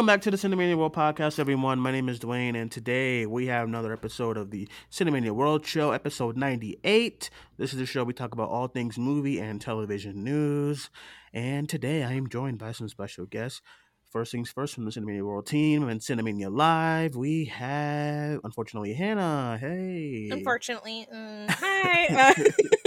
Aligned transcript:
Welcome 0.00 0.14
back 0.14 0.22
to 0.22 0.30
the 0.30 0.38
Cinemania 0.38 0.78
World 0.78 0.94
Podcast, 0.94 1.38
everyone. 1.38 1.78
My 1.78 1.92
name 1.92 2.08
is 2.08 2.18
Duane, 2.18 2.56
and 2.56 2.72
today 2.72 3.26
we 3.26 3.48
have 3.48 3.68
another 3.68 3.92
episode 3.92 4.38
of 4.38 4.50
the 4.50 4.66
Cinemania 4.90 5.32
World 5.32 5.66
Show, 5.66 5.90
episode 5.90 6.38
98. 6.38 7.28
This 7.58 7.74
is 7.74 7.78
the 7.78 7.84
show 7.84 8.02
we 8.02 8.14
talk 8.14 8.32
about 8.32 8.48
all 8.48 8.66
things 8.66 8.96
movie 8.96 9.38
and 9.38 9.60
television 9.60 10.24
news. 10.24 10.88
And 11.34 11.68
today 11.68 12.02
I 12.02 12.14
am 12.14 12.30
joined 12.30 12.56
by 12.56 12.72
some 12.72 12.88
special 12.88 13.26
guests. 13.26 13.60
First 14.08 14.32
things 14.32 14.50
first 14.50 14.74
from 14.74 14.86
the 14.86 14.90
Cinemania 14.90 15.20
World 15.20 15.46
team 15.46 15.86
and 15.86 16.00
Cinemania 16.00 16.50
Live, 16.50 17.14
we 17.14 17.44
have, 17.44 18.40
unfortunately, 18.42 18.94
Hannah. 18.94 19.58
Hey. 19.60 20.30
Unfortunately, 20.32 21.08
mm, 21.14 21.50
hi. 21.50 22.06
Uh, 22.06 22.34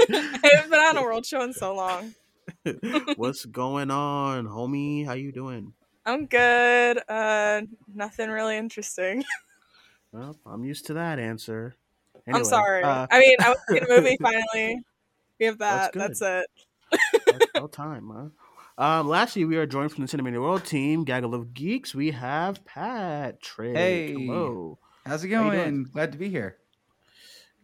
I 0.09 0.49
haven't 0.51 0.71
been 0.71 0.79
on 0.79 0.97
a 0.97 1.03
world 1.03 1.27
show 1.27 1.43
in 1.43 1.53
so 1.53 1.75
long. 1.75 2.15
What's 3.17 3.45
going 3.45 3.91
on, 3.91 4.47
homie? 4.47 5.05
How 5.05 5.13
you 5.13 5.31
doing? 5.31 5.73
I'm 6.05 6.25
good. 6.25 6.99
Uh, 7.07 7.61
nothing 7.93 8.29
really 8.29 8.57
interesting. 8.57 9.23
Well, 10.11 10.37
I'm 10.45 10.63
used 10.63 10.85
to 10.85 10.93
that 10.93 11.17
answer. 11.17 11.73
I'm 12.31 12.45
sorry. 12.45 12.83
uh, 12.83 13.07
I 13.09 13.19
mean, 13.19 13.35
I 13.39 13.49
was 13.49 13.57
in 13.75 13.83
a 13.83 13.87
movie 13.89 14.15
finally. 14.21 14.79
We 15.39 15.47
have 15.47 15.57
that. 15.57 15.91
That's, 15.93 16.19
good. 16.19 16.43
it. 16.91 16.99
That's 17.25 17.45
about 17.55 17.71
time, 17.71 18.31
huh? 18.77 18.83
Um, 18.99 19.07
lastly, 19.07 19.43
we 19.45 19.57
are 19.57 19.65
joined 19.65 19.91
from 19.91 20.05
the 20.05 20.15
Cinemania 20.15 20.39
World 20.39 20.65
team, 20.65 21.03
Gaggle 21.03 21.33
of 21.33 21.55
Geeks. 21.55 21.95
We 21.95 22.11
have 22.11 22.63
Patrick. 22.63 23.75
Hey. 23.75 24.13
Hello. 24.13 24.77
How's 25.03 25.23
it 25.23 25.31
How 25.31 25.49
going? 25.49 25.85
Glad 25.85 26.11
to 26.11 26.19
be 26.19 26.29
here. 26.29 26.57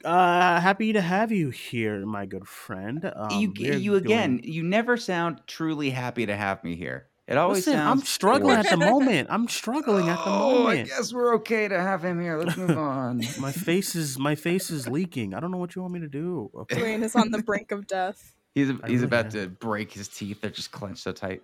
Uh, 0.04 0.60
happy 0.60 0.92
to 0.94 1.02
have 1.02 1.32
you 1.32 1.52
here, 1.52 2.04
my 2.04 2.26
good 2.26 2.48
friend. 2.48 3.12
Um, 3.16 3.30
you 3.40 3.54
you 3.56 3.94
again. 3.94 4.38
doing- 4.38 4.52
You 4.52 4.64
never 4.64 4.98
sound 4.98 5.42
truly 5.46 5.92
happy 5.92 6.26
to 6.26 6.36
have 6.36 6.64
me 6.64 6.76
here. 6.76 7.09
It 7.30 7.38
always 7.38 7.60
Listen, 7.60 7.74
sounds. 7.74 8.02
I'm 8.02 8.06
struggling 8.08 8.58
at 8.58 8.70
the 8.72 8.78
moment. 8.78 9.28
I'm 9.32 9.48
struggling 9.48 10.10
at 10.10 10.16
the 10.18 10.32
Oh, 10.32 10.62
I 10.62 10.64
moment. 10.78 10.88
guess 10.90 11.14
we're 11.14 11.36
okay 11.36 11.68
to 11.68 11.80
have 11.80 12.04
him 12.04 12.20
here. 12.20 12.40
Let's 12.40 12.58
move 12.58 12.76
on. 12.76 13.22
My 13.40 13.52
face 13.52 13.96
is 13.96 14.18
my 14.18 14.34
face 14.34 14.72
is 14.72 14.88
leaking. 14.88 15.36
I 15.36 15.40
don't 15.40 15.52
know 15.52 15.58
what 15.60 15.76
you 15.76 15.84
want 15.84 15.94
me 15.94 16.00
to 16.00 16.08
do. 16.10 16.50
Okay. 16.62 16.78
Duane 16.80 17.04
is 17.04 17.16
on 17.16 17.30
the 17.30 17.44
brink 17.44 17.72
of 17.72 17.86
death. 17.86 18.34
He's 18.56 18.72
I 18.72 18.74
he's 18.74 18.82
really 19.02 19.04
about 19.04 19.26
am. 19.26 19.32
to 19.34 19.48
break 19.48 19.92
his 19.92 20.08
teeth. 20.08 20.42
They're 20.42 20.50
just 20.50 20.72
clenched 20.72 21.04
so 21.04 21.12
tight. 21.12 21.44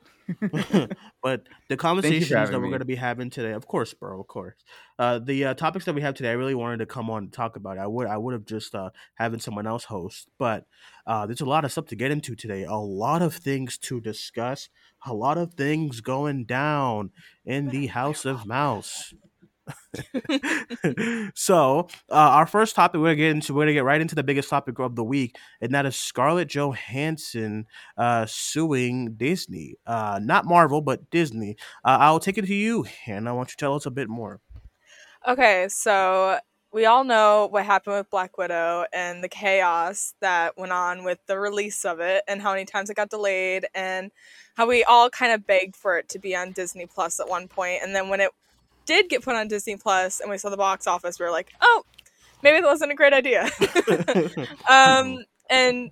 but 1.21 1.43
the 1.69 1.77
conversations 1.77 2.29
that 2.49 2.51
we're 2.59 2.67
going 2.67 2.79
to 2.79 2.85
be 2.85 2.95
having 2.95 3.29
today, 3.29 3.51
of 3.51 3.67
course, 3.67 3.93
bro, 3.93 4.19
of 4.19 4.27
course. 4.27 4.55
Uh, 4.97 5.19
the 5.19 5.45
uh, 5.45 5.53
topics 5.53 5.85
that 5.85 5.93
we 5.93 6.01
have 6.01 6.15
today, 6.15 6.29
I 6.29 6.33
really 6.33 6.55
wanted 6.55 6.77
to 6.77 6.87
come 6.87 7.11
on 7.11 7.23
and 7.23 7.33
talk 7.33 7.55
about. 7.57 7.77
I 7.77 7.85
would, 7.85 8.07
I 8.07 8.17
would 8.17 8.33
have 8.33 8.45
just 8.45 8.73
uh, 8.73 8.89
having 9.15 9.39
someone 9.39 9.67
else 9.67 9.83
host, 9.85 10.29
but 10.39 10.65
uh, 11.05 11.27
there's 11.27 11.41
a 11.41 11.45
lot 11.45 11.63
of 11.63 11.71
stuff 11.71 11.85
to 11.87 11.95
get 11.95 12.09
into 12.09 12.35
today. 12.35 12.63
A 12.63 12.73
lot 12.73 13.21
of 13.21 13.35
things 13.35 13.77
to 13.79 14.01
discuss. 14.01 14.69
A 15.05 15.13
lot 15.13 15.37
of 15.37 15.53
things 15.53 16.01
going 16.01 16.45
down 16.45 17.11
in 17.45 17.69
the 17.69 17.87
House 17.87 18.25
of 18.25 18.45
Mouse. 18.45 19.13
so, 21.35 21.87
uh, 22.09 22.13
our 22.13 22.45
first 22.45 22.75
topic 22.75 22.99
we're 22.99 23.07
gonna 23.07 23.15
get 23.15 23.31
into, 23.31 23.53
we're 23.53 23.63
gonna 23.63 23.73
get 23.73 23.83
right 23.83 24.01
into 24.01 24.15
the 24.15 24.23
biggest 24.23 24.49
topic 24.49 24.79
of 24.79 24.95
the 24.95 25.03
week, 25.03 25.37
and 25.61 25.73
that 25.73 25.85
is 25.85 25.95
Scarlett 25.95 26.49
Johansson 26.49 27.65
uh, 27.97 28.25
suing 28.27 29.13
Disney, 29.15 29.75
uh, 29.87 30.19
not 30.21 30.45
Marvel, 30.45 30.81
but 30.81 31.09
Disney. 31.09 31.55
Uh, 31.83 31.97
I'll 32.01 32.19
take 32.19 32.37
it 32.37 32.45
to 32.45 32.53
you, 32.53 32.83
Hannah. 32.83 33.33
Why 33.33 33.39
don't 33.39 33.49
you 33.49 33.55
tell 33.57 33.75
us 33.75 33.85
a 33.85 33.91
bit 33.91 34.09
more? 34.09 34.41
Okay, 35.27 35.67
so 35.69 36.39
we 36.75 36.85
all 36.85 37.05
know 37.05 37.47
what 37.49 37.65
happened 37.65 37.95
with 37.95 38.09
Black 38.09 38.37
Widow 38.37 38.83
and 38.91 39.23
the 39.23 39.29
chaos 39.29 40.13
that 40.19 40.57
went 40.57 40.73
on 40.73 41.05
with 41.05 41.19
the 41.25 41.39
release 41.39 41.85
of 41.85 42.01
it 42.01 42.21
and 42.27 42.41
how 42.41 42.51
many 42.51 42.65
times 42.65 42.89
it 42.89 42.97
got 42.97 43.09
delayed 43.09 43.65
and 43.73 44.11
how 44.57 44.67
we 44.67 44.83
all 44.83 45.09
kind 45.09 45.31
of 45.31 45.47
begged 45.47 45.77
for 45.77 45.97
it 45.97 46.09
to 46.09 46.19
be 46.19 46.35
on 46.35 46.51
Disney 46.51 46.85
Plus 46.85 47.21
at 47.21 47.29
one 47.29 47.47
point 47.47 47.79
and 47.81 47.95
then 47.95 48.09
when 48.09 48.19
it 48.19 48.29
did 48.85 49.07
get 49.07 49.23
put 49.23 49.37
on 49.37 49.47
Disney 49.47 49.77
Plus 49.77 50.19
and 50.19 50.29
we 50.29 50.37
saw 50.37 50.49
the 50.49 50.57
box 50.57 50.85
office 50.85 51.17
we 51.17 51.25
were 51.25 51.31
like, 51.31 51.53
"Oh, 51.61 51.83
maybe 52.43 52.59
that 52.59 52.67
wasn't 52.67 52.91
a 52.91 52.95
great 52.95 53.13
idea." 53.13 53.49
um 54.69 55.23
and 55.49 55.91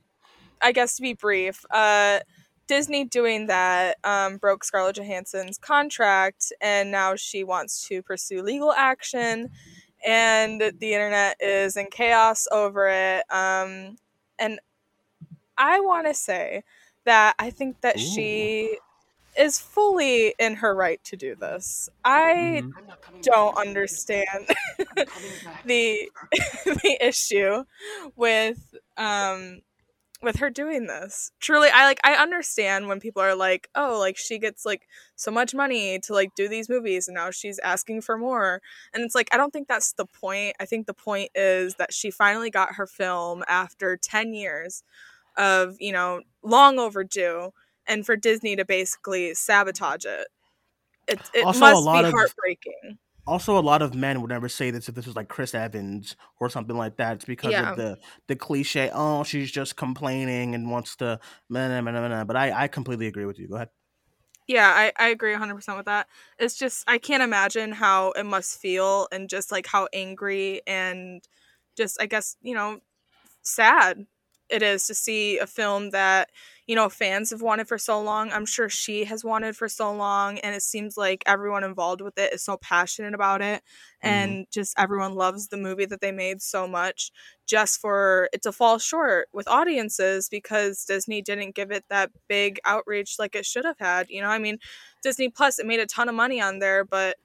I 0.62 0.74
guess 0.74 0.98
to 0.98 1.02
be 1.02 1.14
brief, 1.14 1.64
uh 1.72 2.20
Disney 2.68 3.06
doing 3.06 3.48
that 3.48 3.98
um, 4.04 4.38
broke 4.38 4.64
Scarlett 4.64 4.96
Johansson's 4.96 5.58
contract, 5.58 6.54
and 6.62 6.92
now 6.92 7.16
she 7.16 7.44
wants 7.44 7.88
to 7.90 8.02
pursue 8.02 8.42
legal 8.42 8.72
action. 8.72 9.50
And 10.06 10.62
the 10.62 10.94
internet 10.94 11.38
is 11.40 11.78
in 11.78 11.88
chaos 11.92 12.48
over 12.52 12.88
it. 12.90 13.24
Um, 13.32 13.98
and 14.40 14.60
I 15.58 15.80
want 15.82 16.08
to 16.08 16.14
say 16.14 16.64
that 17.06 17.36
I 17.40 17.50
think 17.50 17.82
that 17.82 18.00
she 18.00 18.80
is 19.38 19.60
fully 19.60 20.36
in 20.40 20.56
her 20.58 20.76
right 20.76 21.04
to 21.06 21.18
do 21.18 21.36
this. 21.36 21.90
I 22.06 22.64
don't 23.24 23.56
understand 23.58 24.28
the 25.66 26.12
the 26.66 26.98
issue 27.02 27.64
with 28.16 28.76
um 28.98 29.62
with 30.24 30.38
her 30.38 30.50
doing 30.50 30.88
this. 30.88 31.32
Truly, 31.40 31.70
I 31.74 31.86
like 31.86 32.00
I 32.04 32.14
understand 32.16 32.88
when 32.88 33.00
people 33.00 33.22
are 33.22 33.36
like, 33.36 33.70
"Oh, 33.76 34.00
like 34.00 34.18
she 34.18 34.40
gets 34.40 34.66
like 34.66 34.88
so 35.16 35.32
much 35.32 35.54
money 35.54 36.00
to 36.00 36.14
like 36.14 36.34
do 36.36 36.48
these 36.48 36.70
movies 36.70 37.08
and 37.08 37.16
now 37.16 37.30
she's 37.32 37.60
asking 37.60 38.02
for 38.02 38.18
more." 38.18 38.62
And 38.94 39.04
it's 39.04 39.16
like 39.16 39.30
I 39.34 39.38
don't 39.38 39.52
think 39.52 39.68
that's 39.68 39.94
the 39.94 40.06
point. 40.06 40.56
I 40.60 40.66
think 40.66 40.88
the 40.88 40.94
point 40.94 41.30
is 41.36 41.76
that 41.76 41.94
she 41.94 42.12
finally 42.12 42.50
got 42.50 42.76
her 42.76 42.88
film 42.88 43.44
after 43.48 43.98
10 43.98 44.34
years 44.34 44.84
of, 45.38 45.76
you 45.80 45.92
know, 45.92 46.22
long 46.44 46.80
overdue 46.80 47.52
and 47.88 48.06
for 48.06 48.16
Disney 48.16 48.56
to 48.56 48.66
basically 48.66 49.34
sabotage 49.34 50.06
it. 50.06 50.28
It, 51.08 51.20
it 51.34 51.44
Also, 51.46 51.60
must 51.60 51.86
be 52.04 52.08
of- 52.08 52.14
heartbreaking. 52.14 52.98
Also, 53.26 53.58
a 53.58 53.62
lot 53.62 53.82
of 53.82 53.96
men 53.96 54.22
would 54.22 54.30
never 54.30 54.50
say 54.50 54.70
this 54.70 54.90
if 54.90 54.96
this 54.96 55.06
was 55.06 55.16
like 55.16 55.30
Chris 55.30 55.56
Evans 55.56 56.16
or 56.42 56.50
something 56.50 56.76
like 56.76 56.98
that. 56.98 57.16
It's 57.16 57.26
because 57.26 57.52
Yeah. 57.52 57.62
of 57.70 57.76
the 57.76 57.98
the 58.28 58.36
cliche. 58.36 58.90
Oh, 58.94 59.24
she's 59.24 59.50
just 59.52 59.78
complaining 59.78 60.54
and 60.56 60.70
wants 60.70 60.96
to. 60.98 61.20
Meh, 61.50 61.82
meh, 61.82 61.92
meh." 61.92 62.24
But 62.26 62.36
I, 62.36 62.64
I 62.64 62.68
completely 62.68 63.08
agree 63.08 63.26
with 63.26 63.40
you. 63.40 63.48
Go 63.48 63.56
ahead. 63.56 63.70
Yeah, 64.48 64.68
I, 64.76 64.92
I 65.00 65.08
agree 65.10 65.32
100% 65.32 65.78
with 65.78 65.86
that. 65.86 66.08
It's 66.38 66.58
just, 66.58 66.84
I 66.88 66.98
can't 66.98 67.24
imagine 67.24 67.72
how 67.72 68.12
it 68.12 68.26
must 68.26 68.60
feel 68.60 69.08
and 69.12 69.30
just 69.30 69.52
like 69.52 69.66
how 69.68 69.88
angry 69.94 70.62
and 70.68 71.24
just, 71.78 72.02
I 72.02 72.08
guess, 72.08 72.36
you 72.42 72.54
know, 72.54 72.80
sad 73.44 74.08
it 74.50 74.64
is 74.64 74.88
to 74.88 74.96
see 74.96 75.40
a 75.40 75.48
film 75.48 75.92
that, 75.92 76.32
you 76.66 76.76
know, 76.76 76.88
fans 76.88 77.32
have 77.32 77.42
wanted 77.42 77.68
for 77.68 77.78
so 77.78 78.02
long. 78.02 78.32
I'm 78.32 78.46
sure 78.46 78.70
she 78.70 79.04
has 79.06 79.24
wanted 79.24 79.56
for 79.58 79.68
so 79.68 79.94
long. 79.94 80.40
And 80.40 80.56
it 80.56 80.62
seems 80.62 80.96
like 80.96 81.24
everyone 81.26 81.64
involved 81.64 82.00
with 82.00 82.18
it 82.18 82.34
is 82.34 82.42
so 82.44 82.56
passionate 82.58 83.14
about 83.14 83.42
it. 83.42 83.62
Mm-hmm. 84.04 84.08
And 84.08 84.48
just 84.50 84.74
everyone 84.78 85.16
loves 85.16 85.50
the 85.50 85.58
movie 85.58 85.86
that 85.86 86.00
they 86.00 86.14
made 86.14 86.42
so 86.42 86.68
much 86.68 87.12
just 87.46 87.82
for 87.82 88.30
it 88.32 88.42
to 88.44 88.54
fall 88.54 88.80
short 88.80 89.28
with 89.34 89.48
audiences 89.50 90.30
because 90.30 90.86
Disney 90.86 91.22
didn't 91.22 91.56
give 91.56 91.72
it 91.72 91.84
that 91.90 92.12
big 92.30 92.60
outreach 92.64 93.20
like 93.20 93.36
it 93.36 93.46
should 93.46 93.66
have 93.66 93.80
had. 93.80 94.10
You 94.10 94.22
know, 94.22 94.30
I 94.30 94.40
mean, 94.40 94.58
Disney 95.02 95.30
Plus, 95.30 95.60
it 95.60 95.66
made 95.66 95.82
a 95.82 95.86
ton 95.86 96.08
of 96.08 96.16
money 96.16 96.40
on 96.40 96.60
there, 96.60 96.86
but 96.86 97.18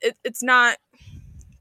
it, 0.00 0.16
it's 0.22 0.42
not. 0.42 0.78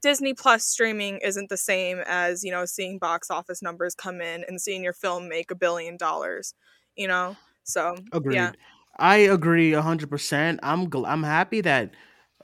Disney 0.01 0.36
Plus 0.36 0.63
streaming 0.63 1.18
isn't 1.24 1.50
the 1.50 1.57
same 1.57 2.00
as, 2.06 2.44
you 2.44 2.51
know, 2.51 2.66
seeing 2.66 3.00
box 3.00 3.31
office 3.31 3.63
numbers 3.63 3.95
come 3.95 4.21
in 4.21 4.45
and 4.48 4.62
seeing 4.62 4.83
your 4.83 4.94
film 4.94 5.28
make 5.28 5.50
a 5.50 5.56
billion 5.56 5.98
dollars, 5.98 6.54
you 6.95 7.07
know? 7.07 7.36
So, 7.63 7.95
Agreed. 8.12 8.36
yeah. 8.36 8.51
I 8.97 9.18
agree 9.18 9.74
hundred 9.74 10.09
percent. 10.09 10.59
I'm 10.63 10.89
gl- 10.89 11.07
I'm 11.07 11.24
happy 11.24 11.62
that 11.62 11.92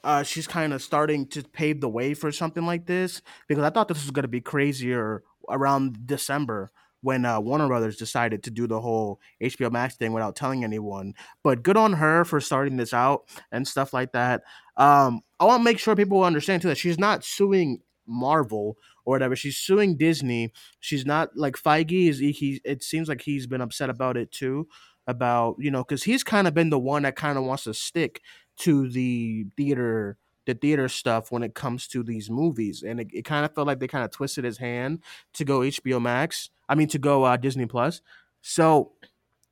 uh, 0.04 0.24
she's 0.24 0.48
kind 0.48 0.74
of 0.74 0.82
starting 0.82 1.28
to 1.28 1.44
pave 1.44 1.80
the 1.80 1.90
way 1.90 2.14
for 2.14 2.32
something 2.32 2.66
like 2.66 2.86
this 2.86 3.22
because 3.48 3.64
I 3.64 3.70
thought 3.70 3.88
this 3.88 4.02
was 4.04 4.12
to 4.12 4.28
be 4.28 4.42
crazier 4.42 5.24
around 5.50 6.06
December 6.08 6.72
when 7.02 7.26
uh, 7.26 7.40
Warner 7.40 7.68
Brothers 7.68 7.98
decided 7.98 8.44
to 8.44 8.52
do 8.52 8.68
the 8.68 8.80
whole 8.80 9.20
HBO 9.42 9.72
Max 9.72 9.96
thing 9.96 10.14
without 10.14 10.36
telling 10.36 10.64
anyone. 10.64 11.14
But 11.44 11.64
good 11.64 11.78
on 11.78 11.94
her 11.94 12.26
for 12.26 12.40
starting 12.40 12.78
this 12.78 12.94
out 12.94 13.28
and 13.52 13.68
stuff 13.68 13.94
like 13.94 14.12
that. 14.12 14.44
Um, 14.78 15.22
I 15.40 15.46
want 15.46 15.62
to 15.62 15.64
make 15.64 15.80
sure 15.80 15.96
people 15.96 16.24
understand 16.24 16.62
too 16.62 16.68
that 16.68 16.78
she's 16.78 17.00
not 17.00 17.24
suing 17.24 17.80
Marvel 18.06 18.78
or 19.06 19.14
whatever. 19.14 19.36
She's 19.36 19.58
suing 19.58 19.98
Disney. 19.98 20.52
She's 20.80 21.06
not 21.06 21.30
like 21.36 21.56
Feige 21.56 22.10
is. 22.10 22.20
He, 22.20 22.62
it 22.64 22.84
seems 22.84 23.08
like 23.08 23.22
he's 23.22 23.48
been 23.48 23.62
upset 23.62 23.90
about 23.90 24.18
it 24.18 24.32
too 24.32 24.68
about 25.08 25.56
you 25.58 25.72
know 25.72 25.84
because 25.84 26.04
he's 26.04 26.24
kind 26.24 26.48
of 26.48 26.54
been 26.54 26.70
the 26.70 26.80
one 26.80 27.02
that 27.02 27.16
kind 27.16 27.38
of 27.38 27.44
wants 27.44 27.64
to 27.64 27.74
stick 27.74 28.22
to 28.56 28.88
the 28.90 29.46
theater 29.58 30.18
the 30.46 30.54
theater 30.54 30.88
stuff 30.88 31.32
when 31.32 31.44
it 31.44 31.54
comes 31.54 31.88
to 31.88 32.04
these 32.04 32.30
movies, 32.30 32.84
and 32.84 33.00
it, 33.00 33.08
it 33.14 33.26
kind 33.26 33.46
of 33.46 33.54
felt 33.54 33.68
like 33.68 33.80
they 33.80 33.88
kind 33.88 34.04
of 34.04 34.12
twisted 34.12 34.44
his 34.44 34.58
hand 34.58 35.00
to 35.34 35.46
go 35.46 35.60
HBO 35.60 36.02
Max. 36.02 36.50
I 36.68 36.76
mean, 36.76 36.88
to 36.90 37.00
go 37.00 37.24
uh, 37.24 37.38
Disney 37.38 37.66
Plus. 37.66 38.02
So 38.42 38.94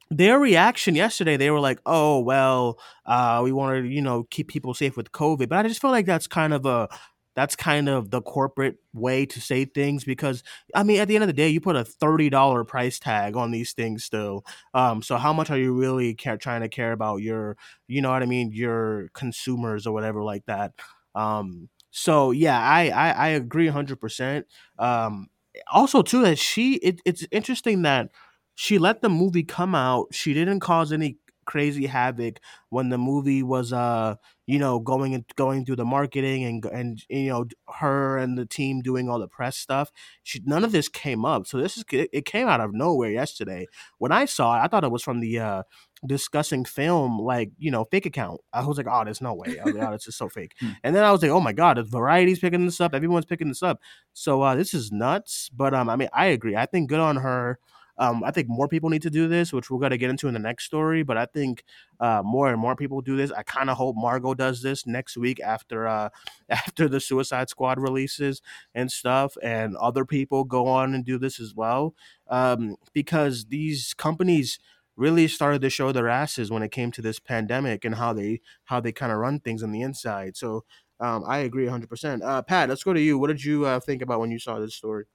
their 0.10 0.40
reaction 0.40 0.96
yesterday, 0.96 1.38
they 1.38 1.52
were 1.52 1.60
like, 1.60 1.80
"Oh 1.86 2.20
well, 2.20 2.80
uh, 3.06 3.42
we 3.44 3.52
want 3.52 3.84
to, 3.84 3.90
you 3.90 4.02
know, 4.02 4.24
keep 4.30 4.48
people 4.48 4.74
safe 4.74 4.98
with 4.98 5.12
COVID," 5.12 5.50
but 5.50 5.60
I 5.60 5.68
just 5.68 5.82
feel 5.82 5.92
like 5.92 6.06
that's 6.06 6.28
kind 6.28 6.54
of 6.54 6.66
a 6.66 6.90
that's 7.40 7.56
kind 7.56 7.88
of 7.90 8.12
the 8.12 8.22
corporate 8.22 8.76
way 8.94 9.26
to 9.26 9.40
say 9.40 9.66
things 9.66 10.04
because 10.04 10.44
I 10.76 10.84
mean, 10.84 11.00
at 11.00 11.08
the 11.08 11.16
end 11.16 11.24
of 11.24 11.28
the 11.28 11.34
day, 11.34 11.50
you 11.50 11.62
put 11.62 11.76
a 11.78 11.86
thirty 11.86 12.30
dollar 12.30 12.64
price 12.66 13.00
tag 13.00 13.36
on 13.38 13.52
these 13.52 13.74
things 13.74 14.04
still. 14.04 14.46
Um, 14.74 15.02
so 15.02 15.18
how 15.18 15.32
much 15.34 15.50
are 15.50 15.58
you 15.58 15.74
really 15.74 16.14
care, 16.16 16.38
trying 16.38 16.62
to 16.62 16.70
care 16.70 16.92
about 16.92 17.18
your, 17.18 17.58
you 17.88 18.02
know 18.02 18.10
what 18.12 18.24
I 18.24 18.26
mean, 18.26 18.52
your 18.52 19.10
consumers 19.14 19.88
or 19.88 19.94
whatever 19.94 20.22
like 20.24 20.46
that? 20.48 20.74
Um, 21.16 21.70
so 21.92 22.32
yeah, 22.32 22.60
I 22.60 22.90
I, 22.90 23.10
I 23.12 23.28
agree 23.30 23.68
hundred 23.68 24.00
percent. 24.02 24.46
Um, 24.78 25.28
also 25.72 26.02
too 26.02 26.22
that 26.24 26.38
she 26.38 26.76
it, 26.76 27.02
it's 27.06 27.26
interesting 27.32 27.82
that 27.84 28.10
she 28.56 28.78
let 28.78 29.02
the 29.02 29.10
movie 29.10 29.44
come 29.44 29.76
out. 29.76 30.08
She 30.12 30.34
didn't 30.34 30.60
cause 30.60 30.92
any 30.92 31.18
crazy 31.50 31.88
havoc 31.88 32.40
when 32.70 32.90
the 32.90 32.98
movie 32.98 33.42
was 33.42 33.74
uh 33.74 34.14
you 34.46 34.60
know 34.60 34.80
going 34.80 35.16
and 35.16 35.26
going 35.36 35.66
through 35.66 35.76
the 35.76 35.84
marketing 35.84 36.44
and 36.44 36.64
and 36.66 37.04
you 37.10 37.30
know 37.30 37.44
her 37.80 38.20
and 38.20 38.38
the 38.38 38.46
team 38.46 38.82
doing 38.82 39.10
all 39.10 39.18
the 39.18 39.28
press 39.28 39.58
stuff. 39.58 39.92
She 40.22 40.42
none 40.46 40.64
of 40.64 40.72
this 40.72 40.88
came 40.88 41.26
up. 41.26 41.48
So 41.48 41.58
this 41.58 41.76
is 41.76 41.84
it 41.90 42.26
came 42.26 42.48
out 42.48 42.62
of 42.62 42.72
nowhere 42.74 43.10
yesterday. 43.10 43.66
When 43.98 44.12
i 44.12 44.26
saw 44.26 44.56
it 44.56 44.64
i 44.64 44.68
thought 44.68 44.84
it 44.84 44.92
was 44.92 45.02
from 45.02 45.22
the 45.22 45.40
uh 45.40 45.64
discussing 46.06 46.66
film 46.66 47.18
like 47.20 47.50
you 47.58 47.72
know 47.72 47.84
fake 47.86 48.06
account. 48.06 48.42
I 48.54 48.64
was 48.64 48.78
like 48.78 48.88
oh 48.88 49.04
there's 49.04 49.22
no 49.22 49.34
way. 49.34 49.58
I 49.60 49.64
was 49.66 49.74
like, 49.74 49.88
oh 49.88 49.92
this 49.94 50.08
is 50.08 50.16
so 50.16 50.30
fake. 50.30 50.54
Hmm. 50.60 50.72
and 50.84 50.96
then 50.96 51.04
i 51.04 51.12
was 51.12 51.24
like 51.24 51.32
oh 51.32 51.42
my 51.42 51.54
god 51.54 51.78
the 51.78 51.84
variety's 51.84 52.40
picking 52.40 52.66
this 52.66 52.80
up. 52.80 52.94
Everyone's 52.94 53.26
picking 53.26 53.48
this 53.48 53.64
up. 53.64 53.80
So 54.14 54.44
uh 54.44 54.54
this 54.54 54.76
is 54.76 54.92
nuts. 54.92 55.50
But 55.52 55.74
um 55.74 55.90
i 55.90 55.96
mean 55.96 56.10
i 56.14 56.28
agree. 56.28 56.56
I 56.56 56.68
think 56.68 56.90
good 56.90 57.00
on 57.00 57.16
her 57.18 57.58
um, 58.00 58.24
I 58.24 58.32
think 58.32 58.48
more 58.48 58.68
people 58.68 58.90
need 58.90 59.02
to 59.02 59.10
do 59.10 59.28
this, 59.28 59.52
which 59.52 59.70
we're 59.70 59.78
going 59.78 59.92
to 59.92 59.98
get 59.98 60.10
into 60.10 60.30
in 60.30 60.34
the 60.34 60.40
next 60.40 60.64
story. 60.64 61.04
But 61.04 61.18
I 61.18 61.26
think 61.26 61.66
uh, 62.00 62.24
more 62.24 62.50
and 62.50 62.60
more 62.60 62.76
people 62.76 63.02
do 63.02 63.18
this. 63.18 63.30
I 63.32 63.44
kind 63.44 63.70
of 63.70 63.78
hope 63.78 63.96
Margot 63.98 64.34
does 64.34 64.62
this 64.62 64.88
next 64.88 65.18
week 65.18 65.40
after 65.42 65.88
uh, 65.88 66.10
after 66.50 66.88
the 66.88 67.02
Suicide 67.02 67.50
Squad 67.50 67.80
releases 67.80 68.42
and 68.74 68.90
stuff, 68.90 69.38
and 69.44 69.76
other 69.76 70.06
people 70.06 70.46
go 70.46 70.68
on 70.68 70.96
and 70.96 71.04
do 71.04 71.20
this 71.20 71.40
as 71.40 71.54
well, 71.54 71.94
um, 72.30 72.78
because 72.94 73.46
these 73.46 73.94
companies 73.94 74.60
really 74.96 75.28
started 75.28 75.62
to 75.62 75.70
show 75.70 75.92
their 75.92 76.10
asses 76.10 76.52
when 76.52 76.64
it 76.64 76.72
came 76.72 76.92
to 76.92 77.02
this 77.02 77.20
pandemic 77.20 77.84
and 77.84 77.96
how 77.96 78.14
they 78.14 78.40
how 78.66 78.80
they 78.80 78.94
kind 78.94 79.12
of 79.12 79.18
run 79.18 79.42
things 79.42 79.62
on 79.62 79.72
the 79.72 79.82
inside. 79.82 80.38
So 80.38 80.64
um, 81.02 81.24
I 81.26 81.40
agree 81.40 81.66
100%. 81.66 82.22
Uh, 82.24 82.42
Pat, 82.42 82.70
let's 82.70 82.84
go 82.84 82.94
to 82.94 83.00
you. 83.00 83.18
What 83.18 83.28
did 83.28 83.44
you 83.44 83.66
uh, 83.66 83.80
think 83.80 84.02
about 84.02 84.20
when 84.20 84.32
you 84.32 84.40
saw 84.40 84.60
this 84.60 84.76
story? 84.76 85.06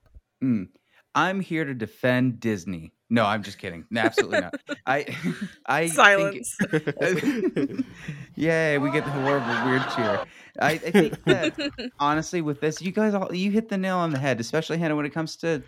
Mm. 0.43 0.67
I'm 1.15 1.39
here 1.39 1.63
to 1.63 1.73
defend 1.73 2.39
Disney. 2.41 2.91
No, 3.09 3.25
I'm 3.25 3.43
just 3.43 3.57
kidding. 3.57 3.85
No, 3.89 4.01
absolutely 4.01 4.41
not. 4.41 4.55
I, 4.85 5.05
I 5.65 5.87
Silence. 5.87 6.57
Think, 6.69 7.85
yay, 8.35 8.77
we 8.77 8.91
get 8.91 9.05
the 9.05 9.11
horrible 9.11 9.69
weird 9.69 9.83
cheer. 9.95 10.25
I, 10.59 10.71
I 10.71 10.77
think 10.77 11.23
that 11.23 11.91
honestly, 11.99 12.41
with 12.41 12.59
this, 12.59 12.81
you 12.81 12.91
guys 12.91 13.13
all 13.13 13.33
you 13.33 13.51
hit 13.51 13.69
the 13.69 13.77
nail 13.77 13.97
on 13.97 14.11
the 14.11 14.19
head, 14.19 14.39
especially 14.39 14.77
Hannah 14.77 14.95
when 14.95 15.05
it 15.05 15.13
comes 15.13 15.35
to. 15.37 15.63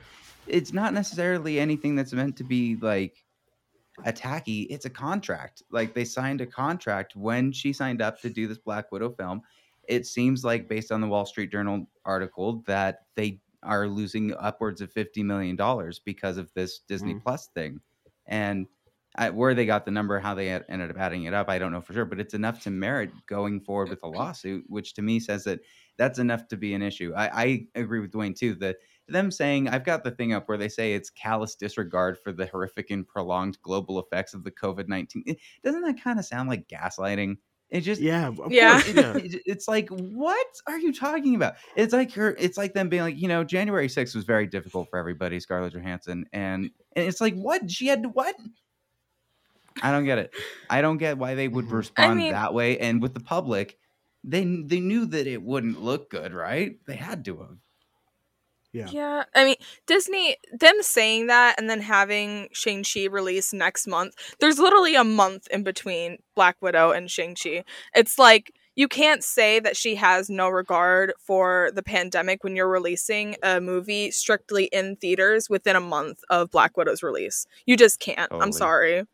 It's 0.47 0.73
not 0.73 0.93
necessarily 0.93 1.59
anything 1.59 1.95
that's 1.95 2.13
meant 2.13 2.37
to 2.37 2.43
be 2.43 2.77
like 2.81 3.23
attacky. 4.05 4.67
It's 4.69 4.85
a 4.85 4.89
contract. 4.89 5.63
Like 5.71 5.93
they 5.93 6.05
signed 6.05 6.41
a 6.41 6.45
contract 6.45 7.15
when 7.15 7.51
she 7.51 7.73
signed 7.73 8.01
up 8.01 8.19
to 8.21 8.29
do 8.29 8.47
this 8.47 8.57
Black 8.57 8.91
Widow 8.91 9.11
film. 9.11 9.41
It 9.87 10.05
seems 10.05 10.43
like, 10.43 10.67
based 10.67 10.91
on 10.91 11.01
the 11.01 11.07
Wall 11.07 11.25
Street 11.25 11.51
Journal 11.51 11.87
article, 12.03 12.63
that 12.67 13.05
they 13.15 13.39
are 13.67 13.87
losing 13.87 14.33
upwards 14.39 14.81
of 14.81 14.91
fifty 14.91 15.23
million 15.23 15.55
dollars 15.55 15.99
because 15.99 16.37
of 16.37 16.51
this 16.53 16.79
Disney 16.79 17.13
Mm. 17.13 17.23
Plus 17.23 17.47
thing, 17.53 17.81
and 18.25 18.67
I, 19.15 19.31
where 19.31 19.55
they 19.55 19.65
got 19.65 19.85
the 19.85 19.91
number, 19.91 20.19
how 20.19 20.35
they 20.35 20.49
ended 20.49 20.91
up 20.91 20.97
adding 20.97 21.23
it 21.23 21.33
up, 21.33 21.49
I 21.49 21.57
don't 21.57 21.71
know 21.71 21.81
for 21.81 21.93
sure, 21.93 22.05
but 22.05 22.19
it's 22.19 22.35
enough 22.35 22.61
to 22.63 22.69
merit 22.71 23.09
going 23.25 23.61
forward 23.61 23.89
with 23.89 24.03
a 24.03 24.07
lawsuit, 24.07 24.65
which 24.67 24.93
to 24.93 25.01
me 25.01 25.19
says 25.19 25.43
that 25.45 25.61
that's 25.97 26.19
enough 26.19 26.47
to 26.49 26.57
be 26.57 26.75
an 26.75 26.83
issue. 26.83 27.13
I, 27.15 27.43
I 27.43 27.67
agree 27.75 27.99
with 27.99 28.11
Duane 28.11 28.35
too. 28.35 28.53
That 28.55 28.77
them 29.07 29.31
saying 29.31 29.69
I've 29.69 29.85
got 29.85 30.03
the 30.03 30.11
thing 30.11 30.33
up 30.33 30.47
where 30.47 30.57
they 30.57 30.69
say 30.69 30.93
it's 30.93 31.09
callous 31.09 31.55
disregard 31.55 32.19
for 32.19 32.31
the 32.31 32.45
horrific 32.45 32.91
and 32.91 33.07
prolonged 33.07 33.57
global 33.61 33.99
effects 33.99 34.33
of 34.35 34.43
the 34.43 34.51
COVID 34.51 34.87
nineteen. 34.87 35.23
Doesn't 35.63 35.81
that 35.81 36.01
kind 36.03 36.19
of 36.19 36.25
sound 36.25 36.49
like 36.49 36.67
gaslighting? 36.67 37.37
It 37.69 37.81
just 37.81 37.99
Yeah, 38.01 38.27
of 38.29 38.39
Yeah. 38.51 38.81
course. 38.81 38.93
Yeah. 38.95 39.17
it- 39.17 39.41
it's 39.45 39.67
like 39.67 39.89
what 39.89 40.47
are 40.67 40.79
you 40.79 40.93
talking 40.93 41.35
about 41.35 41.55
it's 41.75 41.91
like 41.93 42.11
her 42.13 42.35
it's 42.39 42.57
like 42.57 42.73
them 42.73 42.87
being 42.89 43.01
like 43.03 43.17
you 43.17 43.27
know 43.27 43.43
january 43.43 43.87
6th 43.89 44.15
was 44.15 44.23
very 44.23 44.47
difficult 44.47 44.89
for 44.89 44.97
everybody 44.97 45.39
scarlett 45.39 45.73
johansson 45.73 46.25
and 46.31 46.71
and 46.95 47.05
it's 47.07 47.19
like 47.19 47.35
what 47.35 47.69
she 47.69 47.87
had 47.87 48.03
to 48.03 48.09
what 48.09 48.35
i 49.83 49.91
don't 49.91 50.05
get 50.05 50.17
it 50.17 50.33
i 50.69 50.81
don't 50.81 50.97
get 50.97 51.17
why 51.17 51.35
they 51.35 51.47
would 51.47 51.65
Mhm. 51.65 51.71
respond 51.73 52.17
mean- 52.17 52.31
that 52.31 52.53
way 52.53 52.77
and 52.79 53.01
with 53.01 53.13
the 53.13 53.19
public 53.19 53.77
they 54.23 54.43
they 54.65 54.79
knew 54.79 55.05
that 55.05 55.27
it 55.27 55.41
wouldn't 55.41 55.81
look 55.81 56.09
good 56.09 56.33
right 56.33 56.77
they 56.87 56.95
had 56.95 57.23
to 57.25 57.37
have 57.39 57.57
Yeah. 58.73 58.87
Yeah, 58.91 59.23
I 59.33 59.45
mean, 59.45 59.55
Disney, 59.87 60.35
them 60.51 60.81
saying 60.81 61.27
that 61.27 61.55
and 61.57 61.69
then 61.69 61.81
having 61.81 62.49
Shang-Chi 62.51 63.05
release 63.05 63.53
next 63.53 63.87
month, 63.87 64.13
there's 64.39 64.59
literally 64.59 64.95
a 64.95 65.03
month 65.03 65.47
in 65.49 65.63
between 65.63 66.17
Black 66.35 66.57
Widow 66.61 66.91
and 66.91 67.09
Shang-Chi. 67.09 67.63
It's 67.95 68.19
like, 68.19 68.53
you 68.75 68.87
can't 68.87 69.23
say 69.23 69.59
that 69.59 69.75
she 69.75 69.95
has 69.95 70.29
no 70.29 70.49
regard 70.49 71.11
for 71.19 71.71
the 71.73 71.81
pandemic 71.81 72.43
when 72.43 72.55
you're 72.55 72.69
releasing 72.69 73.35
a 73.41 73.59
movie 73.59 74.11
strictly 74.11 74.65
in 74.65 74.95
theaters 74.97 75.49
within 75.49 75.75
a 75.75 75.81
month 75.81 76.19
of 76.29 76.51
Black 76.51 76.77
Widow's 76.77 77.01
release. 77.01 77.47
You 77.65 77.75
just 77.75 77.99
can't. 77.99 78.31
I'm 78.31 78.51
sorry. 78.51 79.05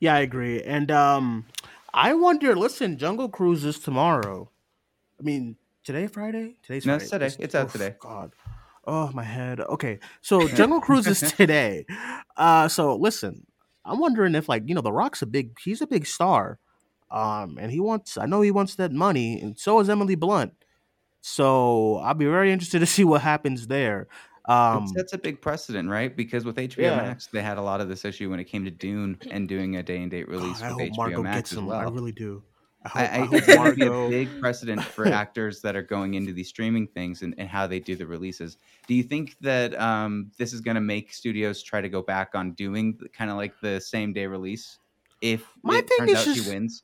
Yeah, 0.00 0.14
I 0.14 0.20
agree. 0.20 0.62
And 0.62 0.90
um 0.90 1.44
I 1.92 2.14
wonder, 2.14 2.56
listen, 2.56 2.96
Jungle 2.96 3.28
Cruise 3.28 3.66
is 3.66 3.78
tomorrow. 3.78 4.48
I 5.20 5.22
mean, 5.22 5.56
today 5.84 6.06
Friday? 6.06 6.56
Today's 6.62 6.86
No, 6.86 6.92
Friday. 6.98 7.02
it's 7.04 7.10
today. 7.10 7.24
This- 7.26 7.36
It's 7.40 7.54
out 7.54 7.66
oh, 7.66 7.70
today. 7.72 7.94
God. 7.98 8.32
Oh, 8.84 9.10
my 9.12 9.22
head. 9.22 9.60
Okay. 9.60 9.98
So 10.20 10.48
Jungle 10.56 10.80
Cruise 10.80 11.06
is 11.06 11.20
today. 11.36 11.86
Uh 12.36 12.68
so 12.68 12.96
listen, 12.96 13.46
I'm 13.84 13.98
wondering 13.98 14.34
if 14.34 14.48
like, 14.48 14.64
you 14.66 14.74
know, 14.74 14.80
The 14.80 14.92
Rock's 14.92 15.22
a 15.22 15.26
big 15.26 15.56
he's 15.64 15.80
a 15.80 15.86
big 15.86 16.06
star. 16.06 16.58
Um 17.10 17.58
and 17.60 17.70
he 17.70 17.80
wants 17.80 18.16
I 18.18 18.26
know 18.26 18.40
he 18.40 18.50
wants 18.50 18.74
that 18.76 18.92
money 18.92 19.40
and 19.40 19.58
so 19.58 19.80
is 19.80 19.88
Emily 19.88 20.14
Blunt. 20.16 20.52
So 21.20 21.98
I'll 21.98 22.14
be 22.14 22.24
very 22.26 22.52
interested 22.52 22.80
to 22.80 22.86
see 22.96 23.04
what 23.04 23.22
happens 23.22 23.66
there. 23.68 24.08
Um 24.46 24.84
it 24.84 24.88
sets 24.90 25.12
a 25.12 25.18
big 25.18 25.40
precedent 25.40 25.88
right 25.88 26.16
because 26.16 26.44
with 26.44 26.56
hbo 26.56 26.78
yeah. 26.78 26.96
max 26.96 27.28
they 27.28 27.42
had 27.42 27.58
a 27.58 27.62
lot 27.62 27.80
of 27.80 27.88
this 27.88 28.04
issue 28.04 28.28
when 28.28 28.40
it 28.40 28.46
came 28.46 28.64
to 28.64 28.72
dune 28.72 29.16
and 29.30 29.48
doing 29.48 29.76
a 29.76 29.84
day 29.84 30.02
and 30.02 30.10
date 30.10 30.26
God, 30.26 30.32
release 30.32 30.60
I 30.60 30.72
with 30.72 30.88
hope 30.96 31.12
hbo 31.12 31.22
max 31.22 31.36
gets 31.36 31.52
as 31.52 31.58
him. 31.58 31.66
well 31.66 31.78
I 31.78 31.84
really 31.84 32.10
do. 32.10 32.42
I 32.84 32.88
hope, 32.88 32.96
I, 32.96 33.04
I 33.04 33.14
I, 33.14 33.18
hope 33.26 33.32
it's 33.34 33.46
going 33.46 33.70
to 33.70 33.76
be 33.76 33.86
a 33.86 34.08
big 34.08 34.40
precedent 34.40 34.82
for 34.94 35.06
actors 35.06 35.60
that 35.62 35.76
are 35.76 35.82
going 35.82 36.14
into 36.14 36.32
these 36.32 36.48
streaming 36.48 36.86
things 36.88 37.22
and, 37.22 37.34
and 37.38 37.48
how 37.48 37.66
they 37.66 37.78
do 37.78 37.94
the 37.96 38.06
releases. 38.06 38.56
Do 38.86 38.94
you 38.94 39.02
think 39.02 39.36
that 39.40 39.78
um, 39.80 40.30
this 40.38 40.52
is 40.52 40.60
going 40.60 40.74
to 40.74 40.80
make 40.80 41.12
studios 41.12 41.62
try 41.62 41.80
to 41.80 41.88
go 41.88 42.02
back 42.02 42.30
on 42.34 42.52
doing 42.52 42.98
kind 43.12 43.30
of 43.30 43.36
like 43.36 43.54
the 43.60 43.80
same 43.80 44.12
day 44.12 44.26
release 44.26 44.78
if 45.20 45.44
My 45.62 45.78
it 45.78 45.88
thing 45.88 45.98
turns 45.98 46.10
is 46.10 46.16
out 46.18 46.24
just- 46.24 46.44
she 46.44 46.50
wins? 46.50 46.82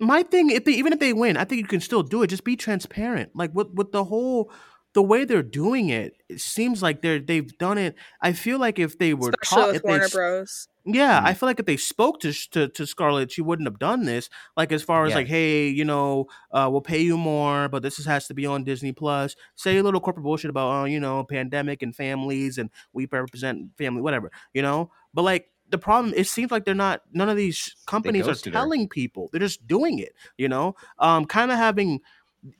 my 0.00 0.24
thing 0.24 0.50
if 0.50 0.64
they 0.64 0.72
even 0.72 0.92
if 0.92 0.98
they 0.98 1.12
win 1.12 1.36
i 1.36 1.44
think 1.44 1.60
you 1.60 1.66
can 1.68 1.78
still 1.80 2.02
do 2.02 2.20
it 2.24 2.26
just 2.26 2.42
be 2.42 2.56
transparent 2.56 3.30
like 3.32 3.54
with 3.54 3.68
with 3.74 3.92
the 3.92 4.02
whole 4.02 4.50
the 4.94 5.02
way 5.02 5.24
they're 5.24 5.42
doing 5.42 5.88
it 5.90 6.14
it 6.28 6.40
seems 6.40 6.82
like 6.82 7.02
they're 7.02 7.18
they've 7.20 7.56
done 7.58 7.78
it 7.78 7.94
i 8.22 8.32
feel 8.32 8.58
like 8.58 8.78
if 8.78 8.98
they 8.98 9.12
were 9.14 9.30
Especially 9.42 9.62
taught 9.64 9.74
if 9.76 9.82
Warner 9.84 10.04
s- 10.04 10.12
Bros. 10.12 10.68
yeah 10.86 11.20
Mm. 11.20 11.24
i 11.26 11.34
feel 11.34 11.48
like 11.48 11.60
if 11.60 11.66
they 11.66 11.76
spoke 11.76 12.20
to, 12.20 12.32
to 12.50 12.68
to 12.68 12.86
scarlett 12.86 13.32
she 13.32 13.42
wouldn't 13.42 13.66
have 13.66 13.78
done 13.78 14.04
this 14.04 14.30
like 14.56 14.70
as 14.72 14.82
far 14.82 15.04
as 15.06 15.14
like 15.14 15.26
hey 15.26 15.68
you 15.68 15.84
know 15.84 16.26
uh 16.52 16.68
we'll 16.70 16.80
pay 16.80 17.00
you 17.00 17.16
more 17.16 17.68
but 17.68 17.82
this 17.82 17.98
is, 17.98 18.06
has 18.06 18.26
to 18.28 18.34
be 18.34 18.46
on 18.46 18.64
disney 18.64 18.92
plus 18.92 19.34
say 19.56 19.76
a 19.78 19.82
little 19.82 20.00
corporate 20.00 20.24
bullshit 20.24 20.50
about 20.50 20.70
oh 20.70 20.84
you 20.84 21.00
know 21.00 21.24
pandemic 21.24 21.82
and 21.82 21.96
families 21.96 22.58
and 22.58 22.70
we 22.92 23.06
represent 23.10 23.68
family 23.78 24.00
whatever 24.02 24.30
you 24.52 24.62
know 24.62 24.90
but 25.12 25.22
like 25.22 25.50
the 25.70 25.78
problem 25.78 26.12
it 26.14 26.26
seems 26.28 26.50
like 26.52 26.64
they're 26.66 26.74
not 26.74 27.00
none 27.12 27.28
of 27.30 27.36
these 27.36 27.74
companies 27.86 28.24
are 28.26 28.32
ghosted 28.32 28.52
her. 28.52 28.60
telling 28.60 28.86
people 28.88 29.28
they're 29.32 29.40
just 29.40 29.66
doing 29.66 29.98
it 29.98 30.12
you 30.36 30.46
know 30.48 30.74
um 30.98 31.24
kind 31.24 31.50
of 31.50 31.56
having 31.56 31.98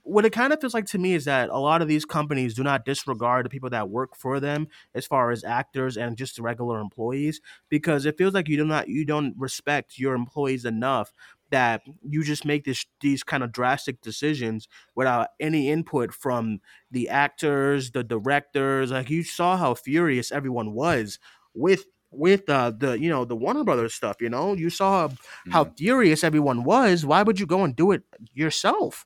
what 0.02 0.24
it 0.24 0.30
kind 0.32 0.52
of 0.52 0.60
feels 0.60 0.72
like 0.72 0.86
to 0.86 0.98
me 0.98 1.12
is 1.14 1.26
that 1.26 1.50
a 1.50 1.58
lot 1.58 1.82
of 1.82 1.88
these 1.88 2.06
companies 2.06 2.54
do 2.54 2.62
not 2.62 2.86
disregard 2.86 3.44
the 3.44 3.50
people 3.50 3.68
that 3.70 3.90
work 3.90 4.16
for 4.16 4.40
them 4.40 4.66
as 4.94 5.06
far 5.06 5.30
as 5.30 5.44
actors 5.44 5.96
and 5.98 6.16
just 6.16 6.38
regular 6.38 6.80
employees 6.80 7.40
because 7.68 8.06
it 8.06 8.16
feels 8.16 8.32
like 8.32 8.48
you 8.48 8.56
do 8.56 8.64
not 8.64 8.88
you 8.88 9.04
don't 9.04 9.34
respect 9.36 9.98
your 9.98 10.14
employees 10.14 10.64
enough 10.64 11.12
that 11.50 11.82
you 12.02 12.24
just 12.24 12.44
make 12.46 12.64
this 12.64 12.86
these 13.00 13.22
kind 13.22 13.42
of 13.42 13.52
drastic 13.52 14.00
decisions 14.00 14.68
without 14.94 15.28
any 15.38 15.68
input 15.68 16.14
from 16.14 16.60
the 16.90 17.08
actors 17.08 17.90
the 17.90 18.02
directors 18.02 18.90
like 18.90 19.10
you 19.10 19.22
saw 19.22 19.56
how 19.56 19.74
furious 19.74 20.32
everyone 20.32 20.72
was 20.72 21.18
with 21.52 21.84
with 22.10 22.48
uh, 22.48 22.70
the 22.70 22.92
you 22.98 23.10
know 23.10 23.24
the 23.24 23.36
Warner 23.36 23.64
Brothers 23.64 23.92
stuff 23.94 24.16
you 24.20 24.30
know 24.30 24.54
you 24.54 24.70
saw 24.70 25.08
how 25.50 25.64
Mhm. 25.64 25.76
furious 25.76 26.24
everyone 26.24 26.64
was 26.64 27.04
why 27.04 27.22
would 27.22 27.38
you 27.40 27.46
go 27.46 27.64
and 27.64 27.74
do 27.76 27.90
it 27.92 28.02
yourself 28.32 29.04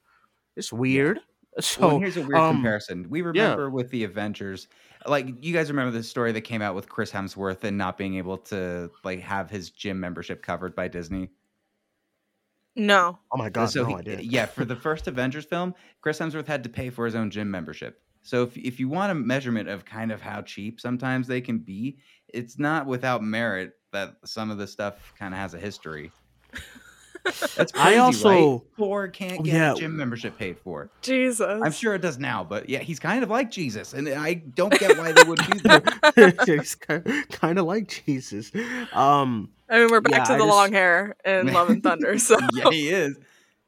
it's 0.59 0.73
weird. 0.73 1.21
So 1.61 1.81
well, 1.81 1.91
and 1.97 2.05
here's 2.05 2.17
a 2.17 2.21
weird 2.23 2.37
um, 2.37 2.55
comparison. 2.57 3.09
We 3.11 3.21
remember 3.21 3.69
with 3.69 3.91
the 3.91 4.05
Avengers, 4.05 4.69
like 5.07 5.27
you 5.45 5.53
guys 5.53 5.69
remember 5.69 5.91
the 5.91 6.05
story 6.05 6.31
that 6.31 6.43
came 6.43 6.63
out 6.63 6.77
with 6.77 6.89
Chris 6.89 7.11
Hemsworth 7.11 7.65
and 7.65 7.77
not 7.77 7.99
being 7.99 8.15
able 8.15 8.39
to 8.39 8.93
like 9.03 9.19
have 9.21 9.51
his 9.51 9.71
gym 9.71 9.99
membership 9.99 10.41
covered 10.41 10.77
by 10.77 10.87
Disney. 10.87 11.31
No. 12.77 13.19
Oh 13.33 13.37
my 13.37 13.49
god, 13.51 13.71
so 13.71 13.83
no, 13.83 13.89
he- 13.89 13.95
I 13.97 14.03
did. 14.03 14.21
yeah, 14.33 14.47
for 14.47 14.65
the 14.65 14.77
first 14.77 15.09
Avengers 15.09 15.45
film, 15.47 15.75
Chris 16.01 16.21
Hemsworth 16.21 16.47
had 16.47 16.63
to 16.63 16.69
pay 16.69 16.91
for 16.91 17.05
his 17.07 17.17
own 17.17 17.29
gym 17.29 17.51
membership. 17.51 18.03
So 18.23 18.45
if 18.45 18.57
if 18.57 18.79
you 18.79 18.89
want 18.89 19.11
a 19.11 19.15
measurement 19.17 19.69
of 19.69 19.85
kind 19.85 20.13
of 20.13 20.21
how 20.21 20.43
cheap 20.43 20.81
sometimes 20.81 21.27
they 21.27 21.41
can 21.41 21.59
be, 21.59 21.99
it's 22.29 22.57
not 22.57 22.87
without 22.87 23.21
merit 23.23 23.73
that 23.93 24.17
some 24.25 24.51
of 24.53 24.59
the 24.59 24.67
stuff 24.69 25.13
kind 25.19 25.35
of 25.35 25.41
has 25.41 25.55
a 25.55 25.59
history. 25.59 26.13
That's 27.25 27.73
I 27.75 27.97
also- 27.97 28.29
right? 28.59 28.61
Thor 28.77 29.09
can't 29.09 29.45
get 29.45 29.55
Yeah. 29.55 29.73
a 29.73 29.77
gym 29.77 29.97
membership 29.97 30.39
paid 30.39 30.59
for. 30.59 30.91
Jesus. 31.03 31.61
I'm 31.65 31.73
sure 31.73 31.95
it 31.95 32.03
does 32.03 32.19
now, 32.19 32.45
but 32.45 32.69
yeah, 32.69 32.79
he's 32.81 32.99
kind 32.99 33.23
of 33.23 33.31
like 33.31 33.51
Jesus, 33.51 33.93
and 33.95 34.09
I 34.09 34.35
don't 34.35 34.73
get 34.79 34.97
why 34.99 35.13
they 35.13 35.23
would 35.25 35.39
do 35.39 35.59
that. 35.65 36.45
it's 36.49 36.75
kind 36.75 37.59
of 37.59 37.67
like 37.67 37.89
Jesus. 38.07 38.51
Um, 38.93 39.51
I 39.69 39.79
mean, 39.81 39.89
we're 39.91 40.01
back 40.01 40.13
Yeah, 40.13 40.25
to 40.25 40.33
I 40.33 40.39
the 40.39 40.45
just- 40.45 40.57
long 40.57 40.73
hair 40.73 41.17
in 41.25 41.47
Love 41.53 41.71
and 41.71 41.83
Thunder. 41.83 42.19
So 42.19 42.39
yeah, 42.55 42.71
he 42.71 42.89
is. 42.89 43.17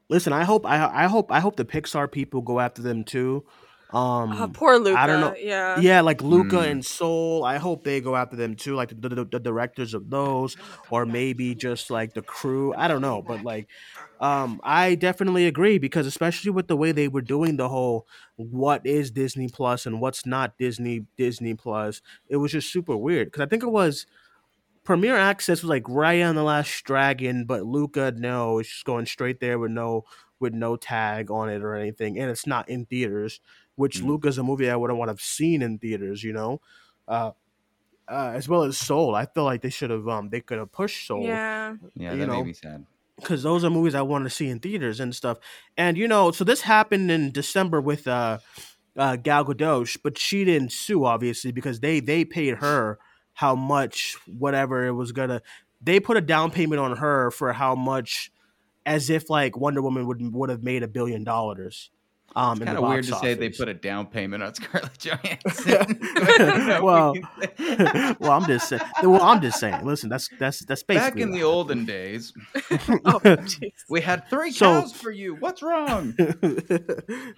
listen, 0.09 0.33
I 0.33 0.43
hope 0.43 0.65
I 0.65 1.03
I 1.03 1.07
hope 1.07 1.31
I 1.31 1.39
hope 1.39 1.55
the 1.57 1.65
Pixar 1.65 2.11
people 2.11 2.41
go 2.41 2.59
after 2.59 2.81
them 2.81 3.03
too. 3.03 3.45
Um, 3.93 4.31
Uh, 4.31 4.47
poor 4.47 4.77
Luca. 4.77 4.99
I 4.99 5.05
don't 5.07 5.19
know. 5.19 5.35
Yeah. 5.37 5.79
yeah, 5.79 6.01
like 6.01 6.21
Luca 6.21 6.57
Mm. 6.57 6.71
and 6.71 6.85
Soul. 6.85 7.43
I 7.43 7.57
hope 7.57 7.83
they 7.83 7.99
go 7.99 8.15
after 8.15 8.35
them 8.37 8.55
too, 8.55 8.75
like 8.75 8.89
the, 8.89 9.09
the, 9.09 9.25
the 9.25 9.39
directors 9.39 9.93
of 9.93 10.09
those, 10.09 10.55
or 10.89 11.05
maybe 11.05 11.55
just 11.55 11.89
like 11.91 12.13
the 12.13 12.21
crew. 12.21 12.73
I 12.75 12.87
don't 12.87 13.01
know, 13.01 13.21
but 13.21 13.43
like, 13.43 13.67
um, 14.21 14.61
I 14.63 14.95
definitely 14.95 15.45
agree 15.47 15.77
because 15.77 16.07
especially 16.07 16.51
with 16.51 16.67
the 16.67 16.77
way 16.77 16.91
they 16.93 17.07
were 17.09 17.21
doing 17.21 17.57
the 17.57 17.67
whole 17.69 18.07
what 18.37 18.85
is 18.85 19.11
Disney 19.11 19.49
Plus 19.49 19.85
and 19.85 19.99
what's 19.99 20.25
not 20.25 20.57
Disney 20.57 21.05
Disney 21.17 21.53
Plus, 21.55 22.01
it 22.29 22.37
was 22.37 22.51
just 22.53 22.71
super 22.71 22.95
weird. 22.95 23.27
Because 23.27 23.41
I 23.41 23.47
think 23.47 23.63
it 23.63 23.71
was 23.71 24.05
Premiere 24.83 25.17
Access 25.17 25.61
was 25.61 25.69
like 25.69 25.83
Raya 25.83 26.29
and 26.29 26.37
the 26.37 26.43
Last 26.43 26.83
Dragon, 26.85 27.45
but 27.45 27.65
Luca 27.65 28.13
no, 28.15 28.59
it's 28.59 28.69
just 28.69 28.85
going 28.85 29.05
straight 29.05 29.39
there 29.39 29.59
with 29.59 29.71
no 29.71 30.05
with 30.39 30.53
no 30.53 30.75
tag 30.75 31.29
on 31.29 31.49
it 31.49 31.61
or 31.61 31.75
anything, 31.75 32.17
and 32.17 32.29
it's 32.31 32.47
not 32.47 32.67
in 32.67 32.85
theaters. 32.85 33.39
Which 33.81 33.97
Mm. 34.01 34.07
Luca's 34.09 34.37
a 34.37 34.43
movie 34.43 34.69
I 34.69 34.75
wouldn't 34.79 34.99
want 34.99 35.09
to 35.09 35.13
have 35.17 35.21
seen 35.37 35.61
in 35.61 35.79
theaters, 35.83 36.23
you 36.23 36.33
know, 36.39 36.61
uh, 37.07 37.31
uh, 38.07 38.31
as 38.39 38.47
well 38.49 38.63
as 38.63 38.77
Soul. 38.77 39.15
I 39.15 39.25
feel 39.25 39.45
like 39.51 39.61
they 39.61 39.69
should 39.77 39.89
have 39.95 40.07
um 40.15 40.29
they 40.29 40.41
could 40.41 40.59
have 40.61 40.71
pushed 40.71 41.07
Soul 41.07 41.23
Yeah. 41.23 41.75
Yeah, 41.95 42.13
You 42.13 42.19
that 42.19 42.27
know, 42.27 42.37
made 42.39 42.47
me 42.47 42.53
sad. 42.53 42.85
because 43.17 43.41
those 43.43 43.63
are 43.65 43.69
movies 43.69 43.95
I 43.95 44.01
want 44.01 44.23
to 44.25 44.29
see 44.29 44.47
in 44.49 44.59
theaters 44.59 44.99
and 44.99 45.15
stuff. 45.15 45.37
And 45.77 45.97
you 45.97 46.07
know, 46.07 46.31
so 46.31 46.43
this 46.43 46.61
happened 46.61 47.09
in 47.11 47.31
December 47.31 47.79
with 47.81 48.07
uh, 48.07 48.39
uh, 48.97 49.15
Gal 49.27 49.45
Gadot, 49.45 49.97
but 50.03 50.17
she 50.17 50.43
didn't 50.45 50.71
sue 50.71 51.05
obviously 51.05 51.51
because 51.51 51.79
they 51.79 51.99
they 51.99 52.25
paid 52.25 52.55
her 52.65 52.99
how 53.33 53.55
much 53.55 54.17
whatever 54.27 54.85
it 54.85 54.93
was 54.93 55.11
gonna. 55.11 55.41
They 55.83 55.99
put 55.99 56.17
a 56.17 56.21
down 56.21 56.51
payment 56.51 56.79
on 56.81 56.97
her 56.97 57.31
for 57.31 57.53
how 57.53 57.73
much, 57.75 58.31
as 58.85 59.09
if 59.09 59.29
like 59.29 59.55
Wonder 59.57 59.81
Woman 59.81 60.05
would 60.07 60.21
would 60.33 60.49
have 60.49 60.63
made 60.63 60.83
a 60.83 60.87
billion 60.87 61.23
dollars. 61.23 61.91
Um, 62.35 62.57
It's 62.57 62.65
kind 62.65 62.77
of 62.77 62.83
weird 62.83 63.09
box 63.09 63.19
to 63.21 63.25
say 63.25 63.33
they 63.33 63.49
put 63.49 63.67
a 63.67 63.73
down 63.73 64.07
payment 64.07 64.41
on 64.43 64.53
Scarlett 64.55 64.97
Johansson. 64.99 65.99
I 66.15 66.35
don't 66.37 66.67
know 66.67 66.83
well, 66.83 67.13
what 67.15 68.19
well, 68.19 68.31
I'm 68.31 68.45
just 68.45 68.69
saying. 68.69 68.81
Well, 69.03 69.21
I'm 69.21 69.41
just 69.41 69.59
saying. 69.59 69.85
Listen, 69.85 70.09
that's 70.09 70.29
that's 70.39 70.59
that's 70.65 70.83
basically 70.83 71.11
Back 71.11 71.19
in 71.21 71.31
what 71.31 71.37
the 71.37 71.43
olden 71.43 71.85
days, 71.85 72.33
Oh, 73.05 73.19
we 73.89 74.01
had 74.01 74.29
three 74.29 74.51
So- 74.51 74.81
cows 74.81 74.93
for 74.93 75.11
you. 75.11 75.35
What's 75.35 75.61
wrong? 75.61 76.15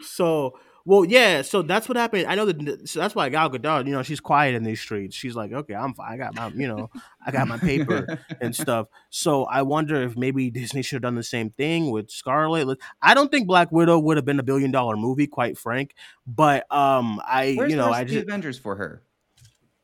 so 0.02 0.60
well 0.86 1.06
yeah 1.06 1.42
so 1.42 1.62
that's 1.62 1.88
what 1.88 1.98
happened 1.98 2.26
i 2.28 2.36
know 2.36 2.46
that 2.46 2.88
so 2.88 3.00
that's 3.00 3.16
why 3.16 3.30
gal 3.30 3.50
gadot 3.50 3.86
you 3.86 3.94
know 3.94 4.04
she's 4.04 4.20
quiet 4.20 4.54
in 4.54 4.64
these 4.64 4.82
streets 4.82 5.16
she's 5.16 5.36
like 5.36 5.52
okay 5.52 5.74
i'm 5.74 5.94
fine 5.94 6.14
i 6.14 6.18
got 6.18 6.36
my 6.36 6.48
you 6.50 6.68
know 6.68 6.90
i 7.26 7.32
got 7.32 7.48
my 7.48 7.58
paper 7.58 8.20
and 8.42 8.56
stuff 8.56 8.88
so 9.10 9.46
i 9.46 9.62
wonder 9.62 10.04
if 10.04 10.18
maybe 10.18 10.50
disney 10.50 10.82
should 10.82 10.98
have 10.98 11.04
done 11.04 11.16
the 11.16 11.24
same 11.24 11.50
thing 11.52 11.90
with 11.92 12.10
scarlett 12.10 12.78
i 13.02 13.14
don't 13.14 13.32
think 13.32 13.48
black 13.48 13.72
widow 13.72 13.98
would 13.98 14.18
have 14.18 14.26
been 14.26 14.40
a 14.40 14.44
billion 14.44 14.72
dollar 14.72 14.98
movie 14.98 15.28
quite 15.28 15.58
frank 15.58 15.94
but 16.28 16.66
um 16.72 17.22
i 17.26 17.56
Where's 17.58 17.72
you 17.72 17.78
know 17.78 17.92
i 17.92 18.02
of 18.02 18.08
the 18.08 18.16
just 18.16 18.28
Avengers 18.28 18.58
for 18.58 18.76
her? 18.76 19.04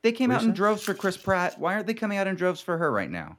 They 0.02 0.12
came 0.12 0.32
out 0.32 0.42
in 0.42 0.50
say? 0.50 0.56
droves 0.56 0.82
for 0.82 0.94
Chris 0.94 1.18
Pratt. 1.18 1.60
Why 1.60 1.74
aren't 1.74 1.88
they 1.88 1.94
coming 1.94 2.18
out 2.18 2.28
in 2.28 2.36
droves 2.36 2.62
for 2.62 2.78
her 2.78 2.92
right 2.92 3.12
now? 3.12 3.38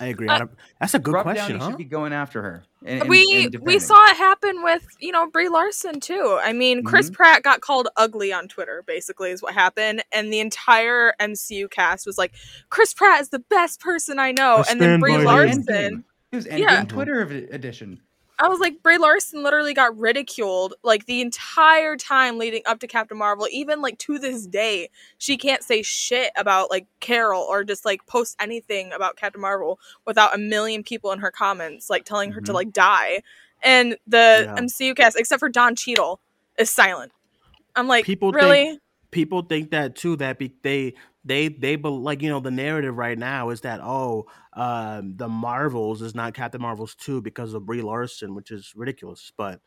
I 0.00 0.06
agree 0.06 0.28
I 0.28 0.38
don't- 0.38 0.50
that's 0.80 0.94
a 0.94 0.98
good 0.98 1.14
Rob 1.14 1.24
question 1.24 1.52
Downey 1.58 1.64
huh 1.64 1.70
should 1.70 1.78
be 1.78 1.84
going 1.84 2.12
after 2.12 2.40
her. 2.42 2.62
and- 2.84 3.00
and- 3.02 3.08
we 3.10 3.44
and 3.46 3.58
we 3.62 3.78
saw 3.78 4.02
it 4.10 4.16
happen 4.16 4.62
with 4.62 4.86
you 5.00 5.10
know 5.12 5.28
Brie 5.30 5.48
Larson 5.48 6.00
too. 6.00 6.38
I 6.42 6.52
mean, 6.52 6.84
Chris 6.84 7.10
Mhm. 7.10 7.14
Pratt 7.14 7.42
got 7.42 7.60
called 7.60 7.88
ugly 7.96 8.32
on 8.32 8.46
Twitter. 8.48 8.84
Basically, 8.86 9.30
is 9.30 9.42
what 9.42 9.54
happened, 9.54 10.02
and 10.12 10.32
the 10.32 10.38
entire 10.40 11.14
MCU 11.20 11.68
cast 11.68 12.06
was 12.06 12.16
like, 12.18 12.32
"Chris 12.70 12.94
Pratt 12.94 13.20
is 13.20 13.30
the 13.30 13.40
best 13.40 13.80
person 13.80 14.18
I 14.18 14.32
know," 14.32 14.62
I 14.66 14.70
and 14.70 14.80
then 14.80 15.00
Brie. 15.00 15.16
Larson. 15.18 15.64
Endgame. 15.64 16.04
It 16.30 16.36
was 16.36 16.46
Endgame 16.46 16.58
Yeah. 16.60 16.84
Twitter 16.84 17.20
edition. 17.22 18.00
I 18.40 18.46
was 18.48 18.60
like, 18.60 18.82
Brie 18.82 18.98
Larson 18.98 19.42
literally 19.42 19.74
got 19.74 19.98
ridiculed 19.98 20.74
like 20.84 21.06
the 21.06 21.20
entire 21.20 21.96
time 21.96 22.38
leading 22.38 22.62
up 22.66 22.78
to 22.80 22.86
Captain 22.86 23.18
Marvel. 23.18 23.48
Even 23.50 23.80
like 23.82 23.98
to 23.98 24.18
this 24.18 24.46
day, 24.46 24.90
she 25.18 25.36
can't 25.36 25.62
say 25.62 25.82
shit 25.82 26.30
about 26.36 26.70
like 26.70 26.86
Carol 27.00 27.42
or 27.42 27.64
just 27.64 27.84
like 27.84 28.06
post 28.06 28.36
anything 28.40 28.92
about 28.92 29.16
Captain 29.16 29.40
Marvel 29.40 29.80
without 30.06 30.34
a 30.34 30.38
million 30.38 30.82
people 30.84 31.10
in 31.12 31.18
her 31.18 31.30
comments 31.32 31.90
like 31.90 32.04
telling 32.04 32.30
her 32.32 32.40
to 32.40 32.52
Mhm. 32.52 32.54
like 32.54 32.72
die. 32.72 33.22
And 33.62 33.96
the 34.06 34.44
Yeah. 34.44 34.54
MCU 34.56 34.94
cast, 34.94 35.18
except 35.18 35.40
for 35.40 35.48
Don 35.48 35.74
Cheadle, 35.74 36.20
is 36.58 36.70
silent. 36.70 37.10
I'm 37.74 37.88
like, 37.88 38.04
People 38.04 38.30
really? 38.32 38.64
think- 38.66 38.80
people 39.10 39.42
think 39.42 39.70
that 39.70 39.96
too 39.96 40.14
that 40.16 40.38
be, 40.38 40.52
they 40.62 40.94
they 41.28 41.48
they 41.48 41.76
bel- 41.76 42.00
like 42.02 42.22
you 42.22 42.28
know 42.30 42.40
the 42.40 42.50
narrative 42.50 42.96
right 42.96 43.18
now 43.18 43.50
is 43.50 43.60
that 43.62 43.80
oh 43.82 44.26
um 44.54 45.16
the 45.16 45.28
marvels 45.28 46.02
is 46.02 46.14
not 46.14 46.34
captain 46.34 46.60
marvels 46.62 46.94
2 46.96 47.22
because 47.22 47.54
of 47.54 47.66
brie 47.66 47.82
larson 47.82 48.34
which 48.34 48.50
is 48.50 48.72
ridiculous 48.76 49.32
but 49.36 49.60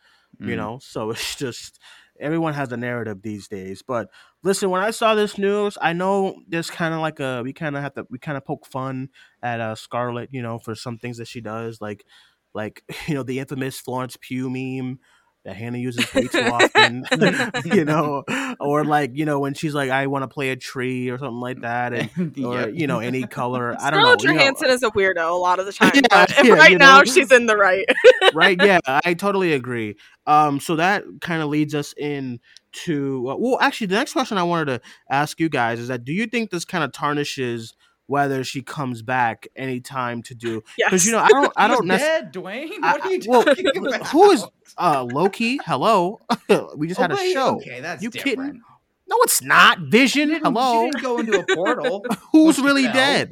you 0.43 0.55
Mm. 0.55 0.55
know 0.55 0.79
so 0.81 1.09
it's 1.11 1.35
just 1.35 1.79
everyone 2.19 2.53
has 2.53 2.71
a 2.71 2.77
narrative 2.77 3.21
these 3.21 3.47
days 3.47 3.81
but 3.81 4.09
listen 4.43 4.69
when 4.69 4.81
i 4.81 4.91
saw 4.91 5.15
this 5.15 5.37
news 5.37 5.77
i 5.81 5.93
know 5.93 6.41
there's 6.47 6.69
kind 6.69 6.93
of 6.93 6.99
like 6.99 7.19
a 7.19 7.41
we 7.43 7.53
kind 7.53 7.75
of 7.75 7.81
have 7.83 7.93
to 7.93 8.05
we 8.09 8.17
kind 8.19 8.37
of 8.37 8.45
poke 8.45 8.65
fun 8.65 9.09
at 9.41 9.59
uh 9.59 9.75
scarlett 9.75 10.29
you 10.33 10.41
know 10.41 10.59
for 10.59 10.75
some 10.75 10.97
things 10.97 11.17
that 11.17 11.27
she 11.27 11.41
does 11.41 11.81
like 11.81 12.05
like 12.53 12.83
you 13.07 13.13
know 13.13 13.23
the 13.23 13.39
infamous 13.39 13.79
florence 13.79 14.17
pugh 14.19 14.49
meme 14.49 14.99
that 15.43 15.55
hannah 15.55 15.77
uses 15.77 16.13
way 16.13 16.27
too 16.27 16.39
often 16.39 17.03
you 17.65 17.85
know 17.85 18.23
or 18.59 18.83
like 18.85 19.11
you 19.15 19.25
know 19.25 19.39
when 19.39 19.53
she's 19.53 19.73
like 19.73 19.89
i 19.89 20.07
want 20.07 20.23
to 20.23 20.27
play 20.27 20.49
a 20.49 20.55
tree 20.55 21.09
or 21.09 21.17
something 21.17 21.39
like 21.39 21.61
that 21.61 21.93
and 21.93 22.37
or 22.45 22.59
Yep. 22.61 22.71
you 22.73 22.87
know 22.87 22.99
any 22.99 23.23
color 23.23 23.75
i 23.79 23.89
don't 23.89 24.01
Scarlett 24.01 24.23
know 24.23 24.29
you 24.31 24.35
know, 24.37 24.41
Johansson 24.43 24.69
is 24.69 24.83
a 24.83 24.89
weirdo 24.91 25.29
a 25.29 25.33
lot 25.33 25.59
of 25.59 25.65
the 25.65 25.73
time, 25.73 25.91
Yeah, 25.95 26.01
but 26.09 26.43
yeah, 26.43 26.53
right 26.53 26.77
now 26.77 26.99
know? 26.99 27.05
she's 27.05 27.31
in 27.31 27.45
the 27.47 27.55
right. 27.57 27.85
right 28.33 28.57
yeah 28.61 28.79
i 28.87 29.13
totally 29.13 29.53
agree 29.53 29.95
um 30.27 30.59
so 30.59 30.75
that 30.75 31.03
kind 31.21 31.41
of 31.41 31.49
leads 31.49 31.73
us 31.73 31.93
in 31.97 32.39
to 32.73 33.27
uh, 33.29 33.35
well 33.37 33.57
actually 33.61 33.87
the 33.87 33.95
next 33.95 34.13
question 34.13 34.37
i 34.37 34.43
wanted 34.43 34.65
to 34.65 34.81
ask 35.09 35.39
you 35.39 35.49
guys 35.49 35.79
is 35.79 35.87
that 35.87 36.05
do 36.05 36.13
you 36.13 36.25
think 36.27 36.51
this 36.51 36.65
kind 36.65 36.83
of 36.83 36.91
tarnishes 36.91 37.73
whether 38.07 38.43
she 38.43 38.61
comes 38.61 39.01
back 39.01 39.47
anytime 39.55 40.21
to 40.23 40.35
do 40.35 40.61
because 40.77 41.05
yes. 41.05 41.05
you 41.05 41.11
know 41.11 41.19
i 41.19 41.27
don't 41.29 41.53
i 41.55 41.67
don't 41.69 41.85
necessarily 41.87 42.23
dead, 42.23 42.31
Duane. 42.31 42.81
What 42.81 43.05
are 43.05 43.11
you 43.13 43.21
well, 43.27 43.43
talking 43.43 43.77
about? 43.87 44.07
who 44.07 44.31
is 44.31 44.45
uh 44.77 45.03
loki 45.11 45.59
hello 45.65 46.19
we 46.75 46.87
just 46.87 46.99
Oh, 46.99 47.03
had 47.03 47.11
a 47.11 47.15
wait, 47.15 47.33
show 47.33 47.55
Okay, 47.57 47.79
that's 47.81 48.03
You 48.03 48.09
different. 48.09 48.37
kidding? 48.39 48.61
no 49.07 49.17
it's 49.23 49.41
not 49.41 49.79
vision 49.79 50.29
She 50.29 50.39
hello 50.39 50.85
She 50.85 50.91
didn't 50.91 51.03
go 51.03 51.19
into 51.19 51.39
a 51.39 51.55
portal. 51.55 52.05
who's 52.31 52.59
really 52.59 52.83
fell. 52.85 52.93
dead 52.93 53.29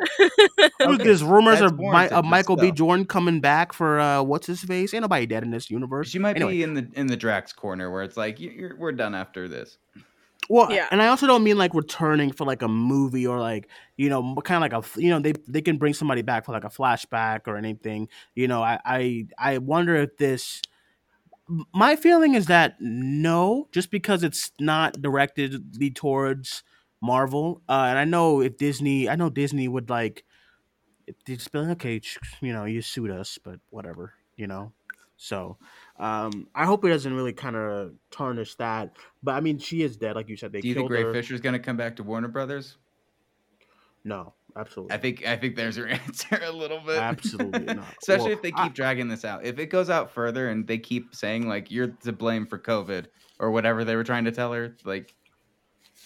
Okay, 0.82 1.04
there's 1.04 1.24
rumors 1.24 1.62
of, 1.62 1.78
Mi- 1.80 2.08
of 2.10 2.26
michael 2.26 2.56
b 2.58 2.72
jordan 2.72 3.06
coming 3.06 3.40
back 3.42 3.72
for 3.74 4.00
uh 4.00 4.22
what's 4.22 4.48
his 4.48 4.62
face 4.62 4.94
ain't 4.94 5.02
nobody 5.04 5.26
dead 5.26 5.44
in 5.44 5.52
this 5.52 5.70
universe 5.70 6.10
She 6.10 6.20
might 6.20 6.36
Anyway. 6.36 6.52
be 6.54 6.64
in 6.64 6.74
the 6.74 6.90
in 6.96 7.08
the 7.08 7.18
Drax 7.18 7.54
corner 7.54 7.90
where 7.92 8.04
it's 8.04 8.18
like 8.18 8.40
we're 8.78 8.92
done 8.92 9.16
after 9.16 9.48
this. 9.48 9.78
Well, 10.50 10.72
Yeah. 10.74 10.88
and 10.92 11.02
I 11.02 11.08
also 11.08 11.28
don't 11.28 11.44
mean 11.44 11.58
like 11.58 11.74
returning 11.76 12.32
for 12.32 12.46
like 12.46 12.62
a 12.64 12.68
movie 12.68 13.26
or 13.28 13.40
like 13.40 13.70
you 13.98 14.10
know 14.10 14.36
kind 14.44 14.64
of 14.64 14.72
like 14.72 14.74
a 14.98 15.00
you 15.00 15.10
know 15.10 15.20
they 15.20 15.34
they 15.48 15.62
can 15.62 15.78
bring 15.78 15.94
somebody 15.94 16.24
back 16.24 16.46
for 16.46 16.52
like 16.52 16.64
a 16.64 16.70
flashback 16.70 17.42
or 17.48 17.56
anything. 17.56 18.10
You 18.36 18.48
know, 18.48 18.62
I 18.64 18.80
I 18.86 19.28
I 19.38 19.58
wonder 19.60 19.96
if 19.96 20.18
this. 20.18 20.62
My 21.74 21.96
feeling 21.96 22.36
is 22.36 22.46
that 22.46 22.76
no, 22.80 23.68
just 23.72 23.90
because 23.90 24.24
it's 24.24 24.52
not 24.60 25.02
directed 25.02 25.64
towards 25.96 26.64
Marvel, 27.02 27.62
uh, 27.68 27.86
and 27.90 27.98
I 27.98 28.06
know 28.06 28.42
if 28.42 28.58
Disney, 28.58 29.10
I 29.10 29.16
know 29.16 29.30
Disney 29.32 29.68
would 29.68 29.90
like, 29.90 30.26
just 31.26 31.52
be 31.52 31.60
like, 31.60 31.70
okay, 31.72 32.02
you 32.42 32.54
know, 32.54 32.66
you 32.66 32.82
sued 32.82 33.12
us, 33.12 33.38
but 33.44 33.60
whatever, 33.70 34.14
you 34.36 34.48
know. 34.48 34.72
So, 35.18 35.58
um, 36.00 36.48
I 36.56 36.66
hope 36.66 36.86
it 36.86 36.90
doesn't 36.90 37.14
really 37.14 37.34
kind 37.34 37.56
of 37.56 37.92
tarnish 38.12 38.56
that. 38.56 38.96
But 39.22 39.34
I 39.36 39.42
mean, 39.42 39.60
she 39.60 39.84
is 39.84 39.98
dead, 39.98 40.16
like 40.16 40.30
you 40.30 40.38
said. 40.38 40.52
They 40.54 40.62
Do 40.62 40.68
you 40.70 40.74
think 40.76 40.90
Ray 40.90 41.04
her. 41.04 41.14
Fisher's 41.14 41.42
gonna 41.42 41.60
come 41.60 41.78
back 41.78 41.98
to 41.98 42.04
Warner 42.04 42.28
Brothers? 42.30 42.78
No, 44.04 44.34
absolutely. 44.56 44.96
I 44.96 44.98
think 44.98 45.28
I 45.28 45.36
think 45.36 45.56
there's 45.56 45.78
your 45.78 45.88
answer 45.90 46.40
a 46.42 46.52
little 46.52 46.80
bit. 46.80 46.98
Absolutely 47.00 47.66
not. 47.76 47.86
Especially 48.02 48.26
Well, 48.30 48.34
if 48.34 48.42
they 48.42 48.52
keep 48.52 48.60
I- 48.60 48.70
dragging 48.70 49.08
this 49.10 49.26
out. 49.26 49.46
If 49.46 49.60
it 49.60 49.68
goes 49.68 49.90
out 49.90 50.12
further 50.12 50.50
and 50.50 50.66
they 50.66 50.78
keep 50.78 51.14
saying 51.14 51.48
like 51.48 51.70
you're 51.72 51.88
to 52.04 52.14
blame 52.14 52.46
for 52.46 52.58
COVID 52.58 53.08
or 53.40 53.52
whatever 53.52 53.84
they 53.84 53.96
were 53.96 54.04
trying 54.04 54.26
to 54.26 54.32
tell 54.32 54.54
her, 54.54 54.76
like 54.86 55.14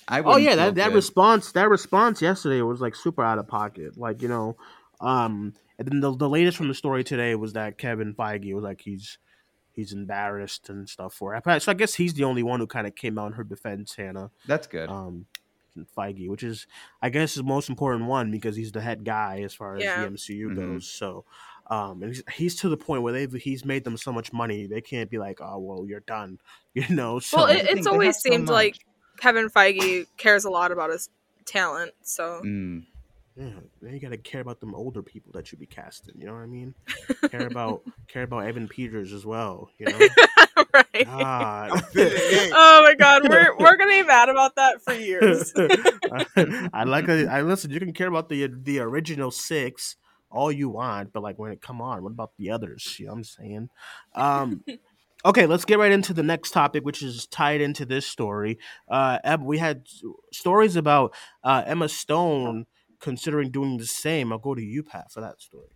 I 0.07 0.21
Oh 0.21 0.37
yeah, 0.37 0.55
that, 0.55 0.75
that 0.75 0.87
good. 0.89 0.95
response 0.95 1.51
that 1.51 1.69
response 1.69 2.21
yesterday 2.21 2.61
was 2.61 2.81
like 2.81 2.95
super 2.95 3.23
out 3.23 3.37
of 3.37 3.47
pocket. 3.47 3.95
Like 3.97 4.21
you 4.23 4.27
know, 4.27 4.57
um, 4.99 5.53
and 5.77 5.87
then 5.87 5.99
the, 5.99 6.15
the 6.15 6.29
latest 6.29 6.57
from 6.57 6.67
the 6.67 6.73
story 6.73 7.03
today 7.03 7.35
was 7.35 7.53
that 7.53 7.77
Kevin 7.77 8.15
Feige 8.15 8.53
was 8.55 8.63
like 8.63 8.81
he's 8.81 9.19
he's 9.73 9.91
embarrassed 9.93 10.69
and 10.69 10.87
stuff 10.87 11.13
for 11.13 11.35
it. 11.35 11.61
So 11.61 11.71
I 11.71 11.75
guess 11.75 11.95
he's 11.95 12.13
the 12.13 12.23
only 12.23 12.43
one 12.43 12.59
who 12.59 12.67
kind 12.67 12.87
of 12.87 12.95
came 12.95 13.17
out 13.19 13.27
in 13.27 13.33
her 13.33 13.43
defense, 13.43 13.95
Hannah. 13.95 14.31
That's 14.47 14.67
good. 14.67 14.89
Um, 14.89 15.25
Feige, 15.97 16.29
which 16.29 16.43
is 16.43 16.67
I 17.01 17.09
guess 17.09 17.31
is 17.31 17.37
the 17.37 17.43
most 17.43 17.67
important 17.69 18.05
one 18.05 18.29
because 18.31 18.55
he's 18.55 18.71
the 18.71 18.81
head 18.81 19.03
guy 19.03 19.41
as 19.43 19.53
far 19.55 19.75
as 19.75 19.83
Yeah. 19.83 20.01
the 20.01 20.07
MCU 20.11 20.47
Mhm. 20.49 20.55
goes. 20.55 20.87
So. 20.87 21.25
Um, 21.67 22.03
and 22.03 22.13
he's, 22.13 22.23
he's 22.33 22.55
to 22.57 22.67
the 22.69 22.75
point 22.75 23.03
where 23.03 23.13
they've 23.13 23.31
he's 23.31 23.63
made 23.63 23.85
them 23.85 23.95
so 23.95 24.11
much 24.11 24.33
money 24.33 24.67
they 24.67 24.81
can't 24.81 25.09
be 25.09 25.17
like 25.17 25.39
oh 25.41 25.59
well 25.59 25.85
you're 25.87 26.01
done 26.01 26.37
you 26.73 26.83
know 26.89 27.19
so 27.19 27.37
well, 27.37 27.47
it, 27.47 27.65
it's 27.69 27.87
always 27.87 28.07
have 28.07 28.15
so 28.15 28.29
seemed 28.31 28.49
like 28.49 28.75
Kevin 29.17 29.47
Feige 29.49 30.05
cares 30.17 30.43
a 30.43 30.49
lot 30.49 30.73
about 30.73 30.89
his 30.89 31.09
talent. 31.45 31.93
So 32.01 32.41
Mm. 32.43 32.83
Yeah, 33.35 33.49
then 33.81 33.93
you 33.93 33.99
gotta 33.99 34.17
care 34.17 34.41
about 34.41 34.59
them 34.59 34.75
older 34.75 35.01
people 35.01 35.31
that 35.33 35.51
you 35.51 35.57
be 35.57 35.65
casting. 35.65 36.15
You 36.19 36.27
know 36.27 36.33
what 36.33 36.41
I 36.43 36.45
mean? 36.45 36.75
care 37.29 37.47
about 37.51 37.81
care 38.07 38.23
about 38.23 38.45
Evan 38.45 38.67
Peters 38.67 39.11
as 39.11 39.25
well. 39.25 39.69
You 39.79 39.87
know? 39.87 39.99
right. 40.73 41.05
God. 41.05 41.71
Oh 42.55 42.81
my 42.83 42.95
god, 42.97 43.27
we're 43.27 43.57
we're 43.57 43.75
gonna 43.77 43.91
be 43.91 44.03
mad 44.03 44.29
about 44.29 44.55
that 44.57 44.83
for 44.83 44.93
years. 44.93 45.51
I 46.73 46.83
like. 46.83 47.07
a- 47.07 47.27
I 47.27 47.41
listen. 47.41 47.71
You 47.71 47.79
can 47.79 47.93
care 47.93 48.07
about 48.07 48.29
the 48.29 48.47
the 48.47 48.79
original 48.79 49.31
six 49.31 49.95
all 50.29 50.51
you 50.51 50.69
want, 50.69 51.13
but 51.13 51.23
like 51.23 51.37
when 51.39 51.51
it 51.51 51.61
come 51.61 51.81
on, 51.81 52.03
what 52.03 52.11
about 52.11 52.31
the 52.37 52.51
others? 52.51 52.97
You 52.99 53.05
know 53.07 53.13
what 53.13 53.17
I'm 53.17 53.23
saying? 53.23 53.69
Um, 54.15 54.63
okay, 55.25 55.45
let's 55.45 55.65
get 55.65 55.79
right 55.79 55.91
into 55.91 56.13
the 56.13 56.23
next 56.23 56.51
topic, 56.51 56.83
which 56.83 57.01
is 57.01 57.25
tied 57.27 57.61
into 57.61 57.85
this 57.85 58.05
story. 58.05 58.59
Uh, 58.87 59.19
Eb, 59.23 59.41
we 59.43 59.57
had 59.57 59.87
stories 60.31 60.75
about 60.75 61.13
uh, 61.43 61.63
Emma 61.65 61.89
Stone 61.89 62.65
considering 63.03 63.51
doing 63.51 63.77
the 63.77 63.85
same. 63.85 64.31
I'll 64.31 64.39
go 64.39 64.55
to 64.55 64.63
you, 64.63 64.81
Pat, 64.81 65.11
for 65.11 65.21
that 65.21 65.39
story. 65.41 65.67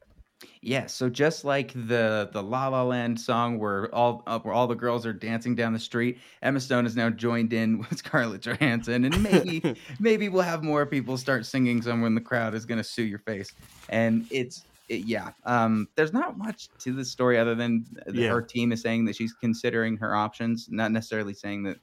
Yeah, 0.61 0.85
so 0.85 1.09
just 1.09 1.45
like 1.45 1.73
the 1.73 2.29
the 2.31 2.43
La 2.43 2.67
La 2.67 2.83
Land 2.83 3.19
song 3.19 3.57
where 3.57 3.93
all 3.93 4.21
uh, 4.27 4.37
where 4.39 4.53
all 4.53 4.67
the 4.67 4.75
girls 4.75 5.03
are 5.05 5.13
dancing 5.13 5.55
down 5.55 5.73
the 5.73 5.79
street, 5.79 6.19
Emma 6.43 6.59
Stone 6.59 6.85
has 6.85 6.95
now 6.95 7.09
joined 7.09 7.53
in 7.53 7.79
with 7.89 7.97
Scarlett 7.97 8.41
Johansson, 8.41 9.05
and 9.05 9.23
maybe 9.23 9.75
maybe 9.99 10.29
we'll 10.29 10.43
have 10.43 10.63
more 10.63 10.85
people 10.85 11.17
start 11.17 11.45
singing 11.45 11.81
somewhere 11.81 12.07
in 12.07 12.13
the 12.15 12.21
crowd 12.21 12.53
is 12.53 12.65
going 12.65 12.77
to 12.77 12.83
sue 12.83 13.03
your 13.03 13.19
face. 13.19 13.51
And 13.89 14.27
it's 14.29 14.63
it, 14.89 15.01
yeah, 15.05 15.31
um, 15.43 15.87
there's 15.95 16.13
not 16.13 16.37
much 16.37 16.69
to 16.79 16.93
the 16.93 17.03
story 17.03 17.39
other 17.39 17.55
than 17.55 17.85
th- 18.05 18.15
Yeah. 18.15 18.29
her 18.29 18.41
team 18.43 18.71
is 18.71 18.81
saying 18.81 19.05
that 19.05 19.15
she's 19.15 19.33
considering 19.33 19.97
her 19.97 20.15
options, 20.15 20.67
not 20.69 20.91
necessarily 20.91 21.33
saying 21.33 21.63
that 21.63 21.77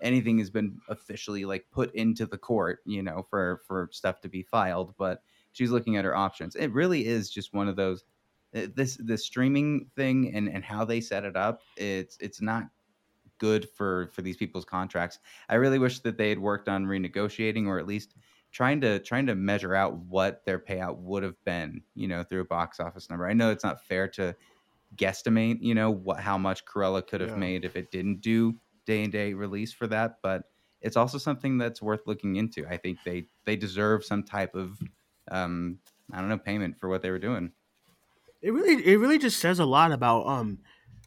anything 0.00 0.38
has 0.38 0.50
been 0.50 0.80
officially 0.88 1.44
like 1.44 1.66
put 1.70 1.94
into 1.94 2.26
the 2.26 2.38
court, 2.38 2.80
you 2.86 3.02
know, 3.02 3.22
for 3.22 3.58
for 3.66 3.88
stuff 3.92 4.20
to 4.22 4.28
be 4.28 4.42
filed, 4.42 4.96
but 4.96 5.22
she's 5.52 5.70
looking 5.70 5.96
at 5.96 6.04
her 6.04 6.14
options. 6.16 6.56
It 6.56 6.72
really 6.72 7.06
is 7.06 7.30
just 7.30 7.52
one 7.52 7.68
of 7.68 7.76
those 7.76 8.04
uh, 8.54 8.66
this 8.74 8.96
the 8.96 9.18
streaming 9.18 9.90
thing 9.96 10.34
and 10.34 10.48
and 10.48 10.64
how 10.64 10.84
they 10.84 11.00
set 11.00 11.24
it 11.24 11.36
up. 11.36 11.66
It's 11.76 12.16
it's 12.20 12.40
not 12.40 12.64
good 13.38 13.68
for 13.70 14.08
for 14.08 14.22
these 14.22 14.36
people's 14.36 14.64
contracts. 14.64 15.18
I 15.48 15.56
really 15.56 15.78
wish 15.78 16.00
that 16.00 16.18
they 16.18 16.28
had 16.28 16.38
worked 16.38 16.68
on 16.68 16.86
renegotiating 16.86 17.66
or 17.66 17.78
at 17.78 17.86
least 17.86 18.14
trying 18.50 18.80
to 18.80 18.98
trying 19.00 19.26
to 19.26 19.34
measure 19.34 19.74
out 19.74 19.96
what 19.98 20.44
their 20.44 20.58
payout 20.58 20.98
would 20.98 21.22
have 21.22 21.42
been, 21.44 21.82
you 21.94 22.08
know, 22.08 22.22
through 22.24 22.40
a 22.40 22.44
box 22.46 22.80
office 22.80 23.08
number. 23.10 23.28
I 23.28 23.34
know 23.34 23.50
it's 23.50 23.64
not 23.64 23.80
fair 23.84 24.08
to 24.10 24.34
guesstimate, 24.96 25.58
you 25.62 25.74
know, 25.74 25.90
what 25.90 26.20
how 26.20 26.38
much 26.38 26.64
Cruella 26.66 27.06
could 27.06 27.20
have 27.20 27.36
Yeah. 27.36 27.36
made 27.36 27.64
if 27.64 27.76
it 27.76 27.90
didn't 27.90 28.20
do 28.20 28.60
day 28.88 29.04
and 29.04 29.12
day 29.12 29.34
release 29.34 29.72
for 29.72 29.86
that, 29.88 30.20
but 30.22 30.50
it's 30.80 30.96
also 30.96 31.18
something 31.18 31.58
that's 31.58 31.82
worth 31.82 32.06
looking 32.06 32.36
into. 32.36 32.66
I 32.66 32.78
think 32.78 33.00
they 33.04 33.28
they 33.44 33.56
deserve 33.56 34.04
some 34.04 34.24
type 34.24 34.54
of 34.56 34.80
um 35.30 35.80
I 36.10 36.20
don't 36.20 36.30
know 36.30 36.38
payment 36.38 36.78
for 36.78 36.88
what 36.88 37.02
they 37.02 37.10
were 37.10 37.18
doing. 37.20 37.52
It 38.40 38.52
really, 38.52 38.86
it 38.86 38.96
really 38.96 39.18
just 39.18 39.40
says 39.40 39.58
a 39.58 39.64
lot 39.64 39.92
about 39.92 40.26
um, 40.26 40.60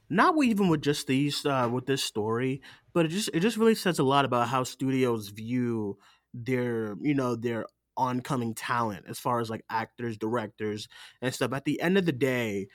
not 0.10 0.36
even 0.44 0.68
with 0.70 0.82
just 0.82 1.08
these 1.08 1.46
uh, 1.46 1.70
with 1.72 1.86
this 1.86 2.04
story, 2.04 2.62
but 2.94 3.06
it 3.06 3.10
just 3.10 3.30
it 3.34 3.40
just 3.40 3.58
really 3.58 3.76
says 3.76 4.00
a 4.00 4.04
lot 4.04 4.26
about 4.26 4.50
how 4.50 4.64
studios 4.64 5.30
view 5.30 5.98
their 6.34 6.96
you 7.02 7.14
know 7.16 7.36
their 7.36 7.66
oncoming 7.98 8.54
talent 8.54 9.06
as 9.08 9.20
far 9.20 9.40
as 9.40 9.50
like 9.50 9.64
actors, 9.70 10.18
directors, 10.18 10.90
and 11.22 11.34
stuff. 11.34 11.54
At 11.54 11.66
the 11.66 11.82
end 11.82 11.98
of 11.98 12.06
the 12.06 12.12
day, 12.12 12.68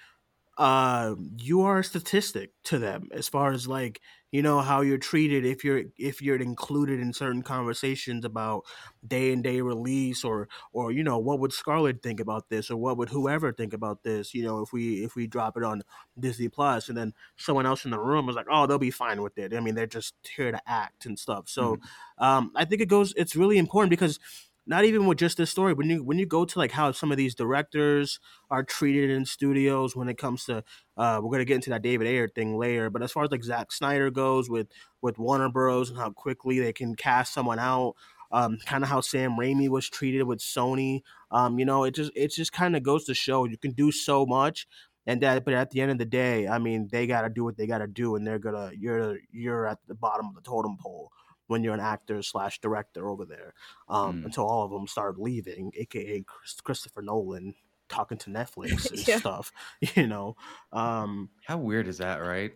uh, 0.59 1.15
you 1.39 1.63
are 1.63 1.81
a 1.81 1.85
statistic 1.85 2.53
to 2.65 2.79
them 2.79 3.09
as 3.13 3.29
far 3.29 3.53
as 3.53 3.69
like 3.69 4.01
you 4.37 4.43
know 4.43 4.61
how 4.61 4.83
you're 4.83 4.99
treated 4.99 5.47
if 5.47 5.65
you're 5.65 5.85
if 5.97 6.21
you're 6.21 6.37
included 6.37 7.01
in 7.01 7.11
certain 7.11 7.41
conversations 7.41 8.23
about 8.23 8.65
day 9.07 9.33
and 9.33 9.43
day 9.43 9.63
release 9.63 10.25
or 10.25 10.47
or 10.75 10.93
you 10.93 11.03
know 11.03 11.17
what 11.17 11.41
would 11.41 11.55
Scarlett 11.55 12.03
think 12.03 12.21
about 12.21 12.51
this 12.51 12.71
or 12.71 12.77
what 12.77 12.99
would 12.99 13.09
whoever 13.09 13.51
think 13.51 13.73
about 13.73 14.03
this 14.03 14.35
you 14.35 14.43
know 14.43 14.61
if 14.61 14.75
we 14.75 15.03
if 15.03 15.17
we 15.17 15.27
drop 15.27 15.57
it 15.57 15.63
on 15.63 15.81
Disney 16.21 16.51
Plus 16.51 16.91
and 16.91 16.99
then 16.99 17.15
someone 17.39 17.65
else 17.65 17.87
in 17.87 17.91
the 17.91 17.99
room 17.99 18.29
is 18.29 18.37
like 18.37 18.45
oh 18.53 18.67
they'll 18.67 18.79
be 18.79 18.91
fine 18.91 19.23
with 19.23 19.39
it. 19.39 19.55
I 19.55 19.61
mean 19.61 19.75
they're 19.75 19.87
just 19.87 20.13
here 20.37 20.53
to 20.53 20.61
act 20.67 21.07
and 21.07 21.19
stuff. 21.19 21.49
So 21.49 21.79
um 22.19 22.53
I 22.55 22.67
think 22.67 22.83
it 22.83 22.91
goes 22.91 23.15
it's 23.17 23.37
really 23.37 23.57
important 23.57 23.89
because 23.89 24.21
not 24.67 24.85
even 24.85 25.07
with 25.07 25.19
just 25.19 25.37
this 25.37 25.51
story 25.51 25.73
when 25.73 25.89
you 25.89 26.03
when 26.03 26.19
you 26.19 26.27
go 26.27 26.45
to 26.45 26.59
like 26.59 26.73
how 26.73 26.93
some 26.93 27.11
of 27.11 27.17
these 27.17 27.35
directors 27.35 28.19
are 28.51 28.63
treated 28.63 29.11
in 29.11 29.25
studios 29.25 29.95
when 29.95 30.09
it 30.09 30.19
comes 30.19 30.45
to 30.45 30.63
uh 30.97 31.21
we're 31.23 31.31
gonna 31.31 31.45
get 31.45 31.57
into 31.57 31.71
that 31.71 31.83
David 31.83 32.07
Ayer 32.07 32.29
thing 32.29 32.57
later 32.57 32.91
but 32.91 33.03
as 33.03 33.13
far 33.13 33.25
as 33.25 33.31
like 33.31 33.45
Zack 33.45 33.73
Snyder 33.73 34.11
goes 34.11 34.51
with 34.51 34.69
with 35.01 35.19
Warner 35.19 35.49
Bros 35.49 35.91
and 35.91 35.99
how 35.99 36.11
quickly 36.11 36.59
they 36.59 36.73
can 36.73 36.95
cast 36.95 37.33
someone 37.33 37.59
out 37.59 37.95
um, 38.33 38.59
kind 38.67 38.83
of 38.83 38.91
how 38.91 39.01
Sam 39.01 39.33
Raimi 39.33 39.69
was 39.69 39.89
treated 39.89 40.25
with 40.25 40.41
Sony. 40.41 41.03
Um, 41.31 41.59
you 41.59 41.65
know, 41.65 41.85
it 41.85 41.95
just 41.95 42.13
it 42.15 42.33
just 42.33 42.53
kind 42.53 42.77
of 42.77 42.83
goes 42.83 43.05
to 43.05 43.15
show 43.15 43.45
you 43.45 43.57
can 43.57 43.73
do 43.73 43.93
so 43.93 44.27
much, 44.27 44.67
and 45.07 45.21
that 45.23 45.45
but 45.45 45.55
at 45.55 45.71
the 45.71 45.81
end 45.81 45.91
of 45.91 45.99
the 45.99 46.05
day, 46.05 46.49
I 46.49 46.59
mean, 46.59 46.89
they 46.91 47.07
got 47.07 47.23
to 47.23 47.29
do 47.29 47.45
what 47.45 47.57
they 47.57 47.67
got 47.67 47.79
to 47.79 47.87
do, 47.87 48.17
and 48.17 48.27
they're 48.27 48.39
gonna 48.39 48.73
you're 48.77 49.19
you're 49.31 49.67
at 49.67 49.79
the 49.87 49.95
bottom 49.95 50.27
of 50.27 50.35
the 50.35 50.41
totem 50.41 50.77
pole 50.81 51.11
when 51.47 51.63
you're 51.63 51.75
an 51.75 51.81
actor 51.81 52.23
slash 52.23 52.61
director 52.61 53.09
over 53.09 53.25
there. 53.25 53.55
Um, 53.89 54.17
Mm. 54.23 54.25
until 54.27 54.47
all 54.47 54.65
of 54.65 54.71
them 54.71 54.87
started 54.87 55.21
leaving, 55.21 55.73
aka 55.77 56.25
Christopher 56.63 57.03
Nolan 57.03 57.55
talking 57.89 58.19
to 58.19 58.31
Netflix 58.31 58.91
and 58.91 59.07
Yeah. 59.07 59.19
stuff. 59.19 59.53
You 59.97 60.07
know, 60.07 60.37
um, 60.73 61.31
How 61.45 61.59
weird 61.59 61.87
is 61.89 61.99
that, 61.99 62.17
right? 62.19 62.53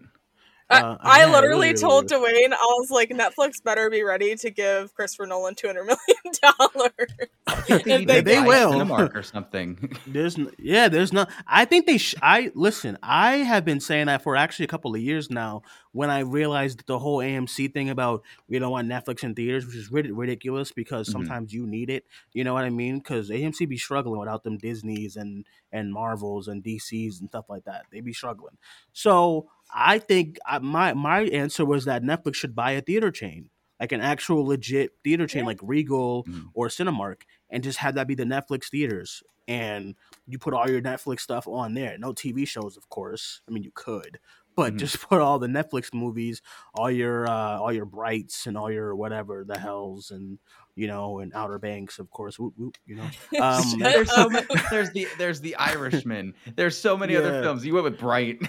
Uh, 0.70 0.96
I, 1.00 1.22
I 1.22 1.26
literally 1.32 1.66
really 1.68 1.78
told. 1.78 2.06
Duane, 2.08 2.52
I 2.52 2.56
was 2.78 2.90
like, 2.90 3.10
Netflix 3.10 3.62
better 3.62 3.90
be 3.90 4.02
ready 4.02 4.36
to 4.36 4.50
give 4.50 4.94
Christopher 4.94 5.26
Nolan 5.26 5.54
two 5.54 5.66
hundred 5.66 5.84
million 5.84 5.98
dollars. 6.42 7.84
They, 7.84 8.04
They- 8.04 8.20
they 8.20 8.40
will. 8.40 8.72
Cinemark 8.72 9.14
or 9.14 9.22
something. 9.22 9.92
There's 10.06 10.38
yeah, 10.58 10.88
there's 10.88 11.12
not. 11.12 11.30
I 11.46 11.64
think 11.64 11.86
they. 11.86 11.98
Sh- 11.98 12.14
I 12.22 12.52
listen. 12.54 12.98
I 13.02 13.38
have 13.38 13.64
been 13.64 13.80
saying 13.80 14.06
that 14.06 14.22
for 14.22 14.36
actually 14.36 14.64
a 14.66 14.68
couple 14.68 14.94
of 14.94 15.00
years 15.00 15.30
now. 15.30 15.62
When 15.92 16.08
I 16.08 16.20
realized 16.20 16.86
the 16.86 17.00
whole 17.00 17.18
AMC 17.18 17.74
thing 17.74 17.90
about 17.90 18.22
we 18.48 18.60
don't 18.60 18.70
want 18.70 18.88
Netflix 18.88 19.24
in 19.24 19.34
theaters, 19.34 19.66
which 19.66 19.74
is 19.74 19.90
rid- 19.90 20.08
ridiculous 20.10 20.70
because 20.70 21.08
Mhm. 21.08 21.12
sometimes 21.12 21.52
you 21.52 21.66
need 21.66 21.90
it. 21.90 22.06
You 22.32 22.44
know 22.44 22.54
what 22.54 22.62
I 22.64 22.70
mean? 22.70 22.98
Because 22.98 23.28
AMC 23.28 23.68
be 23.68 23.76
struggling 23.76 24.20
without 24.20 24.44
them 24.44 24.56
Disney's 24.56 25.16
and 25.16 25.44
and 25.72 25.92
Marvels 25.92 26.46
and 26.46 26.62
DC's 26.62 27.18
and 27.20 27.28
stuff 27.28 27.46
like 27.48 27.64
that. 27.64 27.86
They 27.90 28.00
be 28.02 28.12
struggling. 28.12 28.56
So 28.92 29.48
I 29.74 29.98
think 29.98 30.38
I, 30.46 30.58
my 30.58 30.94
my 30.94 31.22
answer 31.22 31.64
was 31.64 31.84
that 31.84 32.02
Netflix 32.02 32.36
should 32.36 32.54
buy 32.54 32.72
a 32.72 32.80
theater 32.80 33.10
chain, 33.10 33.50
like 33.78 33.92
an 33.92 34.00
actual 34.00 34.44
legit 34.46 34.92
theater 35.04 35.26
chain, 35.26 35.40
Yeah. 35.42 35.46
like 35.46 35.58
Regal 35.62 36.24
Mhm. 36.24 36.46
or 36.54 36.68
Cinemark, 36.68 37.22
and 37.48 37.62
just 37.62 37.78
have 37.78 37.94
that 37.94 38.06
be 38.08 38.14
the 38.14 38.24
Netflix 38.24 38.68
theaters. 38.70 39.22
And 39.48 39.96
you 40.28 40.38
put 40.38 40.54
all 40.54 40.70
your 40.70 40.80
Netflix 40.80 41.20
stuff 41.20 41.48
on 41.48 41.74
there. 41.74 41.96
No 41.98 42.12
TV 42.12 42.46
shows, 42.46 42.76
of 42.76 42.88
course. 42.88 43.40
I 43.48 43.50
mean, 43.50 43.64
you 43.64 43.72
could, 43.74 44.20
but 44.54 44.74
Mhm. 44.74 44.78
just 44.78 45.00
put 45.08 45.20
all 45.20 45.38
the 45.40 45.48
Netflix 45.48 45.92
movies, 45.92 46.40
all 46.74 46.90
your 46.90 47.28
uh, 47.28 47.58
all 47.58 47.72
your 47.72 47.84
Brights 47.86 48.46
and 48.46 48.56
all 48.56 48.70
your 48.70 48.94
whatever 48.94 49.44
the 49.44 49.58
hells 49.58 50.10
and 50.12 50.38
you 50.76 50.86
know 50.86 51.18
and 51.18 51.32
Outer 51.34 51.58
Banks, 51.58 51.98
of 51.98 52.10
course. 52.10 52.38
Whoop, 52.38 52.54
whoop, 52.56 52.76
you 52.86 52.94
know, 52.96 53.08
um, 53.42 53.78
there's 53.80 54.12
so 54.14 54.28
many, 54.30 54.46
there's 54.70 54.90
the 54.92 55.08
there's 55.18 55.40
the 55.40 55.56
Irishman. 55.56 56.34
There's 56.54 56.76
so 56.76 56.96
many 56.96 57.16
other 57.16 57.42
films. 57.42 57.64
You 57.66 57.74
went 57.74 57.84
with 57.84 57.98
Bright. 57.98 58.40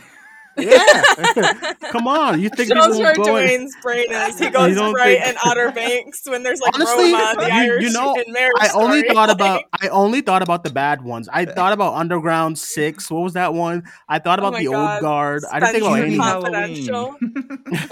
Yeah. 0.57 1.73
Come 1.91 2.07
on, 2.07 2.41
you 2.41 2.49
think 2.49 2.69
Shows 2.73 2.85
people 2.87 2.99
where 2.99 3.13
will 3.17 3.25
go 3.25 3.35
and- 3.37 3.47
Duane's 3.49 3.75
brain 3.81 4.05
is. 4.11 4.37
He 4.37 4.49
goes 4.51 4.75
right 4.77 5.17
think- 5.17 5.25
and 5.27 5.37
Outer 5.45 5.71
Banks 5.71 6.27
when 6.27 6.43
there's 6.43 6.59
like 6.59 6.73
Honestly, 6.75 7.13
Roma, 7.13 7.33
the 7.37 7.45
you- 7.45 7.51
Irish 7.51 7.83
you 7.85 7.91
know, 7.91 8.15
and 8.15 8.25
Marriage 8.33 8.53
I 8.59 8.69
only 8.73 8.99
Story, 8.99 9.13
thought 9.13 9.29
about 9.29 9.63
I 9.81 9.87
only 9.87 10.21
thought 10.21 10.41
about 10.41 10.63
the 10.63 10.69
bad 10.69 11.01
ones. 11.03 11.29
I 11.31 11.45
thought 11.45 11.71
about 11.73 11.93
Underground 11.93 12.59
Six. 12.59 13.09
What 13.09 13.21
was 13.23 13.33
that 13.33 13.53
one? 13.53 13.83
I 14.09 14.19
thought 14.19 14.39
Oh 14.39 14.43
about 14.47 14.53
my 14.53 14.59
the 14.59 14.71
God. 14.71 14.93
Old 14.95 15.01
Guard. 15.01 15.43
I 15.51 15.59
didn't 15.59 15.71
think 15.73 16.15
about 16.15 16.41
Spencer 16.41 16.55
any. 16.57 16.87
Confidential. 16.87 17.15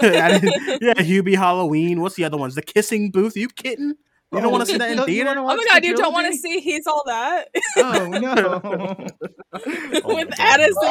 I 0.20 0.38
didn't- 0.38 0.82
yeah, 0.82 0.94
Hubie 0.94 1.36
Halloween. 1.36 2.00
What's 2.00 2.16
the 2.16 2.24
other 2.24 2.36
ones? 2.36 2.54
The 2.54 2.62
Kissing 2.62 3.10
Booth. 3.10 3.36
you 3.36 3.48
kidding? 3.48 3.94
You 4.32 4.40
don't 4.40 4.52
want 4.52 4.60
to 4.64 4.66
see 4.72 4.78
that 4.78 4.90
in 4.92 5.04
theater? 5.04 5.34
Oh 5.36 5.44
my 5.44 5.64
god, 5.68 5.84
you 5.84 5.96
don't 5.96 6.12
want 6.12 6.32
to 6.32 6.38
see 6.38 6.60
He's 6.60 6.86
All 6.86 7.02
That 7.06 7.48
Oh 7.76 8.06
no! 8.08 8.60
Oh 10.02 10.14
with 10.14 10.28
God. 10.30 10.38
Addison 10.38 10.82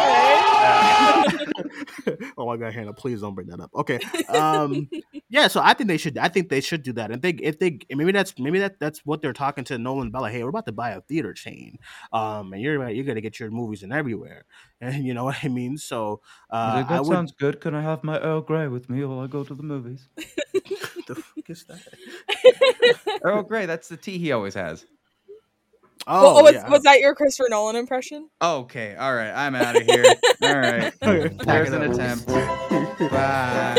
Rae? 2.07 2.17
oh 2.37 2.45
my 2.45 2.57
god, 2.57 2.73
Hannah, 2.73 2.91
please 2.93 3.21
don't 3.21 3.33
bring 3.33 3.47
that 3.47 3.61
up. 3.61 3.71
Okay. 3.73 3.99
Um 4.27 4.89
yeah, 5.29 5.47
so 5.47 5.61
I 5.63 5.73
think 5.73 5.87
they 5.87 5.97
should 5.97 6.17
I 6.17 6.27
think 6.27 6.49
they 6.49 6.59
should 6.59 6.83
do 6.83 6.91
that. 6.93 7.11
And 7.11 7.21
they 7.21 7.29
if 7.29 7.59
they 7.59 7.79
maybe 7.89 8.11
that's 8.11 8.37
maybe 8.37 8.59
that 8.59 8.79
that's 8.79 9.05
what 9.05 9.21
they're 9.21 9.31
talking 9.31 9.63
to 9.65 9.77
Nolan 9.77 10.11
Bella. 10.11 10.29
Hey, 10.29 10.43
we're 10.43 10.49
about 10.49 10.65
to 10.65 10.73
buy 10.73 10.91
a 10.91 11.01
theater 11.01 11.33
chain. 11.33 11.77
Um 12.11 12.51
and 12.51 12.61
you're 12.61 12.89
you're 12.89 13.05
gonna 13.05 13.21
get 13.21 13.39
your 13.39 13.51
movies 13.51 13.83
in 13.83 13.93
everywhere. 13.93 14.43
And 14.81 15.05
you 15.05 15.13
know 15.13 15.23
what 15.23 15.37
I 15.43 15.47
mean? 15.47 15.77
So 15.77 16.19
uh 16.51 16.73
like, 16.75 16.87
I 16.91 16.95
that 16.95 17.05
would 17.05 17.13
sounds 17.13 17.31
good. 17.31 17.61
Can 17.61 17.73
I 17.73 17.81
have 17.81 18.03
my 18.03 18.19
Earl 18.19 18.41
Grey 18.41 18.67
with 18.67 18.89
me 18.89 19.05
while 19.05 19.21
I 19.21 19.27
go 19.27 19.45
to 19.45 19.55
the 19.55 19.63
movies? 19.63 20.09
The 21.49 21.55
fuck 21.55 21.79
is 22.79 22.97
that? 23.03 23.19
Earl 23.23 23.43
Grey, 23.43 23.65
that's 23.65 23.87
the 23.89 23.97
tea 23.97 24.17
he 24.17 24.31
always 24.31 24.53
has. 24.53 24.85
Oh, 26.07 26.35
Well, 26.35 26.43
was, 26.43 26.53
yeah. 26.53 26.69
was 26.69 26.83
that 26.83 26.99
your 27.01 27.13
Christopher 27.13 27.49
Nolan 27.49 27.75
impression? 27.75 28.29
Okay, 28.41 28.95
all 28.95 29.13
right, 29.13 29.31
I'm 29.31 29.53
out 29.55 29.75
of 29.75 29.83
here. 29.83 30.05
all 30.41 30.57
right, 30.59 30.93
Okay, 31.03 31.29
pack 31.35 31.67
there's 31.67 31.71
an 31.73 31.83
attempt. 31.91 32.25
Bye. 33.11 33.75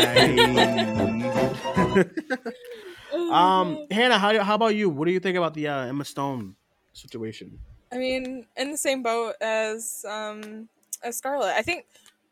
Um 3.31 3.85
Hannah, 3.91 4.17
how 4.19 4.41
how 4.43 4.55
about 4.55 4.75
you? 4.75 4.89
What 4.89 5.05
do 5.05 5.11
you 5.11 5.19
think 5.19 5.37
about 5.37 5.53
the 5.53 5.67
uh, 5.67 5.85
Emma 5.85 6.05
Stone 6.05 6.55
situation? 6.93 7.59
I 7.91 7.97
mean, 7.97 8.45
in 8.55 8.71
the 8.71 8.77
same 8.77 9.03
boat 9.03 9.33
as 9.41 10.05
um 10.07 10.69
as 11.03 11.17
Scarlett. 11.17 11.55
I 11.55 11.61
think 11.61 11.85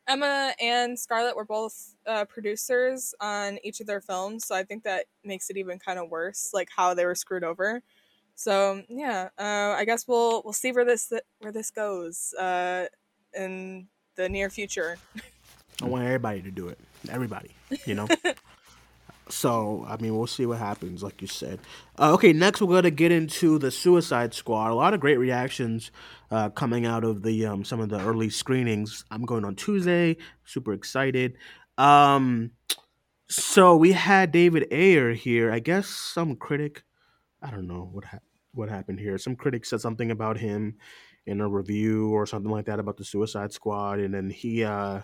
Emma 0.09 0.53
and 0.59 0.97
Scarlett 0.97 1.35
were 1.35 1.45
both 1.45 1.95
uh, 2.07 2.25
producers 2.25 3.13
on 3.21 3.59
each 3.63 3.79
of 3.79 3.85
their 3.85 4.01
films, 4.01 4.45
so 4.47 4.55
I 4.55 4.63
think 4.63 4.83
that 4.83 5.05
makes 5.23 5.51
it 5.51 5.57
even 5.57 5.77
kind 5.77 5.99
of 5.99 6.09
worse, 6.09 6.49
like 6.51 6.69
how 6.75 6.95
they 6.95 7.05
were 7.05 7.13
screwed 7.13 7.43
over. 7.43 7.83
So 8.33 8.81
yeah, 8.89 9.29
uh, 9.37 9.75
I 9.77 9.85
guess 9.85 10.07
we'll 10.07 10.41
we'll 10.43 10.53
see 10.53 10.71
where 10.71 10.85
this 10.85 11.13
where 11.39 11.51
this 11.51 11.69
goes 11.69 12.33
uh, 12.39 12.85
in 13.37 13.87
the 14.15 14.29
near 14.29 14.49
future. 14.49 14.97
I 15.81 15.85
want 15.85 16.05
everybody 16.05 16.41
to 16.41 16.51
do 16.51 16.69
it. 16.69 16.79
Everybody, 17.09 17.51
you 17.85 17.93
know. 17.95 18.07
so 19.29 19.85
I 19.87 19.97
mean, 19.97 20.17
we'll 20.17 20.25
see 20.25 20.45
what 20.45 20.57
happens, 20.57 21.03
like 21.03 21.21
you 21.21 21.27
said. 21.27 21.59
Uh, 21.99 22.13
okay, 22.13 22.33
next 22.33 22.61
we're 22.61 22.75
gonna 22.75 22.91
get 22.91 23.11
into 23.11 23.59
the 23.59 23.71
Suicide 23.71 24.33
Squad. 24.33 24.71
A 24.71 24.75
lot 24.75 24.93
of 24.93 24.99
great 24.99 25.17
reactions 25.17 25.91
uh, 26.31 26.49
coming 26.49 26.85
out 26.85 27.03
of 27.03 27.23
the 27.23 27.45
um, 27.45 27.63
some 27.63 27.79
of 27.79 27.89
the 27.89 27.99
early 27.99 28.29
screenings. 28.29 29.05
I'm 29.11 29.23
going 29.23 29.45
on 29.45 29.55
Tuesday. 29.55 30.17
Super 30.45 30.73
excited. 30.73 31.37
Um, 31.77 32.51
so 33.29 33.75
we 33.75 33.91
had 33.91 34.31
David 34.31 34.67
Ayer 34.71 35.13
here. 35.13 35.51
I 35.51 35.59
guess 35.59 35.87
some 35.87 36.35
critic. 36.35 36.83
I 37.41 37.51
don't 37.51 37.67
know 37.67 37.89
what 37.91 38.05
hap 38.05 38.23
what 38.53 38.69
happened 38.69 38.99
here. 38.99 39.17
Some 39.17 39.35
critic 39.35 39.65
said 39.65 39.81
something 39.81 40.11
about 40.11 40.37
him 40.37 40.75
in 41.25 41.41
a 41.41 41.47
review 41.47 42.09
or 42.09 42.25
something 42.25 42.51
like 42.51 42.65
that 42.65 42.79
about 42.79 42.97
the 42.97 43.05
Suicide 43.05 43.53
Squad, 43.53 43.99
and 43.99 44.13
then 44.13 44.29
he 44.29 44.63
uh 44.63 45.01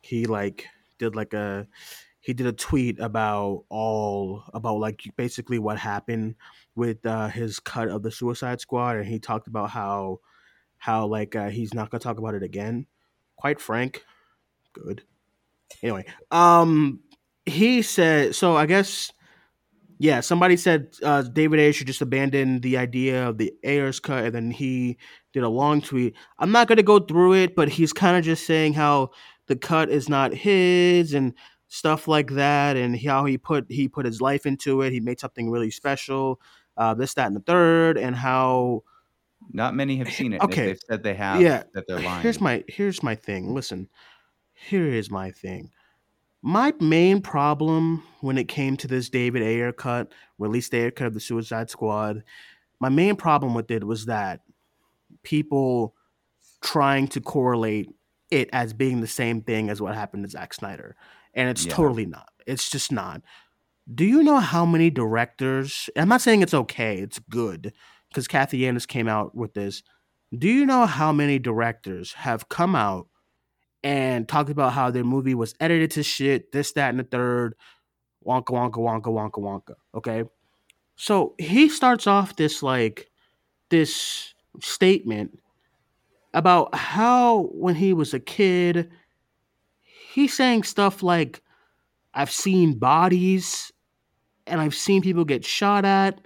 he 0.00 0.26
like 0.26 0.66
did 0.98 1.14
like 1.14 1.34
a 1.34 1.66
he 2.20 2.34
did 2.34 2.46
a 2.46 2.52
tweet 2.52 2.98
about 2.98 3.64
all 3.68 4.42
about 4.52 4.78
like 4.78 5.02
basically 5.16 5.58
what 5.58 5.78
happened 5.78 6.34
with 6.74 7.04
uh 7.06 7.28
his 7.28 7.60
cut 7.60 7.88
of 7.88 8.02
the 8.02 8.10
Suicide 8.10 8.60
Squad, 8.60 8.96
and 8.96 9.06
he 9.06 9.18
talked 9.18 9.46
about 9.46 9.70
how 9.70 10.20
how 10.78 11.06
like 11.06 11.36
uh, 11.36 11.48
he's 11.48 11.74
not 11.74 11.90
gonna 11.90 12.00
talk 12.00 12.18
about 12.18 12.34
it 12.34 12.42
again. 12.42 12.86
Quite 13.36 13.60
frank, 13.60 14.04
good. 14.72 15.02
Anyway, 15.82 16.04
um, 16.30 17.00
he 17.44 17.82
said 17.82 18.34
so. 18.34 18.56
I 18.56 18.66
guess 18.66 19.12
yeah, 19.98 20.20
somebody 20.20 20.56
said 20.56 20.94
uh, 21.02 21.22
David 21.22 21.58
Ayer 21.58 21.72
should 21.72 21.86
just 21.86 22.02
abandon 22.02 22.60
the 22.60 22.76
idea 22.76 23.26
of 23.26 23.38
the 23.38 23.52
Ayers 23.64 23.98
cut, 23.98 24.24
and 24.24 24.34
then 24.34 24.50
he 24.50 24.98
did 25.32 25.42
a 25.42 25.48
long 25.48 25.80
tweet. 25.80 26.14
I'm 26.38 26.52
not 26.52 26.68
to 26.68 26.82
go 26.82 26.98
through 26.98 27.34
it, 27.34 27.56
but 27.56 27.68
he's 27.68 27.92
kind 27.92 28.16
of 28.16 28.24
just 28.24 28.46
saying 28.46 28.74
how 28.74 29.10
the 29.46 29.56
cut 29.56 29.88
is 29.88 30.08
not 30.08 30.34
his 30.34 31.14
and 31.14 31.32
stuff 31.68 32.08
like 32.08 32.32
that, 32.32 32.76
and 32.76 33.00
how 33.00 33.24
he 33.24 33.38
put 33.38 33.66
he 33.70 33.88
put 33.88 34.04
his 34.04 34.20
life 34.20 34.44
into 34.44 34.82
it. 34.82 34.92
He 34.92 35.00
made 35.00 35.18
something 35.18 35.50
really 35.50 35.70
special, 35.70 36.40
uh, 36.76 36.92
this, 36.94 37.14
that, 37.14 37.28
and 37.28 37.36
the 37.36 37.40
third, 37.40 37.96
and 37.96 38.14
how 38.14 38.82
Not 39.52 39.74
many 39.74 39.96
have 39.96 40.10
seen 40.12 40.32
it. 40.32 40.40
Okay. 40.42 40.66
they've 40.66 40.80
said 40.88 41.02
they 41.02 41.14
have. 41.14 41.40
yeah 41.40 41.62
that 41.74 41.84
they're 41.86 42.00
lying. 42.00 42.22
here's 42.22 42.40
my 42.40 42.64
here's 42.68 43.02
my 43.02 43.14
thing 43.14 43.54
listen 43.54 43.88
here 44.52 44.86
is 44.86 45.10
my 45.10 45.30
thing 45.30 45.70
my 46.42 46.72
main 46.80 47.20
problem 47.20 48.02
when 48.20 48.38
it 48.38 48.48
came 48.48 48.76
to 48.76 48.86
this 48.86 49.08
david 49.10 49.42
ayer 49.42 49.72
cut 49.72 50.12
release 50.38 50.68
the 50.68 50.78
ayer 50.78 50.90
cut 50.90 51.06
of 51.08 51.14
the 51.14 51.20
suicide 51.20 51.68
squad 51.70 52.22
my 52.80 52.88
main 52.88 53.16
problem 53.16 53.54
with 53.54 53.70
it 53.70 53.84
was 53.84 54.06
that 54.06 54.40
people 55.22 55.94
trying 56.62 57.06
to 57.08 57.20
correlate 57.20 57.88
it 58.30 58.48
as 58.52 58.72
being 58.72 59.00
the 59.00 59.06
same 59.06 59.40
thing 59.40 59.70
as 59.70 59.80
what 59.80 59.94
happened 59.94 60.24
to 60.24 60.30
Zack 60.30 60.52
Snyder. 60.52 60.96
And 61.34 61.48
it's 61.48 61.64
Yeah. 61.64 61.74
totally 61.74 62.06
not. 62.06 62.28
It's 62.46 62.68
just 62.70 62.90
not. 62.90 63.22
Do 63.94 64.04
you 64.04 64.22
know 64.22 64.40
how 64.40 64.66
many 64.66 64.90
directors? 64.90 65.88
I'm 65.96 66.08
not 66.08 66.22
saying 66.22 66.42
it's 66.42 66.54
okay, 66.54 66.98
it's 66.98 67.20
good, 67.20 67.72
because 68.16 68.28
Kathy 68.28 68.60
Yannis 68.60 68.88
came 68.88 69.08
out 69.08 69.34
with 69.34 69.52
this. 69.52 69.82
Do 70.36 70.48
you 70.48 70.64
know 70.64 70.86
how 70.86 71.12
many 71.12 71.38
directors 71.38 72.14
have 72.14 72.48
come 72.48 72.74
out 72.74 73.08
and 73.84 74.26
talked 74.26 74.48
about 74.48 74.72
how 74.72 74.90
their 74.90 75.04
movie 75.04 75.34
was 75.34 75.54
edited 75.60 75.90
to 75.90 76.02
shit, 76.02 76.50
this, 76.50 76.72
that, 76.72 76.88
and 76.88 76.98
the 76.98 77.04
third, 77.04 77.56
wonka, 78.26 78.46
wonka, 78.46 78.76
wonka, 78.76 79.08
wonka, 79.08 79.32
wonka. 79.32 79.74
Okay. 79.94 80.24
So 80.96 81.34
he 81.36 81.68
starts 81.68 82.06
off 82.06 82.36
this 82.36 82.62
like 82.62 83.10
this 83.68 84.32
statement 84.62 85.38
about 86.32 86.74
how 86.74 87.50
when 87.52 87.74
he 87.74 87.92
was 87.92 88.14
a 88.14 88.18
kid, 88.18 88.90
he's 89.82 90.34
saying 90.34 90.62
stuff 90.62 91.02
like, 91.02 91.42
I've 92.14 92.30
seen 92.30 92.78
bodies 92.78 93.70
and 94.46 94.58
I've 94.58 94.74
seen 94.74 95.02
people 95.02 95.26
get 95.26 95.44
shot 95.44 95.84
at. 95.84 96.18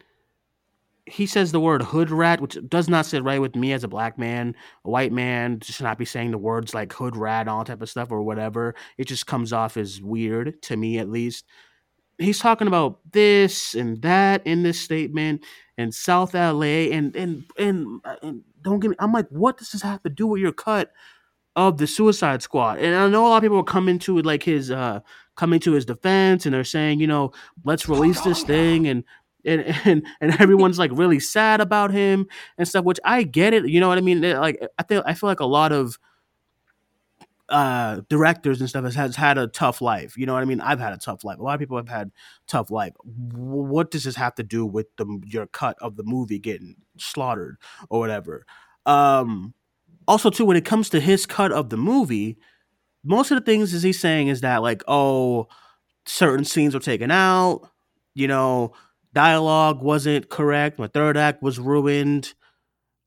He 1.11 1.27
says 1.27 1.51
the 1.51 1.61
word 1.61 1.83
hood 1.83 2.11
rat, 2.11 2.41
which 2.41 2.57
does 2.69 2.89
not 2.89 3.05
sit 3.05 3.25
right 3.25 3.41
with 3.41 3.57
me 3.57 3.73
as 3.73 3.83
a 3.83 3.89
black 3.89 4.17
man. 4.17 4.55
A 4.85 4.91
white 4.91 5.13
man 5.13 5.61
should 5.61 5.83
not 5.83 5.99
be 5.99 6.05
saying 6.05 6.31
the 6.31 6.39
words 6.39 6.73
like 6.73 6.93
hood 6.93 7.17
rat 7.17 7.43
and 7.43 7.51
all 7.51 7.65
type 7.65 7.83
of 7.83 7.91
stuff 7.91 8.13
or 8.13 8.23
whatever. 8.23 8.75
It 8.97 9.09
just 9.09 9.27
comes 9.27 9.53
off 9.53 9.77
as 9.77 10.01
weird 10.01 10.63
to 10.63 10.77
me, 10.77 10.99
at 10.99 11.11
least. 11.11 11.47
He's 12.19 12.39
talking 12.39 12.69
about 12.69 13.01
this 13.11 13.75
and 13.75 14.01
that 14.03 14.47
in 14.47 14.63
this 14.63 14.81
statement 14.81 15.45
and 15.79 15.93
South 15.93 16.35
LA 16.35 16.91
and 16.93 17.17
and 17.17 17.45
and, 17.59 18.01
uh, 18.05 18.17
and 18.23 18.43
don't 18.63 18.79
get 18.79 18.91
me. 18.91 18.97
I'm 19.01 19.13
like, 19.13 19.29
what 19.31 19.59
does 19.59 19.73
this 19.73 19.83
have 19.83 20.03
to 20.05 20.11
do 20.11 20.29
with 20.29 20.41
your 20.41 20.53
cut 20.53 20.93
of 21.57 21.79
the 21.79 21.87
Suicide 21.87 22.43
Squad? 22.43 22.79
And 22.79 22.95
I 22.95 23.09
know 23.09 23.27
a 23.27 23.31
lot 23.31 23.39
of 23.39 23.43
people 23.43 23.59
are 23.59 23.65
coming 23.65 23.99
to 24.01 24.21
like 24.23 24.45
his 24.45 24.71
uh 24.71 25.01
coming 25.37 25.59
to 25.61 25.73
his 25.73 25.87
defense 25.87 26.45
and 26.45 26.55
they're 26.55 26.63
saying, 26.63 27.01
you 27.01 27.07
know, 27.07 27.33
let's 27.65 27.89
release 27.89 28.21
this 28.21 28.43
thing 28.43 28.87
and 28.87 29.03
and 29.45 29.63
and, 29.85 30.07
and 30.21 30.41
everyone's 30.41 30.79
like 30.79 30.91
really 30.95 31.21
sad 31.21 31.61
about 31.61 31.91
him 31.93 32.27
and 32.59 32.67
stuff, 32.67 32.85
which 32.85 33.01
I 33.05 33.23
get 33.23 33.55
it. 33.55 33.69
You 33.69 33.81
know 33.81 33.89
what 33.89 33.99
I 33.99 34.03
mean? 34.03 34.21
Like 34.23 34.61
I 34.79 34.83
feel 34.85 35.03
I 35.07 35.15
feel 35.15 35.29
like 35.29 35.41
a 35.41 35.47
lot 35.47 35.73
of 35.73 35.99
uh 37.51 38.01
directors 38.09 38.61
and 38.61 38.69
stuff 38.69 38.85
has, 38.85 38.95
has 38.95 39.17
had 39.17 39.37
a 39.37 39.49
tough 39.49 39.81
life 39.81 40.17
you 40.17 40.25
know 40.25 40.33
what 40.33 40.43
i 40.43 40.45
mean 40.45 40.61
i've 40.61 40.79
had 40.79 40.93
a 40.93 40.97
tough 40.97 41.25
life 41.25 41.39
a 41.39 41.43
lot 41.43 41.53
of 41.55 41.59
people 41.59 41.77
have 41.77 41.89
had 41.89 42.13
tough 42.47 42.71
life 42.71 42.93
what 43.03 43.91
does 43.91 44.05
this 44.05 44.15
have 44.15 44.35
to 44.35 44.45
do 44.45 44.65
with 44.65 44.87
the 44.97 45.21
your 45.27 45.47
cut 45.49 45.77
of 45.81 45.97
the 45.97 46.05
movie 46.05 46.39
getting 46.39 46.77
slaughtered 46.97 47.57
or 47.89 47.99
whatever 47.99 48.47
um 48.87 49.53
also 50.07 50.31
too 50.31 50.45
when 50.45 50.57
it 50.57 50.65
comes 50.65 50.89
to 50.89 51.01
his 51.01 51.27
cut 51.27 51.51
of 51.51 51.71
the 51.71 51.77
movie 51.77 52.39
most 53.03 53.33
of 53.33 53.39
the 53.39 53.45
things 53.45 53.75
is 53.75 53.83
he's 53.83 53.99
saying 53.99 54.29
is 54.29 54.43
that 54.43 54.63
like 54.63 54.83
oh 54.87 55.49
certain 56.07 56.45
scenes 56.45 56.73
were 56.73 56.81
taken 56.81 57.11
out 57.11 57.69
you 58.15 58.29
know 58.29 58.73
dialogue 59.13 59.83
wasn't 59.83 60.29
correct 60.29 60.79
my 60.79 60.87
third 60.89 61.17
act 61.17 61.43
was 61.43 61.59
ruined 61.59 62.35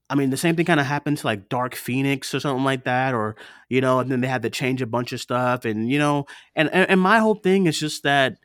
I 0.09 0.15
mean, 0.15 0.29
the 0.29 0.37
same 0.37 0.55
thing 0.55 0.65
kind 0.65 0.79
of 0.79 0.85
happened 0.85 1.17
to 1.19 1.25
like 1.25 1.49
Dark 1.49 1.73
Phoenix 1.73 2.35
or 2.35 2.39
something 2.39 2.63
like 2.63 2.83
that, 2.83 3.15
or 3.15 3.35
you 3.67 3.81
know, 3.81 3.99
and 3.99 4.11
then 4.11 4.21
they 4.21 4.27
had 4.27 4.43
to 4.43 4.49
change 4.51 4.81
a 4.81 4.85
bunch 4.85 5.11
of 5.11 5.19
stuff, 5.19 5.65
and 5.65 5.89
you 5.89 5.97
know, 5.97 6.25
and 6.55 6.69
and, 6.71 6.87
and 6.87 7.01
my 7.01 7.17
whole 7.17 7.35
thing 7.35 7.65
is 7.65 7.79
just 7.79 8.03
that 8.03 8.37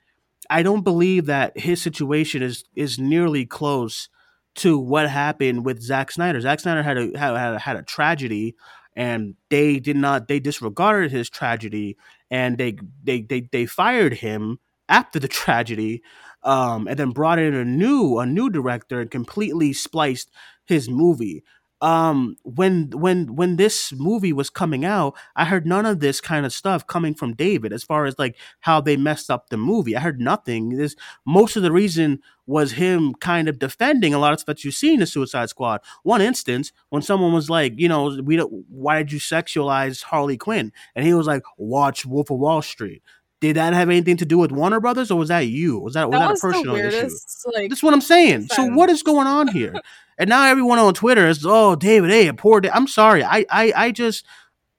I 0.49 0.63
don't 0.63 0.83
believe 0.83 1.27
that 1.27 1.59
his 1.59 1.83
situation 1.83 2.43
is 2.43 2.65
is 2.75 2.99
nearly 2.99 3.45
close 3.45 4.09
to 4.57 4.79
what 4.79 5.11
happened 5.11 5.65
with 5.65 5.83
Zack 5.83 6.11
Snyder. 6.11 6.41
Zack 6.41 6.61
Snyder 6.61 6.83
had 6.83 6.97
a 6.97 7.19
had, 7.19 7.35
a, 7.35 7.59
had 7.59 7.77
a 7.77 7.83
tragedy, 7.83 8.55
and 8.97 9.35
they 9.51 9.79
did 9.79 9.97
not 9.97 10.29
they 10.29 10.41
disregarded 10.41 11.11
his 11.11 11.29
tragedy, 11.29 11.97
and 12.31 12.57
they 12.57 12.77
they 13.03 13.23
they 13.23 13.49
they 13.53 13.67
fired 13.67 14.15
him 14.15 14.59
after 14.89 15.19
the 15.19 15.29
tragedy, 15.43 16.03
um, 16.43 16.87
and 16.89 16.99
then 16.99 17.11
brought 17.11 17.39
in 17.39 17.55
a 17.55 17.65
new 17.65 18.19
a 18.19 18.27
new 18.27 18.51
director 18.51 19.01
and 19.01 19.11
completely 19.11 19.73
spliced 19.73 20.31
his 20.67 20.89
movie. 20.89 21.43
um 21.81 22.35
when 22.43 22.91
when 22.91 23.37
when 23.37 23.55
this 23.55 23.93
movie 23.93 24.33
was 24.33 24.51
coming 24.51 24.85
out 24.85 25.15
i 25.37 25.45
heard 25.45 25.65
none 25.65 25.87
of 25.87 26.01
this 26.01 26.21
kind 26.21 26.45
of 26.45 26.53
stuff 26.53 26.85
coming 26.89 27.15
from 27.15 27.35
david 27.35 27.73
as 27.73 27.85
far 27.85 28.05
as 28.05 28.19
like 28.19 28.37
how 28.61 28.81
they 28.81 28.97
messed 28.97 29.31
up 29.31 29.49
the 29.49 29.57
movie. 29.57 29.95
I 29.97 30.01
heard 30.01 30.21
nothing. 30.21 30.71
This 30.71 30.97
most 31.25 31.55
of 31.57 31.63
the 31.63 31.71
reason 31.71 32.19
was 32.47 32.73
him 32.73 33.15
kind 33.15 33.49
of 33.49 33.61
defending 33.61 34.13
a 34.13 34.19
lot 34.19 34.33
of 34.33 34.41
stuff 34.41 34.57
that 34.57 34.65
you 34.65 34.73
see 34.73 34.95
in 34.95 35.01
the 35.01 35.07
suicide 35.07 35.51
squad. 35.51 35.81
One 36.03 36.21
instance 36.21 36.73
when 36.89 37.03
someone 37.03 37.33
was 37.33 37.49
like 37.49 37.75
you 37.77 37.89
know 37.89 38.21
we 38.25 38.35
don't 38.37 38.65
why 38.69 38.99
did 38.99 39.13
you 39.13 39.21
sexualize 39.21 40.03
harley 40.03 40.37
quinn? 40.37 40.73
And 40.97 41.07
he 41.07 41.15
was 41.15 41.29
like 41.29 41.43
watch 41.59 42.05
wolf 42.05 42.31
of 42.31 42.39
wall 42.41 42.61
street 42.63 43.03
did 43.41 43.57
that 43.57 43.73
have 43.73 43.89
anything 43.89 44.17
to 44.17 44.25
do 44.25 44.39
with 44.39 44.51
Warner 44.51 44.81
Brothers, 44.81 45.11
or 45.11 45.19
was 45.19 45.29
that 45.29 45.47
you? 45.47 45.79
Was 45.79 45.95
that 45.95 46.11
was 46.11 46.19
That 46.19 46.27
that, 46.27 46.31
was 46.33 46.41
a 46.41 46.47
personal 46.47 46.77
issue? 46.77 46.97
weirdest, 46.97 47.47
like, 47.55 47.69
That's 47.69 47.83
what 47.83 47.95
I'm 47.95 48.01
saying. 48.01 48.49
So 48.49 48.67
what 48.67 48.91
is 48.91 49.03
going 49.03 49.27
on 49.27 49.49
here? 49.49 49.75
And 50.21 50.29
now 50.29 50.47
everyone 50.47 50.81
on 50.81 50.95
Twitter 50.95 51.29
is, 51.29 51.47
oh, 51.47 51.77
David, 51.77 52.11
hey, 52.11 52.33
poor. 52.33 52.61
Da-. 52.61 52.73
I'm 52.75 52.89
sorry. 52.89 53.23
I, 53.23 53.47
I, 53.51 53.73
I 53.77 53.93
just, 53.93 54.27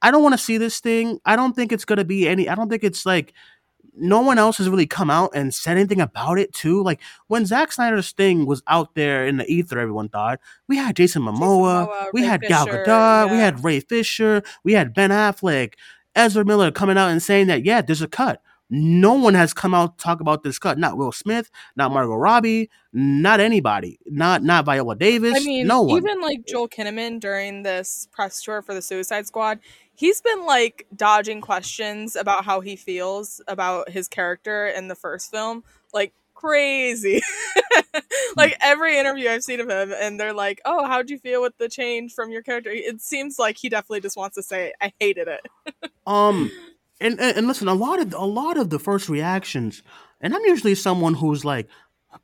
I 0.02 0.12
don't 0.12 0.22
want 0.22 0.34
to 0.34 0.38
see 0.38 0.58
this 0.58 0.82
thing. 0.82 1.19
I 1.24 1.38
don't 1.38 1.56
think 1.56 1.72
it's 1.72 1.86
gonna 1.86 2.04
be 2.04 2.28
any. 2.28 2.50
I 2.50 2.56
don't 2.56 2.69
think 2.69 2.84
it's 2.84 3.06
like. 3.06 3.34
No 4.02 4.22
one 4.22 4.38
else 4.38 4.60
has 4.60 4.69
really 4.69 4.88
come 4.88 5.10
out 5.10 5.32
and 5.34 5.54
said 5.54 5.76
anything 5.76 6.00
about 6.00 6.39
it 6.39 6.54
too. 6.54 6.82
Like 6.84 7.02
when 7.28 7.45
Zack 7.45 7.72
Snyder's 7.74 8.12
thing 8.13 8.45
was 8.45 8.63
out 8.67 8.95
there 8.95 9.28
in 9.28 9.36
the 9.36 9.45
ether, 9.52 9.78
everyone 9.78 10.08
thought 10.08 10.39
we 10.69 10.78
had 10.78 10.95
Jason 10.95 11.24
Momoa, 11.24 11.88
Momoa, 11.88 12.08
we 12.13 12.22
Ray 12.22 12.28
had 12.28 12.41
Gal 12.41 12.65
Fisher, 12.65 12.86
Gadot, 12.86 13.32
we 13.32 13.38
had 13.38 13.62
Ray 13.62 13.82
Fisher, 13.82 14.41
we 14.63 14.72
had 14.74 14.93
Ben 14.93 15.10
Affleck, 15.10 15.74
Ezra 16.15 16.45
Miller 16.45 16.72
coming 16.72 16.98
out 16.98 17.10
and 17.10 17.22
saying 17.22 17.48
that 17.48 17.65
yeah, 17.65 17.82
there's 17.82 18.02
a 18.02 18.08
cut. 18.08 18.41
No 18.70 19.14
one 19.14 19.34
has 19.34 19.54
come 19.54 19.74
out 19.74 19.98
to 19.98 20.04
talk 20.04 20.22
about 20.22 20.44
this 20.44 20.60
cut. 20.60 20.78
Not 20.78 20.98
Will 20.98 21.12
Smith, 21.12 21.50
not 21.76 21.92
Margot 21.92 22.16
Robbie, 22.16 22.70
not 22.94 23.40
anybody. 23.40 24.00
Not 24.06 24.44
not 24.44 24.66
Viola 24.66 24.96
Davis. 24.96 25.34
I 25.36 25.40
mean, 25.40 25.68
no 25.68 25.82
one. 25.82 25.98
even 25.98 26.22
like 26.22 26.46
Joel 26.46 26.70
Kinnaman 26.70 27.20
during 27.20 27.64
this 27.64 28.08
press 28.12 28.44
tour 28.44 28.62
for 28.62 28.74
the 28.74 28.82
Suicide 28.82 29.26
Squad, 29.26 29.60
he's 29.96 30.22
been 30.22 30.46
like 30.46 30.86
dodging 30.96 31.42
questions 31.42 32.16
about 32.16 32.46
how 32.46 32.62
he 32.62 32.76
feels 32.76 33.42
about 33.48 33.90
his 33.90 34.08
character 34.08 34.68
in 34.68 34.88
the 34.88 34.96
first 34.96 35.32
film, 35.32 35.64
like 35.94 36.14
crazy. 36.36 37.22
like 38.38 38.56
every 38.62 38.98
interview 38.98 39.30
I've 39.30 39.44
seen 39.44 39.60
of 39.60 39.70
him, 39.70 39.94
and 40.00 40.20
they're 40.20 40.34
like, 40.34 40.62
"Oh, 40.64 40.86
how'd 40.86 41.10
you 41.10 41.18
feel 41.18 41.42
with 41.42 41.58
the 41.58 41.70
change 41.70 42.14
from 42.14 42.32
your 42.32 42.42
character?" 42.42 42.70
It 42.72 43.02
seems 43.02 43.38
like 43.40 43.58
he 43.58 43.68
definitely 43.68 44.02
just 44.02 44.16
wants 44.18 44.36
to 44.36 44.44
say, 44.44 44.74
"I 44.82 44.94
hated 45.00 45.28
it." 45.28 45.46
Um, 46.08 46.50
and, 47.00 47.20
and 47.20 47.48
listen, 47.48 47.68
a 47.68 47.74
lot 47.74 48.00
of 48.00 48.14
a 48.14 48.26
lot 48.26 48.58
of 48.58 48.70
the 48.70 48.80
first 48.80 49.10
reactions, 49.10 49.84
and 50.22 50.36
I'm 50.36 50.46
usually 50.46 50.76
someone 50.76 51.16
who's 51.16 51.46
like, 51.46 51.68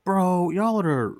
bro, 0.04 0.50
y'all 0.50 0.82
are 0.82 1.16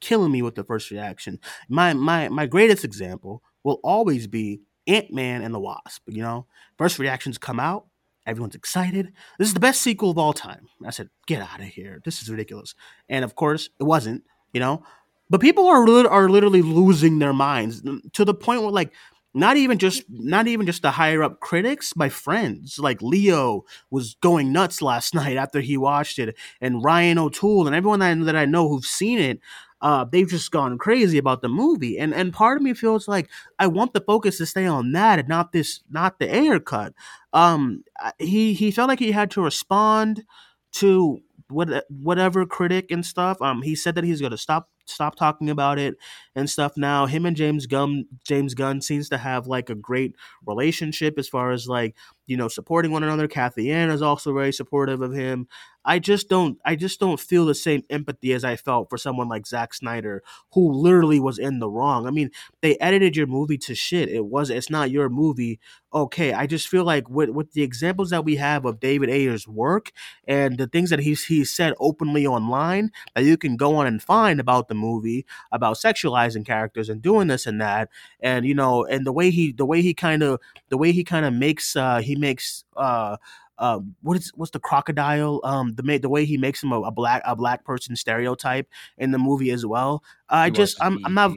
killing 0.00 0.32
me 0.32 0.42
with 0.42 0.54
the 0.54 0.64
first 0.64 0.90
reaction. 0.90 1.38
My 1.68 1.92
my 1.92 2.28
my 2.28 2.46
greatest 2.46 2.84
example 2.84 3.42
will 3.64 3.80
always 3.82 4.26
be 4.26 4.60
Ant 4.86 5.12
Man 5.12 5.42
and 5.42 5.54
the 5.54 5.60
Wasp. 5.60 6.02
You 6.06 6.22
know, 6.22 6.46
first 6.78 6.98
reactions 6.98 7.38
come 7.38 7.60
out, 7.60 7.86
everyone's 8.26 8.54
excited. 8.54 9.12
This 9.38 9.48
is 9.48 9.54
the 9.54 9.60
best 9.60 9.82
sequel 9.82 10.10
of 10.10 10.18
all 10.18 10.32
time. 10.32 10.68
I 10.84 10.90
said, 10.90 11.10
get 11.26 11.42
out 11.42 11.60
of 11.60 11.66
here. 11.66 12.00
This 12.04 12.22
is 12.22 12.30
ridiculous. 12.30 12.74
And 13.08 13.24
of 13.24 13.34
course, 13.34 13.70
it 13.78 13.84
wasn't. 13.84 14.24
You 14.52 14.60
know, 14.60 14.82
but 15.28 15.40
people 15.40 15.66
are 15.66 15.86
are 16.08 16.28
literally 16.28 16.62
losing 16.62 17.18
their 17.18 17.32
minds 17.32 17.82
to 18.12 18.24
the 18.24 18.34
point 18.34 18.62
where 18.62 18.70
like 18.70 18.92
not 19.34 19.56
even 19.56 19.78
just 19.78 20.02
not 20.08 20.46
even 20.48 20.66
just 20.66 20.82
the 20.82 20.90
higher 20.90 21.22
up 21.22 21.40
critics 21.40 21.94
my 21.96 22.08
friends. 22.08 22.78
Like 22.78 23.00
leo 23.02 23.64
was 23.90 24.16
going 24.20 24.52
nuts 24.52 24.82
last 24.82 25.14
night 25.22 25.36
after 25.36 25.60
he 25.60 25.76
watched 25.76 26.18
it 26.18 26.36
and 26.60 26.82
ryan 26.82 27.18
o'toole 27.18 27.66
and 27.66 27.76
everyone 27.76 28.00
that 28.00 28.10
I, 28.10 28.14
that 28.24 28.36
I 28.36 28.44
know 28.44 28.68
who've 28.68 28.84
seen 28.84 29.18
it 29.18 29.40
uh, 29.82 30.04
they've 30.04 30.28
just 30.28 30.50
gone 30.50 30.76
crazy 30.76 31.16
about 31.16 31.40
the 31.40 31.48
movie. 31.48 31.98
And 31.98 32.12
and 32.12 32.32
part 32.32 32.56
of 32.58 32.62
me 32.62 32.74
feels 32.74 33.08
like 33.08 33.30
i 33.58 33.66
want 33.66 33.94
the 33.94 34.00
focus 34.00 34.36
to 34.38 34.46
stay 34.46 34.66
on 34.66 34.92
that 34.92 35.18
and 35.18 35.28
not 35.28 35.52
this 35.52 35.80
not 35.90 36.18
the 36.18 36.34
Ayer 36.34 36.60
cut 36.60 36.92
um 37.32 37.84
he 38.18 38.52
he 38.52 38.70
felt 38.70 38.88
like 38.88 38.98
he 38.98 39.12
had 39.12 39.30
to 39.32 39.42
respond 39.42 40.24
to 40.72 41.20
what 41.48 41.84
whatever 41.88 42.46
critic 42.46 42.90
and 42.90 43.04
stuff. 43.04 43.40
Um 43.42 43.62
he 43.62 43.74
said 43.74 43.94
that 43.94 44.04
he's 44.04 44.20
going 44.20 44.30
to 44.32 44.38
stop 44.38 44.68
stop 44.90 45.16
talking 45.16 45.50
about 45.50 45.78
it 45.78 45.96
and 46.34 46.48
stuff 46.48 46.76
now. 46.76 47.06
Him 47.06 47.26
and 47.26 47.36
james 47.36 47.66
gunn 47.66 48.06
james 48.24 48.54
gunn 48.54 48.80
seems 48.80 49.08
to 49.10 49.18
have 49.18 49.46
like 49.46 49.70
a 49.70 49.74
great 49.74 50.14
relationship 50.46 51.18
as 51.18 51.28
far 51.28 51.50
as 51.52 51.68
like 51.68 51.96
you 52.26 52.36
know 52.36 52.48
supporting 52.48 52.92
one 52.92 53.02
another. 53.04 53.28
Cathy 53.28 53.64
Yan 53.64 53.90
is 53.90 54.02
also 54.02 54.32
very 54.34 54.52
supportive 54.52 55.02
of 55.02 55.12
him 55.12 55.48
i 55.84 55.98
just 55.98 56.28
don't 56.28 56.58
i 56.64 56.74
just 56.76 57.00
don't 57.00 57.20
feel 57.20 57.46
the 57.46 57.54
same 57.54 57.82
empathy 57.90 58.32
as 58.32 58.44
i 58.44 58.56
felt 58.56 58.88
for 58.90 58.98
someone 58.98 59.28
like 59.28 59.46
Zack 59.46 59.74
snyder 59.74 60.22
who 60.52 60.72
literally 60.72 61.20
was 61.20 61.38
in 61.38 61.58
the 61.58 61.68
wrong. 61.68 62.06
I 62.06 62.10
mean 62.10 62.30
they 62.62 62.76
edited 62.78 63.16
your 63.16 63.26
movie 63.26 63.58
to 63.58 63.74
shit. 63.74 64.08
It 64.08 64.26
was 64.26 64.50
it's 64.50 64.70
not 64.70 64.90
your 64.90 65.08
movie. 65.08 65.58
Okay 65.92 66.32
i 66.32 66.46
just 66.46 66.68
feel 66.68 66.84
like 66.84 67.08
with, 67.10 67.30
with 67.30 67.52
the 67.52 67.62
examples 67.62 68.10
that 68.10 68.24
we 68.24 68.36
have 68.36 68.64
of 68.64 68.78
david 68.78 69.10
ayer's 69.10 69.48
work 69.48 69.90
and 70.26 70.56
the 70.56 70.68
things 70.68 70.90
that 70.90 71.00
he's 71.00 71.24
he's 71.24 71.52
said 71.52 71.74
openly 71.80 72.24
online 72.26 72.92
that 73.14 73.24
you 73.24 73.36
can 73.36 73.56
go 73.56 73.74
on 73.74 73.86
and 73.88 74.00
find 74.02 74.38
about 74.38 74.68
the 74.68 74.74
movie 74.74 75.26
about 75.50 75.76
sexualizing 75.76 76.46
characters 76.46 76.88
and 76.88 77.02
doing 77.02 77.26
this 77.28 77.46
and 77.46 77.60
that. 77.60 77.88
And 78.20 78.44
you 78.44 78.54
know 78.54 78.84
and 78.84 79.06
the 79.06 79.12
way 79.12 79.30
he 79.30 79.52
the 79.52 79.66
way 79.66 79.82
he 79.82 79.94
kind 79.94 80.22
of 80.22 80.40
the 80.68 80.78
way 80.78 80.92
he 80.92 81.04
kind 81.04 81.26
of 81.26 81.32
makes 81.34 81.74
uh 81.76 81.98
he 82.00 82.16
makes 82.16 82.64
uh 82.76 83.16
uh, 83.60 83.78
what 84.00 84.16
is 84.16 84.32
what's 84.34 84.50
the 84.50 84.58
crocodile? 84.58 85.40
Um, 85.44 85.74
the 85.74 85.98
the 85.98 86.08
way 86.08 86.24
he 86.24 86.38
makes 86.38 86.62
him 86.62 86.72
a, 86.72 86.80
a 86.80 86.90
black 86.90 87.22
a 87.24 87.36
black 87.36 87.64
person 87.64 87.94
stereotype 87.94 88.66
in 88.98 89.10
the 89.12 89.18
movie 89.18 89.50
as 89.50 89.64
well. 89.64 90.02
I 90.28 90.46
He 90.46 90.52
just 90.52 90.82
I'm 90.82 90.98
I'm 91.04 91.14
not 91.14 91.32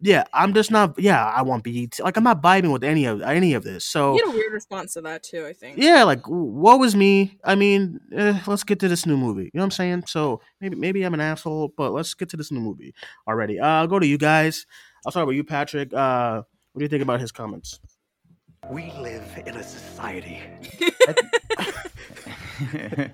yeah 0.00 0.24
I'm 0.32 0.54
just 0.54 0.70
not 0.70 0.98
yeah 0.98 1.24
I 1.24 1.42
want 1.42 1.64
BET 1.64 2.00
like 2.00 2.16
I'm 2.16 2.24
not 2.24 2.42
vibing 2.42 2.72
with 2.72 2.82
any 2.82 3.04
of 3.04 3.20
any 3.20 3.52
of 3.52 3.62
this. 3.62 3.84
So 3.84 4.14
He 4.14 4.20
had 4.20 4.28
a 4.28 4.32
weird 4.32 4.52
response 4.52 4.94
to 4.94 5.02
that 5.02 5.22
too. 5.22 5.44
I 5.46 5.52
think. 5.52 5.76
yeah, 5.78 6.04
like 6.04 6.24
what 6.26 6.80
was 6.80 6.96
me? 6.96 7.38
I 7.44 7.54
mean, 7.54 8.00
eh, 8.14 8.40
let's 8.46 8.64
get 8.64 8.80
to 8.80 8.88
this 8.88 9.04
new 9.04 9.18
movie. 9.18 9.44
You 9.44 9.50
know 9.54 9.60
what 9.60 9.64
I'm 9.64 9.70
saying? 9.72 10.04
So 10.06 10.40
maybe 10.62 10.76
maybe 10.76 11.02
I'm 11.02 11.14
an 11.14 11.20
asshole, 11.20 11.74
but 11.76 11.92
let's 11.92 12.14
get 12.14 12.30
to 12.30 12.38
this 12.38 12.50
new 12.50 12.60
movie 12.60 12.94
already. 13.28 13.60
Uh, 13.60 13.66
I'll 13.66 13.86
go 13.86 13.98
to 13.98 14.06
you 14.06 14.16
guys. 14.16 14.64
I'll 15.04 15.12
start 15.12 15.26
with 15.26 15.36
you, 15.36 15.44
Patrick. 15.44 15.92
Uh, 15.92 16.42
what 16.72 16.80
do 16.80 16.84
you 16.84 16.88
think 16.88 17.02
about 17.02 17.20
his 17.20 17.32
comments? 17.32 17.80
We 18.70 18.90
live 18.92 19.42
in 19.46 19.56
a 19.56 19.62
society. 19.62 20.42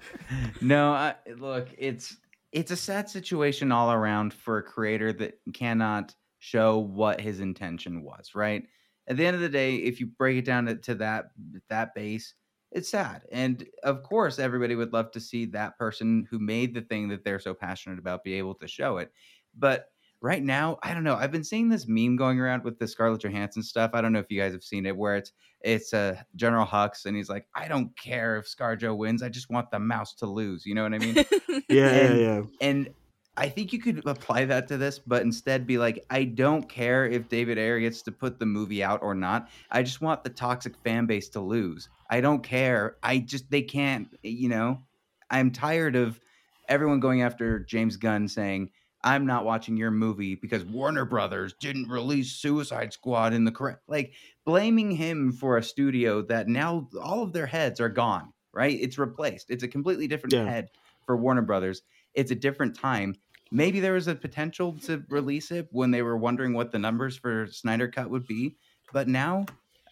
no, 0.63 0.93
I, 0.93 1.15
look, 1.37 1.69
it's 1.77 2.17
it's 2.53 2.71
a 2.71 2.77
sad 2.77 3.11
situation 3.11 3.71
all 3.71 3.93
around 3.93 4.33
for 4.33 4.59
a 4.59 4.63
creator 4.63 5.13
that 5.15 5.35
cannot 5.53 6.15
show 6.39 6.79
what 6.79 7.21
his 7.21 7.41
intention 7.41 8.03
was. 8.03 8.35
Right 8.35 8.65
at 9.09 9.17
the 9.17 9.27
end 9.27 9.35
of 9.35 9.43
the 9.43 9.49
day, 9.49 9.77
if 9.77 10.01
you 10.01 10.07
break 10.07 10.39
it 10.39 10.45
down 10.45 10.67
to, 10.67 10.77
to 10.77 10.95
that 10.97 11.27
that 11.69 11.95
base, 11.95 12.35
it's 12.71 12.91
sad. 12.91 13.25
And 13.31 13.67
of 13.83 14.03
course, 14.03 14.39
everybody 14.39 14.75
would 14.75 14.93
love 14.95 15.11
to 15.13 15.21
see 15.21 15.45
that 15.47 15.77
person 15.77 16.27
who 16.31 16.39
made 16.39 16.75
the 16.75 16.83
thing 16.83 17.09
that 17.09 17.25
they're 17.25 17.39
so 17.39 17.53
passionate 17.53 17.99
about 17.99 18.25
be 18.25 18.35
able 18.35 18.55
to 18.55 18.67
show 18.67 18.97
it. 18.99 19.13
But 19.59 19.92
right 20.23 20.43
now, 20.43 20.79
I 20.83 20.95
don't 20.95 21.05
know. 21.05 21.17
I've 21.17 21.33
been 21.33 21.45
seeing 21.45 21.69
this 21.69 21.87
meme 21.87 22.17
going 22.17 22.41
around 22.41 22.65
with 22.65 22.79
the 22.79 22.87
Scarlett 22.87 23.23
Johansson 23.23 23.63
stuff. 23.63 23.91
I 23.93 24.01
don't 24.01 24.13
know 24.13 24.21
if 24.21 24.31
you 24.31 24.41
guys 24.41 24.53
have 24.53 24.63
seen 24.63 24.87
it, 24.87 24.97
where 24.97 25.17
it's 25.17 25.33
it's 25.61 25.93
uh, 25.93 26.17
General 26.37 26.67
Hux, 26.67 27.05
and 27.05 27.17
he's 27.17 27.29
like, 27.29 27.47
"I 27.55 27.69
don't 27.69 27.97
care 27.97 28.39
if 28.39 28.47
ScarJo 28.47 28.97
wins. 28.97 29.23
I 29.23 29.29
just 29.29 29.51
want 29.51 29.71
the 29.71 29.79
mouse 29.79 30.15
to 30.15 30.27
lose." 30.27 30.65
You 30.65 30.75
know 30.75 30.85
what 30.85 30.95
I 30.95 30.99
mean? 30.99 31.25
Yeah, 31.69 31.89
and, 31.89 32.21
yeah, 32.21 32.27
yeah. 32.27 32.43
And 32.61 32.89
I 33.37 33.49
think 33.49 33.73
you 33.73 33.79
could 33.79 34.03
apply 34.07 34.45
that 34.47 34.69
to 34.69 34.77
this, 34.77 34.99
but 34.99 35.23
instead 35.23 35.67
be 35.67 35.79
like, 35.79 36.05
I 36.11 36.25
don't 36.25 36.69
care 36.69 37.07
if 37.07 37.29
David 37.29 37.59
Ayer 37.59 37.81
gets 37.81 38.03
to 38.03 38.13
put 38.13 38.39
the 38.39 38.47
movie 38.47 38.83
out 38.83 39.03
or 39.03 39.15
not. 39.15 39.49
I 39.71 39.83
just 39.83 40.03
want 40.03 40.23
the 40.23 40.31
toxic 40.31 40.75
fan 40.85 41.07
base 41.07 41.31
to 41.31 41.41
lose. 41.41 41.89
I 42.11 42.21
don't 42.21 42.43
care. 42.43 42.97
I 43.03 43.19
just 43.19 43.51
they 43.51 43.63
can't. 43.63 44.09
You 44.23 44.49
know, 44.49 44.83
I'm 45.31 45.51
tired 45.51 45.97
of 45.97 46.21
everyone 46.69 47.01
going 47.01 47.23
after 47.23 47.61
James 47.61 47.97
Gunn 47.97 48.29
saying. 48.29 48.71
I'm 49.05 49.27
not 49.27 49.45
watching 49.45 49.77
your 49.77 49.91
movie 49.91 50.35
because 50.37 50.65
Warner 50.65 51.05
Brothers 51.05 51.55
didn't 51.61 51.89
release 51.89 52.33
Suicide 52.33 52.93
Squad 52.93 53.33
in 53.33 53.45
the 53.45 53.53
correct 53.53 53.83
like 53.89 54.13
blaming 54.45 54.91
him 54.93 55.33
for 55.33 55.57
a 55.57 55.63
studio 55.63 56.23
that 56.23 56.49
now 56.49 56.89
all 57.01 57.23
of 57.23 57.33
their 57.33 57.47
heads 57.47 57.81
are 57.81 57.89
gone, 57.89 58.33
right? 58.53 58.79
It's 58.81 58.99
replaced. 58.99 59.51
It's 59.51 59.63
a 59.63 59.69
completely 59.69 60.07
different 60.07 60.35
Yeah. 60.35 60.45
head 60.49 60.69
for 61.05 61.17
Warner 61.17 61.43
Brothers. 61.43 61.83
It's 62.15 62.31
a 62.31 62.37
different 62.37 62.77
time. 62.77 63.17
Maybe 63.51 63.81
there 63.81 63.95
was 63.95 64.07
a 64.09 64.15
potential 64.15 64.79
to 64.85 65.05
release 65.09 65.51
it 65.51 65.69
when 65.73 65.91
they 65.91 66.03
were 66.03 66.17
wondering 66.17 66.55
what 66.55 66.73
the 66.73 66.79
numbers 66.79 67.17
for 67.17 67.47
Snyder 67.49 67.89
Cut 67.89 68.09
would 68.09 68.27
be, 68.27 68.57
but 68.93 69.09
now 69.09 69.45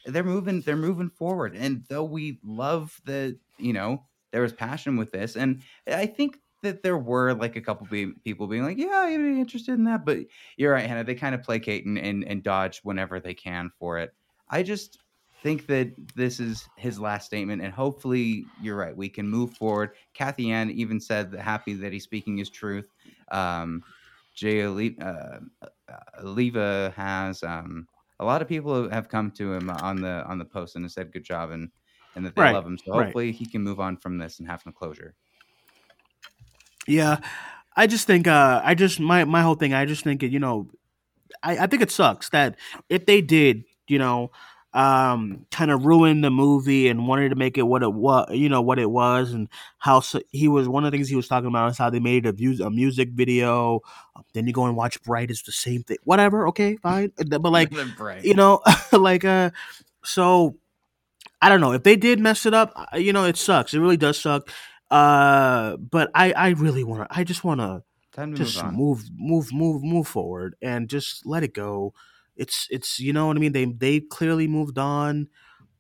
they're 0.07 0.25
moving 0.25 0.63
they're 0.63 0.77
moving 0.77 1.11
forward 1.11 1.55
and 1.55 1.85
though 1.91 2.05
we 2.05 2.39
love 2.43 2.99
the 3.05 3.39
you 3.59 3.75
know 3.75 4.03
there 4.33 4.41
was 4.41 4.51
passion 4.51 4.97
with 4.97 5.11
this 5.13 5.37
and 5.37 5.61
i 5.87 6.07
think 6.07 6.39
that 6.63 6.83
there 6.83 6.99
were 6.99 7.35
like 7.35 7.57
a 7.57 7.61
couple 7.61 7.87
be- 7.87 8.13
people 8.25 8.47
being 8.47 8.63
like 8.65 8.79
yeah 8.79 8.89
i'd 9.07 9.17
be 9.19 9.41
interested 9.41 9.73
in 9.75 9.85
that 9.85 10.05
but 10.05 10.19
you're 10.57 10.73
right 10.73 10.87
hannah 10.87 11.05
they 11.05 11.15
kind 11.15 11.35
of 11.35 11.43
placate 11.43 11.87
and, 11.87 11.99
and, 11.99 12.25
and 12.25 12.43
dodge 12.43 12.81
whenever 12.83 13.21
they 13.21 13.35
can 13.35 13.71
for 13.79 13.99
it 13.99 14.15
i 14.49 14.63
just 14.63 14.99
think 15.43 15.67
that 15.67 15.95
this 16.15 16.39
is 16.39 16.69
his 16.77 17.01
last 17.01 17.25
statement 17.27 17.63
and 17.63 17.73
hopefully 17.73 18.51
you're 18.57 18.77
right 18.77 18.97
we 18.97 19.09
can 19.09 19.27
move 19.27 19.55
forward 19.55 19.95
Cathy 20.13 20.45
Yan 20.45 20.71
even 20.71 21.01
said 21.01 21.31
that 21.31 21.41
happy 21.41 21.73
that 21.75 21.93
he's 21.95 22.05
speaking 22.05 22.37
his 22.37 22.51
truth 22.51 22.93
um 23.31 23.85
jay 24.35 24.63
Ali- 24.65 24.99
uh, 25.01 26.91
has 26.91 27.43
um 27.43 27.89
a 28.19 28.25
lot 28.25 28.43
of 28.43 28.49
people 28.49 28.89
have 28.91 29.09
come 29.09 29.31
to 29.33 29.53
him 29.53 29.71
on 29.71 30.01
the 30.01 30.25
on 30.27 30.39
the 30.39 30.45
post 30.45 30.77
and 30.77 30.85
have 30.85 30.93
said 30.93 31.13
good 31.13 31.25
job 31.25 31.51
and 31.51 31.71
and 32.15 32.27
that 32.27 32.35
they 32.35 32.45
Right, 32.45 32.49
love 32.49 32.67
him. 32.67 32.77
So 32.77 32.93
right. 32.93 33.17
hopefully 33.17 33.31
he 33.33 33.47
can 33.47 33.63
move 33.63 33.79
on 33.79 33.97
from 33.97 34.19
this 34.19 34.41
and 34.41 34.49
have 34.49 34.63
some 34.63 34.73
closure. 34.73 35.15
Yeah, 36.87 37.19
I 37.77 37.87
just 37.87 38.07
think 38.07 38.27
uh 38.27 38.61
I 38.65 38.75
just 38.75 39.01
my 39.01 39.25
my 39.25 39.43
whole 39.43 39.55
thing 39.55 39.75
I 39.75 39.85
just 39.87 40.05
think 40.05 40.23
it 40.23 40.33
you 40.33 40.39
know 40.41 40.69
I 41.43 41.59
I 41.61 41.67
think 41.67 41.83
it 41.83 41.91
sucks 41.91 42.31
that 42.31 42.57
if 42.89 43.07
they 43.07 43.21
did 43.21 43.65
you 43.89 43.99
know 43.99 44.31
um 44.75 45.47
kind 45.51 45.71
of 45.71 45.85
ruin 45.87 46.21
the 46.21 46.31
movie 46.31 46.89
and 46.89 47.09
wanted 47.09 47.31
to 47.31 47.37
make 47.37 47.59
it 47.59 47.63
what 47.63 47.83
it 47.83 47.93
was 47.93 48.29
you 48.33 48.49
know 48.49 48.63
what 48.63 48.79
it 48.79 48.91
was 48.91 49.33
and 49.33 49.49
how 49.79 49.99
s 49.99 50.15
he 50.31 50.49
was 50.49 50.69
one 50.69 50.85
of 50.85 50.91
the 50.93 50.97
things 50.97 51.09
he 51.09 51.17
was 51.17 51.29
talking 51.29 51.49
about 51.49 51.71
is 51.71 51.79
how 51.79 51.91
they 51.91 52.01
made 52.01 52.27
a, 52.27 52.33
mus- 52.33 52.61
a 52.61 52.71
music 52.71 53.11
video 53.11 53.81
um, 54.17 54.25
then 54.35 54.47
you 54.47 54.53
go 54.53 54.67
and 54.67 54.77
watch 54.77 55.03
bright 55.03 55.31
it's 55.31 55.43
the 55.43 55.53
same 55.53 55.83
thing 55.83 55.99
whatever 56.05 56.49
okay 56.49 56.77
fine 56.77 57.13
but 57.29 57.43
like 57.51 57.73
you 58.21 58.35
know 58.35 58.61
like 58.93 59.25
uh 59.25 59.51
so 60.05 60.57
I 61.43 61.49
don't 61.49 61.61
know 61.61 61.73
if 61.73 61.83
they 61.83 61.97
did 61.97 62.21
mess 62.21 62.47
it 62.47 62.55
up. 62.55 62.73
uh, 62.77 62.97
You 62.97 63.13
know, 63.13 63.25
it 63.25 63.37
sucks. 63.37 63.75
It 63.75 63.81
really 63.81 63.97
does 63.97 64.19
suck. 64.21 64.51
Uh, 64.91 65.77
but 65.77 66.11
I, 66.15 66.33
I 66.33 66.49
really 66.51 66.85
want 66.85 67.09
to. 67.09 67.17
I 67.17 67.25
just 67.25 67.45
want 67.45 67.61
to 67.61 67.83
just 68.35 68.65
move 68.65 69.09
move, 69.17 69.53
move, 69.53 69.53
move, 69.53 69.83
move 69.83 70.09
forward, 70.09 70.57
and 70.61 70.89
just 70.89 71.25
let 71.25 71.43
it 71.43 71.55
go. 71.55 71.95
It's, 72.37 72.67
it's, 72.71 72.99
you 72.99 73.13
know 73.13 73.27
what 73.27 73.37
I 73.37 73.41
mean. 73.41 73.53
They, 73.53 73.67
they 73.67 74.01
clearly 74.01 74.49
moved 74.49 74.79
on. 74.79 75.29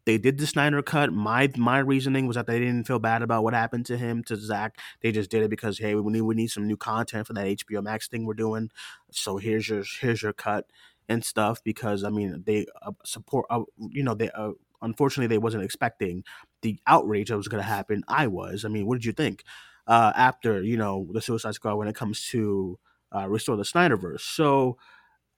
They 0.05 0.18
did 0.18 0.38
the 0.38 0.46
Snyder 0.46 0.83
cut. 0.83 1.12
My, 1.12 1.49
my 1.57 1.79
reasoning 1.79 2.27
was 2.27 2.37
that 2.37 2.46
they 2.46 2.59
didn't 2.59 2.87
feel 2.87 2.99
bad 2.99 3.23
about 3.23 3.44
what 3.44 3.55
happened 3.55 3.87
to 3.87 3.96
him 3.96 4.23
to 4.25 4.37
Zach. 4.37 4.79
They 5.01 5.12
just 5.12 5.31
did 5.31 5.42
it 5.42 5.51
because 5.51 5.79
hey, 5.79 5.94
we 5.94 6.12
need, 6.12 6.20
we 6.23 6.35
need 6.35 6.49
some 6.49 6.66
new 6.66 6.77
content 6.77 7.27
for 7.27 7.33
that 7.35 7.46
HBO 7.46 7.83
Max 7.83 8.09
thing 8.09 8.27
we're 8.27 8.35
doing. 8.35 8.70
So 9.11 9.38
here's 9.38 9.68
your, 9.68 9.85
here's 10.01 10.23
your 10.23 10.33
cut 10.33 10.66
and 11.09 11.25
stuff. 11.25 11.62
Because 11.64 12.05
I 12.05 12.11
mean, 12.11 12.42
they 12.46 12.66
uh, 12.83 12.92
support. 13.05 13.46
Uh, 13.51 13.62
you 13.79 14.03
know, 14.03 14.14
they. 14.14 14.31
Uh, 14.31 14.53
unfortunately 14.83 15.27
they 15.27 15.38
wasn't 15.38 15.62
expecting 15.62 16.25
the 16.62 16.79
outrage 16.87 17.29
that 17.29 17.37
was 17.37 17.49
going 17.49 17.62
to 17.62 17.68
happen 17.68 18.03
i 18.09 18.27
was. 18.27 18.64
I 18.64 18.68
mean 18.68 18.87
what 18.87 18.96
did 18.96 19.05
you 19.05 19.12
think 19.12 19.44
uh 19.87 20.12
after 20.16 20.62
you 20.62 20.77
know 20.77 21.09
the 21.12 21.20
suicide 21.23 21.55
squad 21.55 21.77
when 21.77 21.88
it 21.88 21.96
comes 21.96 22.27
to 22.29 22.79
uh 23.14 23.29
restore 23.29 23.57
the 23.57 23.62
snyderverse? 23.64 24.20
So 24.20 24.77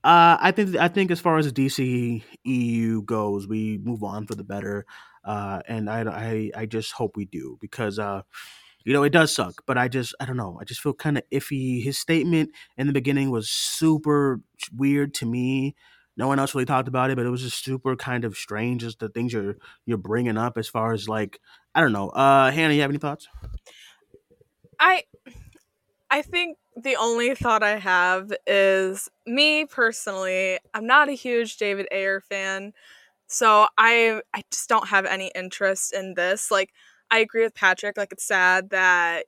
uh 0.05 0.37
i 0.41 0.51
think 0.51 0.77
i 0.77 0.89
think 0.89 1.11
as 1.11 1.21
far 1.21 1.39
as 1.39 1.51
the 1.51 1.53
dc 1.53 2.23
eu 2.45 3.03
goes 3.03 3.47
we 3.47 3.79
move 3.85 4.03
on 4.03 4.27
for 4.27 4.35
the 4.35 4.43
better 4.45 4.85
uh 5.25 5.61
and 5.69 5.89
i 5.89 6.03
i, 6.03 6.51
I 6.63 6.67
just 6.67 6.93
hope 6.93 7.17
we 7.17 7.25
do 7.25 7.57
because 7.61 7.99
uh 8.01 8.23
you 8.85 8.93
know 8.93 9.05
it 9.05 9.11
does 9.11 9.35
suck 9.35 9.63
but 9.67 9.79
i 9.79 9.89
just 9.89 10.15
i 10.21 10.25
don't 10.25 10.37
know. 10.37 10.59
I 10.61 10.65
just 10.65 10.81
feel 10.81 10.95
kind 10.95 11.19
of 11.19 11.25
iffy. 11.31 11.83
His 11.83 11.99
statement 11.99 12.51
in 12.77 12.87
the 12.87 12.93
beginning 12.93 13.31
was 13.31 13.49
super 13.51 14.41
weird 14.77 15.15
to 15.15 15.27
me 15.27 15.75
no 16.17 16.29
one 16.29 16.39
else 16.39 16.55
really 16.55 16.65
talked 16.65 16.89
about 16.89 17.11
it 17.11 17.17
but 17.17 17.27
it 17.27 17.31
was 17.31 17.43
just 17.43 17.65
super 17.65 17.97
kind 17.97 18.25
of 18.25 18.37
strange 18.37 18.83
just 18.83 18.99
the 18.99 19.09
things 19.09 19.33
you're 19.33 19.57
you're 19.87 19.99
bringing 19.99 20.37
up 20.37 20.59
as 20.59 20.69
far 20.69 20.93
as 20.93 21.09
like 21.09 21.41
i 21.75 21.81
don't 21.81 21.93
know 21.93 22.09
uh 22.11 22.51
hannah 22.51 22.75
you 22.75 22.81
have 22.81 22.91
any 22.91 22.99
thoughts 22.99 23.29
I 24.83 25.05
I 26.11 26.23
think 26.23 26.59
the 26.77 26.97
only 26.97 27.35
thought 27.35 27.63
I 27.63 27.79
have 27.79 28.33
is 28.47 29.09
me 29.27 29.65
personally, 29.65 30.59
I'm 30.75 30.87
not 30.87 31.09
a 31.09 31.13
huge 31.13 31.57
David 31.57 31.87
Ayer 31.93 32.21
fan. 32.21 32.73
So 33.29 33.69
I 33.79 34.21
I 34.35 34.43
just 34.51 34.69
don't 34.69 34.89
have 34.89 35.07
any 35.07 35.31
interest 35.35 35.95
in 35.95 36.15
this. 36.15 36.51
Like 36.51 36.71
I 37.11 37.19
agree 37.19 37.45
with 37.45 37.55
Patrick, 37.55 37.97
like 37.97 38.13
it's 38.13 38.27
sad 38.27 38.71
that 38.71 39.27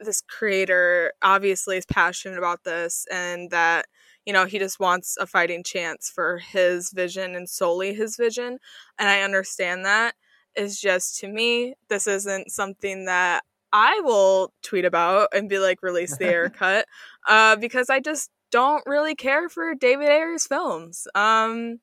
this 0.00 0.20
creator 0.22 1.12
obviously 1.22 1.78
is 1.78 1.86
passionate 1.86 2.36
about 2.38 2.64
this 2.64 3.06
and 3.10 3.50
that 3.50 3.86
you 4.26 4.32
know 4.32 4.44
he 4.44 4.58
just 4.58 4.78
wants 4.80 5.16
a 5.18 5.26
fighting 5.26 5.62
chance 5.62 6.10
for 6.10 6.38
his 6.38 6.90
vision 6.90 7.34
and 7.34 7.48
solely 7.48 7.94
his 7.94 8.16
vision 8.16 8.58
and 8.98 9.08
i 9.08 9.22
understand 9.22 9.84
that. 9.84 10.14
It's 10.54 10.80
just 10.80 11.18
to 11.18 11.28
me 11.28 11.74
this 11.88 12.06
isn't 12.06 12.50
something 12.50 13.06
that 13.06 13.42
i 13.72 14.00
will 14.04 14.52
tweet 14.62 14.84
about 14.84 15.28
and 15.32 15.48
be 15.48 15.58
like 15.58 15.82
release 15.82 16.16
the 16.16 16.26
Ayer 16.28 16.50
cut 16.50 16.86
uh, 17.28 17.56
because 17.56 17.90
i 17.90 18.00
just 18.00 18.30
don't 18.50 18.82
really 18.86 19.14
care 19.14 19.48
for 19.48 19.74
david 19.74 20.08
ayer's 20.08 20.46
films 20.46 21.06
um 21.14 21.78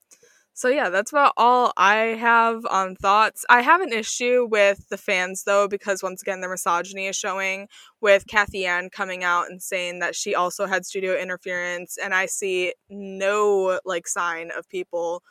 so 0.53 0.69
yeah, 0.69 0.89
that's 0.89 1.11
about 1.11 1.33
all 1.37 1.73
I 1.77 1.95
have 2.19 2.65
on 2.69 2.95
thoughts. 2.95 3.43
I 3.49 3.61
have 3.61 3.81
an 3.81 3.91
issue 3.91 4.47
with 4.49 4.87
the 4.89 4.97
fans 4.97 5.43
though, 5.45 5.67
because 5.67 6.03
once 6.03 6.21
again, 6.21 6.41
the 6.41 6.47
misogyny 6.49 7.07
is 7.07 7.15
showing 7.15 7.67
with 8.01 8.27
Cathy 8.27 8.59
Yan 8.59 8.89
coming 8.91 9.23
out 9.23 9.49
and 9.49 9.61
saying 9.61 9.99
that 9.99 10.15
she 10.15 10.35
also 10.35 10.65
had 10.67 10.85
studio 10.85 11.15
interference, 11.17 11.97
and 11.97 12.13
I 12.13 12.27
see 12.27 12.73
no 12.89 13.79
like 13.85 14.07
sign 14.07 14.51
of 14.57 14.69
people 14.69 15.23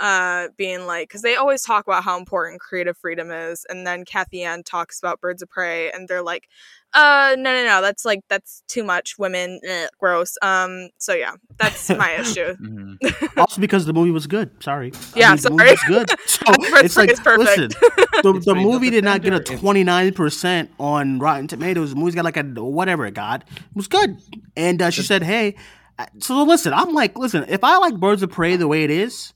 uh 0.00 0.48
being 0.56 0.86
like 0.86 1.08
because 1.08 1.22
they 1.22 1.36
always 1.36 1.62
talk 1.62 1.86
about 1.86 2.02
how 2.02 2.18
important 2.18 2.60
creative 2.60 2.96
freedom 2.96 3.30
is 3.30 3.64
and 3.68 3.86
then 3.86 4.04
Cathy 4.04 4.38
Yan 4.38 4.62
talks 4.62 4.98
about 4.98 5.20
birds 5.20 5.42
of 5.42 5.48
prey 5.50 5.90
and 5.92 6.08
they're 6.08 6.22
like 6.22 6.48
uh 6.94 7.36
no 7.38 7.52
no 7.54 7.64
no 7.64 7.80
that's 7.82 8.04
like 8.04 8.20
that's 8.28 8.62
too 8.66 8.82
much 8.82 9.16
women 9.18 9.60
eh, 9.64 9.86
gross. 9.98 10.36
Um 10.42 10.88
so 10.98 11.14
yeah 11.14 11.34
that's 11.58 11.88
my 11.90 12.12
issue. 12.20 12.56
Mhm. 12.56 13.36
also 13.38 13.60
because 13.60 13.86
the 13.86 13.92
movie 13.92 14.10
was 14.10 14.26
good 14.26 14.50
sorry. 14.62 14.90
I 15.14 15.18
Yeah, 15.18 15.28
mean, 15.30 15.38
sorry. 15.38 15.70
was 15.70 15.82
good. 15.86 16.10
So 16.26 16.40
it's 16.48 16.96
of 16.96 17.02
Prey 17.02 17.02
like 17.02 17.10
is 17.12 17.20
perfect. 17.20 17.38
listen 17.38 17.68
the, 18.22 18.32
It's 18.34 18.46
the 18.46 18.54
movie 18.54 18.90
did 18.90 19.04
not 19.04 19.22
get 19.22 19.32
a 19.34 19.40
29% 19.40 20.68
on 20.78 21.18
rotten 21.18 21.46
tomatoes. 21.46 21.90
The 21.90 21.96
movie's 21.96 22.14
got 22.14 22.24
like 22.24 22.36
a 22.36 22.42
whatever 22.42 23.06
it 23.06 23.14
got. 23.14 23.42
It 23.42 23.62
was 23.74 23.86
good. 23.88 24.16
And 24.56 24.80
uh, 24.82 24.90
she 24.90 25.02
said 25.02 25.22
hey 25.22 25.56
so 26.18 26.42
listen 26.44 26.72
i'm 26.72 26.94
like 26.94 27.14
listen 27.18 27.44
if 27.48 27.62
i 27.62 27.76
like 27.76 27.94
birds 28.00 28.22
of 28.22 28.30
prey 28.30 28.56
the 28.56 28.66
way 28.66 28.84
it 28.84 28.90
is 28.90 29.34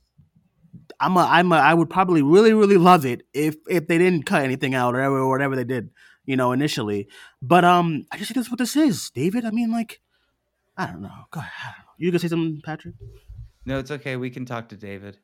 I'm 0.99 1.17
a, 1.17 1.21
I'm 1.21 1.51
a, 1.51 1.55
I 1.55 1.73
would 1.73 1.89
probably 1.89 2.21
really, 2.21 2.53
really 2.53 2.77
love 2.77 3.05
it 3.05 3.23
if 3.33 3.55
if 3.69 3.87
they 3.87 3.97
didn't 3.97 4.23
cut 4.23 4.43
anything 4.43 4.73
out 4.75 4.95
or 4.95 4.97
whatever, 4.97 5.17
or 5.17 5.29
whatever 5.29 5.55
they 5.55 5.63
did, 5.63 5.89
you 6.25 6.35
know, 6.35 6.51
initially. 6.51 7.07
But 7.41 7.65
um, 7.65 8.05
I 8.11 8.17
just 8.17 8.29
think 8.29 8.37
that's 8.37 8.51
what 8.51 8.59
this 8.59 8.75
is, 8.75 9.09
David. 9.11 9.45
I 9.45 9.51
mean, 9.51 9.71
like, 9.71 10.01
I 10.77 10.87
don't 10.87 11.01
know. 11.01 11.25
Go 11.31 11.39
ahead. 11.39 11.51
I 11.63 11.67
don't 11.77 11.85
know. 11.85 11.91
You 11.97 12.11
gonna 12.11 12.19
say 12.19 12.27
something, 12.27 12.61
Patrick? 12.63 12.95
No, 13.65 13.79
it's 13.79 13.91
okay. 13.91 14.15
We 14.15 14.29
can 14.29 14.45
talk 14.45 14.69
to 14.69 14.77
David. 14.77 15.17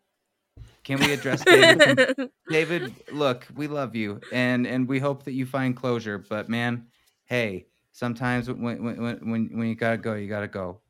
Can 0.84 0.99
we 0.99 1.13
address 1.13 1.43
David? 1.43 2.29
David, 2.49 2.93
look, 3.12 3.47
we 3.55 3.67
love 3.67 3.95
you, 3.95 4.19
and 4.31 4.65
and 4.65 4.88
we 4.88 4.99
hope 4.99 5.23
that 5.23 5.34
you 5.34 5.45
find 5.45 5.75
closure. 5.75 6.17
But 6.17 6.49
man, 6.49 6.88
hey, 7.25 7.67
sometimes 7.91 8.49
when 8.49 8.84
when 8.84 9.01
when 9.01 9.31
when, 9.31 9.49
when 9.53 9.67
you 9.67 9.75
gotta 9.75 9.97
go, 9.97 10.15
you 10.15 10.27
gotta 10.27 10.47
go. 10.47 10.81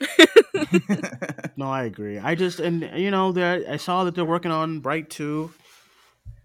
No, 1.56 1.70
I 1.70 1.84
agree. 1.84 2.18
I 2.18 2.34
just 2.34 2.60
and 2.60 2.90
you 2.96 3.10
know, 3.10 3.32
there 3.32 3.64
I 3.68 3.76
saw 3.76 4.04
that 4.04 4.14
they're 4.14 4.24
working 4.24 4.50
on 4.50 4.80
Bright 4.80 5.10
Two. 5.10 5.52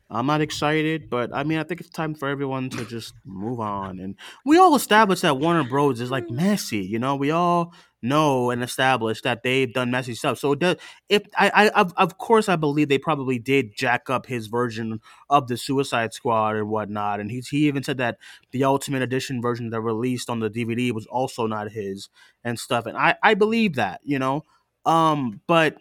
I'm 0.09 0.25
not 0.25 0.41
excited, 0.41 1.09
but 1.09 1.33
I 1.33 1.43
mean, 1.43 1.57
I 1.57 1.63
think 1.63 1.81
it's 1.81 1.89
time 1.89 2.15
for 2.15 2.29
everyone 2.29 2.69
to 2.69 2.85
just 2.85 3.13
move 3.25 3.59
on. 3.59 3.99
And 3.99 4.15
we 4.45 4.57
all 4.57 4.75
established 4.75 5.21
that 5.23 5.37
Warner 5.37 5.65
Bros. 5.65 5.99
is 5.99 6.09
like 6.09 6.29
messy. 6.29 6.79
You 6.79 6.97
know, 6.97 7.15
we 7.15 7.31
all 7.31 7.73
know 8.01 8.51
and 8.51 8.63
established 8.63 9.23
that 9.23 9.43
they've 9.43 9.73
done 9.73 9.91
messy 9.91 10.15
stuff. 10.15 10.39
So 10.39 10.53
it 10.53 10.59
does, 10.59 10.77
if 11.09 11.23
I, 11.37 11.69
I 11.75 11.83
of, 11.97 12.17
course, 12.17 12.47
I 12.47 12.55
believe 12.55 12.87
they 12.87 12.97
probably 12.97 13.37
did 13.37 13.75
jack 13.75 14.09
up 14.09 14.27
his 14.27 14.47
version 14.47 15.01
of 15.29 15.47
the 15.47 15.57
Suicide 15.57 16.13
Squad 16.13 16.55
and 16.55 16.69
whatnot. 16.69 17.19
And 17.19 17.29
he's, 17.29 17.49
he 17.49 17.67
even 17.67 17.83
said 17.83 17.97
that 17.97 18.17
the 18.51 18.63
Ultimate 18.63 19.01
Edition 19.01 19.41
version 19.41 19.71
that 19.71 19.81
released 19.81 20.29
on 20.29 20.39
the 20.39 20.49
DVD 20.49 20.93
was 20.93 21.05
also 21.07 21.47
not 21.47 21.71
his 21.71 22.07
and 22.45 22.57
stuff. 22.57 22.85
And 22.85 22.97
I, 22.97 23.15
I 23.21 23.33
believe 23.33 23.75
that, 23.75 23.99
you 24.03 24.19
know. 24.19 24.45
Um, 24.85 25.41
but 25.47 25.75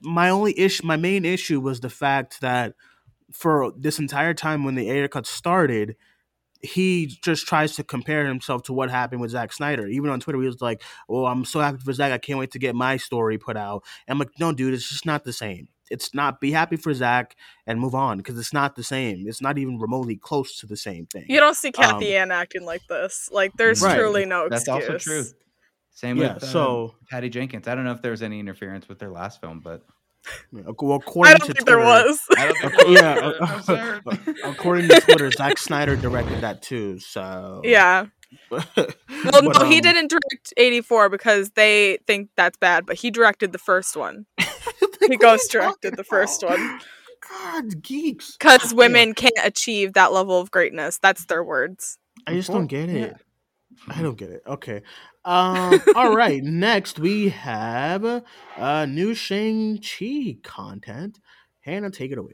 my 0.00 0.30
only 0.30 0.56
issue, 0.56 0.86
my 0.86 0.96
main 0.96 1.24
issue 1.24 1.60
was 1.60 1.80
the 1.80 1.90
fact 1.90 2.40
that 2.40 2.74
for 3.32 3.72
this 3.76 3.98
entire 3.98 4.34
time 4.34 4.64
when 4.64 4.74
the 4.74 4.90
Ayer 4.90 5.08
cut 5.08 5.26
started, 5.26 5.96
he 6.60 7.06
just 7.22 7.46
tries 7.46 7.76
to 7.76 7.84
compare 7.84 8.26
himself 8.26 8.64
to 8.64 8.72
what 8.72 8.90
happened 8.90 9.20
with 9.20 9.30
Zack 9.30 9.52
Snyder. 9.52 9.86
Even 9.86 10.10
on 10.10 10.18
Twitter, 10.18 10.40
he 10.40 10.46
was 10.46 10.60
like, 10.60 10.82
"Oh, 11.08 11.26
I'm 11.26 11.44
so 11.44 11.60
happy 11.60 11.78
for 11.78 11.92
Zack. 11.92 12.10
I 12.12 12.18
can't 12.18 12.38
wait 12.38 12.50
to 12.52 12.58
get 12.58 12.74
my 12.74 12.96
story 12.96 13.38
put 13.38 13.56
out." 13.56 13.84
And 14.06 14.14
I'm 14.14 14.18
like, 14.18 14.30
"No, 14.40 14.52
dude, 14.52 14.74
it's 14.74 14.88
just 14.88 15.06
not 15.06 15.24
the 15.24 15.32
same. 15.32 15.68
It's 15.90 16.12
not. 16.14 16.40
Be 16.40 16.50
happy 16.50 16.76
for 16.76 16.92
Zack 16.92 17.36
and 17.66 17.80
move 17.80 17.94
on 17.94 18.18
because 18.18 18.36
it's 18.38 18.52
not 18.52 18.74
the 18.76 18.82
same. 18.82 19.26
It's 19.28 19.40
not 19.40 19.56
even 19.56 19.78
remotely 19.78 20.16
close 20.16 20.58
to 20.58 20.66
the 20.66 20.76
same 20.76 21.06
thing." 21.06 21.26
you 21.28 21.38
don't 21.38 21.54
see 21.56 21.70
Cathy 21.70 22.06
Um, 22.06 22.12
Yan 22.12 22.30
acting 22.32 22.64
like 22.64 22.82
this 22.88 23.28
like 23.32 23.52
there's 23.56 23.80
Right. 23.80 23.96
truly 23.96 24.24
no 24.24 24.48
That's 24.48 24.62
excuse 24.66 24.84
also 24.84 24.98
true. 24.98 25.24
Same 25.92 26.16
Yeah, 26.16 26.34
with 26.34 26.42
uh, 26.42 26.46
so- 26.46 26.94
Patty 27.08 27.28
Jenkins. 27.28 27.68
I 27.68 27.74
don't 27.74 27.84
know 27.84 27.92
if 27.92 28.02
there 28.02 28.10
was 28.10 28.22
any 28.22 28.40
interference 28.40 28.88
with 28.88 28.98
their 28.98 29.10
last 29.10 29.40
film, 29.40 29.60
but 29.60 29.84
Well, 30.52 30.64
i 30.66 30.96
according 30.96 31.36
don't 31.36 31.46
to 31.46 31.54
think 31.54 31.66
Twitter- 31.66 31.78
was. 31.78 32.20
I 32.36 32.46
don't 32.46 32.58
think 32.58 32.76
there 32.98 33.22
was. 33.22 33.68
Uh, 33.68 34.00
yeah, 34.04 34.26
according 34.44 34.88
to 34.88 35.00
Twitter, 35.00 35.30
Zack 35.30 35.58
Snyder 35.58 35.96
directed 35.96 36.40
that 36.42 36.62
too. 36.62 36.98
So. 36.98 37.62
Yeah. 37.64 38.06
Well, 38.50 38.64
well 38.76 39.42
no 39.42 39.64
he 39.64 39.76
um, 39.76 39.80
didn't 39.80 40.10
direct 40.10 40.52
84 40.58 41.08
because 41.08 41.50
they 41.52 41.98
think 42.06 42.28
that's 42.36 42.58
bad 42.58 42.84
but 42.84 42.96
he 42.96 43.10
directed 43.10 43.52
the 43.52 43.58
first 43.58 43.96
one. 43.96 44.26
He 45.08 45.16
ghost 45.16 45.50
directed 45.50 45.96
the 45.96 46.04
first 46.04 46.42
one. 46.44 46.80
God, 47.28 47.82
geeks. 47.82 48.36
because 48.36 48.74
women 48.74 49.14
can't 49.14 49.32
achieve 49.42 49.94
that 49.94 50.12
level 50.12 50.38
of 50.40 50.50
greatness. 50.50 50.98
That's 50.98 51.24
their 51.24 51.42
words. 51.42 51.98
I 52.26 52.34
just 52.34 52.50
don't 52.50 52.66
get 52.66 52.90
it. 52.90 53.16
I 53.88 54.02
don't 54.02 54.16
get 54.18 54.30
it. 54.30 54.42
Okay. 54.46 54.82
Um. 55.24 55.82
all 55.94 56.14
right. 56.14 56.42
Next, 56.42 56.98
we 56.98 57.28
have 57.30 58.24
uh 58.56 58.86
new 58.86 59.14
Shang 59.14 59.78
Chi 59.78 60.36
content. 60.42 61.20
Hannah, 61.60 61.90
take 61.90 62.12
it 62.12 62.18
away. 62.18 62.32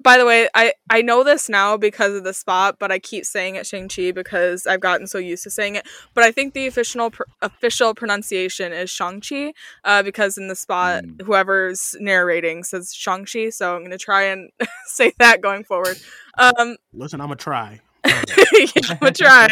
By 0.00 0.16
the 0.16 0.24
way, 0.24 0.48
I 0.54 0.74
I 0.88 1.02
know 1.02 1.24
this 1.24 1.48
now 1.48 1.76
because 1.76 2.14
of 2.14 2.22
the 2.22 2.32
spot, 2.32 2.76
but 2.78 2.92
I 2.92 3.00
keep 3.00 3.24
saying 3.24 3.56
it 3.56 3.66
Shang 3.66 3.88
Chi 3.88 4.12
because 4.12 4.64
I've 4.64 4.78
gotten 4.80 5.08
so 5.08 5.18
used 5.18 5.42
to 5.42 5.50
saying 5.50 5.74
it. 5.74 5.88
But 6.14 6.22
I 6.22 6.30
think 6.30 6.54
the 6.54 6.68
official 6.68 7.10
pr- 7.10 7.24
official 7.42 7.94
pronunciation 7.94 8.72
is 8.72 8.90
Shang 8.90 9.20
Chi, 9.20 9.52
uh, 9.84 10.04
because 10.04 10.38
in 10.38 10.46
the 10.46 10.54
spot, 10.54 11.02
Mm. 11.04 11.22
whoever's 11.22 11.96
narrating 11.98 12.62
says 12.62 12.94
Shang 12.94 13.24
Chi. 13.26 13.50
So 13.50 13.74
I'm 13.74 13.82
gonna 13.82 13.98
try 13.98 14.22
and 14.24 14.50
say 14.86 15.12
that 15.18 15.40
going 15.40 15.64
forward. 15.64 15.96
Um, 16.38 16.76
Listen, 16.92 17.20
I'm 17.20 17.26
gonna 17.26 17.36
try. 17.36 17.80
I'm 19.02 19.12
try. 19.12 19.48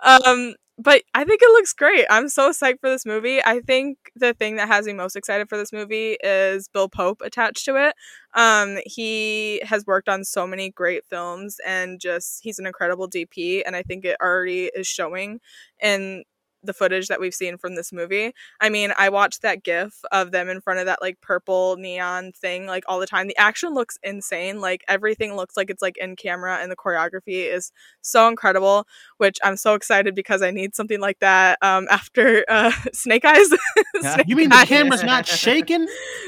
Um, 0.00 0.54
but 0.78 1.02
I 1.12 1.24
think 1.24 1.42
it 1.42 1.50
looks 1.50 1.72
great. 1.72 2.06
I'm 2.08 2.28
so 2.28 2.50
psyched 2.50 2.80
for 2.80 2.88
this 2.88 3.04
movie. 3.04 3.42
I 3.44 3.60
think 3.60 3.98
the 4.14 4.32
thing 4.32 4.56
that 4.56 4.68
has 4.68 4.86
me 4.86 4.92
most 4.92 5.16
excited 5.16 5.48
for 5.48 5.58
this 5.58 5.72
movie 5.72 6.16
is 6.22 6.68
Bill 6.68 6.88
Pope 6.88 7.20
attached 7.24 7.64
to 7.64 7.74
it. 7.88 7.94
Um, 8.34 8.78
he 8.86 9.60
has 9.64 9.84
worked 9.86 10.08
on 10.08 10.22
so 10.22 10.46
many 10.46 10.70
great 10.70 11.02
films 11.10 11.56
and 11.66 12.00
just 12.00 12.40
he's 12.44 12.60
an 12.60 12.66
incredible 12.66 13.08
DP, 13.08 13.62
and 13.66 13.74
I 13.74 13.82
think 13.82 14.04
it 14.04 14.16
already 14.22 14.66
is 14.66 14.86
showing 14.86 15.40
in 15.82 16.22
the 16.62 16.72
footage 16.72 17.08
that 17.08 17.20
we've 17.20 17.34
seen 17.34 17.56
from 17.56 17.74
this 17.76 17.92
movie. 17.92 18.32
I 18.60 18.68
mean, 18.68 18.92
I 18.98 19.08
watched 19.10 19.42
that 19.42 19.62
gif 19.62 20.00
of 20.10 20.32
them 20.32 20.48
in 20.48 20.60
front 20.60 20.80
of 20.80 20.86
that 20.86 21.00
like 21.00 21.20
purple 21.20 21.76
neon 21.76 22.32
thing 22.32 22.66
like 22.66 22.84
all 22.88 22.98
the 22.98 23.06
time. 23.06 23.28
The 23.28 23.36
action 23.36 23.74
looks 23.74 23.96
insane. 24.02 24.60
Like 24.60 24.82
everything 24.88 25.34
looks 25.36 25.56
like 25.56 25.70
it's 25.70 25.82
like 25.82 25.96
in 25.98 26.16
camera 26.16 26.58
and 26.60 26.70
the 26.70 26.76
choreography 26.76 27.52
is 27.52 27.70
so 28.00 28.26
incredible, 28.28 28.86
which 29.18 29.38
I'm 29.44 29.56
so 29.56 29.74
excited 29.74 30.14
because 30.14 30.42
I 30.42 30.50
need 30.50 30.74
something 30.74 31.00
like 31.00 31.18
that 31.20 31.58
um 31.62 31.86
after 31.92 32.44
uh 32.48 32.72
Snake 32.92 33.24
Eyes. 33.24 33.48
Snake 34.00 34.24
You 34.26 34.36
mean 34.36 34.48
the 34.50 34.64
camera's 34.66 35.04
not 35.04 35.26
shaking? 35.26 35.86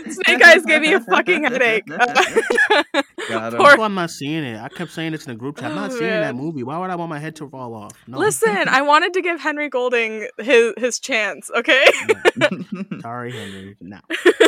Snake 0.09 0.45
Eyes 0.45 0.65
gave 0.65 0.81
me 0.83 0.93
a 0.93 1.01
fucking 1.01 1.45
headache. 1.45 1.85
Poor- 1.87 3.81
I'm 3.81 3.95
not 3.95 4.11
seeing 4.11 4.45
it. 4.45 4.61
I 4.61 4.69
kept 4.69 4.93
saying 4.93 5.13
this 5.13 5.27
in 5.27 5.33
the 5.33 5.39
group 5.39 5.57
chat. 5.57 5.71
I'm 5.71 5.75
not 5.77 5.91
Oh, 5.91 5.95
seeing 5.99 6.11
that 6.11 6.35
movie. 6.35 6.63
Why 6.63 6.79
would 6.79 6.91
I 6.91 6.97
want 6.97 7.11
my 7.11 7.19
head 7.19 7.37
to 7.37 7.49
fall 7.49 7.75
off? 7.75 7.93
No. 8.07 8.19
Listen, 8.19 8.69
I 8.69 8.83
wanted 8.83 9.15
to 9.15 9.23
give 9.23 9.41
Henry 9.41 9.69
Golding 9.69 10.20
his 10.39 10.75
his 10.77 10.99
chance, 10.99 11.51
okay? 11.57 11.85
Sorry, 13.01 13.33
Henry. 13.33 13.77
No. 13.81 14.01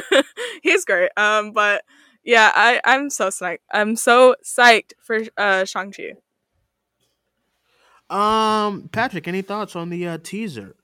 He's 0.63 0.85
great. 0.85 1.11
Um, 1.17 1.53
but 1.53 1.85
yeah, 2.25 2.53
I 2.55 2.81
I'm 2.85 3.11
so 3.11 3.29
psyched. 3.29 3.61
I'm 3.73 3.97
so 3.97 4.37
psyched 4.45 4.93
for 5.01 5.21
uh 5.37 5.65
Shang 5.65 5.93
Chi. 5.93 6.15
Um, 8.11 8.91
Patrick, 8.93 9.27
any 9.27 9.41
thoughts 9.41 9.75
on 9.75 9.89
the 9.89 10.07
uh, 10.07 10.19
teaser? 10.23 10.77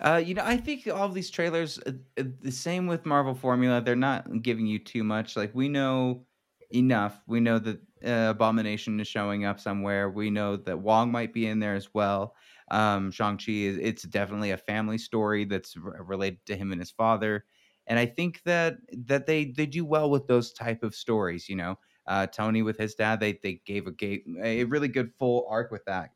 Uh, 0.00 0.22
you 0.24 0.34
know, 0.34 0.44
I 0.44 0.58
think 0.58 0.86
all 0.86 1.06
of 1.06 1.14
these 1.14 1.30
trailers, 1.30 1.78
uh, 1.86 1.92
uh, 2.18 2.24
the 2.42 2.52
same 2.52 2.86
with 2.86 3.06
Marvel 3.06 3.34
formula, 3.34 3.80
they're 3.80 3.96
not 3.96 4.42
giving 4.42 4.66
you 4.66 4.78
too 4.78 5.02
much. 5.02 5.34
Like 5.34 5.54
we 5.54 5.68
know 5.68 6.26
enough. 6.70 7.20
We 7.26 7.40
know 7.40 7.58
that 7.58 7.80
uh, 8.04 8.30
Abomination 8.30 9.00
is 9.00 9.08
showing 9.08 9.44
up 9.44 9.58
somewhere. 9.58 10.10
We 10.10 10.30
know 10.30 10.56
that 10.56 10.78
Wong 10.78 11.10
might 11.10 11.32
be 11.32 11.46
in 11.46 11.58
there 11.58 11.74
as 11.74 11.92
well. 11.92 12.34
Um, 12.70 13.10
Shang 13.10 13.38
Chi 13.38 13.52
is 13.52 13.78
it's 13.78 14.02
definitely 14.02 14.50
a 14.50 14.56
family 14.56 14.98
story 14.98 15.44
that's 15.44 15.76
related 15.76 16.44
to 16.46 16.56
him 16.56 16.72
and 16.72 16.80
his 16.80 16.90
father, 16.90 17.44
and 17.86 17.98
I 17.98 18.06
think 18.06 18.42
that 18.44 18.76
that 19.06 19.26
they 19.26 19.46
they 19.46 19.66
do 19.66 19.84
well 19.84 20.10
with 20.10 20.26
those 20.26 20.52
type 20.52 20.82
of 20.82 20.94
stories. 20.94 21.48
You 21.48 21.56
know, 21.56 21.78
uh, 22.06 22.26
Tony 22.26 22.62
with 22.62 22.78
his 22.78 22.94
dad, 22.94 23.20
they 23.20 23.38
they 23.42 23.60
gave 23.64 23.86
a 23.86 23.92
gate 23.92 24.24
a 24.42 24.64
really 24.64 24.88
good 24.88 25.12
full 25.18 25.46
arc 25.48 25.70
with 25.70 25.84
that, 25.86 26.10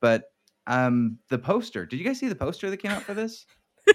but 0.00 0.24
um 0.68 1.16
the 1.28 1.38
poster 1.38 1.86
did 1.86 1.96
you 1.96 2.04
guys 2.04 2.18
see 2.18 2.26
the 2.26 2.34
poster 2.34 2.68
that 2.70 2.78
came 2.78 2.90
out 2.90 3.00
for 3.00 3.14
this 3.14 3.46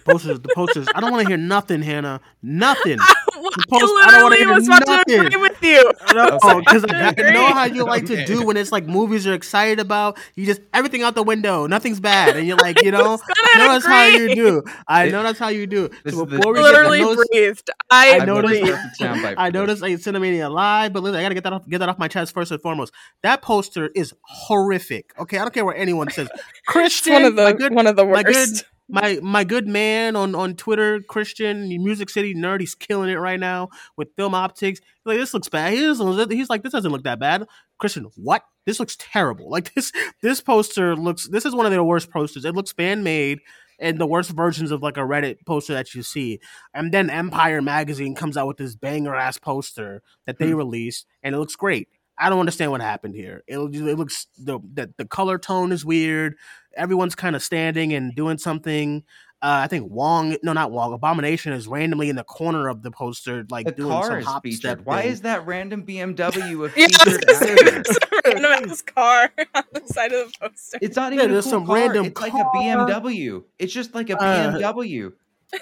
Posters, 0.05 0.39
the 0.39 0.49
posters. 0.55 0.88
I 0.95 1.01
don't 1.01 1.12
want 1.12 1.24
to 1.24 1.28
hear 1.28 1.38
nothing, 1.38 1.82
Hannah. 1.82 2.22
Nothing. 2.41 2.97
I 3.34 3.40
post- 3.70 3.94
I 4.04 4.12
don't 4.12 4.24
wanna 4.24 4.36
literally 4.36 4.38
hear 4.38 4.54
was 4.54 4.68
about 4.68 4.86
to 4.86 4.92
nothing. 4.92 5.20
agree 5.28 5.38
with 5.42 5.62
you. 5.64 5.92
No, 6.14 6.26
Okay. 6.44 6.60
because 6.60 6.86
I 6.86 7.10
Agree. 7.10 7.32
know 7.34 7.46
how 7.54 7.64
you 7.66 7.86
like 7.86 8.06
to 8.08 8.26
do 8.26 8.46
when 8.46 8.58
it's 8.58 8.72
like 8.72 8.86
movies 8.86 9.26
you're 9.26 9.34
excited 9.36 9.80
about. 9.80 10.20
You 10.36 10.46
just 10.46 10.60
everything 10.74 11.04
out 11.04 11.16
the 11.16 11.24
window, 11.24 11.68
nothing's 11.68 12.00
bad, 12.02 12.36
and 12.36 12.46
you're 12.46 12.58
like, 12.58 12.82
you 12.84 12.92
know, 12.92 13.18
I 13.24 13.58
know 13.58 13.68
gonna 13.68 13.80
that's 13.80 13.86
how 13.86 14.06
you 14.06 14.36
do. 14.36 14.64
I 14.88 15.08
know 15.10 15.24
that's 15.24 15.40
how 15.40 15.48
you 15.48 15.68
do. 15.68 15.90
This 16.04 16.14
So 16.16 16.24
is 16.26 16.30
the- 16.30 16.38
before 16.38 16.54
we 16.54 16.60
Literally 16.62 17.00
to 17.00 17.06
those, 17.06 17.26
breathed. 17.32 17.70
I, 17.90 18.12
I 18.12 18.16
I've 18.16 18.20
got 18.20 18.24
a 18.24 18.26
noticed- 18.42 18.62
breathed. 18.62 18.78
I 19.02 19.16
for 19.24 19.52
this. 19.52 19.54
noticed 19.54 19.82
like 19.82 19.94
Cinemania 19.94 20.52
live, 20.52 20.92
but 20.94 21.04
listen, 21.04 21.20
I 21.20 21.22
gotta 21.24 21.34
get 21.36 21.44
that 21.46 21.54
off, 21.54 21.68
get 21.70 21.78
that 21.80 21.90
off 21.90 21.98
my 22.00 22.08
chest 22.10 22.34
first 22.34 22.52
and 22.52 22.62
foremost. 22.62 22.92
That 23.24 23.42
poster 23.42 23.90
is 23.96 24.14
horrific. 24.24 25.14
Okay, 25.20 25.38
I 25.38 25.42
don't 25.42 25.54
care 25.54 25.66
what 25.66 25.78
anyone 25.78 26.10
says. 26.10 26.28
Christian, 26.68 27.14
one 27.14 27.24
of 27.26 27.36
the 27.36 27.52
good, 27.54 27.74
one 27.74 27.88
of 27.88 27.96
the 27.96 28.06
worst. 28.06 28.66
My 28.92 29.20
my 29.24 29.44
good 29.44 29.68
man 29.68 30.16
on 30.16 30.36
on 30.36 30.56
Twitter, 30.56 31.02
Christian 31.02 31.70
Music 31.70 32.10
City 32.10 32.36
nerd, 32.36 32.60
he's 32.60 32.76
killing 32.76 33.10
it 33.10 33.16
right 33.16 33.39
now 33.39 33.70
with 33.98 34.10
film 34.18 34.36
optics. 34.36 34.80
He's 34.80 35.06
like 35.06 35.18
this 35.18 35.34
looks 35.34 35.50
bad. 35.50 35.74
He 35.74 35.80
doesn't, 35.82 36.32
he's 36.32 36.50
like 36.50 36.64
this 36.64 36.74
doesn't 36.74 36.92
look 36.92 37.04
that 37.04 37.20
bad. 37.20 37.46
Christian, 37.80 38.08
what? 38.16 38.44
This 38.66 38.80
looks 38.80 38.98
terrible. 39.00 39.50
Like 39.50 39.74
this 39.74 39.92
this 40.22 40.42
poster 40.42 40.96
looks. 40.96 41.28
This 41.28 41.46
is 41.46 41.56
one 41.56 41.66
of 41.66 41.72
their 41.72 41.84
worst 41.84 42.12
posters. 42.12 42.46
It 42.46 42.56
looks 42.56 42.72
fan 42.74 43.04
made. 43.04 43.39
And 43.80 43.98
the 43.98 44.06
worst 44.06 44.30
versions 44.30 44.70
of 44.70 44.84
like 44.84 44.98
a 44.98 45.02
Reddit 45.02 45.38
poster 45.48 45.74
that 45.74 45.96
you 45.96 46.04
see, 46.04 46.39
and 46.72 46.92
then 46.94 47.10
Empire 47.10 47.64
magazine 47.64 48.14
comes 48.14 48.38
out 48.38 48.46
with 48.46 48.58
this 48.58 48.76
banger 48.76 49.16
ass 49.16 49.39
poster 49.39 50.04
that 50.28 50.38
they 50.38 50.52
Hmm. 50.52 50.58
released, 50.58 51.08
and 51.24 51.34
it 51.34 51.39
looks 51.39 51.56
great. 51.56 51.88
I 52.16 52.30
don't 52.30 52.39
understand 52.39 52.70
what 52.70 52.82
happened 52.82 53.16
here. 53.16 53.44
It, 53.48 53.58
it 53.58 53.98
looks 53.98 54.28
the, 54.38 54.60
the 54.74 54.94
the 54.98 55.06
color 55.06 55.39
tone 55.39 55.72
is 55.72 55.84
weird. 55.84 56.36
Everyone's 56.76 57.15
kind 57.15 57.36
of 57.36 57.43
standing 57.43 57.93
and 57.93 58.15
doing 58.15 58.38
something. 58.38 59.03
Uh, 59.43 59.61
I 59.63 59.67
think 59.67 59.89
Wong, 59.91 60.38
no, 60.43 60.53
not 60.53 60.72
Wong. 60.72 60.93
Abomination 60.93 61.51
is 61.51 61.67
randomly 61.67 62.09
in 62.09 62.15
the 62.15 62.24
corner 62.24 62.67
of 62.67 62.84
the 62.84 62.91
poster, 62.91 63.43
like 63.49 63.65
the 63.65 63.72
doing 63.72 64.03
some 64.03 64.17
is 64.19 64.26
hop 64.26 64.43
featured 64.43 64.59
step. 64.59 64.82
why 64.84 65.01
thing. 65.01 65.11
is 65.11 65.22
that 65.22 65.45
random 65.47 65.84
bmw 65.84 66.65
a 66.65 66.69
Yeah, 66.78 66.88
featured 66.88 67.26
gonna 67.26 67.34
say, 67.34 67.53
actor? 67.53 67.80
it's 67.80 67.97
a 67.97 67.99
random 68.26 68.69
ass 68.69 68.82
car 68.84 69.32
on 69.55 69.63
the 69.74 69.82
side 69.88 70.13
of 70.13 70.32
the 70.32 70.38
poster. 70.39 70.78
it's 70.80 70.95
not 70.95 71.11
Yeah, 71.11 71.22
even 71.22 71.32
a 71.32 71.34
there's 71.34 71.45
cool 71.45 71.51
some 71.53 71.65
car. 71.65 71.76
random 71.76 72.05
it's 72.05 72.22
like 72.22 72.34
a 72.34 72.45
bmw 72.55 73.43
it's 73.57 73.74
just 73.74 73.95
like 73.95 74.11
a 74.11 74.13
Uh, 74.13 74.51
bmw 74.51 75.13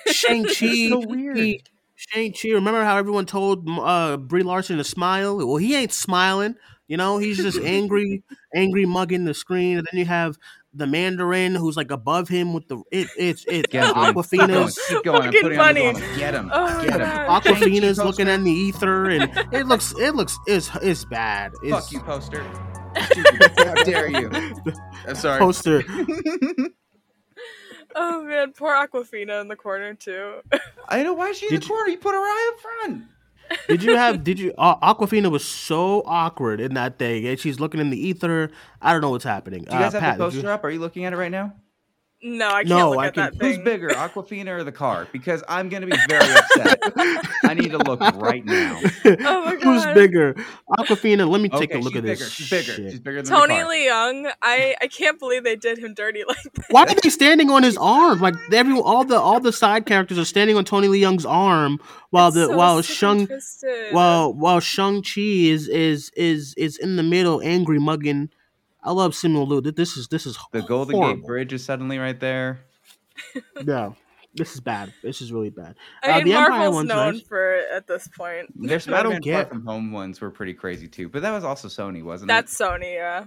Shang 0.08 0.44
Chi? 0.46 0.90
So 0.90 1.00
weird. 1.00 1.38
Shang 1.96 2.34
Chi. 2.34 2.50
Remember 2.50 2.84
how 2.84 2.98
everyone 2.98 3.26
told 3.26 3.68
uh, 3.70 4.18
Brie 4.18 4.44
Larson 4.44 4.78
to 4.78 4.84
smile? 4.84 5.38
Well, 5.38 5.58
he 5.58 5.76
ain't 5.76 5.92
smiling. 5.94 6.56
You 6.88 6.98
know, 6.98 7.18
he's 7.18 7.42
just 7.42 7.60
angry, 7.60 8.24
angry 8.56 8.86
mugging 8.86 9.26
the 9.26 9.34
screen. 9.34 9.78
And 9.78 9.88
then 9.92 10.00
you 10.00 10.06
have 10.06 10.38
the 10.74 10.86
Mandarin 10.88 11.56
who's 11.56 11.76
like 11.76 11.92
above 11.92 12.28
him 12.30 12.54
with 12.54 12.68
the 12.68 12.82
it. 12.92 13.08
It's 13.18 13.46
it. 13.48 13.70
Get 13.70 13.88
him, 13.88 14.14
Duane. 14.14 14.24
Keep 14.24 14.40
going. 14.40 14.50
Awkwafina's 14.50 14.80
Keep 14.88 15.04
going. 15.04 15.24
Fucking 15.24 15.42
putting 15.42 15.60
on 15.60 15.74
the 15.74 15.94
funny. 15.94 16.18
Get 16.18 16.34
him. 16.36 16.50
Oh, 16.54 16.84
Get 16.84 16.94
him. 16.94 17.00
God. 17.00 17.44
Awkwafina's 17.44 17.98
poster. 17.98 18.04
looking 18.06 18.28
in 18.28 18.44
the 18.44 18.52
ether, 18.52 19.06
and 19.10 19.32
it 19.54 19.68
looks 19.68 19.94
it 19.98 20.16
looks 20.16 20.38
is 20.48 20.70
it's 20.82 21.06
bad. 21.06 21.52
It's 21.64 21.72
Fuck 21.72 21.92
you, 21.92 22.00
poster. 22.02 22.44
How 22.96 23.84
dare 23.84 24.10
you? 24.10 24.32
I'm 25.08 25.16
sorry. 25.16 25.40
poster. 25.40 25.84
Oh 27.96 28.24
man, 28.24 28.54
poor 28.54 28.72
Awkwafina 28.72 29.42
in 29.42 29.48
the 29.48 29.56
corner 29.56 29.96
too. 29.96 30.42
I 30.90 31.02
know 31.02 31.14
why 31.14 31.30
is 31.30 31.38
she 31.40 31.48
in 31.48 31.54
Did 31.54 31.64
the 31.64 31.68
corner. 31.68 31.90
You 31.90 31.98
put 31.98 32.14
her 32.14 32.20
right 32.20 32.52
up 32.54 32.60
front. 32.62 33.04
Did 33.68 33.84
you 33.84 33.96
have? 33.96 34.24
Did 34.24 34.40
you? 34.40 34.54
Uh, 34.58 34.76
Awkwafina 34.94 35.32
was 35.32 35.46
so 35.46 36.04
awkward 36.06 36.60
in 36.62 36.74
that 36.76 36.98
thing, 37.00 37.26
and 37.28 37.40
she's 37.40 37.60
looking 37.60 37.80
in 37.80 37.90
the 37.90 37.98
ether. 38.08 38.52
I 38.82 38.92
don't 38.94 39.02
know 39.02 39.10
what's 39.12 39.24
happening. 39.24 39.64
Do 39.64 39.74
you 39.74 39.80
guys 39.80 39.94
uh, 39.94 40.00
have 40.00 40.02
Pat, 40.02 40.18
the 40.18 40.26
did 40.26 40.34
you- 40.36 40.42
poster 40.42 40.52
up? 40.54 40.64
Are 40.64 40.70
you 40.70 40.80
looking 40.80 41.06
at 41.06 41.14
it 41.14 41.18
right 41.18 41.32
now? 41.32 41.54
No, 42.22 42.48
I 42.50 42.64
can't 42.66 42.68
No, 42.70 42.90
look 42.92 43.00
I 43.00 43.08
at 43.08 43.14
can- 43.14 43.24
that 43.38 43.46
Who's 43.46 43.58
bigger, 43.60 43.90
Awkwafina 43.90 44.48
or 44.50 44.64
the 44.66 44.74
car? 44.74 45.08
Because 45.14 45.42
I'm 45.48 45.70
gonna 45.70 45.86
be 45.88 45.96
very 46.10 46.30
upset. 46.34 46.80
I 47.46 47.54
need 47.54 47.72
to 47.72 47.78
look 47.78 48.02
right 48.18 48.44
now. 48.46 48.80
Oh 49.06 49.46
my 49.46 49.56
Who's 49.56 49.86
bigger? 49.94 50.34
Awkwafina. 50.78 51.30
Let 51.30 51.40
me 51.42 51.48
take 51.50 51.72
okay, 51.72 51.80
a 51.80 51.82
look 51.82 51.94
she's 51.94 51.98
at 52.00 52.04
bigger. 52.04 52.16
this. 52.26 52.32
She's 52.32 52.50
bigger. 52.50 52.64
shit. 52.74 52.92
She's 52.92 53.00
bigger 53.00 53.22
than 53.22 53.34
Tony 53.34 53.56
the 53.56 53.62
car. 53.62 53.72
Leung, 54.14 54.32
I 54.42 54.76
I 54.82 54.88
can't 54.88 55.18
believe 55.18 55.44
they 55.46 55.56
did 55.56 55.78
him 55.78 55.94
dirty 55.94 56.24
like 56.28 56.38
that. 56.56 56.66
Why 56.70 56.84
are 56.84 56.94
they 56.94 57.10
standing 57.10 57.50
on 57.50 57.64
his 57.64 57.78
arm? 57.78 58.20
Like 58.20 58.36
every 58.52 58.78
all 58.80 59.06
the 59.06 59.20
all 59.20 59.40
the 59.40 59.54
side 59.54 59.86
characters 59.86 60.18
are 60.20 60.26
standing 60.26 60.58
on 60.58 60.66
Tony 60.66 60.88
Leung's 60.90 61.26
arm 61.26 61.80
while 62.10 62.28
It's 62.28 62.36
the 62.36 62.48
so 62.48 62.58
while 62.58 62.84
sick 62.84 63.02
and 63.04 63.42
Shang 63.42 63.94
while 63.94 64.34
while 64.34 64.60
Shang 64.60 65.02
Chi 65.04 65.22
is 65.22 65.68
is 65.70 66.12
is 66.18 66.54
is 66.58 66.78
in 66.78 66.98
the 66.98 67.04
middle, 67.04 67.42
angry 67.42 67.80
mugging. 67.80 68.30
I 68.84 68.92
love 68.92 69.12
Simu 69.14 69.46
Liu. 69.48 69.62
This 69.62 69.98
is 69.98 70.08
this 70.08 70.26
is 70.26 70.38
The 70.52 70.62
Golden 70.62 70.96
horrible. 70.96 71.16
Gate 71.18 71.26
Bridge 71.26 71.54
is 71.54 71.64
suddenly 71.66 71.98
right 71.98 72.20
there. 72.20 72.62
No, 73.66 73.98
this 74.34 74.54
is 74.54 74.62
bad. 74.62 74.94
This 75.04 75.22
is 75.22 75.34
really 75.34 75.50
bad. 75.50 75.76
I 76.02 76.12
Uh, 76.12 76.16
mean, 76.20 76.26
the 76.28 76.34
Empire 76.36 76.50
Marvel's 76.52 76.76
one's 76.76 76.88
known 76.88 77.14
nice. 77.16 77.22
for 77.24 77.56
it 77.56 77.66
at 77.74 77.86
this 77.88 78.08
point. 78.08 78.48
Their 78.56 78.76
I 78.76 78.80
Spider-Man 78.80 79.12
don't 79.12 79.22
get- 79.24 79.50
Far 79.50 79.58
From 79.58 79.66
Home 79.66 79.92
ones 79.92 80.22
were 80.22 80.30
pretty 80.32 80.54
crazy 80.54 80.88
too, 80.88 81.10
but 81.10 81.22
that 81.24 81.32
was 81.32 81.44
also 81.44 81.68
Sony, 81.68 82.02
wasn't 82.02 82.32
it? 82.32 82.34
That's 82.34 82.58
Sony, 82.58 82.94
yeah. 82.96 83.26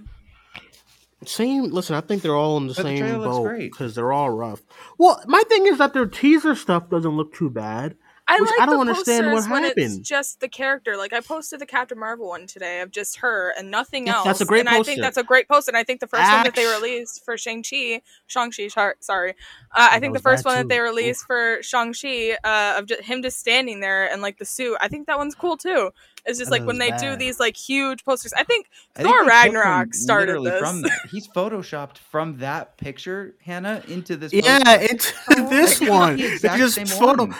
Same. 1.24 1.64
Listen, 1.64 1.94
I 1.94 2.00
think 2.00 2.22
they're 2.22 2.34
all 2.34 2.56
in 2.56 2.66
the 2.66 2.74
But 2.74 2.82
same 2.82 2.98
trailer 2.98 3.18
looks 3.18 3.36
boat 3.36 3.58
because 3.58 3.94
they're 3.94 4.12
all 4.12 4.30
rough. 4.30 4.60
Well, 4.98 5.22
my 5.26 5.42
thing 5.48 5.66
is 5.66 5.78
that 5.78 5.92
their 5.92 6.06
teaser 6.06 6.54
stuff 6.56 6.88
doesn't 6.90 7.16
look 7.16 7.32
too 7.34 7.48
bad. 7.50 7.96
I 8.32 8.40
which 8.40 8.50
like 8.50 8.60
I 8.60 8.66
don't 8.66 8.86
the 8.86 8.90
understand 8.90 9.26
what 9.32 9.44
posters 9.44 9.50
it's 9.76 9.78
happened. 9.78 10.04
just 10.04 10.40
the 10.40 10.48
character. 10.48 10.96
Like 10.96 11.12
I 11.12 11.20
posted 11.20 11.60
the 11.60 11.66
Captain 11.66 11.98
Marvel 11.98 12.28
one 12.28 12.46
today 12.46 12.80
of 12.80 12.90
just 12.90 13.18
her 13.18 13.54
and 13.58 13.70
nothing 13.70 14.06
Yeah, 14.06 14.14
else. 14.16 14.26
that's 14.26 14.40
a 14.40 14.44
great 14.46 14.60
and 14.60 14.68
I 14.68 14.82
think 14.82 15.00
that's 15.00 15.16
a 15.18 15.22
great 15.24 15.48
post. 15.48 15.68
And 15.68 15.76
I 15.76 15.84
think 15.84 16.00
the 16.00 16.06
first 16.06 16.32
one 16.32 16.42
that 16.44 16.54
they 16.54 16.66
released 16.66 17.24
for 17.24 17.36
Shang 17.36 17.62
Chi, 17.62 18.02
Shang 18.26 18.50
Chi, 18.50 18.68
sorry, 19.00 19.30
uh, 19.72 19.88
I 19.92 20.00
that 20.00 20.00
think 20.00 20.12
the 20.14 20.20
first 20.20 20.44
bad 20.44 20.50
one 20.50 20.56
that 20.56 20.68
they 20.68 20.80
released 20.80 21.26
for 21.26 21.58
Shang 21.62 21.94
Chi 21.94 22.36
uh, 22.44 22.78
of 22.78 22.86
just, 22.86 23.02
him 23.02 23.22
just 23.22 23.38
standing 23.38 23.80
there 23.80 24.10
and 24.10 24.22
like 24.22 24.38
the 24.38 24.44
suit. 24.44 24.76
I 24.80 24.88
think 24.88 25.06
that 25.06 25.18
one's 25.18 25.34
cool 25.34 25.56
too. 25.56 25.90
It's 26.24 26.38
just 26.38 26.50
That 26.50 26.52
like 26.52 26.66
when 26.66 26.78
was 26.78 26.78
they 26.78 26.90
do 26.92 27.16
these 27.16 27.40
like 27.40 27.56
huge 27.56 28.04
posters. 28.04 28.32
I 28.34 28.44
think 28.44 28.68
I 28.96 29.02
Thor 29.02 29.12
they 29.12 29.18
took 29.18 29.28
Ragnarok 29.28 29.94
started 29.94 30.42
this. 30.44 30.58
from 30.60 30.82
that. 30.82 31.00
He's 31.10 31.28
photoshopped 31.28 31.98
from 31.98 32.38
that 32.38 32.76
picture, 32.78 33.34
Hannah, 33.44 33.82
into 33.88 34.16
this. 34.16 34.32
Yeah, 34.32 34.58
poster. 34.64 34.84
it's 34.90 35.12
Oh 35.28 35.50
this 35.50 35.80
one. 35.80 36.18
It's 36.20 36.42
just 36.42 36.78
photo. 36.88 37.26
one. 37.26 37.34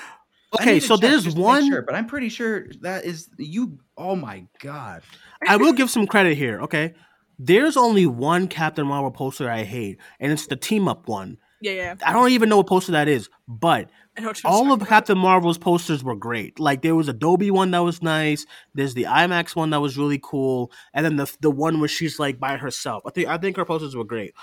I 0.58 0.62
Okay, 0.62 0.80
so 0.80 0.96
there's 0.96 1.24
just 1.24 1.36
to 1.36 1.42
make 1.42 1.44
one. 1.46 1.66
sure, 1.68 1.82
but 1.82 1.94
I'm 1.94 2.06
pretty 2.06 2.28
sure 2.28 2.66
that 2.82 3.04
is 3.04 3.28
you. 3.38 3.78
Oh 3.96 4.16
my 4.16 4.46
god! 4.60 5.02
I 5.46 5.56
will 5.56 5.72
give 5.72 5.90
some 5.90 6.06
credit 6.06 6.36
here. 6.36 6.60
Okay, 6.62 6.94
there's 7.38 7.76
only 7.76 8.06
one 8.06 8.48
Captain 8.48 8.86
Marvel 8.86 9.10
poster 9.10 9.50
I 9.50 9.64
hate, 9.64 9.98
and 10.20 10.30
it's 10.32 10.46
the 10.46 10.56
team 10.56 10.88
up 10.88 11.08
one. 11.08 11.38
yeah, 11.60 11.72
yeah. 11.72 11.94
I 12.04 12.12
don't 12.12 12.30
even 12.30 12.48
know 12.48 12.58
what 12.58 12.66
poster 12.66 12.92
that 12.92 13.08
is, 13.08 13.30
but 13.48 13.90
I 14.16 14.20
know 14.20 14.28
what 14.28 14.42
you're 14.42 14.52
all 14.52 14.72
of 14.72 14.82
about. 14.82 14.88
Captain 14.88 15.16
Marvel's 15.18 15.58
posters 15.58 16.04
were 16.04 16.16
great. 16.16 16.60
Like 16.60 16.82
there 16.82 16.94
was 16.94 17.08
Adobe 17.08 17.50
one 17.50 17.70
that 17.70 17.78
was 17.82 18.02
nice. 18.02 18.44
There's 18.74 18.94
the 18.94 19.04
IMAX 19.04 19.56
one 19.56 19.70
that 19.70 19.80
was 19.80 19.96
really 19.96 20.20
cool, 20.22 20.70
and 20.92 21.04
then 21.04 21.16
the 21.16 21.34
the 21.40 21.50
one 21.50 21.80
where 21.80 21.88
she's 21.88 22.18
like 22.18 22.38
by 22.38 22.58
herself. 22.58 23.04
I 23.06 23.10
think 23.10 23.28
I 23.28 23.38
think 23.38 23.56
her 23.56 23.64
posters 23.64 23.96
were 23.96 24.04
great. 24.04 24.34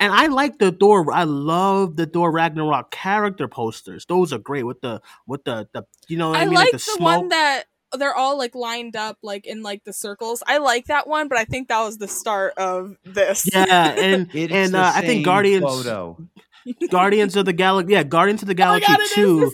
And 0.00 0.12
I 0.12 0.26
like 0.28 0.58
the 0.58 0.70
door. 0.70 1.12
I 1.12 1.24
love 1.24 1.96
the 1.96 2.06
Thor 2.06 2.30
Ragnarok 2.30 2.90
character 2.90 3.48
posters. 3.48 4.06
Those 4.06 4.32
are 4.32 4.38
great 4.38 4.64
with 4.64 4.80
the 4.80 5.00
with 5.26 5.44
the 5.44 5.68
the 5.72 5.84
you 6.08 6.16
know 6.16 6.32
I, 6.32 6.42
I 6.42 6.44
mean? 6.44 6.54
like, 6.54 6.72
like 6.72 6.82
the, 6.82 6.94
the 6.98 7.02
one 7.02 7.28
that 7.28 7.64
they're 7.96 8.14
all 8.14 8.38
like 8.38 8.54
lined 8.54 8.96
up 8.96 9.18
like 9.22 9.46
in 9.46 9.62
like 9.62 9.84
the 9.84 9.92
circles. 9.92 10.42
I 10.46 10.58
like 10.58 10.86
that 10.86 11.08
one, 11.08 11.28
but 11.28 11.38
I 11.38 11.44
think 11.44 11.68
that 11.68 11.80
was 11.80 11.98
the 11.98 12.08
start 12.08 12.54
of 12.56 12.96
this. 13.04 13.48
Yeah, 13.52 13.94
and 13.98 14.32
and 14.34 14.76
uh, 14.76 14.92
I 14.94 15.00
think 15.00 15.24
Guardians 15.24 15.64
photo. 15.64 16.16
Guardians 16.90 17.34
of 17.36 17.44
the 17.44 17.52
Galaxy. 17.52 17.94
Yeah, 17.94 18.02
Guardians 18.02 18.42
of 18.42 18.48
the 18.48 18.54
oh 18.62 18.78
Galaxy 18.78 18.92
oh 18.92 19.40
God, 19.40 19.50
2 19.50 19.52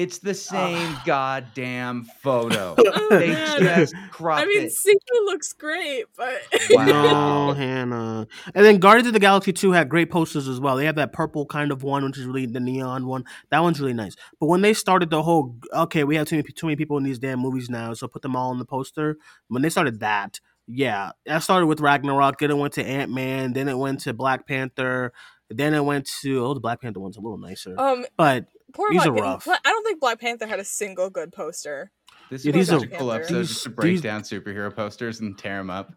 it's 0.00 0.16
the 0.16 0.32
same 0.32 0.96
goddamn 1.04 2.04
photo. 2.22 2.74
Oh, 2.92 3.18
they 3.18 3.28
just 3.58 3.94
cropped 4.10 4.42
I 4.42 4.46
mean, 4.46 4.66
it. 4.66 4.96
Looks 5.24 5.52
great, 5.52 6.04
but 6.16 6.42
wow. 6.70 6.86
no, 6.86 7.52
Hannah. 7.52 8.26
And 8.54 8.64
then 8.64 8.78
Guardians 8.78 9.08
of 9.08 9.12
the 9.12 9.20
Galaxy 9.20 9.52
Two 9.52 9.72
had 9.72 9.88
great 9.88 10.10
posters 10.10 10.48
as 10.48 10.60
well. 10.60 10.76
They 10.76 10.86
had 10.86 10.96
that 10.96 11.12
purple 11.12 11.44
kind 11.44 11.72
of 11.72 11.82
one, 11.82 12.04
which 12.04 12.18
is 12.18 12.24
really 12.24 12.46
the 12.46 12.60
neon 12.60 13.06
one. 13.06 13.24
That 13.50 13.60
one's 13.60 13.80
really 13.80 13.94
nice. 13.94 14.16
But 14.38 14.46
when 14.46 14.60
they 14.60 14.74
started 14.74 15.10
the 15.10 15.22
whole, 15.22 15.56
okay, 15.72 16.04
we 16.04 16.16
have 16.16 16.26
too 16.26 16.36
many, 16.36 16.48
too 16.52 16.66
many 16.66 16.76
people 16.76 16.96
in 16.96 17.02
these 17.02 17.18
damn 17.18 17.40
movies 17.40 17.68
now, 17.68 17.92
so 17.94 18.08
put 18.08 18.22
them 18.22 18.36
all 18.36 18.50
on 18.50 18.58
the 18.58 18.64
poster. 18.64 19.16
When 19.48 19.62
they 19.62 19.70
started 19.70 20.00
that, 20.00 20.40
yeah, 20.66 21.10
that 21.26 21.42
started 21.42 21.66
with 21.66 21.80
Ragnarok. 21.80 22.38
Then 22.38 22.50
it 22.50 22.56
went 22.56 22.74
to 22.74 22.84
Ant 22.84 23.10
Man. 23.10 23.52
Then 23.52 23.68
it 23.68 23.76
went 23.76 24.00
to 24.00 24.14
Black 24.14 24.46
Panther. 24.46 25.12
Then 25.48 25.74
it 25.74 25.84
went 25.84 26.08
to 26.22 26.44
oh, 26.44 26.54
the 26.54 26.60
Black 26.60 26.80
Panther 26.80 27.00
one's 27.00 27.16
a 27.16 27.20
little 27.20 27.38
nicer. 27.38 27.74
Um, 27.78 28.06
but 28.16 28.46
poor 28.72 28.90
These 28.90 29.04
Black 29.04 29.08
are 29.08 29.22
rough. 29.22 29.44
Bla- 29.44 29.58
I 29.64 29.68
don't 29.70 29.84
think 29.84 30.00
Black 30.00 30.20
Panther 30.20 30.46
had 30.46 30.60
a 30.60 30.64
single 30.64 31.10
good 31.10 31.32
poster. 31.32 31.90
This 32.30 32.44
Yeah, 32.44 32.50
is 32.50 32.54
these 32.54 32.68
such 32.68 32.82
are- 32.82 32.94
a 32.94 32.98
cool 32.98 33.12
episode 33.12 33.38
these- 33.38 33.48
just 33.48 33.62
to 33.64 33.70
break 33.70 33.90
these- 33.92 34.00
down 34.02 34.22
superhero 34.22 34.74
posters 34.74 35.20
and 35.20 35.36
tear 35.36 35.58
them 35.58 35.70
up. 35.70 35.92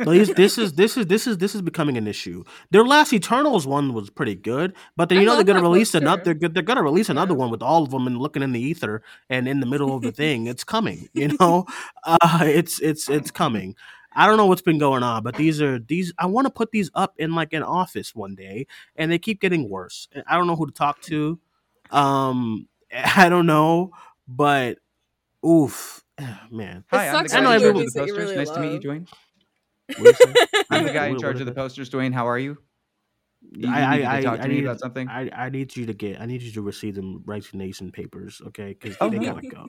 these, 0.00 0.28
this 0.34 0.56
is 0.58 0.74
this 0.74 0.96
is 0.96 1.06
this 1.06 1.26
is 1.26 1.38
this 1.38 1.54
is 1.56 1.62
becoming 1.62 1.96
an 1.96 2.06
issue. 2.06 2.44
Their 2.70 2.84
last 2.84 3.12
Eternals 3.12 3.66
one 3.66 3.92
was 3.92 4.08
pretty 4.10 4.36
good, 4.36 4.74
but 4.96 5.08
then 5.08 5.18
I 5.18 5.20
you 5.22 5.26
know 5.26 5.34
they're 5.34 5.44
gonna 5.44 5.60
release 5.62 5.90
poster. 5.92 6.04
another. 6.04 6.34
They're, 6.34 6.48
they're 6.48 6.62
gonna 6.62 6.82
release 6.82 7.08
another 7.08 7.32
Yeah. 7.34 7.38
one 7.38 7.50
with 7.50 7.62
all 7.62 7.82
of 7.82 7.90
them 7.90 8.06
and 8.06 8.16
looking 8.18 8.42
in 8.42 8.52
the 8.52 8.60
ether 8.60 9.02
and 9.28 9.48
in 9.48 9.58
the 9.60 9.66
middle 9.66 9.94
of 9.96 10.02
the 10.02 10.12
thing. 10.22 10.46
It's 10.46 10.64
coming. 10.64 11.08
You 11.14 11.36
know, 11.40 11.66
uh, 12.04 12.40
it's 12.42 12.78
it's 12.80 13.08
it's 13.08 13.30
coming. 13.32 13.74
I 14.14 14.26
don't 14.26 14.36
know 14.36 14.44
what's 14.46 14.60
been 14.62 14.78
going 14.78 15.02
on, 15.02 15.22
but 15.22 15.36
these 15.36 15.60
are 15.62 15.78
these. 15.78 16.12
I 16.18 16.26
want 16.26 16.46
to 16.46 16.52
put 16.52 16.70
these 16.70 16.90
up 16.94 17.14
in 17.16 17.34
like 17.34 17.52
an 17.54 17.62
office 17.62 18.14
one 18.14 18.34
day, 18.34 18.66
and 18.94 19.10
they 19.10 19.18
keep 19.18 19.40
getting 19.40 19.68
worse. 19.70 20.06
I 20.28 20.36
don't 20.36 20.46
know 20.46 20.54
who 20.56 20.66
to 20.66 20.72
talk 20.72 21.00
to. 21.02 21.40
Um, 21.92 22.68
I 22.92 23.28
don't 23.28 23.46
know, 23.46 23.92
but 24.26 24.78
oof, 25.46 26.02
man. 26.50 26.84
Hi, 26.90 27.08
I'm 27.08 27.24
the 27.24 27.28
guy 27.30 27.56
in 27.56 27.60
charge 27.60 27.80
of 27.80 27.86
the 27.86 27.92
posters. 28.00 28.18
really 28.18 28.36
nice 28.36 28.50
to 28.50 28.60
meet 28.60 28.72
you. 28.72 28.80
Duane. 28.80 29.06
What 29.98 29.98
do 29.98 30.04
you 30.04 30.14
say? 30.14 30.62
I'm 30.70 30.84
the 30.84 30.92
guy 30.92 31.06
in 31.08 31.18
charge 31.18 31.40
of 31.40 31.46
the 31.46 31.52
posters, 31.52 31.88
Duane. 31.90 32.12
How 32.12 32.26
are 32.28 32.38
you? 32.38 32.58
You 33.50 33.68
I, 33.68 33.96
needed 33.96 34.06
I, 34.06 34.16
to 34.20 34.22
talk 34.22 34.34
I, 34.34 34.36
to 34.38 34.42
I 34.44 34.48
me 34.48 34.54
need, 34.56 34.64
about 34.64 34.80
something. 34.80 35.08
I, 35.08 35.30
I 35.34 35.48
need 35.50 35.76
you 35.76 35.86
to 35.86 35.94
get. 35.94 36.20
I 36.20 36.26
need 36.26 36.42
you 36.42 36.52
to 36.52 36.62
receive 36.62 36.94
them 36.94 37.22
resignation 37.26 37.90
papers, 37.92 38.40
okay? 38.48 38.68
Because 38.68 38.96
Oh, 39.00 39.10
they 39.10 39.18
no. 39.18 39.34
gotta 39.34 39.48
go. 39.48 39.68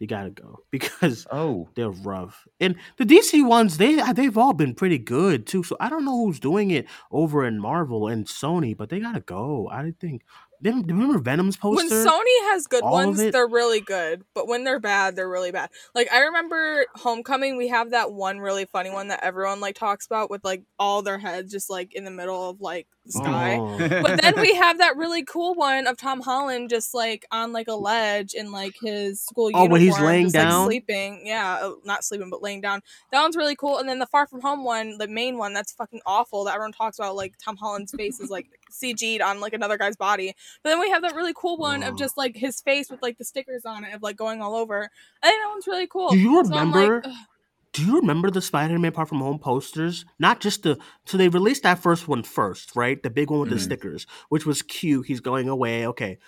You 0.00 0.08
gotta 0.08 0.30
go 0.30 0.64
because 0.72 1.26
oh, 1.30 1.68
they're 1.76 1.90
rough. 1.90 2.46
And 2.60 2.76
the 2.96 3.04
DC 3.04 3.46
ones, 3.46 3.76
they 3.78 4.00
they've 4.12 4.36
all 4.36 4.52
been 4.52 4.74
pretty 4.74 4.98
good 4.98 5.46
too. 5.46 5.62
So 5.62 5.76
I 5.80 5.88
don't 5.88 6.04
know 6.04 6.26
who's 6.26 6.40
doing 6.40 6.72
it 6.72 6.86
over 7.12 7.44
in 7.46 7.60
Marvel 7.60 8.08
and 8.08 8.26
Sony, 8.26 8.76
but 8.76 8.88
they 8.90 8.98
gotta 9.00 9.20
go. 9.20 9.68
I 9.70 9.92
think. 10.00 10.22
Them- 10.60 10.82
Remember 10.82 11.18
Venom's 11.18 11.56
poster? 11.56 11.88
When? 11.88 12.06
Sony 12.06 12.50
has 12.50 12.66
good 12.66 12.82
all 12.82 12.92
ones, 12.92 13.18
they're 13.18 13.46
really 13.46 13.80
good. 13.80 14.24
But 14.34 14.48
when 14.48 14.64
they're 14.64 14.80
bad, 14.80 15.16
they're 15.16 15.28
really 15.28 15.52
bad. 15.52 15.70
Like 15.94 16.12
I 16.12 16.20
remember 16.20 16.86
Homecoming, 16.94 17.56
we 17.56 17.68
have 17.68 17.90
that 17.90 18.12
one 18.12 18.38
really 18.38 18.64
funny 18.64 18.90
one 18.90 19.08
that 19.08 19.22
everyone 19.22 19.60
like 19.60 19.76
talks 19.76 20.06
about 20.06 20.30
with 20.30 20.44
like 20.44 20.62
all 20.78 21.02
their 21.02 21.18
heads 21.18 21.52
just 21.52 21.68
like 21.70 21.94
in 21.94 22.04
the 22.04 22.10
middle 22.10 22.50
of 22.50 22.60
like 22.60 22.86
the 23.04 23.12
sky. 23.12 23.56
Oh. 23.58 23.76
But 23.78 24.22
then 24.22 24.40
we 24.40 24.54
have 24.56 24.78
that 24.78 24.96
really 24.96 25.24
cool 25.24 25.54
one 25.54 25.86
of 25.86 25.96
Tom 25.96 26.20
Holland 26.20 26.70
just 26.70 26.94
like 26.94 27.26
on 27.30 27.52
like 27.52 27.68
a 27.68 27.74
ledge 27.74 28.34
in 28.34 28.52
like 28.52 28.74
his 28.80 29.20
school 29.20 29.50
year. 29.50 29.58
Oh, 29.58 29.62
uniform, 29.64 29.72
when 29.72 29.80
he's 29.80 30.00
laying 30.00 30.26
just, 30.26 30.34
like, 30.34 30.44
down? 30.44 30.66
sleeping. 30.66 31.22
Yeah, 31.24 31.58
uh, 31.62 31.74
not 31.84 32.04
sleeping, 32.04 32.30
but 32.30 32.42
laying 32.42 32.60
down. 32.60 32.80
That 33.12 33.22
one's 33.22 33.36
really 33.36 33.56
cool. 33.56 33.78
And 33.78 33.88
then 33.88 33.98
the 33.98 34.06
Far 34.06 34.26
From 34.26 34.40
Home 34.40 34.64
one, 34.64 34.98
the 34.98 35.08
main 35.08 35.36
one, 35.38 35.52
that's 35.52 35.72
fucking 35.72 36.00
awful. 36.06 36.44
That 36.44 36.54
everyone 36.54 36.72
talks 36.72 36.98
about. 36.98 37.16
Like 37.16 37.34
Tom 37.42 37.56
Holland's 37.56 37.92
face 37.92 38.20
is 38.20 38.30
like 38.30 38.46
CG'd 38.72 39.20
on 39.20 39.40
like 39.40 39.52
another 39.52 39.78
guy's 39.78 39.96
body. 39.96 40.34
But 40.62 40.70
then 40.70 40.80
we 40.80 40.90
have 40.90 41.02
that 41.02 41.14
really 41.14 41.32
cool 41.34 41.56
one 41.56 41.82
Oh. 41.84 41.88
of 41.88 41.98
just 41.98 42.16
like 42.16 42.36
his 42.36 42.60
face 42.60 42.90
with 42.90 43.02
like 43.02 43.18
the 43.18 43.24
stickers 43.24 43.64
on 43.64 43.84
it 43.84 43.94
of 43.94 44.02
like 44.02 44.16
going 44.16 44.40
all 44.42 44.54
over. 44.56 44.90
I 45.22 45.28
think 45.28 45.42
that 45.42 45.48
one's 45.50 45.66
really 45.66 45.86
cool. 45.86 46.10
Do 46.10 46.18
you 46.18 46.44
So 46.44 46.54
I'm 46.54 46.70
like, 46.72 46.88
remember? 46.88 47.12
do 47.72 47.84
you 47.84 47.96
remember 48.00 48.30
the 48.30 48.40
Spider-Man 48.42 48.92
Far 48.92 49.06
From 49.06 49.18
Home 49.18 49.38
posters? 49.38 50.04
Not 50.18 50.40
just 50.40 50.62
the 50.62 50.78
so 51.06 51.16
they 51.18 51.28
released 51.28 51.62
that 51.64 51.78
first 51.80 52.06
one 52.08 52.22
first, 52.22 52.74
right? 52.76 53.02
The 53.02 53.10
big 53.10 53.30
one 53.30 53.40
with 53.40 53.50
the 53.50 53.56
Mhm. 53.56 53.60
stickers, 53.64 54.06
which 54.28 54.46
was 54.46 54.62
cute. 54.62 55.06
He's 55.06 55.20
going 55.20 55.48
away. 55.48 55.86
Okay. 55.86 56.18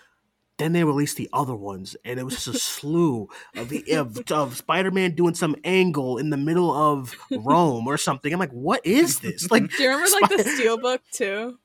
Then 0.59 0.72
they 0.72 0.84
released 0.84 1.18
the 1.18 1.28
other 1.34 1.55
ones, 1.55 1.97
and 2.03 2.18
it 2.18 2.22
was 2.22 2.37
just 2.37 2.47
a 2.47 2.53
slew 2.59 3.28
of 3.57 3.68
the 3.68 3.84
of, 3.93 4.18
of 4.32 4.57
Spider-Man 4.57 5.11
doing 5.14 5.34
some 5.34 5.55
angle 5.64 6.16
in 6.16 6.30
the 6.30 6.39
middle 6.39 6.72
of 6.72 7.14
Rome 7.30 7.87
or 7.87 7.99
something. 7.99 8.32
I'm 8.32 8.41
like, 8.41 8.53
what 8.53 8.80
is 8.87 9.20
this? 9.20 9.51
Like, 9.51 9.70
Do 9.70 9.82
you 9.82 9.91
remember 9.91 10.11
like 10.18 10.30
the 10.30 10.45
steelbook 10.45 11.01
too? 11.12 11.59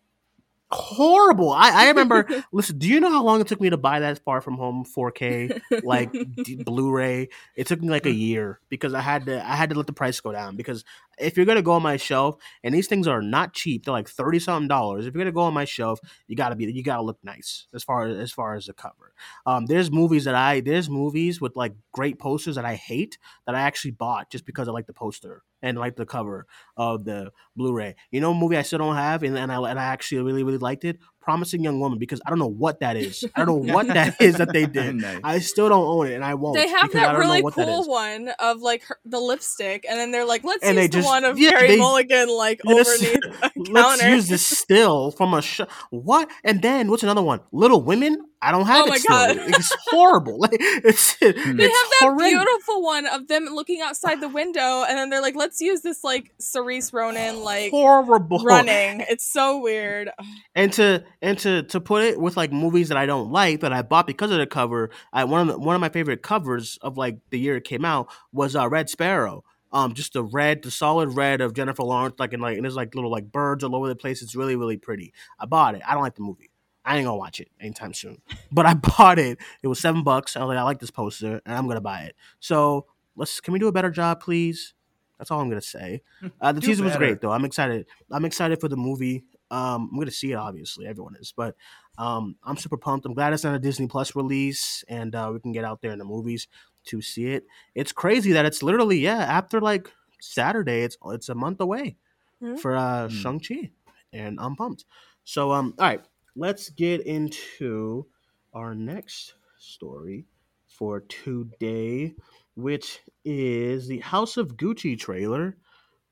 Horrible. 0.72 1.52
I, 1.52 1.86
I 1.86 1.88
remember. 1.90 2.28
listen, 2.52 2.78
do 2.78 2.88
you 2.88 3.00
know 3.00 3.10
how 3.10 3.24
long 3.24 3.42
it 3.42 3.48
took 3.48 3.62
me 3.62 3.70
to 3.70 3.78
buy 3.78 4.00
that 4.00 4.20
Far 4.20 4.42
From 4.42 4.58
Home 4.58 4.86
4K 4.86 5.84
like 5.84 6.12
d- 6.44 6.64
Blu-ray? 6.64 7.30
It 7.56 7.68
took 7.68 7.82
me 7.82 7.90
like 7.90 8.06
a 8.06 8.10
mm. 8.10 8.18
year 8.18 8.60
because 8.70 8.94
I 8.94 9.02
had 9.02 9.26
to 9.26 9.46
I 9.46 9.56
had 9.56 9.70
to 9.70 9.76
let 9.76 9.88
the 9.88 9.94
price 9.94 10.20
go 10.20 10.32
down 10.32 10.56
because 10.56 10.84
if 11.22 11.38
you're 11.38 11.46
gonna 11.46 11.62
go 11.62 11.74
on 11.74 11.82
my 11.82 11.98
shelf 11.98 12.36
and 12.64 12.74
these 12.74 12.88
things 12.88 13.08
are 13.08 13.22
not 13.22 13.54
cheap, 13.54 13.86
they're 13.86 13.94
like 13.94 14.10
thirty 14.10 14.40
something 14.40 14.68
dollars. 14.68 15.06
If 15.06 15.14
you're 15.14 15.24
gonna 15.24 15.32
go 15.32 15.42
on 15.42 15.54
my 15.54 15.66
shelf, 15.66 16.00
you 16.28 16.36
gotta 16.36 16.56
be 16.56 16.72
you 16.72 16.84
gotta 16.84 17.04
look 17.04 17.20
nice 17.24 17.68
as 17.74 17.84
far 17.84 18.08
as 18.08 18.18
as 18.18 18.32
far 18.32 18.56
as 18.56 18.66
the 18.66 18.74
cover. 18.74 19.14
Um, 19.46 19.66
there's 19.66 19.92
movies 19.92 20.26
that 20.26 20.36
I 20.36 20.62
there's 20.62 20.90
movies 20.90 21.40
with 21.40 21.56
like 21.56 21.74
great 21.92 22.20
posters 22.20 22.56
that 22.56 22.66
I 22.66 22.76
hate 22.76 23.18
that 23.46 23.56
I 23.56 23.62
actually 23.62 23.92
bought 23.92 24.30
just 24.30 24.46
because 24.46 24.68
I 24.68 24.72
like 24.72 24.88
the 24.88 24.94
poster 24.94 25.44
and 25.62 25.78
like 25.78 25.96
the 25.96 26.06
cover 26.06 26.48
of 26.76 27.06
the 27.06 27.32
Blu-ray. 27.56 27.96
You 28.10 28.22
know, 28.22 28.32
a 28.32 28.36
movie 28.36 28.58
I 28.58 28.64
still 28.64 28.80
don't 28.80 28.96
have, 28.96 29.24
and, 29.24 29.38
and 29.38 29.52
I 29.52 29.70
and 29.70 29.80
I 29.80 29.84
actually 29.84 30.22
really 30.22 30.44
really 30.44 30.58
liked 30.58 30.86
it. 30.86 31.00
Promising 31.22 31.64
Young 31.64 31.80
Woman 31.80 32.00
because 32.00 32.20
I 32.26 32.30
don't 32.30 32.40
know 32.40 32.48
what 32.50 32.80
that 32.80 32.98
is. 32.98 33.24
I 33.36 33.46
don't 33.46 33.66
know 33.66 33.74
what 33.74 33.88
that 33.94 34.20
is 34.22 34.38
that 34.38 34.52
they 34.54 34.66
did. 34.66 34.96
Nice. 34.96 35.20
I 35.24 35.40
still 35.40 35.70
don't 35.70 35.86
own 35.86 36.08
it, 36.08 36.14
and 36.16 36.26
I 36.26 36.34
won't. 36.34 36.56
They 36.58 36.68
have 36.68 36.84
because 36.90 36.96
I 36.96 37.00
that 37.06 37.12
don't 37.14 37.22
know 37.22 37.28
really 37.28 37.42
what 37.44 37.56
that 37.56 37.68
cool 37.68 37.82
is. 37.82 37.88
one 37.88 38.30
of 38.40 38.62
like 38.62 38.84
her, 38.84 38.98
the 39.06 39.20
lipstick, 39.20 39.86
and 39.90 40.00
then 40.00 40.12
they're 40.12 40.26
like, 40.26 40.44
"Let's 40.44 40.64
And 40.64 40.78
use 40.78 40.86
the 40.88 40.98
just- 40.98 41.08
one 41.08 41.24
of 41.24 41.38
yeah, 41.40 41.52
Carrie 41.52 41.68
they- 41.68 41.78
Mulligan 41.78 42.30
like 42.30 42.62
Let's- 42.66 43.02
underneath 43.04 43.70
Let's 43.70 44.04
use 44.04 44.28
this 44.28 44.46
still 44.46 45.12
from 45.12 45.34
a 45.34 45.42
show. 45.42 45.68
What? 45.92 46.30
And 46.44 46.62
then 46.62 46.90
what's 46.90 47.04
another 47.04 47.22
one? 47.22 47.42
Little 47.52 47.82
Women. 47.84 48.26
I 48.42 48.52
don't 48.52 48.66
have 48.66 48.84
Oh 48.84 48.88
it 48.88 48.90
my 48.90 48.98
still. 48.98 49.10
God. 49.10 49.38
It's 49.50 49.72
horrible. 49.90 50.40
Like, 50.40 50.58
it's 50.60 51.16
They 51.18 51.28
it's 51.30 51.38
have 51.38 51.90
that 51.90 52.00
horrendous. 52.02 52.40
beautiful 52.40 52.82
one 52.82 53.06
of 53.06 53.28
them 53.28 53.46
looking 53.46 53.82
outside 53.82 54.20
the 54.22 54.30
window, 54.30 54.84
and 54.88 54.98
then 54.98 55.10
they're 55.10 55.22
like, 55.22 55.36
"Let's 55.36 55.62
use 55.62 55.82
this 55.82 56.04
like 56.04 56.34
Saoirse 56.42 56.92
Ronan 56.94 57.42
like 57.44 57.72
horrible 57.72 58.40
running." 58.44 59.04
It's 59.10 59.26
so 59.32 59.60
weird. 59.62 60.10
and 60.56 60.74
to 60.74 61.04
and 61.22 61.38
to 61.40 61.64
to 61.64 61.80
put 61.80 62.04
it 62.04 62.20
with 62.20 62.38
like 62.38 62.52
movies 62.52 62.90
that 62.90 62.98
I 62.98 63.06
don't 63.06 63.32
like 63.32 63.60
that 63.62 63.74
I 63.74 63.82
bought 63.84 64.08
because 64.08 64.32
of 64.32 64.38
the 64.40 64.48
cover. 64.48 64.90
I 65.14 65.24
one 65.26 65.42
of 65.42 65.48
the, 65.56 65.60
one 65.60 65.76
of 65.76 65.82
my 65.82 65.90
favorite 65.90 66.24
covers 66.24 66.78
of 66.82 66.98
like 66.98 67.18
the 67.30 67.40
year 67.40 67.58
it 67.58 67.64
came 67.64 67.86
out 67.86 68.08
was 68.32 68.56
uh, 68.56 68.68
Red 68.68 68.90
Sparrow. 68.90 69.44
Um, 69.74 69.94
just 69.94 70.12
the 70.14 70.24
red, 70.24 70.64
the 70.64 70.70
solid 70.72 71.16
red 71.16 71.40
of 71.40 71.54
Jennifer 71.54 71.84
Lawrence, 71.84 72.16
like 72.20 72.34
and 72.34 72.42
like 72.42 72.58
and 72.58 72.66
there's 72.66 72.76
like 72.76 72.94
little 72.94 73.10
like 73.10 73.32
birds 73.32 73.64
all 73.64 73.74
over 73.76 73.88
the 73.88 73.96
place. 73.96 74.22
It's 74.22 74.36
really 74.36 74.58
really 74.58 74.76
pretty. 74.78 75.14
I 75.40 75.46
bought 75.46 75.76
it. 75.76 75.82
I 75.88 75.94
don't 75.94 76.04
like 76.04 76.16
the 76.16 76.24
movie. 76.24 76.51
I 76.84 76.98
ain't 76.98 77.06
gonna 77.06 77.18
watch 77.18 77.40
it 77.40 77.50
anytime 77.60 77.94
soon. 77.94 78.22
But 78.52 78.66
I 78.66 78.74
bought 78.98 79.20
it. 79.20 79.38
It 79.64 79.68
was 79.68 79.80
seven 79.80 80.04
bucks. 80.04 80.36
I 80.36 80.40
was 80.42 80.50
like, 80.50 80.58
I 80.58 80.64
like 80.64 80.80
this 80.80 80.92
poster, 80.92 81.42
and 81.46 81.56
I'm 81.56 81.68
gonna 81.68 81.82
buy 81.82 82.02
it. 82.02 82.16
So 82.40 82.86
let's 83.16 83.40
can 83.40 83.54
we 83.54 83.60
do 83.60 83.68
a 83.68 83.72
better 83.72 83.92
job, 83.92 84.22
please? 84.22 84.74
That's 85.18 85.30
all 85.30 85.40
I'm 85.40 85.50
gonna 85.50 85.62
say. 85.62 86.02
Uh, 86.42 86.52
the 86.52 86.60
Do 86.62 86.68
teaser 86.68 86.84
was 86.84 86.96
great, 86.96 87.22
though. 87.22 87.32
I'm 87.32 87.46
excited. 87.46 87.86
I'm 88.12 88.26
excited 88.26 88.60
for 88.60 88.68
the 88.68 88.78
movie. 88.78 89.24
Um, 89.52 89.90
I'm 89.92 90.00
gonna 90.00 90.10
see 90.12 90.32
it. 90.32 90.36
Obviously, 90.36 90.88
everyone 90.88 91.16
is, 91.20 91.34
but 91.36 91.56
um, 92.00 92.36
I'm 92.44 92.58
super 92.58 92.78
pumped. 92.78 93.06
I'm 93.06 93.14
glad 93.14 93.34
it's 93.34 93.44
not 93.44 93.54
a 93.54 93.60
Disney 93.60 93.88
Plus 93.88 94.16
release, 94.16 94.84
and 94.88 95.14
uh, 95.14 95.30
we 95.34 95.40
can 95.40 95.52
get 95.52 95.64
out 95.66 95.82
there 95.82 95.92
in 95.92 96.00
the 96.00 96.06
movies 96.06 96.48
to 96.86 97.02
see 97.02 97.28
it. 97.28 97.46
It's 97.76 97.92
crazy 97.92 98.32
that 98.32 98.46
it's 98.46 98.64
literally 98.64 98.98
yeah 99.00 99.18
after 99.20 99.62
like 99.62 99.92
Saturday. 100.20 100.82
It's 100.82 100.98
it's 101.08 101.30
a 101.30 101.36
month 101.36 101.60
away 101.60 101.98
Mhm. 102.42 102.58
for 102.60 102.76
uh, 102.76 103.08
Hmm. 103.10 103.14
Shang 103.16 103.40
Chi, 103.40 103.70
and 104.14 104.40
I'm 104.40 104.56
pumped. 104.56 104.86
So 105.24 105.52
um, 105.52 105.76
all 105.78 105.86
right, 105.88 106.02
let's 106.36 106.70
get 106.70 107.02
into 107.02 108.06
our 108.54 108.76
next 108.76 109.36
story 109.58 110.26
for 110.68 111.02
today, 111.02 112.16
which 112.56 113.00
is 113.24 113.88
the 113.88 114.00
House 114.00 114.38
of 114.38 114.58
Gucci 114.58 114.98
trailer. 114.98 115.58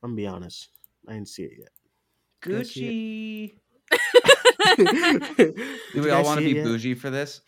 I'm 0.04 0.12
gonna 0.12 0.16
be 0.16 0.28
honest, 0.28 0.70
I 1.08 1.14
didn't 1.14 1.30
see 1.30 1.44
it 1.44 1.54
yet. 1.58 1.70
Did 2.42 2.60
I 2.60 2.64
see 2.64 3.54
Gucci. 3.92 3.96
Do 5.94 6.02
we 6.02 6.10
all 6.12 6.24
want 6.24 6.40
to 6.40 6.46
be 6.46 6.62
bougie 6.62 6.94
for 6.94 7.10
this? 7.10 7.42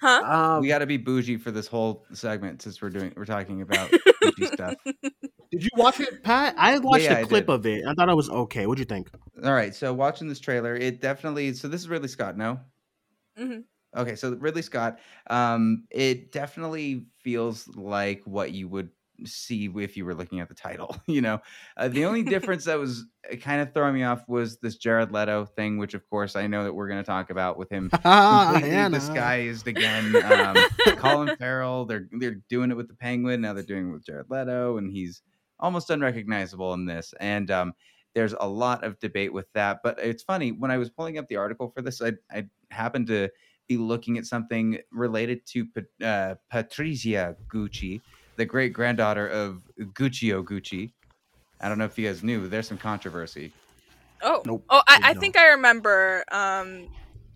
Huh? 0.00 0.22
Um, 0.24 0.60
we 0.62 0.68
got 0.68 0.78
to 0.78 0.86
be 0.86 0.96
bougie 0.96 1.38
for 1.38 1.50
this 1.50 1.66
whole 1.66 2.04
segment 2.12 2.62
since 2.62 2.82
we're 2.82 2.90
doing 2.90 3.12
we're 3.16 3.24
talking 3.24 3.62
about 3.62 3.90
Gucci 3.90 4.52
stuff. 4.52 4.74
did 4.84 5.64
you 5.64 5.70
watch 5.76 6.00
it, 6.00 6.22
Pat? 6.22 6.54
I 6.58 6.78
watched 6.78 7.04
yeah, 7.04 7.18
a 7.18 7.20
I 7.20 7.24
clip 7.24 7.46
did. 7.46 7.52
of 7.52 7.66
it. 7.66 7.84
I 7.86 7.94
thought 7.94 8.08
it 8.08 8.16
was 8.16 8.28
okay. 8.28 8.66
What'd 8.66 8.78
you 8.78 8.84
think? 8.84 9.10
All 9.42 9.52
right, 9.52 9.74
so 9.74 9.94
watching 9.94 10.28
this 10.28 10.40
trailer, 10.40 10.74
it 10.74 11.00
definitely. 11.00 11.54
So 11.54 11.68
this 11.68 11.80
is 11.80 11.88
Ridley 11.88 12.08
Scott, 12.08 12.36
no? 12.36 12.60
Mhm. 13.38 13.64
Okay, 13.96 14.14
so 14.16 14.34
Ridley 14.34 14.62
Scott, 14.62 14.98
um, 15.30 15.84
it 15.90 16.30
definitely 16.30 17.06
feels 17.20 17.66
like 17.68 18.22
what 18.24 18.52
you 18.52 18.68
would 18.68 18.90
see 19.24 19.70
if 19.76 19.96
you 19.96 20.04
were 20.04 20.14
looking 20.14 20.40
at 20.40 20.48
the 20.48 20.54
title. 20.54 20.96
You 21.06 21.22
know, 21.22 21.40
uh, 21.76 21.88
the 21.88 22.04
only 22.04 22.22
difference 22.34 22.64
that 22.64 22.78
was 22.78 23.04
kind 23.40 23.62
of 23.62 23.72
throwing 23.72 23.94
me 23.94 24.02
off 24.02 24.28
was 24.28 24.58
this 24.58 24.76
Jared 24.76 25.12
Leto 25.12 25.46
thing, 25.46 25.78
which 25.78 25.94
of 25.94 26.08
course 26.10 26.36
I 26.36 26.46
know 26.46 26.64
that 26.64 26.74
we're 26.74 26.88
going 26.88 27.02
to 27.02 27.06
talk 27.06 27.30
about 27.30 27.56
with 27.56 27.70
him 27.70 27.88
completely 28.02 28.90
disguised 28.90 29.66
again. 29.66 30.14
Um, 30.16 30.56
Colin 30.96 31.36
Farrell, 31.36 31.86
they're 31.86 32.08
they're 32.18 32.42
doing 32.50 32.70
it 32.70 32.76
with 32.76 32.88
the 32.88 32.94
Penguin. 32.94 33.40
Now 33.40 33.54
they're 33.54 33.62
doing 33.62 33.88
it 33.88 33.92
with 33.92 34.04
Jared 34.04 34.26
Leto, 34.28 34.76
and 34.76 34.90
he's 34.90 35.22
almost 35.58 35.88
unrecognizable 35.88 36.74
in 36.74 36.84
this. 36.84 37.14
And 37.18 37.50
um, 37.50 37.72
there's 38.14 38.34
a 38.38 38.48
lot 38.48 38.84
of 38.84 38.98
debate 38.98 39.32
with 39.32 39.46
that. 39.54 39.80
But 39.82 39.98
it's 39.98 40.22
funny 40.22 40.52
when 40.52 40.70
I 40.70 40.76
was 40.76 40.90
pulling 40.90 41.18
up 41.18 41.28
the 41.28 41.36
article 41.36 41.70
for 41.74 41.82
this, 41.82 42.02
I 42.02 42.12
I 42.30 42.46
happened 42.70 43.06
to 43.08 43.30
be 43.68 43.76
looking 43.76 44.18
at 44.18 44.26
something 44.26 44.78
related 44.92 45.44
to 45.46 45.66
uh, 46.02 46.34
Patrizia 46.52 47.36
Gucci, 47.52 48.00
the 48.36 48.44
great 48.44 48.72
granddaughter 48.72 49.26
of 49.26 49.62
Guccio 49.78 50.44
Gucci. 50.44 50.92
I 51.60 51.68
don't 51.68 51.78
know 51.78 51.84
if 51.84 51.98
you 51.98 52.06
guys 52.06 52.22
knew, 52.22 52.48
there's 52.48 52.68
some 52.68 52.78
controversy. 52.78 53.52
Oh, 54.22 54.42
Nope, 54.44 54.64
oh, 54.70 54.82
I, 54.86 55.00
I 55.02 55.14
think 55.14 55.36
I 55.36 55.48
remember 55.48 56.24
um, 56.32 56.88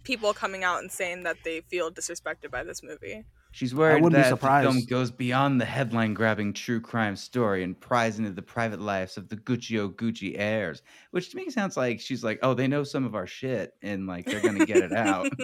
people 0.04 0.32
coming 0.32 0.64
out 0.64 0.80
and 0.80 0.90
saying 0.90 1.24
that 1.24 1.36
they 1.44 1.60
feel 1.62 1.90
disrespected 1.90 2.50
by 2.50 2.64
this 2.64 2.82
movie. 2.82 3.24
She's 3.52 3.74
worried 3.74 4.02
wouldn't 4.02 4.22
be 4.22 4.28
that 4.30 4.40
the 4.40 4.62
film 4.62 4.84
goes 4.84 5.10
beyond 5.10 5.60
the 5.60 5.64
headline-grabbing 5.64 6.52
true 6.52 6.80
crime 6.80 7.16
story 7.16 7.64
and 7.64 7.78
pries 7.78 8.18
into 8.18 8.30
the 8.30 8.42
private 8.42 8.80
lives 8.80 9.16
of 9.16 9.28
the 9.28 9.36
Guccio 9.36 9.88
Gucci 9.92 10.34
heirs, 10.38 10.82
which 11.10 11.30
to 11.30 11.36
me 11.36 11.50
sounds 11.50 11.76
like 11.76 11.98
she's 12.00 12.22
like, 12.22 12.38
oh, 12.42 12.54
they 12.54 12.68
know 12.68 12.84
some 12.84 13.04
of 13.04 13.16
our 13.16 13.26
shit, 13.26 13.74
and 13.82 14.06
like 14.06 14.24
they're 14.26 14.40
gonna 14.40 14.64
get 14.66 14.78
it 14.78 14.92
out. 14.92 15.28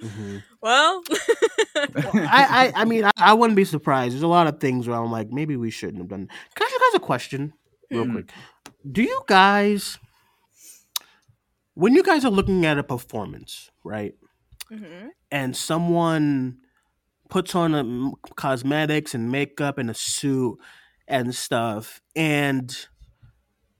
Mhm. 0.00 0.42
Well, 0.62 1.02
I, 1.76 2.72
I, 2.74 2.80
I 2.82 2.84
mean, 2.86 3.04
I, 3.04 3.10
I 3.18 3.34
wouldn't 3.34 3.54
be 3.56 3.66
surprised. 3.66 4.14
There's 4.14 4.22
a 4.22 4.26
lot 4.28 4.46
of 4.46 4.58
things 4.58 4.88
where 4.88 4.96
I'm 4.98 5.12
like, 5.12 5.30
maybe 5.30 5.56
we 5.56 5.70
shouldn't 5.70 5.98
have 5.98 6.08
done. 6.08 6.26
Can 6.54 6.62
I 6.62 6.64
ask 6.64 6.72
you 6.72 6.78
guys 6.80 6.94
a 6.94 7.00
question, 7.00 7.52
real 7.90 8.04
Mhm. 8.06 8.12
quick? 8.12 8.32
Do 8.90 9.02
you 9.02 9.20
guys, 9.26 9.98
when 11.74 11.94
you 11.94 12.02
guys 12.02 12.24
are 12.24 12.30
looking 12.30 12.64
at 12.64 12.78
a 12.78 12.82
performance, 12.82 13.70
right, 13.84 14.14
Mhm. 14.72 15.08
and 15.30 15.54
someone 15.54 16.58
puts 17.30 17.54
on 17.54 17.74
a 17.74 17.78
m- 17.80 18.12
cosmetics 18.36 19.14
and 19.14 19.30
makeup 19.30 19.78
and 19.78 19.88
a 19.90 19.94
suit 19.94 20.58
and 21.08 21.34
stuff, 21.34 22.00
and 22.14 22.86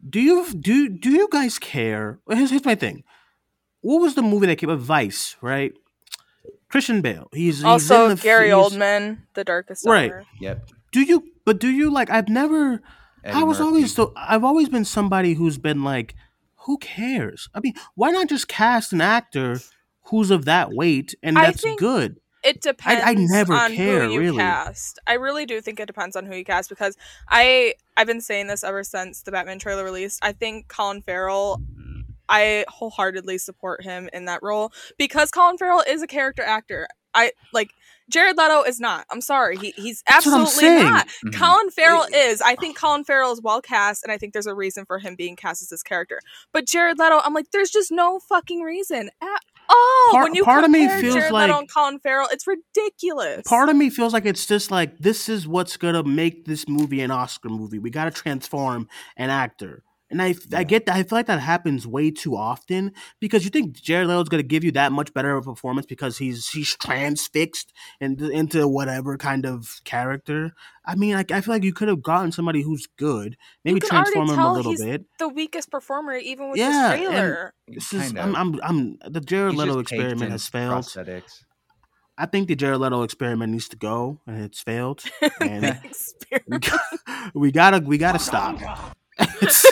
do 0.09 0.20
you 0.20 0.46
do 0.55 0.88
do 0.88 1.11
you 1.11 1.28
guys 1.30 1.59
care? 1.59 2.18
Here's, 2.28 2.51
here's 2.51 2.64
my 2.64 2.74
thing. 2.74 3.05
What 3.82 4.01
was 4.01 4.14
the 4.14 4.22
movie 4.22 4.46
that 4.46 4.57
came 4.57 4.70
up? 4.70 4.78
Vice, 4.78 5.36
right? 5.40 5.72
Christian 6.68 7.01
Bale. 7.03 7.28
He's 7.32 7.57
he's 7.57 7.64
also 7.64 8.05
in 8.11 8.16
the, 8.16 8.22
Gary 8.22 8.46
he's- 8.48 8.59
Oldman, 8.72 9.18
The 9.34 9.44
Darkest 9.44 9.84
Right. 9.86 10.12
Hour. 10.12 10.24
yep. 10.40 10.68
Do 10.92 11.03
you? 11.03 11.24
But 11.44 11.59
do 11.61 11.68
you 11.68 11.90
like? 11.90 12.11
I've 12.11 12.28
never. 12.28 12.80
Eddie 13.24 13.36
I 13.38 13.42
was 13.42 13.59
Murphy. 13.59 13.66
always 13.68 13.94
so. 13.94 14.12
I've 14.16 14.44
always 14.44 14.68
been 14.68 14.84
somebody 14.84 15.34
who's 15.34 15.59
been 15.59 15.82
like, 15.84 16.14
who 16.66 16.78
cares? 16.78 17.48
I 17.55 17.61
mean, 17.61 17.74
why 17.94 18.11
not 18.11 18.28
just 18.28 18.48
cast 18.48 18.92
an 18.92 19.01
actor 19.01 19.61
who's 20.05 20.30
of 20.30 20.44
that 20.46 20.72
weight 20.72 21.14
and 21.22 21.36
that's 21.36 21.61
think- 21.62 21.78
good? 21.80 22.18
It 22.43 22.62
depends 22.62 23.03
I 23.05 23.14
never 23.14 23.53
on 23.53 23.74
care, 23.74 24.05
who 24.05 24.12
you 24.12 24.20
really. 24.20 24.38
cast. 24.38 24.99
I 25.07 25.14
really 25.14 25.45
do 25.45 25.61
think 25.61 25.78
it 25.78 25.86
depends 25.86 26.16
on 26.16 26.24
who 26.26 26.34
you 26.34 26.45
cast 26.45 26.68
because 26.70 26.97
I 27.28 27.74
I've 27.97 28.07
been 28.07 28.20
saying 28.22 28.47
this 28.47 28.64
ever 28.64 28.82
since 28.82 29.22
the 29.22 29.30
Batman 29.30 29.59
trailer 29.59 29.84
released. 29.84 30.20
I 30.22 30.32
think 30.32 30.68
Colin 30.68 31.03
Farrell 31.03 31.61
I 32.28 32.64
wholeheartedly 32.68 33.38
support 33.38 33.82
him 33.82 34.09
in 34.12 34.24
that 34.26 34.43
role 34.43 34.72
because 34.97 35.30
Colin 35.30 35.59
Farrell 35.59 35.82
is 35.86 36.01
a 36.03 36.07
character 36.07 36.43
actor. 36.43 36.86
I 37.12 37.32
like 37.53 37.70
Jared 38.09 38.36
Leto 38.38 38.62
is 38.62 38.78
not. 38.80 39.05
I'm 39.11 39.20
sorry. 39.20 39.57
He 39.57 39.72
he's 39.76 40.03
That's 40.09 40.26
what 40.26 40.34
I'm 40.36 40.43
absolutely 40.43 40.78
saying. 40.78 40.91
not. 40.93 41.09
Mhm. 41.26 41.34
Colin 41.34 41.70
Farrell 41.70 42.07
is. 42.14 42.41
I 42.41 42.55
think 42.55 42.78
Colin 42.78 43.05
Farrell 43.05 43.32
is 43.32 43.43
well 43.43 43.61
cast, 43.61 44.03
and 44.05 44.12
I 44.12 44.16
think 44.18 44.32
there's 44.32 44.47
a 44.47 44.55
reason 44.55 44.84
for 44.86 44.99
him 44.99 45.16
being 45.16 45.34
cast 45.36 45.61
as 45.62 45.68
this 45.68 45.82
character. 45.82 46.20
But 46.53 46.66
Jared 46.66 46.99
Leto, 46.99 47.20
I'm 47.22 47.34
like, 47.34 47.51
there's 47.51 47.70
just 47.70 47.91
no 47.91 48.20
fucking 48.20 48.61
reason 48.62 49.11
at 49.20 49.41
Oh, 49.72 50.06
all. 50.08 50.14
Part- 50.14 50.24
when 50.24 50.34
you 50.34 50.44
part 50.44 50.64
of 50.64 50.70
me 50.70 50.88
feels 50.88 51.14
Jared 51.14 51.32
like- 51.32 51.50
and 51.50 51.72
Colin 51.72 51.98
Farrell, 52.00 52.28
it's 52.32 52.46
ridiculous. 52.46 53.42
Part 53.46 53.68
of 53.68 53.76
me 53.76 53.90
feels 53.90 54.12
like 54.12 54.26
it's 54.26 54.44
just 54.46 54.70
like 54.70 54.98
this 54.98 55.28
is 55.28 55.46
what's 55.46 55.76
gonna 55.76 56.02
make 56.02 56.44
this 56.46 56.68
movie 56.68 57.00
an 57.00 57.10
Oscar 57.10 57.48
movie. 57.48 57.78
We 57.78 57.90
got 57.90 58.04
to 58.06 58.10
transform 58.10 58.88
an 59.16 59.30
actor. 59.30 59.82
And 60.11 60.20
I, 60.20 60.34
I 60.52 60.64
get 60.64 60.86
that. 60.86 60.96
I 60.96 61.04
feel 61.04 61.18
like 61.18 61.26
that 61.26 61.38
happens 61.40 61.86
way 61.86 62.11
too 62.11 62.34
often 62.36 62.92
because 63.20 63.44
you 63.44 63.50
think 63.50 63.80
Jared 63.80 64.08
Leto's 64.08 64.28
going 64.28 64.42
to 64.42 64.48
give 64.48 64.64
you 64.64 64.72
that 64.72 64.90
much 64.90 65.14
better 65.14 65.36
of 65.36 65.46
a 65.46 65.50
performance 65.52 65.86
because 65.86 66.18
he's 66.18 66.48
he's 66.48 66.74
transfixed 66.76 67.72
into, 68.00 68.28
into 68.28 68.66
whatever 68.66 69.16
kind 69.16 69.46
of 69.46 69.80
character. 69.84 70.52
I 70.84 70.96
mean, 70.96 71.14
like 71.14 71.30
I 71.30 71.40
feel 71.40 71.54
like 71.54 71.62
you 71.62 71.72
could 71.72 71.86
have 71.88 72.02
gotten 72.02 72.32
somebody 72.32 72.62
who's 72.62 72.88
good, 72.96 73.36
maybe 73.64 73.76
you 73.76 73.80
can 73.82 73.96
already 73.98 74.12
transform 74.12 74.38
him 74.38 74.44
a 74.44 74.52
little 74.52 74.72
he's 74.72 74.82
bit. 74.84 75.04
the 75.20 75.28
weakest 75.28 75.70
performer, 75.70 76.14
even 76.16 76.50
with 76.50 76.58
Yeah, 76.58 76.68
this 76.96 77.00
and- 77.00 77.08
trailer. 77.12 77.54
This 77.68 77.92
is, 77.92 78.12
Kind 78.12 78.18
I'm. 78.18 78.34
I'm, 78.36 78.61
I'm, 78.64 78.98
the 79.12 79.20
Jared 79.20 79.52
He's 79.52 79.61
Leto 79.61 79.78
experiment 79.78 80.32
has 80.32 80.48
failed. 80.48 80.82
Prosthetics. 80.84 81.44
I 82.18 82.26
think 82.26 82.48
the 82.48 82.56
Jared 82.56 82.80
Leto 82.80 83.02
experiment 83.02 83.52
needs 83.52 83.68
to 83.68 83.76
go, 83.76 84.20
and 84.26 84.42
it's 84.42 84.61
failed. 84.61 85.04
And 85.40 85.64
Experiment. 85.64 86.48
we, 86.48 86.58
got, 86.58 86.80
we 87.34 87.52
gotta, 87.52 87.78
we 87.78 87.96
gotta 87.96 88.18
stop. 88.18 88.58
It's, 89.42 89.66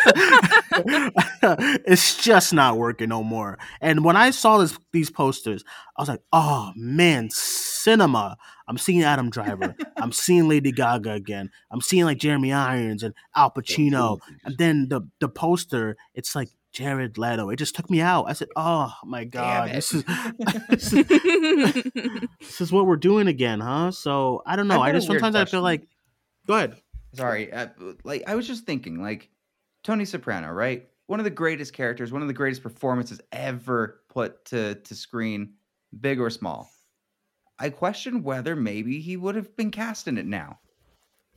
it's 1.87 2.17
just 2.17 2.53
not 2.53 2.77
working 2.77 3.09
no 3.09 3.23
more. 3.23 3.59
And 3.81 4.05
when 4.05 4.17
I 4.17 4.31
saw 4.31 4.59
this, 4.59 4.79
these 4.93 5.11
posters, 5.11 5.65
I 5.97 6.03
was 6.03 6.09
like, 6.09 6.23
"Oh 6.33 6.73
man, 6.77 7.29
cinema!" 7.31 8.37
I'm 8.67 8.79
seeing 8.79 9.03
Adam 9.03 9.31
Driver. 9.31 9.75
I'm 9.97 10.13
seeing 10.13 10.49
Lady 10.49 10.73
Gaga 10.73 11.13
again. 11.13 11.51
I'm 11.71 11.81
seeing 11.81 12.05
like 12.05 12.19
Jeremy 12.19 12.53
Irons 12.53 13.03
and 13.03 13.15
Al 13.35 13.51
Pacino. 13.51 14.19
And 14.45 14.59
then 14.59 14.89
the 14.89 15.03
the 15.21 15.29
poster, 15.29 15.97
it's 16.15 16.35
like 16.35 16.51
Jared 16.73 17.17
Leto. 17.19 17.49
It 17.51 17.57
just 17.57 17.75
took 17.75 17.91
me 17.91 18.01
out. 18.01 18.25
I 18.29 18.35
said, 18.35 18.49
"Oh 18.55 18.93
my 19.05 19.25
god, 19.25 19.71
this 19.71 19.95
is 19.95 20.05
this 20.69 20.93
is 20.93 21.07
this 22.41 22.61
is 22.61 22.71
what 22.71 22.87
we're 22.87 22.97
doing 22.97 23.27
again, 23.27 23.61
huh?" 23.61 23.91
So 23.91 24.43
I 24.47 24.57
don't 24.57 24.69
know. 24.69 24.83
I've 24.83 24.91
I 24.91 24.93
just 24.93 25.07
sometimes 25.07 25.35
I 25.35 25.45
feel 25.47 25.63
like, 25.63 25.89
go 26.47 26.55
ahead. 26.55 26.77
Sorry, 27.15 27.51
uh, 27.51 27.69
like 28.05 28.25
I 28.27 28.35
was 28.35 28.47
just 28.47 28.65
thinking, 28.67 29.03
like 29.03 29.31
Tony 29.89 30.05
Soprano, 30.05 30.53
right? 30.53 30.87
One 31.07 31.19
of 31.19 31.25
the 31.25 31.31
greatest 31.31 31.73
characters, 31.73 32.13
one 32.13 32.21
of 32.21 32.29
the 32.29 32.35
greatest 32.35 32.63
performances 32.63 33.23
ever 33.33 34.03
put 34.11 34.45
to 34.47 34.75
to 34.75 34.95
screen, 34.95 35.55
big 35.99 36.21
or 36.21 36.29
small. 36.29 36.69
I 37.59 37.71
question 37.71 38.23
whether 38.23 38.55
maybe 38.55 39.01
he 39.01 39.17
would 39.17 39.35
have 39.35 39.57
been 39.57 39.71
cast 39.71 40.07
in 40.07 40.19
it 40.19 40.27
now. 40.27 40.59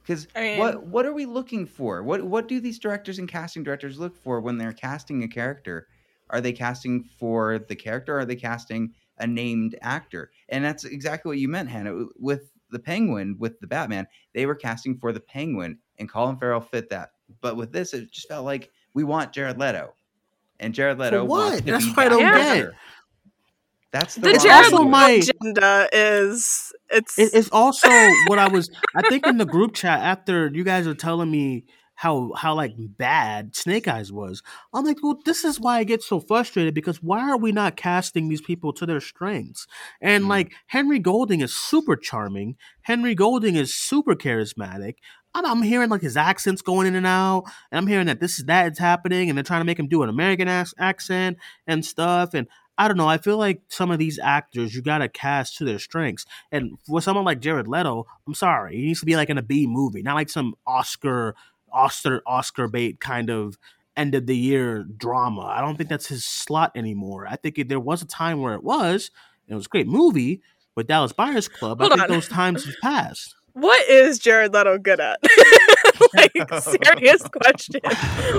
Because 0.02 0.28
I 0.36 0.42
mean- 0.42 0.60
what 0.60 0.86
what 0.86 1.06
are 1.06 1.14
we 1.14 1.26
looking 1.26 1.66
for? 1.66 2.04
What 2.04 2.24
what 2.24 2.50
do 2.50 2.60
these 2.60 2.78
directors 2.78 3.20
and 3.20 3.30
casting 3.30 3.64
directors 3.64 3.98
look 3.98 4.18
for 4.18 4.42
when 4.42 4.58
they're 4.58 4.74
casting 4.74 5.24
a 5.24 5.30
character? 5.30 5.88
Are 6.30 6.42
they 6.42 6.52
casting 6.52 7.06
for 7.06 7.58
the 7.58 7.76
character? 7.78 8.16
Or 8.16 8.20
are 8.20 8.26
they 8.26 8.36
casting 8.36 8.94
a 9.18 9.28
named 9.28 9.78
actor? 9.82 10.30
And 10.50 10.62
that's 10.62 10.84
exactly 10.84 11.30
what 11.30 11.40
you 11.40 11.48
meant, 11.48 11.70
Hannah. 11.70 12.08
With 12.20 12.52
the 12.70 12.80
Penguin, 12.80 13.38
with 13.40 13.62
the 13.62 13.68
Batman, 13.68 14.08
they 14.34 14.46
were 14.46 14.56
casting 14.56 14.98
for 14.98 15.14
the 15.14 15.22
Penguin, 15.22 15.80
and 16.00 16.10
Colin 16.10 16.36
Farrell 16.36 16.60
fit 16.60 16.90
that. 16.90 17.12
But 17.42 17.56
with 17.56 17.72
this, 17.72 17.94
it 17.94 18.12
just 18.12 18.28
felt 18.28 18.46
like 18.46 18.70
we 18.94 19.04
want 19.04 19.32
Jared 19.34 19.58
Leto, 19.60 19.94
and 20.60 20.74
Jared 20.74 21.00
Leto 21.00 21.24
what? 21.26 21.40
wants 21.52 21.62
to 21.62 21.72
That's 21.72 21.86
be 21.86 21.92
what 21.92 22.00
I 22.00 22.10
don't 22.10 22.20
get. 22.20 22.34
character. 22.34 22.76
That's 23.92 24.16
the, 24.16 24.22
The 24.22 24.30
It's 24.32 24.44
Jared 24.44 24.72
Leto 24.72 24.84
my- 24.86 25.10
agenda 25.12 25.90
is 25.92 26.72
it's 26.90 27.20
It, 27.20 27.32
it's 27.34 27.50
also 27.52 27.90
what 28.28 28.40
I 28.40 28.48
was. 28.48 28.70
I 28.96 29.02
think 29.10 29.26
in 29.28 29.38
the 29.38 29.46
group 29.46 29.74
chat 29.74 30.00
after 30.02 30.50
you 30.54 30.64
guys 30.64 30.88
were 30.88 30.94
telling 30.94 31.30
me 31.30 31.66
how 31.96 32.32
how 32.38 32.56
like 32.56 32.74
bad 32.78 33.54
Snake 33.56 33.88
Eyes 33.90 34.12
was. 34.12 34.42
I'm 34.74 34.86
like, 34.86 35.04
well, 35.04 35.20
this 35.26 35.44
is 35.44 35.60
why 35.60 35.78
I 35.78 35.84
get 35.84 36.02
so 36.02 36.20
frustrated 36.22 36.74
because 36.74 37.04
why 37.04 37.30
are 37.30 37.38
we 37.38 37.52
not 37.52 37.76
casting 37.76 38.28
these 38.30 38.42
people 38.42 38.72
to 38.74 38.86
their 38.86 39.02
strengths? 39.02 39.68
And 40.02 40.24
Mm. 40.24 40.30
like 40.30 40.54
Henry 40.68 40.98
Golding 41.00 41.42
is 41.42 41.54
super 41.56 41.96
charming. 41.98 42.56
Henry 42.84 43.14
Golding 43.14 43.56
is 43.56 43.76
super 43.76 44.16
charismatic. 44.16 44.96
And 45.34 45.46
I'm 45.48 45.62
hearing 45.62 45.90
like 45.90 46.02
his 46.02 46.18
accents 46.18 46.62
going 46.62 46.88
in 46.88 46.96
and 46.96 47.08
out, 47.08 47.44
and 47.72 47.78
I'm 47.78 47.88
hearing 47.88 48.08
that 48.08 48.20
this 48.20 48.38
is 48.40 48.46
that 48.46 48.72
is 48.74 48.78
happening, 48.80 49.30
and 49.30 49.38
they're 49.38 49.44
trying 49.44 49.62
to 49.62 49.66
make 49.66 49.80
him 49.80 49.88
do 49.88 50.04
an 50.04 50.10
American 50.10 50.48
ac- 50.48 50.74
accent 50.78 51.38
and 51.68 51.86
stuff. 51.86 52.34
And 52.34 52.48
I 52.78 52.88
don't 52.88 52.98
know. 52.98 53.08
I 53.08 53.18
feel 53.18 53.38
like 53.38 53.62
some 53.70 53.92
of 53.92 54.00
these 54.00 54.20
actors 54.20 54.76
you 54.76 54.82
gotta 54.82 55.08
cast 55.08 55.58
to 55.58 55.66
their 55.66 55.80
strengths. 55.80 56.26
And 56.52 56.78
for 56.86 57.02
someone 57.02 57.24
like 57.26 57.40
Jared 57.40 57.68
Leto, 57.68 58.08
I'm 58.28 58.34
sorry, 58.34 58.76
he 58.76 58.86
needs 58.88 59.00
to 59.02 59.06
be 59.06 59.16
like 59.16 59.30
in 59.30 59.38
a 59.38 59.42
B 59.44 59.68
movie, 59.68 60.02
not 60.02 60.16
like 60.16 60.30
some 60.30 60.54
Oscar, 60.68 61.36
Oscar, 61.72 62.22
Oscar 62.26 62.68
bait 62.68 63.00
kind 63.00 63.30
of 63.30 63.58
end 63.96 64.16
of 64.16 64.26
the 64.26 64.36
year 64.36 64.84
drama. 64.84 65.42
I 65.44 65.62
don't 65.62 65.78
think 65.78 65.90
that's 65.90 66.08
his 66.08 66.26
slot 66.26 66.72
anymore. 66.76 67.28
I 67.28 67.36
think 67.36 67.58
it, 67.58 67.70
there 67.70 67.80
was 67.80 68.02
a 68.02 68.08
time 68.08 68.42
where 68.42 68.54
it 68.56 68.64
was. 68.64 69.12
and 69.48 69.54
It 69.54 69.56
was 69.56 69.66
a 69.68 69.70
great 69.70 69.88
movie 69.88 70.42
with 70.76 70.88
Dallas 70.88 71.12
Buyers 71.14 71.48
Club. 71.48 71.80
Hold 71.80 71.92
I 71.94 71.96
think 71.96 72.10
on. 72.10 72.16
those 72.16 72.28
times 72.30 72.66
have 72.66 72.76
passed. 72.82 73.36
What 73.54 73.88
is 73.90 74.20
Jared 74.20 74.54
Leto 74.54 74.78
good 74.78 75.00
at? 75.00 75.20
like 76.16 76.32
serious 76.62 77.22
question. 77.24 77.82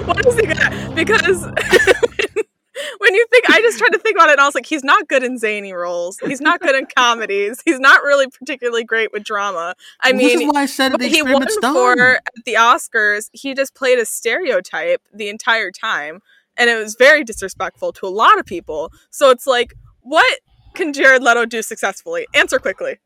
What 0.07 0.27
is 0.27 0.37
he 0.39 0.47
good 0.47 0.59
at? 0.61 0.95
Because 0.95 1.43
when 2.99 3.15
you 3.15 3.27
think, 3.31 3.45
I 3.51 3.61
just 3.61 3.79
tried 3.79 3.91
to 3.91 3.99
think 3.99 4.17
about 4.17 4.29
it, 4.29 4.33
and 4.33 4.41
I 4.41 4.47
was 4.47 4.55
like, 4.55 4.67
he's 4.67 4.83
not 4.85 5.09
good 5.09 5.23
in 5.23 5.39
zany 5.39 5.73
roles. 5.73 6.19
He's 6.19 6.41
not 6.41 6.61
good 6.61 6.75
in 6.75 6.87
comedies. 6.97 7.61
He's 7.65 7.79
not 7.81 8.03
really 8.03 8.27
particularly 8.29 8.85
great 8.85 9.13
with 9.13 9.25
drama. 9.25 9.75
I 10.01 10.13
Well, 10.13 10.21
this 10.21 10.37
mean, 10.37 10.49
is 10.49 10.55
why 10.55 10.63
I 10.63 10.67
said 10.67 10.93
the 10.99 11.07
he 11.09 11.23
won 11.23 11.47
for 11.61 11.97
done. 11.97 11.99
at 11.99 12.45
the 12.45 12.55
Oscars. 12.55 13.29
He 13.33 13.55
just 13.55 13.75
played 13.75 13.99
a 13.99 14.07
stereotype 14.07 15.03
the 15.13 15.29
entire 15.29 15.71
time, 15.71 16.21
and 16.57 16.71
it 16.71 16.77
was 16.77 16.97
very 16.99 17.25
disrespectful 17.25 17.93
to 17.95 18.07
a 18.07 18.11
lot 18.11 18.39
of 18.39 18.47
people. 18.47 18.93
So 19.11 19.31
it's 19.31 19.47
like, 19.47 19.75
what 20.01 20.41
can 20.75 20.93
Jared 20.93 21.23
Leto 21.23 21.45
do 21.45 21.61
successfully? 21.63 22.27
Answer 22.35 22.59
quickly. 22.59 22.99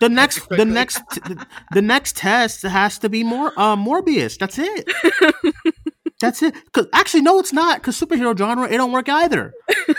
The 0.00 0.08
next, 0.08 0.48
the 0.48 0.64
next, 0.64 1.02
the 1.72 1.82
next 1.82 2.16
test 2.16 2.62
has 2.62 2.98
to 2.98 3.08
be 3.08 3.24
more 3.24 3.52
uh, 3.56 3.76
Morbius. 3.76 4.38
That's 4.38 4.58
it. 4.58 4.88
That's 6.20 6.42
it. 6.42 6.54
Cause 6.72 6.86
actually, 6.92 7.22
no, 7.22 7.38
it's 7.38 7.52
not. 7.52 7.82
Cause 7.82 8.00
superhero 8.00 8.36
genre, 8.36 8.68
it 8.68 8.76
don't 8.76 8.92
work 8.92 9.08
either. 9.08 9.52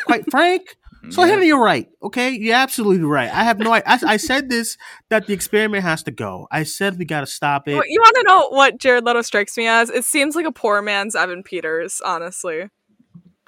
Quite 0.06 0.30
frank. 0.32 0.76
So 1.12 1.24
Yeah. 1.24 1.30
Henry, 1.30 1.48
you're 1.48 1.64
right. 1.64 1.88
Okay, 2.04 2.32
you're 2.32 2.56
absolutely 2.56 3.06
right. 3.06 3.34
I 3.34 3.44
have 3.46 3.58
no. 3.58 3.72
I, 3.74 3.82
I 3.86 4.18
said 4.18 4.50
this 4.50 4.78
that 5.10 5.28
the 5.28 5.34
experiment 5.34 5.84
has 5.84 6.04
to 6.04 6.12
go. 6.12 6.48
I 6.52 6.64
said 6.64 7.00
we 7.00 7.06
got 7.06 7.22
to 7.22 7.26
stop 7.26 7.70
it. 7.70 7.72
You 7.72 8.02
want 8.02 8.16
to 8.16 8.24
know 8.28 8.50
what 8.50 8.78
Jared 8.80 9.06
Leto 9.06 9.22
strikes 9.22 9.56
me 9.56 9.66
as? 9.68 9.90
It 9.90 10.04
seems 10.04 10.36
like 10.36 10.46
a 10.46 10.52
poor 10.52 10.82
man's 10.82 11.16
Evan 11.16 11.42
Peters, 11.42 12.02
honestly. 12.04 12.70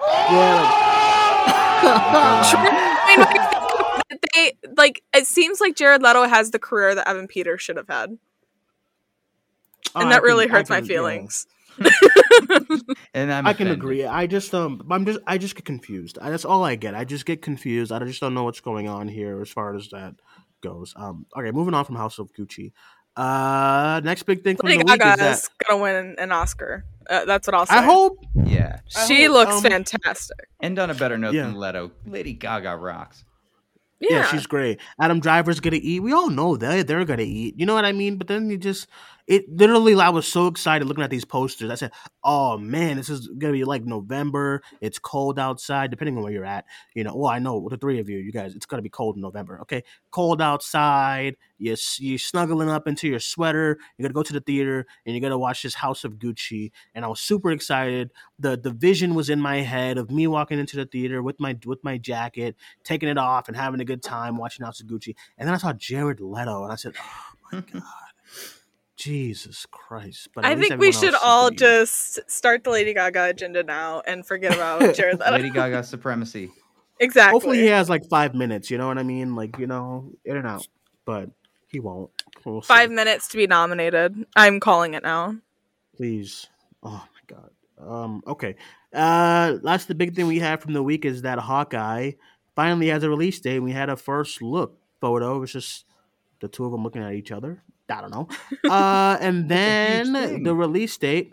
I 3.04 3.61
they 4.34 4.52
like 4.76 5.02
it 5.14 5.26
seems 5.26 5.60
like 5.60 5.76
Jared 5.76 6.02
Leto 6.02 6.26
has 6.28 6.50
the 6.50 6.58
career 6.58 6.94
that 6.94 7.08
Evan 7.08 7.26
Peters 7.28 7.62
should 7.62 7.76
have 7.76 7.88
had, 7.88 8.18
Oh, 9.94 10.00
and 10.00 10.08
I 10.08 10.12
that 10.12 10.18
can- 10.20 10.24
really 10.24 10.46
I 10.46 10.48
hurts 10.48 10.70
my 10.70 10.78
yeah. 10.78 10.84
feelings. 10.84 11.46
and 13.14 13.32
I'm 13.32 13.46
I 13.46 13.52
can 13.54 13.66
offended. 13.66 13.72
agree. 13.78 14.04
I 14.04 14.26
just 14.26 14.54
um, 14.54 14.86
I'm 14.90 15.04
just 15.06 15.20
I 15.26 15.38
just 15.38 15.54
get 15.54 15.64
confused. 15.64 16.18
I, 16.20 16.30
that's 16.30 16.44
all 16.44 16.64
I 16.64 16.74
get. 16.76 16.94
I 16.94 17.04
just 17.04 17.24
get 17.26 17.42
confused. 17.42 17.92
I 17.92 17.98
just 18.00 18.20
don't 18.20 18.34
know 18.34 18.44
what's 18.44 18.60
going 18.60 18.88
on 18.88 19.08
here 19.08 19.40
as 19.40 19.48
far 19.50 19.74
as 19.74 19.88
that 19.90 20.14
goes. 20.62 20.92
Um, 20.96 21.26
okay, 21.36 21.50
moving 21.50 21.74
on 21.74 21.84
from 21.84 21.96
House 21.96 22.18
of 22.18 22.32
Gucci. 22.34 22.72
Uh, 23.16 24.00
next 24.04 24.22
big 24.24 24.42
thing 24.42 24.56
from 24.56 24.68
Lady 24.68 24.78
the 24.82 24.84
week 24.86 24.92
is 24.94 24.98
Gaga 24.98 25.16
that 25.22 25.32
is 25.32 25.50
gonna 25.66 25.82
win 25.82 26.14
an 26.18 26.32
Oscar. 26.32 26.84
Uh, 27.08 27.24
that's 27.24 27.46
what 27.46 27.54
I'll 27.54 27.66
say. 27.66 27.74
I 27.74 27.82
hope 27.82 28.18
Yeah. 28.46 28.80
she 29.06 29.24
hope, 29.24 29.32
looks 29.34 29.54
um, 29.56 29.62
fantastic. 29.62 30.48
End 30.62 30.78
on 30.78 30.88
a 30.90 30.94
better 30.94 31.18
note 31.18 31.34
Yeah. 31.34 31.42
than 31.42 31.54
Leto. 31.56 31.90
Lady 32.06 32.32
Gaga 32.32 32.76
rocks. 32.76 33.24
Yeah. 34.02 34.16
Yeah, 34.18 34.26
she's 34.26 34.46
great. 34.46 34.80
Adam 35.00 35.20
Driver's 35.20 35.60
gonna 35.60 35.78
eat. 35.80 36.00
We 36.00 36.12
all 36.12 36.28
know 36.28 36.56
that 36.56 36.86
they're 36.86 37.04
gonna 37.04 37.22
eat. 37.22 37.58
You 37.58 37.66
know 37.66 37.74
what 37.74 37.84
I 37.84 37.92
mean? 37.92 38.16
But 38.16 38.26
then 38.26 38.50
you 38.50 38.58
just 38.58 38.88
it 39.32 39.48
literally 39.50 39.94
I 39.94 40.10
was 40.10 40.28
so 40.28 40.46
excited 40.46 40.86
looking 40.86 41.02
at 41.02 41.08
these 41.08 41.24
posters. 41.24 41.70
I 41.70 41.74
said, 41.74 41.92
Oh 42.22 42.58
man, 42.58 42.98
this 42.98 43.08
is 43.08 43.28
gonna 43.28 43.54
be 43.54 43.64
like 43.64 43.82
November. 43.82 44.62
It's 44.82 44.98
cold 44.98 45.38
outside, 45.38 45.90
depending 45.90 46.18
on 46.18 46.22
where 46.22 46.32
you're 46.32 46.44
at. 46.44 46.66
You 46.94 47.04
know, 47.04 47.16
well, 47.16 47.30
I 47.30 47.38
know 47.38 47.66
the 47.70 47.78
three 47.78 47.98
of 47.98 48.10
you, 48.10 48.18
you 48.18 48.30
guys, 48.30 48.54
it's 48.54 48.66
gonna 48.66 48.82
be 48.82 48.90
cold 48.90 49.16
in 49.16 49.22
November. 49.22 49.58
Okay. 49.62 49.84
Cold 50.10 50.42
outside, 50.42 51.36
you 51.56 51.74
you 51.98 52.18
snuggling 52.18 52.68
up 52.68 52.86
into 52.86 53.08
your 53.08 53.20
sweater, 53.20 53.78
you're 53.96 54.06
gonna 54.06 54.12
go 54.12 54.22
to 54.22 54.34
the 54.34 54.40
theater 54.40 54.86
and 55.06 55.14
you're 55.14 55.22
gonna 55.22 55.38
watch 55.38 55.62
this 55.62 55.74
House 55.76 56.04
of 56.04 56.18
Gucci. 56.18 56.70
And 56.94 57.02
I 57.02 57.08
was 57.08 57.20
super 57.20 57.52
excited. 57.52 58.12
The 58.38 58.58
the 58.58 58.70
vision 58.70 59.14
was 59.14 59.30
in 59.30 59.40
my 59.40 59.62
head 59.62 59.96
of 59.96 60.10
me 60.10 60.26
walking 60.26 60.58
into 60.58 60.76
the 60.76 60.84
theater 60.84 61.22
with 61.22 61.40
my 61.40 61.56
with 61.64 61.82
my 61.82 61.96
jacket 61.96 62.54
taking 62.84 63.08
it 63.08 63.16
off 63.16 63.48
and 63.48 63.56
having 63.56 63.80
a 63.80 63.84
good 63.86 64.02
time 64.02 64.36
watching 64.36 64.66
House 64.66 64.80
of 64.80 64.88
Gucci. 64.88 65.14
And 65.38 65.48
then 65.48 65.54
I 65.54 65.58
saw 65.58 65.72
Jared 65.72 66.20
Leto, 66.20 66.64
and 66.64 66.72
I 66.72 66.76
said, 66.76 66.92
"Oh 66.98 67.34
my 67.50 67.60
god, 67.72 67.82
Jesus 69.02 69.66
Christ!" 69.66 70.28
But 70.34 70.44
I 70.44 70.54
think 70.54 70.78
we 70.78 70.92
should 70.92 71.14
all 71.14 71.48
gonna 71.50 71.56
just 71.56 72.30
start 72.30 72.64
the 72.64 72.70
Lady 72.70 72.94
Gaga 72.94 73.24
agenda 73.30 73.62
now 73.62 74.02
and 74.06 74.26
forget 74.26 74.54
about 74.54 74.94
Jared 74.96 75.18
Leto. 75.18 75.32
Lady 75.32 75.50
Gaga 75.50 75.82
supremacy. 75.84 76.50
exactly. 77.00 77.32
Hopefully, 77.32 77.58
he 77.58 77.66
has 77.66 77.88
like 77.88 78.02
five 78.08 78.34
minutes. 78.34 78.70
You 78.70 78.78
know 78.78 78.86
what 78.86 78.98
I 78.98 79.02
mean? 79.02 79.34
Like 79.34 79.58
you 79.58 79.66
know, 79.66 80.12
in 80.24 80.36
and 80.36 80.46
out. 80.46 80.66
But 81.04 81.30
he 81.68 81.80
won't. 81.80 82.10
We'll 82.44 82.62
see. 82.62 82.66
Five 82.68 82.90
minutes 82.90 83.28
to 83.28 83.36
be 83.36 83.46
nominated. 83.46 84.14
I'm 84.36 84.60
calling 84.60 84.94
it 84.94 85.02
now. 85.02 85.36
please. 85.96 86.46
Oh 86.82 87.04
my 87.12 87.36
god. 87.36 87.50
Um. 87.78 88.22
Okay. 88.26 88.56
Uh. 88.92 89.58
That's 89.62 89.86
the 89.86 89.94
big 89.94 90.14
thing 90.14 90.26
we 90.26 90.38
had 90.38 90.60
from 90.62 90.72
the 90.74 90.82
week 90.82 91.04
is 91.04 91.22
that 91.22 91.38
Hawkeye 91.38 92.12
finally 92.54 92.88
has 92.88 93.02
a 93.02 93.08
release 93.08 93.40
date. 93.40 93.60
We 93.60 93.72
had 93.72 93.88
a 93.88 93.96
first 93.96 94.42
look 94.42 94.78
photo. 95.00 95.36
It 95.36 95.40
was 95.40 95.52
just 95.52 95.84
the 96.40 96.48
two 96.48 96.64
of 96.64 96.72
them 96.72 96.82
looking 96.84 97.02
at 97.02 97.12
each 97.14 97.32
other. 97.32 97.62
I 97.88 98.00
don't 98.00 98.10
know. 98.10 98.28
Uh. 98.70 99.18
And 99.20 99.48
then 99.48 100.42
the 100.42 100.54
release 100.54 100.96
date. 100.96 101.32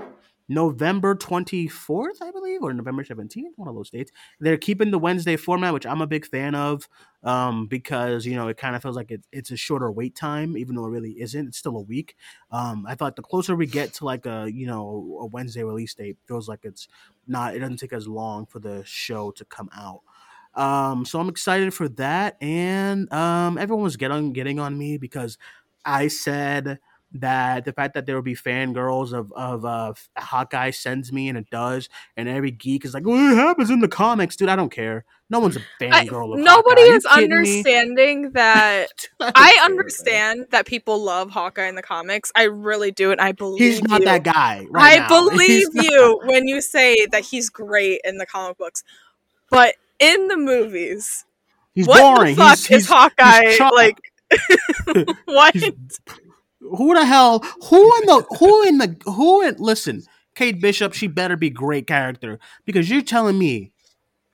November 0.51 1.13
24th, 1.15 2.23
I 2.23 2.31
believe, 2.31 2.63
or 2.63 2.73
November 2.73 3.03
17th, 3.03 3.51
one 3.55 3.67
of 3.67 3.75
those 3.75 3.91
dates. 3.91 4.11
They're 4.39 4.57
keeping 4.57 4.89
the 4.89 4.97
Wednesday 4.97 5.35
format, 5.35 5.73
which 5.75 5.85
I'm 5.85 6.01
a 6.01 6.07
big 6.07 6.25
fan 6.25 6.55
of 6.55 6.89
um, 7.23 7.67
because, 7.67 8.25
you 8.25 8.35
know, 8.35 8.47
it 8.47 8.57
kind 8.57 8.75
of 8.75 8.81
feels 8.81 8.95
like 8.95 9.11
it, 9.11 9.21
it's 9.31 9.51
a 9.51 9.57
shorter 9.57 9.91
wait 9.91 10.15
time, 10.15 10.57
even 10.57 10.75
though 10.75 10.85
it 10.85 10.89
really 10.89 11.21
isn't. 11.21 11.49
It's 11.49 11.59
still 11.59 11.77
a 11.77 11.81
week. 11.81 12.15
Um, 12.51 12.85
I 12.87 12.95
thought 12.95 13.15
the 13.15 13.21
closer 13.21 13.55
we 13.55 13.67
get 13.67 13.93
to 13.95 14.05
like 14.05 14.25
a, 14.25 14.49
you 14.51 14.65
know, 14.65 15.19
a 15.21 15.27
Wednesday 15.27 15.63
release 15.63 15.93
date, 15.93 16.17
feels 16.27 16.49
like 16.49 16.61
it's 16.63 16.87
not, 17.27 17.55
it 17.55 17.59
doesn't 17.59 17.77
take 17.77 17.93
as 17.93 18.07
long 18.07 18.47
for 18.47 18.57
the 18.57 18.83
show 18.85 19.29
to 19.31 19.45
come 19.45 19.69
out. 19.77 20.01
Um, 20.55 21.05
so 21.05 21.19
I'm 21.19 21.29
excited 21.29 21.75
for 21.75 21.87
that. 21.89 22.41
And 22.41 23.11
um, 23.13 23.59
everyone 23.59 23.83
was 23.83 23.97
getting, 23.97 24.33
getting 24.33 24.59
on 24.59 24.75
me 24.77 24.97
because 24.97 25.37
I 25.89 26.07
said 26.07 26.79
that 27.13 27.65
the 27.65 27.73
fact 27.73 27.95
that 27.95 28.05
there 28.05 28.13
will 28.15 28.21
be 28.21 28.35
fangirls 28.35 29.13
of 29.13 29.31
of 29.33 29.65
uh, 29.65 29.93
Hawkeye 30.15 30.69
sends 30.71 31.11
me 31.11 31.27
and 31.27 31.37
it 31.37 31.49
does, 31.49 31.89
and 32.15 32.29
every 32.29 32.51
geek 32.51 32.85
is 32.85 32.93
like, 32.93 33.05
"Well, 33.05 33.31
it 33.31 33.35
happens 33.35 33.69
in 33.71 33.79
the 33.79 33.87
comics, 33.87 34.35
dude." 34.35 34.49
I 34.49 34.55
don't 34.55 34.71
care. 34.71 35.05
No 35.31 35.39
one's 35.39 35.57
a 35.57 35.61
I- 35.81 36.05
fangirl 36.05 36.33
of 36.33 36.39
nobody 36.39 36.81
is 36.81 37.05
kidding 37.05 37.29
me? 37.29 37.35
understanding 37.35 38.31
that. 38.33 38.87
I 39.19 39.59
understand 39.63 40.47
that 40.51 40.65
people 40.67 41.03
love 41.03 41.31
Hawkeye 41.31 41.67
in 41.67 41.75
the 41.75 41.81
comics. 41.81 42.31
I 42.35 42.43
really 42.43 42.91
do, 42.91 43.11
and 43.11 43.19
I 43.21 43.31
believe 43.31 43.59
He's 43.61 43.81
not 43.81 44.01
you. 44.01 44.05
that 44.05 44.23
guy. 44.23 44.65
Right 44.69 45.01
I 45.01 45.07
now. 45.07 45.07
believe 45.29 45.49
He's 45.49 45.73
not- 45.73 45.85
you 45.85 46.21
when 46.25 46.47
you 46.47 46.61
say 46.61 47.07
that 47.11 47.25
he's 47.25 47.49
great 47.49 48.01
in 48.03 48.17
the 48.17 48.25
comic 48.27 48.57
books, 48.59 48.83
but 49.49 49.75
in 49.99 50.27
the 50.27 50.37
movies, 50.37 51.25
He's 51.73 51.87
what 51.87 52.01
boring. 52.17 52.35
the 52.35 52.41
fuck 52.41 52.57
he's, 52.57 52.61
is 52.61 52.67
he's, 52.67 52.87
Hawkeye 52.89 53.49
he's 53.49 53.59
like? 53.59 53.99
what? 55.25 55.55
Who 56.59 56.93
the 56.93 57.05
hell? 57.05 57.39
Who 57.69 57.95
in 57.97 58.05
the? 58.05 58.25
Who 58.39 58.63
in 58.67 58.77
the? 58.77 58.95
Who 59.05 59.41
in? 59.41 59.55
Listen, 59.57 60.03
Kate 60.35 60.59
Bishop. 60.61 60.93
She 60.93 61.07
better 61.07 61.35
be 61.35 61.49
great 61.49 61.87
character 61.87 62.39
because 62.65 62.89
you're 62.89 63.01
telling 63.01 63.37
me 63.39 63.71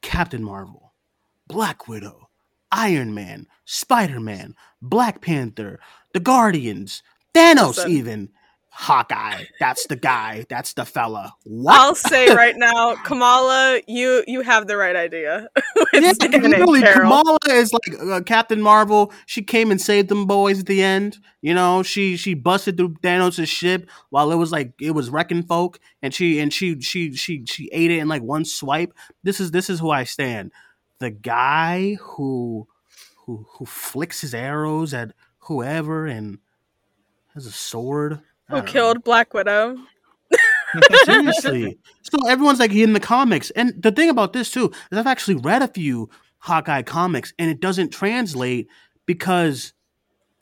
Captain 0.02 0.44
Marvel, 0.44 0.94
Black 1.48 1.88
Widow, 1.88 2.30
Iron 2.72 3.14
Man, 3.14 3.48
Spider 3.66 4.20
Man, 4.20 4.56
Black 4.82 5.22
Panther, 5.22 5.80
the 6.14 6.20
Guardians, 6.20 7.04
Thanos, 7.34 7.88
even 7.88 8.30
Hawkeye. 8.78 9.46
That's 9.58 9.88
the 9.88 9.96
guy. 9.96 10.46
That's 10.50 10.74
the 10.74 10.84
fella. 10.84 11.34
What? 11.46 11.80
I'll 11.80 11.96
say 11.96 12.36
right 12.36 12.56
now, 12.58 12.96
Kamala, 13.06 13.80
you 13.88 14.24
you 14.28 14.42
have 14.42 14.68
the 14.68 14.78
right 14.78 14.96
idea. 14.96 15.48
Yeah, 15.94 16.12
Kamala 16.94 17.38
is 17.50 17.72
like 17.72 18.02
uh, 18.02 18.22
Captain 18.22 18.62
Marvel. 18.62 19.14
She 19.26 19.42
came 19.42 19.72
and 19.72 19.80
saved 19.80 20.10
them 20.10 20.26
boys 20.26 20.60
at 20.60 20.66
the 20.66 20.84
end. 20.84 21.20
You 21.42 21.54
know, 21.54 21.84
she 21.84 22.18
she 22.18 22.34
busted 22.34 22.76
through 22.76 22.96
Thanos' 22.96 23.48
ship 23.48 23.90
while 24.10 24.30
it 24.34 24.36
was 24.36 24.52
like 24.52 24.74
it 24.82 24.92
was 24.92 25.10
wrecking 25.10 25.44
folk, 25.44 25.80
and 26.02 26.14
she 26.14 26.40
and 26.40 26.52
she 26.52 26.82
she 26.82 27.14
she 27.14 27.46
she 27.46 27.70
ate 27.72 27.92
it 27.92 28.00
in 28.00 28.10
like 28.10 28.24
one 28.24 28.44
swipe. 28.44 28.94
This 29.24 29.40
is 29.40 29.52
this 29.52 29.70
is 29.70 29.80
who 29.80 29.90
I 29.90 30.04
stand. 30.04 30.52
The 31.00 31.12
guy 31.12 31.96
who 32.02 32.68
who 33.26 33.46
who 33.52 33.66
flicks 33.66 34.20
his 34.20 34.34
arrows 34.34 34.94
at 34.94 35.14
whoever 35.40 36.06
and 36.08 36.40
has 37.34 37.46
a 37.46 37.52
sword. 37.52 38.20
Who 38.50 38.56
don't 38.56 38.66
know. 38.66 38.72
killed 38.72 39.04
Black 39.04 39.34
Widow? 39.34 39.78
Seriously. 41.06 41.78
So 42.04 42.28
everyone's 42.28 42.60
like 42.60 42.72
in 42.72 42.94
the 42.94 43.00
comics. 43.00 43.50
And 43.52 43.82
the 43.82 43.92
thing 43.92 44.12
about 44.12 44.32
this 44.32 44.52
too 44.52 44.72
is 44.92 44.98
I've 44.98 45.08
actually 45.08 45.38
read 45.38 45.64
a 45.64 45.68
few 45.68 46.08
Hawkeye 46.38 46.84
comics 46.84 47.34
and 47.40 47.50
it 47.50 47.60
doesn't 47.60 47.90
translate 47.90 48.68
because 49.08 49.74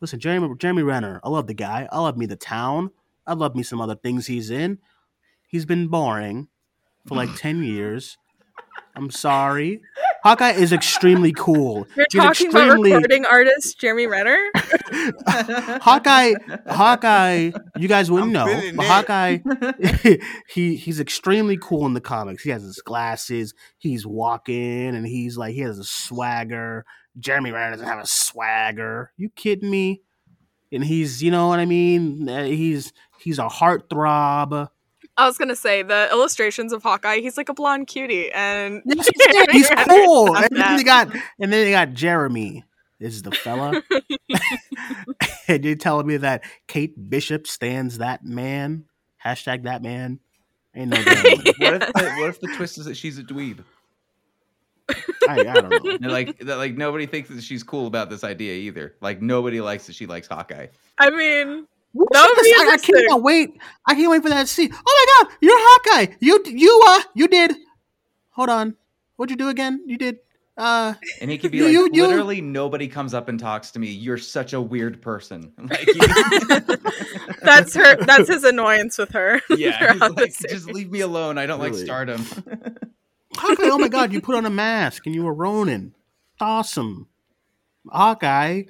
listen, 0.01 0.19
Jeremy 0.19 0.53
Jeremy 0.57 0.83
Renner, 0.83 1.21
I 1.23 1.29
love 1.29 1.47
the 1.47 1.53
guy. 1.53 1.87
I 1.89 1.99
love 2.01 2.17
me 2.17 2.25
the 2.25 2.35
town. 2.35 2.91
I 3.25 3.33
love 3.33 3.55
me 3.55 3.63
some 3.63 3.79
other 3.79 3.95
things 3.95 4.27
he's 4.27 4.49
in. 4.49 4.77
He's 5.47 5.65
been 5.65 5.87
boring 5.87 6.49
for 7.07 7.15
like 7.15 7.33
10 7.37 7.63
years. 7.63 8.17
I'm 8.97 9.09
sorry. 9.09 9.81
Hawkeye 10.23 10.51
is 10.51 10.71
extremely 10.73 11.31
cool. 11.37 11.85
You're 11.95 12.05
He's 12.11 12.21
talking 12.21 12.49
about 12.49 12.63
extremely- 12.67 12.93
recording 12.93 13.25
artist 13.25 13.79
Jeremy 13.79 14.07
Renner? 14.07 14.39
Hawkeye, 15.27 16.33
Hawkeye, 16.67 17.51
you 17.77 17.87
guys 17.87 18.09
wouldn't 18.09 18.31
know, 18.31 18.45
but 18.45 18.63
it. 18.63 18.75
Hawkeye, 18.87 19.39
he 20.49 20.75
he's 20.75 20.99
extremely 20.99 21.57
cool 21.61 21.85
in 21.85 21.93
the 21.93 22.01
comics. 22.01 22.43
He 22.43 22.49
has 22.51 22.63
his 22.63 22.79
glasses, 22.79 23.53
he's 23.77 24.05
walking, 24.05 24.95
and 24.95 25.05
he's 25.05 25.37
like 25.37 25.53
he 25.53 25.61
has 25.61 25.77
a 25.77 25.83
swagger. 25.83 26.85
Jeremy 27.19 27.51
Renner 27.51 27.71
doesn't 27.71 27.87
have 27.87 27.99
a 27.99 28.07
swagger. 28.07 29.11
You 29.17 29.29
kidding 29.29 29.69
me? 29.69 30.01
And 30.71 30.83
he's, 30.83 31.21
you 31.21 31.29
know 31.29 31.49
what 31.49 31.59
I 31.59 31.65
mean? 31.65 32.27
Uh, 32.27 32.45
He's 32.45 32.91
he's 33.19 33.37
a 33.37 33.47
heartthrob. 33.47 34.69
I 35.17 35.27
was 35.27 35.37
gonna 35.37 35.55
say 35.55 35.83
the 35.83 36.09
illustrations 36.11 36.73
of 36.73 36.81
Hawkeye. 36.81 37.19
He's 37.19 37.37
like 37.37 37.49
a 37.49 37.53
blonde 37.53 37.87
cutie, 37.87 38.31
and 38.31 38.81
he's 39.51 39.69
cool. 39.87 40.35
And 40.35 40.49
then 40.51 40.77
they 40.77 40.83
got 40.83 41.13
and 41.13 41.51
then 41.53 41.65
they 41.65 41.71
got 41.71 41.93
Jeremy. 41.93 42.63
Is 42.99 43.21
the 43.21 43.31
fella? 43.31 43.83
and 45.47 45.65
you're 45.65 45.75
telling 45.75 46.07
me 46.07 46.17
that 46.17 46.43
Kate 46.67 47.09
Bishop 47.09 47.47
stands 47.47 47.97
that 47.97 48.23
man? 48.23 48.85
Hashtag 49.23 49.63
that 49.63 49.81
man. 49.83 50.19
Ain't 50.75 50.89
no 50.89 51.03
damn 51.03 51.23
way. 51.23 51.31
What 51.59 51.73
if 51.73 51.93
the, 51.93 52.15
what 52.17 52.29
if 52.29 52.39
the 52.39 52.47
twist 52.55 52.77
is 52.77 52.85
that 52.85 52.95
she's 52.95 53.19
a 53.19 53.23
dweeb? 53.23 53.63
I, 55.27 55.39
I 55.39 55.43
don't 55.43 55.69
know. 55.69 55.91
And 55.91 56.11
like 56.11 56.39
that, 56.39 56.57
like 56.57 56.75
nobody 56.75 57.05
thinks 57.05 57.29
that 57.29 57.43
she's 57.43 57.63
cool 57.63 57.87
about 57.87 58.09
this 58.09 58.23
idea 58.23 58.53
either. 58.53 58.95
Like 59.01 59.21
nobody 59.21 59.61
likes 59.61 59.87
that 59.87 59.95
she 59.95 60.05
likes 60.05 60.27
Hawkeye. 60.27 60.67
I 60.97 61.09
mean, 61.09 61.67
What's 61.93 62.09
That 62.11 62.25
would 62.35 62.43
be 62.43 62.49
I, 62.49 62.57
I 62.57 62.61
interesting. 62.73 62.95
cannot 62.95 63.21
wait. 63.23 63.49
I 63.85 63.93
can't 63.95 64.09
wait 64.11 64.23
for 64.23 64.29
that 64.29 64.47
scene. 64.47 64.71
Oh 64.73 65.17
my 65.21 65.25
god, 65.27 65.37
you're 65.41 65.55
Hawkeye. 65.57 66.15
You 66.19 66.43
you 66.45 66.83
uh 66.87 67.01
you 67.15 67.27
did. 67.27 67.53
Hold 68.31 68.49
on. 68.49 68.75
What'd 69.15 69.31
you 69.31 69.37
do 69.37 69.49
again? 69.49 69.83
You 69.85 69.97
did. 69.97 70.17
Uh, 70.55 70.93
And 71.21 71.31
he 71.31 71.37
could 71.39 71.49
be 71.51 71.57
You- 71.57 71.63
like, 71.63 71.73
you- 71.73 71.89
you- 71.93 72.07
literally 72.07 72.39
nobody 72.41 72.87
comes 72.87 73.13
up 73.15 73.27
and 73.27 73.39
talks 73.39 73.71
to 73.71 73.79
me. 73.79 73.89
You're 73.89 74.17
such 74.19 74.53
a 74.53 74.61
weird 74.61 75.01
person. 75.01 75.51
Like, 75.69 75.87
that's 77.41 77.73
her. 77.75 77.95
That's 78.05 78.27
his 78.29 78.43
annoyance 78.43 78.97
with 78.97 79.11
her. 79.11 79.41
yeah, 79.49 79.69
he's 79.69 79.77
throughout 79.97 80.15
the 80.15 80.21
like, 80.23 80.33
just 80.49 80.67
leave 80.71 80.91
me 80.91 81.01
alone. 81.01 81.37
I 81.37 81.45
don't 81.45 81.59
like 81.59 81.73
Really? 81.73 81.85
stardom. 81.85 82.25
Hawkeye. 83.35 83.63
Oh 83.69 83.77
my 83.79 83.87
god, 83.87 84.13
you 84.13 84.21
put 84.21 84.35
on 84.35 84.45
a 84.45 84.49
mask 84.51 85.05
and 85.05 85.15
you 85.15 85.23
were 85.23 85.33
Ronin. 85.33 85.93
Awesome. 86.39 87.07
Hawkeye. 87.91 88.63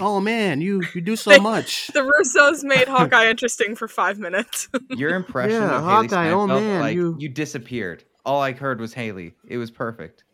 Oh 0.00 0.20
man, 0.20 0.60
you 0.60 0.82
you 0.94 1.00
do 1.00 1.16
so 1.16 1.30
They- 1.34 1.38
much. 1.40 1.88
The 1.88 2.00
Russos 2.00 2.62
made 2.64 2.88
Hawkeye 2.88 3.28
interesting 3.28 3.74
for 3.76 3.88
five 3.88 4.18
minutes. 4.18 4.68
Your 4.90 5.14
impression 5.14 5.60
Yeah, 5.62 5.76
of 5.78 5.82
Hailee 5.82 6.10
Hawkeye, 6.10 6.30
oh, 6.30 6.46
man, 6.46 6.80
like 6.80 6.94
you- 6.94 7.16
you 7.18 7.28
disappeared. 7.28 8.04
All 8.24 8.40
I 8.40 8.52
heard 8.52 8.80
was 8.80 8.94
Hailee. 8.94 9.32
It 9.48 9.56
was 9.56 9.70
perfect. 9.70 10.24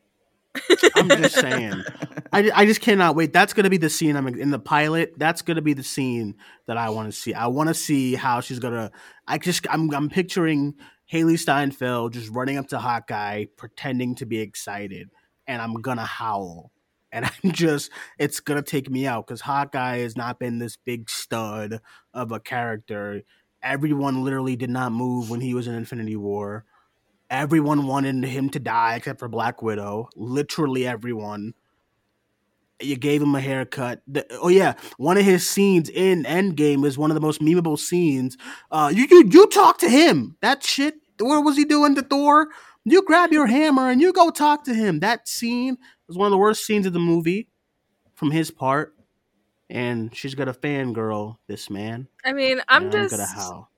I'm 0.96 1.08
just 1.08 1.34
saying. 1.34 1.82
I, 2.32 2.50
I 2.54 2.64
just 2.66 2.80
cannot 2.80 3.14
wait. 3.14 3.32
That's 3.32 3.52
gonna 3.52 3.68
be 3.70 3.76
the 3.76 3.90
scene 3.90 4.16
I'm 4.16 4.26
in 4.26 4.50
the 4.50 4.58
pilot. 4.58 5.12
That's 5.18 5.42
gonna 5.42 5.60
be 5.62 5.74
the 5.74 5.82
scene 5.82 6.34
that 6.66 6.76
I 6.78 6.88
want 6.90 7.12
to 7.12 7.12
see. 7.18 7.34
I 7.34 7.46
want 7.48 7.68
to 7.68 7.74
see 7.74 8.14
how 8.14 8.40
she's 8.40 8.58
gonna. 8.58 8.90
I 9.28 9.36
just 9.38 9.66
I'm 9.70 9.92
I'm 9.94 10.08
picturing 10.08 10.74
Hailee 11.12 11.38
Steinfeld 11.38 12.14
just 12.14 12.30
running 12.30 12.56
up 12.56 12.68
to 12.68 12.78
Hawkeye, 12.78 13.44
pretending 13.58 14.14
to 14.16 14.26
be 14.26 14.38
excited, 14.40 15.10
and 15.46 15.60
I'm 15.60 15.74
gonna 15.82 16.04
howl. 16.06 16.72
And 17.16 17.24
I'm 17.44 17.52
just, 17.52 17.90
it's 18.18 18.40
gonna 18.40 18.62
take 18.62 18.90
me 18.90 19.06
out 19.06 19.26
because 19.26 19.40
Hawkeye 19.40 19.98
has 19.98 20.16
not 20.16 20.38
been 20.38 20.58
this 20.58 20.76
big 20.76 21.08
stud 21.08 21.80
of 22.12 22.30
a 22.30 22.38
character. 22.38 23.22
Everyone 23.62 24.22
literally 24.22 24.54
did 24.54 24.70
not 24.70 24.92
move 24.92 25.30
when 25.30 25.40
he 25.40 25.54
was 25.54 25.66
in 25.66 25.74
Infinity 25.74 26.14
War. 26.14 26.64
Everyone 27.30 27.86
wanted 27.86 28.22
him 28.22 28.50
to 28.50 28.60
die 28.60 28.96
except 28.96 29.18
for 29.18 29.28
Black 29.28 29.62
Widow. 29.62 30.10
Literally 30.14 30.86
everyone. 30.86 31.54
You 32.80 32.96
gave 32.96 33.22
him 33.22 33.34
a 33.34 33.40
haircut. 33.40 34.02
The, 34.06 34.26
oh 34.42 34.48
yeah, 34.48 34.74
one 34.98 35.16
of 35.16 35.24
his 35.24 35.48
scenes 35.48 35.88
in 35.88 36.24
Endgame 36.24 36.84
is 36.84 36.98
one 36.98 37.10
of 37.10 37.14
the 37.14 37.22
most 37.22 37.40
memeable 37.40 37.78
scenes. 37.78 38.36
Uh, 38.70 38.92
you 38.94 39.06
you 39.10 39.26
you 39.32 39.46
talk 39.46 39.78
to 39.78 39.88
him. 39.88 40.36
That 40.42 40.62
shit. 40.62 40.96
What 41.18 41.42
was 41.42 41.56
he 41.56 41.64
doing 41.64 41.94
to 41.94 42.02
Thor? 42.02 42.48
You 42.84 43.02
grab 43.02 43.32
your 43.32 43.46
hammer 43.46 43.90
and 43.90 44.02
you 44.02 44.12
go 44.12 44.30
talk 44.30 44.64
to 44.64 44.74
him. 44.74 45.00
That 45.00 45.26
scene 45.26 45.78
was 46.08 46.16
one 46.16 46.26
of 46.26 46.30
the 46.30 46.38
worst 46.38 46.64
scenes 46.64 46.86
of 46.86 46.92
the 46.92 46.98
movie, 46.98 47.48
from 48.14 48.30
his 48.30 48.50
part. 48.50 48.94
And 49.68 50.14
she's 50.14 50.34
got 50.34 50.48
a 50.48 50.52
fangirl. 50.52 51.36
This 51.48 51.68
man. 51.70 52.06
I 52.24 52.32
mean, 52.32 52.60
I'm 52.68 52.84
and 52.84 52.92
just, 52.92 53.14
I'm 53.14 53.18
gonna 53.18 53.28
howl. 53.34 53.70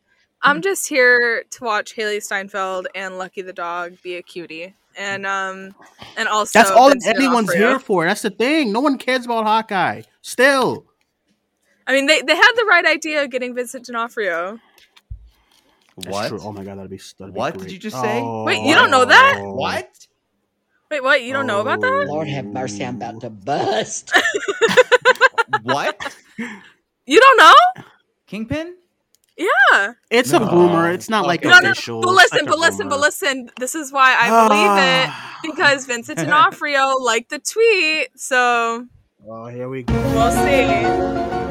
I'm 0.43 0.63
just 0.63 0.87
here 0.87 1.45
to 1.51 1.65
watch 1.65 1.97
Hailee 1.97 2.23
Steinfeld 2.23 2.89
and 2.95 3.19
Lucky 3.19 3.43
the 3.43 3.53
dog 3.53 3.97
be 4.03 4.17
a 4.17 4.23
cutie, 4.23 4.75
and 4.97 5.27
um, 5.27 5.75
and 6.17 6.29
also 6.29 6.59
That's 6.59 6.71
all 6.71 6.91
Vincent 6.91 7.17
anyone's 7.17 7.53
here 7.53 7.79
for. 7.79 8.05
That's 8.05 8.23
the 8.23 8.31
thing. 8.31 8.73
No 8.73 8.81
one 8.81 8.99
cares 8.99 9.25
about 9.25 9.45
Hawkeye. 9.45 10.03
Still. 10.21 10.85
I 11.87 11.93
mean, 11.93 12.07
they 12.07 12.21
they 12.21 12.37
had 12.37 12.53
the 12.55 12.67
right 12.69 12.85
idea 12.85 13.25
of 13.25 13.31
getting 13.31 13.55
Vincent 13.55 13.87
D'Onofrio. 13.87 14.59
What? 16.07 16.33
Oh 16.33 16.53
my 16.53 16.63
god, 16.63 16.79
that'd 16.79 16.91
be 16.91 17.01
that'd 17.19 17.35
be 17.35 17.39
What 17.39 17.59
did 17.59 17.73
you 17.73 17.79
just 17.79 18.01
say? 18.01 18.23
Wait, 18.23 18.63
you 18.63 18.75
don't 18.75 18.91
know 18.91 19.07
that? 19.07 19.41
What? 19.43 20.07
Wait, 20.91 21.03
what? 21.03 21.23
You 21.23 21.33
don't 21.35 21.47
know 21.47 21.61
about 21.61 21.81
that? 21.81 21.93
Oh, 22.09 22.13
Lord 22.13 22.29
have 22.29 22.47
mercy, 22.47 22.85
I'm 22.85 22.97
about 22.97 23.21
to 23.23 23.31
bust. 23.31 24.13
What? 25.63 26.17
You 27.07 27.21
don't 27.21 27.37
know? 27.39 27.55
Kingpin? 28.27 28.75
Yeah. 29.37 29.95
It's 30.11 30.33
a 30.33 30.39
No. 30.39 30.51
rumor. 30.51 30.91
It's 30.93 31.09
not 31.09 31.27
like 31.27 31.41
Okay. 31.41 31.49
No, 31.49 31.59
no, 31.61 31.71
official. 31.71 32.03
but 32.03 32.11
listen, 32.11 32.45
but 32.45 32.59
listen, 32.59 32.89
but 32.89 33.01
listen. 33.01 33.51
This 33.59 33.75
is 33.75 33.93
why 33.93 34.15
I 34.15 34.27
believe 34.47 34.69
ah. 34.69 35.41
it 35.43 35.51
because 35.51 35.87
Vincent 35.87 36.19
D'Onofrio 36.19 36.97
liked 36.99 37.31
the 37.31 37.39
tweet, 37.39 38.09
so 38.17 38.87
Oh, 39.27 39.47
here 39.47 39.69
we 39.69 39.85
go. 39.85 39.95
we'll 39.95 40.33
see. 40.33 41.48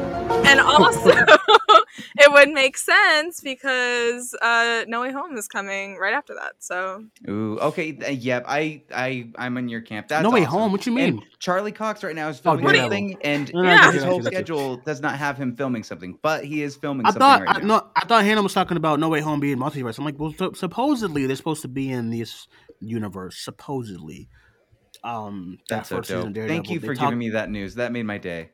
And 0.48 0.60
also, 0.60 1.10
it 2.18 2.32
would 2.32 2.48
make 2.50 2.76
sense 2.78 3.40
because 3.40 4.34
uh, 4.40 4.84
No 4.88 5.00
Way 5.02 5.12
Home 5.12 5.36
is 5.36 5.46
coming 5.46 5.96
right 5.96 6.14
after 6.14 6.34
that. 6.34 6.52
So 6.58 7.04
Ooh, 7.28 7.58
okay. 7.60 7.92
th- 7.92 8.18
Yep, 8.18 8.44
I, 8.48 8.82
I, 8.94 9.30
I'm 9.36 9.56
in 9.58 9.68
your 9.68 9.80
camp. 9.82 10.08
That's 10.08 10.22
No 10.22 10.30
Way 10.30 10.40
awesome. 10.42 10.52
Home? 10.52 10.72
What 10.72 10.86
you 10.86 10.96
And 10.98 11.16
mean? 11.16 11.26
Charlie 11.38 11.72
Cox 11.72 12.02
right 12.02 12.14
now 12.16 12.28
is 12.28 12.38
Oh, 12.40 12.56
filming 12.56 12.64
Daredevil. 12.64 12.82
something, 12.88 13.16
and 13.22 13.52
No, 13.54 13.62
no, 13.62 13.68
Yeah. 13.70 13.92
his 13.92 14.02
whole 14.04 14.14
you, 14.14 14.20
I 14.20 14.22
got 14.24 14.32
you. 14.32 14.36
schedule 14.38 14.76
does 14.78 15.00
not 15.00 15.16
have 15.18 15.36
him 15.36 15.54
filming 15.56 15.82
something, 15.82 16.18
but 16.22 16.44
he 16.44 16.62
is 16.62 16.76
filming 16.76 17.06
I 17.06 17.10
something 17.10 17.20
thought 17.20 17.40
right 17.42 17.56
I, 17.56 17.60
now. 17.60 17.66
no, 17.78 17.86
I 17.96 18.04
thought 18.06 18.24
Hannah 18.24 18.42
was 18.42 18.54
talking 18.54 18.76
about 18.76 18.98
No 19.00 19.08
Way 19.08 19.20
Home 19.20 19.40
being 19.40 19.58
multiverse. 19.58 19.98
I'm 19.98 20.04
like, 20.04 20.18
well, 20.18 20.32
so, 20.38 20.52
supposedly 20.52 21.26
they're 21.26 21.36
supposed 21.36 21.62
to 21.62 21.68
be 21.68 21.90
in 21.90 22.10
this 22.10 22.48
universe. 22.80 23.36
Supposedly, 23.38 24.28
um, 25.04 25.58
that 25.68 25.76
That's 25.76 25.88
so 25.90 25.96
first 25.96 26.08
season 26.08 26.32
dope. 26.32 26.48
Thank 26.48 26.70
you 26.70 26.78
they 26.80 26.86
for 26.86 26.94
talk- 26.94 27.06
giving 27.06 27.18
me 27.18 27.30
that 27.30 27.50
news. 27.50 27.74
That 27.76 27.92
made 27.92 28.04
my 28.04 28.18
day. 28.18 28.50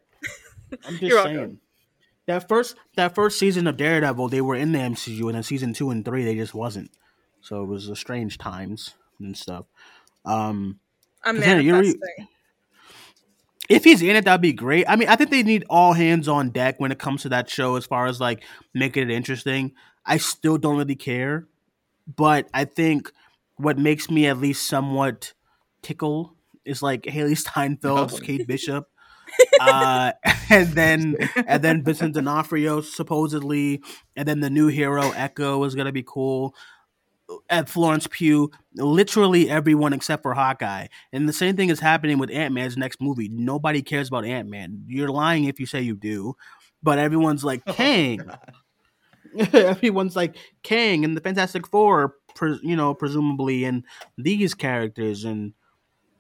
I'm 0.85 0.93
just 0.93 1.03
You're 1.03 1.23
welcome. 1.25 1.61
Saying. 2.27 2.39
That 2.41 2.49
first 2.49 2.77
that 2.97 3.15
first 3.15 3.39
season 3.39 3.67
of 3.67 3.77
Daredevil, 3.77 4.29
they 4.29 4.41
were 4.41 4.55
in 4.55 4.73
the 4.73 4.79
MCU, 4.79 5.27
and 5.27 5.35
then 5.35 5.43
season 5.43 5.73
two 5.75 5.91
and 5.91 6.05
three, 6.05 6.25
they 6.25 6.35
just 6.35 6.55
wasn't. 6.55 6.91
So 7.41 7.63
it 7.63 7.67
was 7.67 7.89
a 7.89 7.97
strange 7.97 8.39
times 8.39 8.95
and 9.21 9.37
stuff. 9.37 9.67
Um, 10.25 10.79
I'm 11.23 11.41
Hannah, 11.41 11.61
you're- 11.63 11.73
manifesting. 11.83 12.29
if 13.69 13.85
he's 13.85 14.03
in 14.03 14.17
it, 14.17 14.25
that'd 14.25 14.41
be 14.41 14.53
great. 14.53 14.87
I 14.89 14.97
mean, 14.97 15.09
I 15.09 15.17
think 15.17 15.31
they 15.31 15.43
need 15.43 15.65
all 15.69 15.93
hands 15.93 16.29
on 16.29 16.51
deck 16.51 16.77
when 16.79 16.93
it 16.93 16.99
comes 16.99 17.23
to 17.23 17.29
that 17.31 17.49
show, 17.51 17.77
as 17.77 17.87
far 17.87 18.07
as 18.07 18.21
like 18.21 18.43
making 18.73 19.03
it 19.05 19.11
interesting. 19.11 19.73
I 20.07 20.17
still 20.19 20.59
don't 20.59 20.77
really 20.77 20.97
care, 20.97 21.47
but 22.17 22.49
I 22.55 22.65
think 22.65 23.11
what 23.57 23.79
makes 23.79 24.11
me 24.11 24.27
at 24.27 24.39
least 24.39 24.67
somewhat 24.67 25.33
tickle 25.83 26.35
is 26.65 26.83
like 26.83 27.03
Hailee 27.03 27.43
Steinfeld's 27.45 28.15
Oh. 28.15 28.19
Kate 28.19 28.47
Bishop. 28.47 28.89
Uh, 29.61 30.13
and 30.51 30.69
then 30.69 31.17
and 31.47 31.63
then 31.63 31.83
Vincent 31.83 32.15
D'Onofrio 32.15 32.81
supposedly, 32.81 33.83
and 34.17 34.27
then 34.27 34.41
the 34.41 34.51
new 34.51 34.69
hero 34.69 35.11
Echo 35.13 35.63
is 35.65 35.75
gonna 35.75 35.93
be 35.93 36.05
cool. 36.07 36.55
At 37.49 37.71
Florence 37.71 38.07
Pugh, 38.11 38.51
literally 38.75 39.49
everyone 39.49 39.95
except 39.95 40.23
for 40.23 40.35
Hawkeye, 40.35 40.89
and 41.13 41.29
the 41.29 41.33
same 41.33 41.57
thing 41.57 41.71
is 41.71 41.81
happening 41.81 42.19
with 42.19 42.31
Ant 42.31 42.55
Man's 42.55 42.77
next 42.77 43.01
movie. 43.01 43.31
Nobody 43.33 43.81
cares 43.81 44.09
about 44.09 44.27
Ant 44.27 44.49
Man. 44.49 44.85
You're 44.87 45.09
lying 45.09 45.45
if 45.45 45.59
you 45.59 45.65
say 45.65 45.81
you 45.81 45.97
do, 45.97 46.35
but 46.83 46.99
everyone's 46.99 47.43
like 47.43 47.65
Kang. 47.67 48.21
everyone's 49.53 50.15
like 50.15 50.37
Kang 50.63 51.05
and 51.05 51.17
the 51.17 51.21
Fantastic 51.21 51.67
Four, 51.67 52.17
you 52.63 52.77
know, 52.77 52.95
presumably, 52.95 53.65
and 53.65 53.85
these 54.19 54.55
characters 54.55 55.25
and 55.25 55.55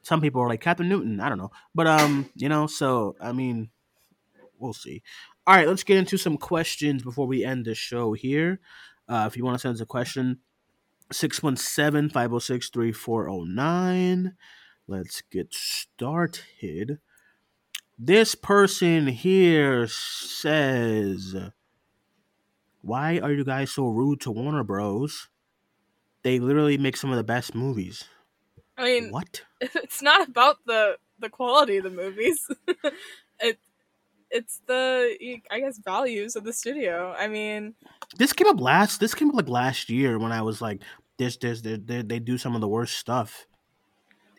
Some 0.04 0.20
people 0.20 0.40
are 0.42 0.48
like 0.48 0.62
Kathryn 0.62 0.86
Newton. 0.86 1.18
I 1.18 1.28
don't 1.28 1.38
know, 1.38 1.50
but 1.74 1.86
um, 1.86 2.30
you 2.36 2.48
know, 2.48 2.66
so 2.66 3.16
I 3.20 3.32
mean, 3.32 3.70
we'll 4.58 4.74
see. 4.74 5.02
All 5.46 5.56
right, 5.56 5.66
let's 5.66 5.82
get 5.82 5.98
into 5.98 6.16
some 6.16 6.36
questions 6.36 7.02
before 7.02 7.26
we 7.26 7.44
end 7.44 7.64
the 7.64 7.74
show 7.74 8.12
here. 8.12 8.60
Uh, 9.08 9.24
if 9.26 9.36
you 9.36 9.44
want 9.44 9.56
to 9.56 9.58
send 9.58 9.74
us 9.74 9.80
a 9.80 9.86
question, 9.86 10.38
617 11.10 12.10
506 12.10 12.70
3409. 12.70 14.36
Let's 14.86 15.22
get 15.22 15.52
started. 15.52 16.98
This 17.98 18.34
person 18.34 19.06
here 19.06 19.86
says, 19.86 21.36
Why 22.82 23.18
are 23.18 23.32
you 23.32 23.44
guys 23.44 23.70
so 23.70 23.88
rude 23.88 24.20
to 24.22 24.30
Warner 24.30 24.64
Bros? 24.64 25.28
They 26.22 26.38
literally 26.38 26.76
make 26.78 26.96
some 26.96 27.10
of 27.10 27.16
the 27.16 27.24
best 27.24 27.54
movies. 27.54 28.04
I 28.76 28.84
mean, 28.84 29.10
What? 29.10 29.42
it's 29.60 30.02
not 30.02 30.28
about 30.28 30.56
the 30.66 30.96
the 31.18 31.28
quality 31.30 31.76
of 31.78 31.84
the 31.84 31.90
movies. 31.90 32.46
it 33.40 33.58
it's 34.30 34.60
the 34.66 35.16
I 35.50 35.60
guess 35.60 35.78
values 35.78 36.34
of 36.36 36.44
the 36.44 36.52
studio. 36.52 37.14
I 37.16 37.28
mean, 37.28 37.74
This 38.16 38.32
came 38.32 38.48
up 38.48 38.60
last. 38.60 39.00
This 39.00 39.14
came 39.14 39.28
up 39.30 39.36
like 39.36 39.48
last 39.48 39.88
year 39.90 40.18
when 40.18 40.32
I 40.32 40.42
was 40.42 40.60
like, 40.60 40.82
"This, 41.18 41.36
this, 41.36 41.60
they, 41.60 41.76
they, 41.76 42.02
they 42.02 42.18
do 42.18 42.36
some 42.38 42.54
of 42.56 42.60
the 42.60 42.68
worst 42.68 42.98
stuff 42.98 43.46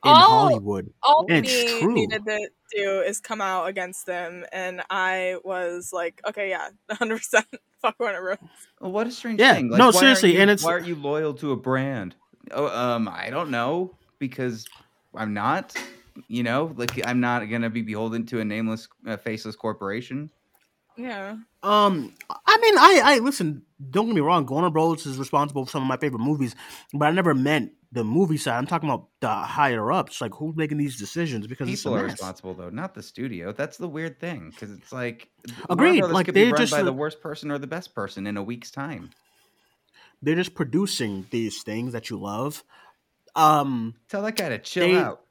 in 0.03 0.11
All- 0.11 0.19
Hollywood." 0.49 0.91
all 1.01 1.25
And 1.29 1.45
it's 1.45 1.73
we 1.73 1.79
true. 1.79 1.93
needed 1.93 2.25
to 2.25 2.49
do 2.75 2.99
is 3.01 3.21
come 3.21 3.39
out 3.39 3.67
against 3.69 4.05
them, 4.05 4.43
and 4.51 4.81
I 4.89 5.37
was 5.45 5.93
like, 5.93 6.19
okay, 6.27 6.49
yeah, 6.49 6.69
100 6.87 7.17
percent 7.17 7.45
fuck 7.81 7.95
Warner 7.97 8.21
Bros. 8.21 8.37
Well, 8.81 8.91
what 8.91 9.07
a 9.07 9.11
strange 9.11 9.39
Yeah, 9.39 9.53
thing. 9.53 9.69
no, 9.69 9.91
seriously, 9.91 10.33
you- 10.33 10.41
and 10.41 10.49
it's- 10.51 10.63
why 10.65 10.73
aren't 10.73 10.87
you 10.87 10.95
loyal 10.95 11.33
to 11.35 11.53
a 11.53 11.55
brand? 11.55 12.15
Oh, 12.51 12.67
um, 12.67 13.07
I 13.07 13.29
don't 13.29 13.49
know 13.49 13.95
because 14.19 14.65
I'm 15.15 15.33
not. 15.33 15.75
You 16.29 16.43
know, 16.43 16.73
like 16.77 17.05
I'm 17.05 17.19
not 17.19 17.43
gonna 17.49 17.69
be 17.69 17.81
beholden 17.81 18.25
to 18.27 18.39
a 18.39 18.45
nameless, 18.45 18.87
uh, 19.05 19.17
faceless 19.17 19.55
corporation. 19.57 20.29
Yeah, 20.97 21.35
Um, 21.61 22.13
I 22.29 22.57
mean, 22.61 22.77
I, 22.77 23.01
I 23.03 23.19
listen. 23.19 23.63
Don't 23.89 24.05
get 24.05 24.15
me 24.15 24.21
wrong. 24.21 24.45
Warner 24.45 24.69
Bros 24.69 25.05
is 25.05 25.17
responsible 25.17 25.65
for 25.65 25.69
some 25.71 25.81
of 25.81 25.89
my 25.89 25.97
favorite 25.97 26.19
movies, 26.21 26.55
but 26.93 27.07
I 27.07 27.11
never 27.11 27.33
meant 27.33 27.73
the 27.91 28.05
movie 28.05 28.37
side. 28.37 28.57
I'm 28.57 28.65
talking 28.65 28.87
about 28.89 29.09
the 29.19 29.27
higher 29.27 29.91
ups, 29.91 30.21
like 30.21 30.33
who's 30.35 30.55
making 30.55 30.77
these 30.77 30.97
decisions 30.97 31.47
because 31.47 31.67
it's 31.69 31.81
People 31.83 31.97
are 31.97 32.03
mess. 32.03 32.13
responsible 32.13 32.53
though, 32.53 32.69
not 32.69 32.93
the 32.93 33.03
studio. 33.03 33.51
That's 33.51 33.75
the 33.75 33.89
weird 33.89 34.21
thing 34.21 34.51
because 34.51 34.71
it's 34.71 34.93
like 34.93 35.27
Warner 35.67 35.73
Agreed, 35.89 36.03
like, 36.05 36.25
could 36.27 36.35
they're 36.35 36.51
run 36.53 36.61
just 36.61 36.71
by 36.71 36.77
the- 36.79 36.85
the 36.85 36.93
worst 36.93 37.19
person 37.19 37.51
or 37.51 37.57
the 37.57 37.67
best 37.67 37.93
person 37.93 38.25
in 38.25 38.37
a 38.37 38.43
week's 38.43 38.71
time. 38.71 39.09
They're 40.21 40.35
just 40.35 40.55
producing 40.55 41.25
these 41.29 41.61
things 41.61 41.91
that 41.91 42.09
you 42.09 42.17
love. 42.17 42.63
Um, 43.35 43.95
Tell 44.09 44.21
that 44.23 44.35
guy 44.35 44.49
to 44.49 44.59
chill 44.59 44.87
They- 44.87 44.95
out. 44.97 45.21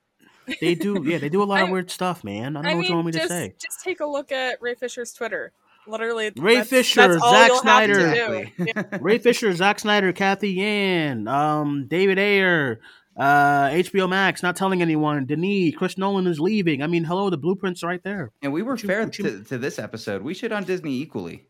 they 0.61 0.74
do, 0.74 1.02
yeah, 1.07 1.18
they 1.18 1.28
do 1.28 1.42
a 1.42 1.44
lot 1.44 1.62
of 1.62 1.68
I- 1.68 1.72
weird 1.72 1.90
stuff, 1.90 2.22
man. 2.24 2.57
I 2.57 2.62
don't 2.62 2.64
know 2.64 2.70
I 2.70 2.74
what 2.76 2.88
you 2.88 2.94
want 2.94 3.07
me 3.07 3.12
just 3.12 3.24
to 3.24 3.28
say. 3.28 3.55
just 3.61 3.82
take 3.82 4.00
a 4.00 4.07
look 4.07 4.30
at 4.32 4.61
Ray 4.61 4.74
Fisher's 4.74 5.12
Twitter. 5.12 5.52
Literally, 5.86 6.32
Ray 6.36 6.57
that's, 6.57 6.70
Fisher, 6.70 7.09
that's 7.09 7.22
all 7.22 7.32
Zack 7.32 7.48
you'll 7.48 7.62
have 7.62 7.86
to 7.88 7.94
Snyder. 7.94 8.44
do. 8.57 8.64
Yeah. 8.74 8.98
Ray 9.02 9.18
Fisher, 9.18 9.52
Zack 9.52 9.78
Snyder, 9.80 10.12
Cathy 10.14 10.52
Yan, 10.52 11.28
um, 11.28 11.86
David 11.88 12.18
Ayer, 12.18 12.80
uh, 13.18 13.66
HBO 13.68 14.09
Max, 14.09 14.42
not 14.42 14.57
telling 14.57 14.80
anyone. 14.80 15.26
Denis, 15.26 15.74
Chris 15.76 15.98
Nolan 15.98 16.26
is 16.26 16.40
leaving. 16.40 16.82
I 16.82 16.86
mean, 16.86 17.05
hello, 17.05 17.28
the 17.28 17.36
blueprints 17.36 17.82
are 17.84 17.88
right 17.88 18.02
there. 18.02 18.32
And 18.42 18.50
we 18.52 18.62
were 18.62 18.76
you- 18.78 18.86
fair 18.88 19.02
you- 19.02 19.11
to, 19.11 19.44
to 19.44 19.59
this 19.59 19.78
episode. 19.78 20.22
We 20.22 20.32
should 20.32 20.52
on 20.52 20.64
Disney 20.64 20.94
equally. 21.00 21.44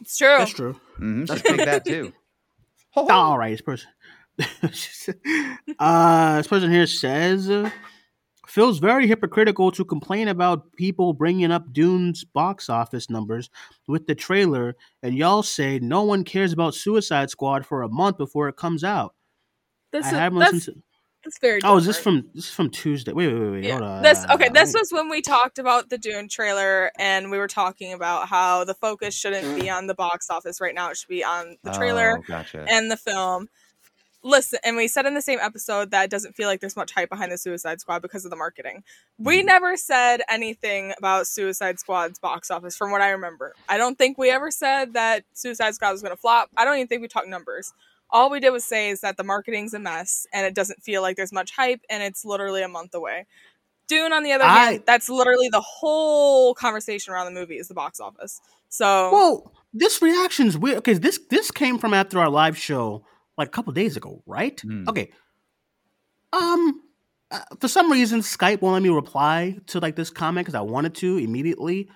It's 0.00 0.18
true. 0.18 0.28
That's 0.38 0.50
true. 0.50 0.72
hmm 0.96 1.24
should 1.26 1.44
pick 1.44 1.56
that 1.64 1.84
too. 1.84 2.12
All 2.96 3.38
right, 3.38 3.50
this 3.52 3.60
person. 3.60 3.88
uh, 5.78 6.36
this 6.36 6.46
person 6.46 6.70
here 6.70 6.86
says 6.86 7.50
feels 8.46 8.78
very 8.78 9.06
hypocritical 9.06 9.70
to 9.70 9.84
complain 9.84 10.28
about 10.28 10.72
people 10.76 11.12
bringing 11.12 11.50
up 11.50 11.72
Dune's 11.72 12.24
box 12.24 12.70
office 12.70 13.10
numbers 13.10 13.50
with 13.86 14.06
the 14.06 14.14
trailer, 14.14 14.76
and 15.02 15.14
y'all 15.14 15.42
say 15.42 15.78
no 15.78 16.02
one 16.04 16.24
cares 16.24 16.52
about 16.52 16.74
Suicide 16.74 17.28
Squad 17.30 17.66
for 17.66 17.82
a 17.82 17.88
month 17.88 18.16
before 18.18 18.48
it 18.48 18.56
comes 18.56 18.82
out. 18.84 19.14
This 19.92 20.06
I 20.06 20.08
is, 20.08 20.14
haven't 20.14 20.38
that's, 20.38 20.52
listened 20.54 20.76
to. 20.76 20.82
that's 21.24 21.38
very. 21.38 21.60
Oh, 21.64 21.76
is 21.76 21.86
this 21.86 21.98
from 21.98 22.28
this 22.34 22.44
is 22.46 22.50
from 22.50 22.70
Tuesday? 22.70 23.12
Wait, 23.12 23.32
wait, 23.32 23.40
wait, 23.40 23.50
wait. 23.50 23.64
Yeah. 23.64 23.72
Hold 23.72 23.82
on. 23.84 24.02
This 24.02 24.24
okay. 24.30 24.48
This 24.48 24.72
was 24.74 24.88
when 24.90 25.08
we 25.08 25.22
talked 25.22 25.58
about 25.58 25.90
the 25.90 25.98
Dune 25.98 26.28
trailer, 26.28 26.90
and 26.98 27.30
we 27.30 27.38
were 27.38 27.48
talking 27.48 27.92
about 27.92 28.28
how 28.28 28.64
the 28.64 28.74
focus 28.74 29.14
shouldn't 29.14 29.60
be 29.60 29.68
on 29.68 29.86
the 29.86 29.94
box 29.94 30.30
office 30.30 30.60
right 30.60 30.74
now. 30.74 30.90
It 30.90 30.96
should 30.96 31.08
be 31.08 31.24
on 31.24 31.56
the 31.62 31.72
trailer 31.72 32.18
Oh, 32.18 32.24
gotcha. 32.26 32.64
and 32.68 32.90
the 32.90 32.96
film. 32.96 33.48
Listen, 34.26 34.58
and 34.64 34.76
we 34.76 34.88
said 34.88 35.06
in 35.06 35.14
the 35.14 35.22
same 35.22 35.38
episode 35.40 35.92
that 35.92 36.04
it 36.06 36.10
doesn't 36.10 36.34
feel 36.34 36.48
like 36.48 36.58
there's 36.60 36.74
much 36.74 36.90
hype 36.90 37.08
behind 37.10 37.30
the 37.30 37.38
Suicide 37.38 37.80
Squad 37.80 38.02
because 38.02 38.24
of 38.24 38.30
the 38.32 38.36
marketing. 38.36 38.82
We 39.18 39.40
Mm. 39.42 39.46
never 39.46 39.76
said 39.76 40.20
anything 40.28 40.92
about 40.98 41.28
Suicide 41.28 41.78
Squad's 41.78 42.18
box 42.18 42.50
office, 42.50 42.76
from 42.76 42.90
what 42.90 43.02
I 43.02 43.10
remember. 43.10 43.54
I 43.68 43.78
don't 43.78 43.96
think 43.96 44.18
we 44.18 44.30
ever 44.30 44.50
said 44.50 44.94
that 44.94 45.22
Suicide 45.32 45.76
Squad 45.76 45.92
was 45.92 46.02
going 46.02 46.14
to 46.14 46.20
flop. 46.20 46.50
I 46.56 46.64
don't 46.64 46.74
even 46.76 46.88
think 46.88 47.02
we 47.02 47.08
talked 47.08 47.28
numbers. 47.28 47.72
All 48.10 48.28
we 48.28 48.40
did 48.40 48.50
was 48.50 48.64
say 48.64 48.90
is 48.90 49.00
that 49.02 49.16
the 49.16 49.24
marketing's 49.24 49.74
a 49.74 49.78
mess 49.78 50.26
and 50.32 50.44
it 50.44 50.54
doesn't 50.54 50.82
feel 50.82 51.02
like 51.02 51.16
there's 51.16 51.32
much 51.32 51.52
hype 51.52 51.82
and 51.88 52.02
it's 52.02 52.24
literally 52.24 52.62
a 52.62 52.68
month 52.68 52.94
away. 52.94 53.26
Dune, 53.88 54.12
on 54.12 54.24
the 54.24 54.32
other 54.32 54.44
I- 54.44 54.64
hand, 54.72 54.82
that's 54.86 55.08
literally 55.08 55.48
the 55.48 55.60
whole 55.60 56.52
conversation 56.54 57.12
around 57.12 57.26
the 57.32 57.38
movie 57.40 57.58
is 57.58 57.68
the 57.68 57.74
box 57.74 58.00
office. 58.00 58.40
So 58.68 59.10
Well, 59.12 59.52
this 59.72 60.02
reaction's 60.02 60.58
weird 60.58 60.76
because 60.82 60.98
this 60.98 61.20
this 61.30 61.52
came 61.52 61.78
from 61.78 61.94
after 61.94 62.18
our 62.18 62.28
live 62.28 62.58
show 62.58 63.04
like 63.36 63.48
a 63.48 63.50
couple 63.50 63.72
days 63.72 63.96
ago, 63.96 64.22
right? 64.26 64.60
Hmm. 64.60 64.88
Okay. 64.88 65.10
Um, 66.32 66.82
uh, 67.30 67.40
for 67.60 67.68
some 67.68 67.90
reason, 67.90 68.20
Skype 68.20 68.60
won't 68.60 68.74
let 68.74 68.82
me 68.82 68.88
reply 68.88 69.58
to 69.66 69.80
like 69.80 69.96
this 69.96 70.10
comment 70.10 70.46
because 70.46 70.54
I 70.54 70.60
wanted 70.60 70.94
to 70.96 71.18
immediately. 71.18 71.88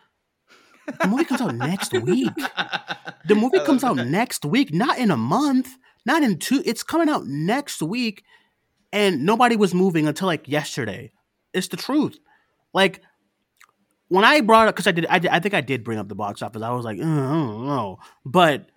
The 1.02 1.08
movie 1.08 1.24
comes 1.24 1.40
out 1.40 1.54
next 1.54 1.92
week. 1.92 2.32
The 3.26 3.34
movie 3.36 3.60
comes 3.60 3.84
out 3.84 3.96
that. 3.96 4.08
next 4.08 4.44
week, 4.44 4.74
not 4.74 4.98
in 4.98 5.10
a 5.10 5.16
month, 5.16 5.76
not 6.04 6.22
in 6.22 6.38
two. 6.38 6.62
It's 6.64 6.82
coming 6.82 7.08
out 7.08 7.26
next 7.26 7.80
week, 7.80 8.24
and 8.92 9.24
nobody 9.24 9.54
was 9.56 9.72
moving 9.72 10.08
until 10.08 10.26
like 10.26 10.48
yesterday. 10.48 11.12
It's 11.54 11.68
the 11.68 11.76
truth. 11.76 12.18
Like 12.74 13.02
when 14.08 14.24
I 14.24 14.40
brought 14.40 14.66
up, 14.66 14.74
because 14.74 14.88
I 14.88 14.92
did, 14.92 15.06
I 15.06 15.20
did, 15.20 15.30
I 15.30 15.38
think 15.38 15.54
I 15.54 15.60
did 15.60 15.84
bring 15.84 15.98
up 15.98 16.08
the 16.08 16.16
box 16.16 16.42
office. 16.42 16.62
I 16.62 16.70
was 16.70 16.84
like, 16.84 16.98
"Uh, 16.98 17.02
I 17.02 17.06
don't 17.06 17.66
know, 17.66 17.98
but 18.24 18.68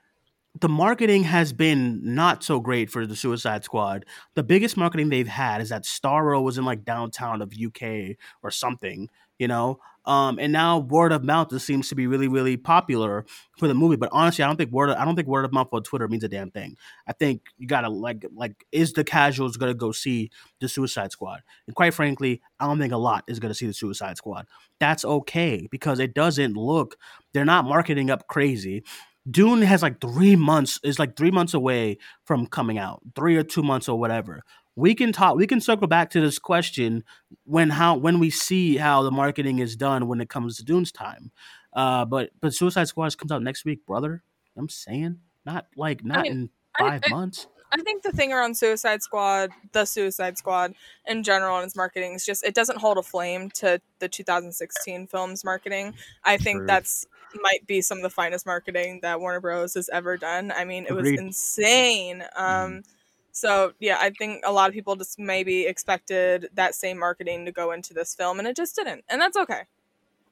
the 0.59 0.69
marketing 0.69 1.23
has 1.23 1.51
been 1.51 1.99
not 2.03 2.43
so 2.43 2.59
great 2.59 2.89
for 2.89 3.07
the 3.07 3.15
Suicide 3.15 3.63
Squad. 3.63 4.05
The 4.35 4.43
biggest 4.43 4.77
marketing 4.77 5.09
they've 5.09 5.27
had 5.27 5.61
is 5.61 5.69
that 5.69 5.83
Starro 5.83 6.43
was 6.43 6.57
in 6.57 6.65
like 6.65 6.85
downtown 6.85 7.41
of 7.41 7.53
UK 7.53 8.17
or 8.43 8.51
something, 8.51 9.09
you 9.39 9.47
know. 9.47 9.79
Um, 10.05 10.37
and 10.37 10.51
now 10.51 10.79
word 10.79 11.13
of 11.13 11.23
mouth 11.23 11.49
just 11.49 11.65
seems 11.65 11.87
to 11.89 11.95
be 11.95 12.07
really, 12.07 12.27
really 12.27 12.57
popular 12.57 13.25
for 13.57 13.67
the 13.67 13.73
movie. 13.73 13.95
But 13.95 14.09
honestly, 14.11 14.43
I 14.43 14.47
don't 14.47 14.57
think 14.57 14.71
word 14.71 14.89
of, 14.89 14.97
I 14.97 15.05
don't 15.05 15.15
think 15.15 15.29
word 15.29 15.45
of 15.45 15.53
mouth 15.53 15.69
on 15.71 15.81
Twitter 15.81 16.07
means 16.07 16.25
a 16.25 16.29
damn 16.29 16.51
thing. 16.51 16.75
I 17.07 17.13
think 17.13 17.41
you 17.57 17.65
gotta 17.65 17.89
like 17.89 18.25
like 18.35 18.65
is 18.71 18.93
the 18.93 19.03
casuals 19.05 19.57
gonna 19.57 19.73
go 19.73 19.91
see 19.91 20.29
the 20.59 20.67
Suicide 20.67 21.13
Squad? 21.13 21.41
And 21.67 21.75
quite 21.75 21.93
frankly, 21.93 22.41
I 22.59 22.67
don't 22.67 22.79
think 22.79 22.93
a 22.93 22.97
lot 22.97 23.23
is 23.27 23.39
gonna 23.39 23.53
see 23.53 23.65
the 23.65 23.73
Suicide 23.73 24.17
Squad. 24.17 24.45
That's 24.79 25.05
okay 25.05 25.67
because 25.71 25.99
it 25.99 26.13
doesn't 26.13 26.55
look. 26.55 26.97
They're 27.33 27.45
not 27.45 27.65
marketing 27.65 28.11
up 28.11 28.27
crazy. 28.27 28.83
Dune 29.29 29.61
has 29.61 29.81
like 29.81 30.01
three 30.01 30.35
months 30.35 30.79
is 30.83 30.99
like 30.99 31.15
three 31.15 31.31
months 31.31 31.53
away 31.53 31.97
from 32.25 32.45
coming 32.47 32.77
out, 32.77 33.01
three 33.15 33.37
or 33.37 33.43
two 33.43 33.63
months 33.63 33.87
or 33.87 33.97
whatever. 33.99 34.41
We 34.75 34.95
can 34.95 35.11
talk. 35.11 35.35
We 35.35 35.47
can 35.47 35.61
circle 35.61 35.87
back 35.87 36.09
to 36.11 36.21
this 36.21 36.39
question 36.39 37.03
when 37.45 37.69
how 37.69 37.95
when 37.95 38.19
we 38.19 38.29
see 38.29 38.77
how 38.77 39.03
the 39.03 39.11
marketing 39.11 39.59
is 39.59 39.75
done 39.75 40.07
when 40.07 40.19
it 40.19 40.29
comes 40.29 40.57
to 40.57 40.63
Dune's 40.65 40.91
time. 40.91 41.31
Uh, 41.73 42.05
but 42.05 42.31
but 42.41 42.53
Suicide 42.53 42.87
Squad 42.87 43.17
comes 43.17 43.31
out 43.31 43.43
next 43.43 43.65
week, 43.65 43.85
brother. 43.85 44.23
I'm 44.57 44.69
saying 44.69 45.19
not 45.45 45.67
like 45.77 46.03
not 46.03 46.23
mean, 46.23 46.31
in 46.31 46.49
I- 46.79 46.89
five 46.89 47.01
I- 47.05 47.09
months. 47.09 47.47
I 47.71 47.77
think 47.81 48.03
the 48.03 48.11
thing 48.11 48.31
around 48.31 48.55
Suicide 48.55 49.01
Squad, 49.01 49.49
the 49.71 49.85
Suicide 49.85 50.37
Squad 50.37 50.75
in 51.07 51.23
general 51.23 51.57
and 51.57 51.65
its 51.65 51.75
marketing 51.75 52.13
is 52.13 52.23
just 52.23 52.43
it 52.43 52.53
doesn't 52.53 52.77
hold 52.77 52.99
a 52.99 53.01
flame 53.03 53.49
to 53.55 53.81
the 53.97 54.07
2016 54.07 55.07
film's 55.07 55.43
marketing. 55.43 55.95
I 56.23 56.37
think 56.37 56.59
True. 56.59 56.67
that's 56.67 57.07
might 57.41 57.65
be 57.67 57.81
some 57.81 57.97
of 57.97 58.03
the 58.03 58.09
finest 58.09 58.45
marketing 58.45 58.99
that 59.01 59.19
Warner 59.19 59.39
Bros 59.39 59.73
has 59.73 59.89
ever 59.89 60.17
done. 60.17 60.51
I 60.51 60.65
mean, 60.65 60.85
it 60.87 60.93
was 60.93 61.07
Agreed. 61.07 61.19
insane. 61.19 62.23
Um 62.35 62.83
so 63.31 63.73
yeah, 63.79 63.97
I 63.99 64.11
think 64.11 64.43
a 64.45 64.51
lot 64.51 64.69
of 64.69 64.73
people 64.75 64.95
just 64.95 65.17
maybe 65.17 65.65
expected 65.65 66.49
that 66.53 66.75
same 66.75 66.99
marketing 66.99 67.45
to 67.45 67.51
go 67.51 67.71
into 67.71 67.93
this 67.93 68.13
film 68.13 68.39
and 68.39 68.47
it 68.47 68.55
just 68.55 68.75
didn't. 68.75 69.03
And 69.09 69.19
that's 69.19 69.35
okay. 69.37 69.63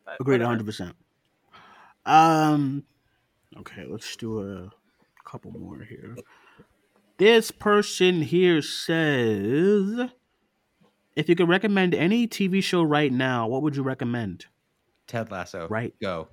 But 0.05 0.17
Agreed, 0.19 0.41
100. 0.41 0.65
percent 0.65 0.95
Um, 2.05 2.83
okay, 3.57 3.85
let's 3.87 4.15
do 4.15 4.41
a 4.41 4.71
couple 5.27 5.51
more 5.51 5.79
here. 5.79 6.15
This 7.17 7.51
person 7.51 8.21
here 8.23 8.61
says, 8.61 10.09
if 11.15 11.29
you 11.29 11.35
could 11.35 11.49
recommend 11.49 11.93
any 11.93 12.27
TV 12.27 12.63
show 12.63 12.81
right 12.81 13.11
now, 13.11 13.47
what 13.47 13.61
would 13.61 13.75
you 13.75 13.83
recommend? 13.83 14.45
Ted 15.07 15.29
Lasso. 15.31 15.67
Right. 15.67 15.93
Go. 16.01 16.29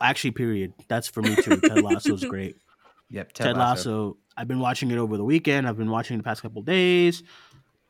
Actually, 0.00 0.32
period. 0.32 0.72
That's 0.88 1.08
for 1.08 1.22
me 1.22 1.36
too. 1.36 1.56
Ted 1.60 1.82
Lasso's 1.82 2.24
great. 2.24 2.56
Yep. 3.08 3.34
Ted, 3.34 3.44
Ted 3.44 3.56
Lasso. 3.56 4.06
Lasso. 4.08 4.16
I've 4.36 4.48
been 4.48 4.58
watching 4.58 4.90
it 4.90 4.98
over 4.98 5.16
the 5.16 5.22
weekend. 5.22 5.68
I've 5.68 5.76
been 5.76 5.90
watching 5.92 6.16
it 6.16 6.18
the 6.18 6.24
past 6.24 6.42
couple 6.42 6.60
days. 6.62 7.22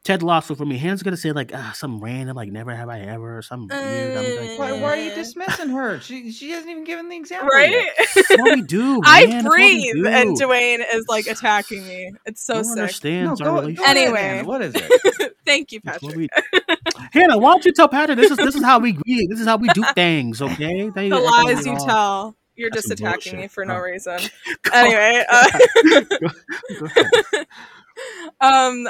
Ted 0.07 0.23
Lasso 0.23 0.55
for 0.55 0.65
me. 0.65 0.79
Hannah's 0.79 1.03
gonna 1.03 1.17
say 1.17 1.33
like 1.33 1.51
ah, 1.53 1.73
some 1.75 1.99
random 2.01 2.37
like 2.37 2.51
never 2.53 2.75
have 2.75 2.89
I 2.89 3.01
ever 3.01 3.39
or 3.39 3.43
some 3.43 3.67
weird. 3.67 4.17
I'm 4.17 4.47
like, 4.49 4.59
Why, 4.59 4.73
why 4.81 4.89
are 4.91 4.97
you 4.97 5.15
dismissing 5.15 5.69
her? 5.71 5.99
She 6.01 6.31
she 6.31 6.51
hasn't 6.51 6.71
even 6.71 6.85
given 6.85 7.09
the 7.09 7.17
example. 7.17 7.49
Right? 7.49 7.89
what 8.37 8.55
we 8.55 8.63
do. 8.63 9.01
I 9.05 9.27
man. 9.27 9.31
That's 9.31 9.45
what 9.49 9.59
we 9.59 9.93
breathe, 9.93 10.07
and 10.15 10.37
do. 10.37 10.45
Duane 10.47 10.81
is 10.95 11.05
like 11.09 11.27
attacking 11.35 11.87
me. 11.87 12.13
It's 12.25 12.41
so 12.45 12.55
No 12.55 12.63
sick. 12.63 12.71
understands 12.73 13.41
No, 13.41 13.47
our 13.47 13.51
go, 13.53 13.57
go 13.57 13.61
relationship. 13.63 13.85
ahead, 13.85 13.97
Anyway. 13.97 14.21
Hannah, 14.21 14.49
what 14.49 14.63
is 14.63 14.75
it? 14.77 15.37
Thank 15.45 15.73
you, 15.73 15.81
That's 15.85 15.99
Patrick. 15.99 16.17
we- 16.17 16.29
Hannah, 17.13 17.39
why 17.39 17.51
don't 17.53 17.65
you 17.65 17.73
tell 17.73 17.89
Patrick 17.89 18.17
this 18.19 18.31
is 18.31 18.37
this 18.37 18.55
is 18.55 18.63
how 18.65 18.79
we 18.79 18.93
greet. 18.93 19.29
This 19.29 19.41
is 19.41 19.47
how 19.47 19.57
we 19.57 19.69
do 19.75 19.83
things, 19.95 20.41
okay? 20.41 20.89
They- 20.91 21.09
The 21.09 21.17
they- 21.17 21.21
lies 21.23 21.67
you 21.67 21.73
all- 21.73 21.85
tell. 21.87 22.37
You're 22.55 22.71
That's 22.71 22.87
just 22.89 22.99
some 22.99 23.07
attacking 23.07 23.37
me 23.39 23.49
for 23.49 23.65
no 23.67 23.75
Oh. 23.75 23.81
reason. 23.81 24.19
Anyway, 24.73 25.25
uh, 25.29 25.47
Go 26.79 26.87
ahead. 26.87 27.47
um, 28.41 28.89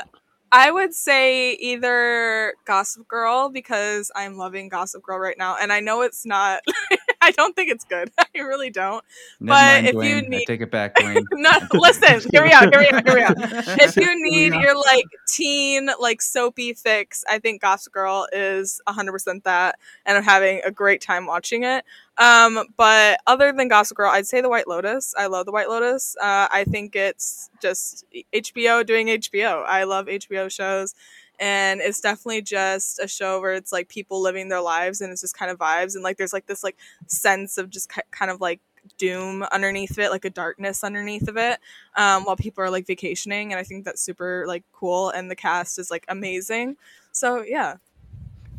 I 0.56 0.70
would 0.70 0.94
say 0.94 1.52
either 1.54 2.54
Gossip 2.64 3.06
Girl 3.08 3.50
because 3.50 4.10
I'm 4.16 4.38
loving 4.38 4.70
Gossip 4.70 5.02
Girl 5.02 5.18
right 5.18 5.36
now, 5.38 5.56
and 5.60 5.72
I 5.72 5.80
know 5.80 6.02
it's 6.02 6.24
not. 6.26 6.62
I 7.26 7.30
don't 7.32 7.54
think 7.56 7.70
it's 7.70 7.84
good. 7.84 8.10
I 8.18 8.26
really 8.38 8.70
don't. 8.70 9.04
Never 9.40 9.54
But 9.56 9.82
mind, 9.82 9.86
if 9.88 9.94
you 9.94 10.00
Duane. 10.00 10.24
I 10.24 10.28
need- 10.28 10.46
take 10.46 10.60
it 10.60 10.70
back, 10.70 10.94
Duane. 11.00 11.24
No, 11.32 11.50
listen. 11.74 12.20
Here 12.32 12.42
we 12.44 12.52
are. 12.52 12.62
Here 12.70 12.78
we 12.80 12.88
are. 12.88 13.02
Here 13.04 13.14
we 13.14 13.22
are. 13.22 13.34
If 13.80 13.96
you 13.96 14.22
need 14.22 14.54
your 14.54 14.76
like 14.76 15.04
teen 15.28 15.90
like 16.00 16.22
soapy 16.22 16.72
fix, 16.72 17.24
I 17.28 17.38
think 17.38 17.60
Gossip 17.60 17.92
Girl 17.92 18.26
is 18.32 18.80
100% 18.88 19.42
that 19.44 19.78
and 20.04 20.16
I'm 20.16 20.24
having 20.24 20.60
a 20.64 20.70
great 20.70 21.00
time 21.00 21.26
watching 21.26 21.64
it. 21.64 21.84
Um 22.18 22.64
but 22.76 23.20
other 23.26 23.52
than 23.52 23.68
Gossip 23.68 23.96
Girl, 23.96 24.10
I'd 24.10 24.26
say 24.26 24.40
The 24.40 24.48
White 24.48 24.68
Lotus. 24.68 25.14
I 25.18 25.26
love 25.26 25.46
The 25.46 25.52
White 25.52 25.68
Lotus. 25.68 26.16
Uh 26.20 26.48
I 26.50 26.64
think 26.64 26.94
it's 26.96 27.50
just 27.60 28.04
HBO 28.34 28.86
doing 28.86 29.08
HBO. 29.08 29.64
I 29.66 29.84
love 29.84 30.06
HBO 30.06 30.50
shows 30.50 30.94
and 31.38 31.80
it's 31.80 32.00
definitely 32.00 32.42
just 32.42 32.98
a 32.98 33.08
show 33.08 33.40
where 33.40 33.54
it's 33.54 33.72
like 33.72 33.88
people 33.88 34.20
living 34.22 34.48
their 34.48 34.60
lives 34.60 35.00
and 35.00 35.12
it's 35.12 35.20
just 35.20 35.36
kind 35.36 35.50
of 35.50 35.58
vibes 35.58 35.94
and 35.94 36.02
like 36.04 36.16
there's 36.16 36.32
like 36.32 36.46
this 36.46 36.62
like 36.64 36.76
sense 37.06 37.58
of 37.58 37.70
just 37.70 37.92
ki- 37.92 38.00
kind 38.10 38.30
of 38.30 38.40
like 38.40 38.60
doom 38.98 39.42
underneath 39.50 39.90
of 39.90 39.98
it 39.98 40.10
like 40.10 40.24
a 40.24 40.30
darkness 40.30 40.84
underneath 40.84 41.26
of 41.28 41.36
it 41.36 41.58
um, 41.96 42.24
while 42.24 42.36
people 42.36 42.62
are 42.62 42.70
like 42.70 42.86
vacationing 42.86 43.52
and 43.52 43.58
i 43.58 43.62
think 43.64 43.84
that's 43.84 44.00
super 44.00 44.44
like 44.46 44.62
cool 44.72 45.10
and 45.10 45.28
the 45.28 45.34
cast 45.34 45.78
is 45.78 45.90
like 45.90 46.04
amazing 46.08 46.76
so 47.12 47.42
yeah 47.42 47.74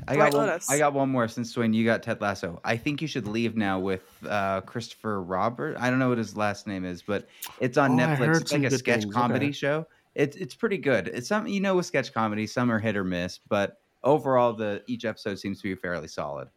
I 0.09 0.15
got 0.15 0.33
one, 0.33 0.47
Lotus. 0.47 0.69
I 0.71 0.77
got 0.77 0.93
one 0.93 1.09
more 1.09 1.27
since 1.27 1.51
Duane, 1.51 1.73
you 1.73 1.83
got 1.83 2.01
Ted 2.01 2.21
Lasso. 2.21 2.61
I 2.63 2.77
think 2.77 3.01
you 3.01 3.09
should 3.09 3.27
leave 3.27 3.57
now 3.57 3.77
with 3.77 4.03
uh, 4.25 4.61
Christopher 4.61 5.21
Robert. 5.21 5.75
I 5.77 5.89
don't 5.89 5.99
know 5.99 6.07
what 6.07 6.17
his 6.17 6.37
last 6.37 6.65
name 6.65 6.85
is, 6.85 7.01
but 7.01 7.27
it's 7.59 7.77
on 7.77 7.91
Oh, 7.91 7.95
Netflix. 8.05 8.39
It's 8.41 8.53
like 8.53 8.63
a 8.63 8.71
sketch 8.71 9.01
things. 9.01 9.13
comedy 9.13 9.47
Okay. 9.47 9.51
show. 9.51 9.85
It's 10.17 10.35
it's 10.35 10.55
pretty 10.55 10.79
good. 10.79 11.07
It's 11.09 11.27
some 11.27 11.45
you 11.45 11.59
know 11.61 11.75
with 11.75 11.85
sketch 11.85 12.11
comedy, 12.11 12.47
some 12.47 12.71
are 12.71 12.79
hit 12.79 12.97
or 12.97 13.03
miss, 13.03 13.39
but 13.47 13.77
overall 14.03 14.51
the 14.53 14.81
each 14.87 15.05
episode 15.05 15.37
seems 15.37 15.61
to 15.61 15.63
be 15.63 15.75
fairly 15.75 16.07
solid. 16.07 16.49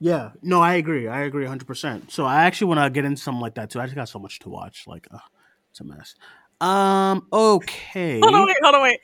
Yeah, 0.00 0.30
no, 0.42 0.60
I 0.62 0.74
agree. 0.74 1.08
I 1.08 1.22
agree 1.22 1.44
100%. 1.44 2.10
So 2.10 2.24
I 2.24 2.44
actually 2.44 2.68
want 2.68 2.80
to 2.80 2.90
get 2.90 3.04
into 3.04 3.20
something 3.20 3.40
like 3.40 3.56
that 3.56 3.68
too. 3.68 3.80
I 3.80 3.84
just 3.84 3.96
got 3.96 4.08
so 4.08 4.18
much 4.20 4.38
to 4.40 4.48
watch. 4.48 4.84
Like, 4.86 5.08
uh, 5.12 5.18
it's 5.70 5.80
a 5.80 5.84
mess. 5.84 6.14
Um, 6.60 7.26
okay. 7.32 8.18
hold 8.20 8.34
on 8.34 8.46
wait 8.46 8.56
hold 8.62 8.74
on 8.74 8.82
wait 8.82 8.98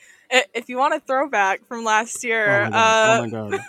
if 0.54 0.68
you 0.68 0.76
want 0.76 0.92
a 0.94 0.98
throwback 1.00 1.64
from 1.68 1.84
last 1.84 2.24
year 2.24 2.64
Oh 2.64 2.64
my 2.64 2.70
God. 2.70 3.20
uh, 3.20 3.22
Oh 3.22 3.26
my 3.26 3.30
God. 3.30 3.60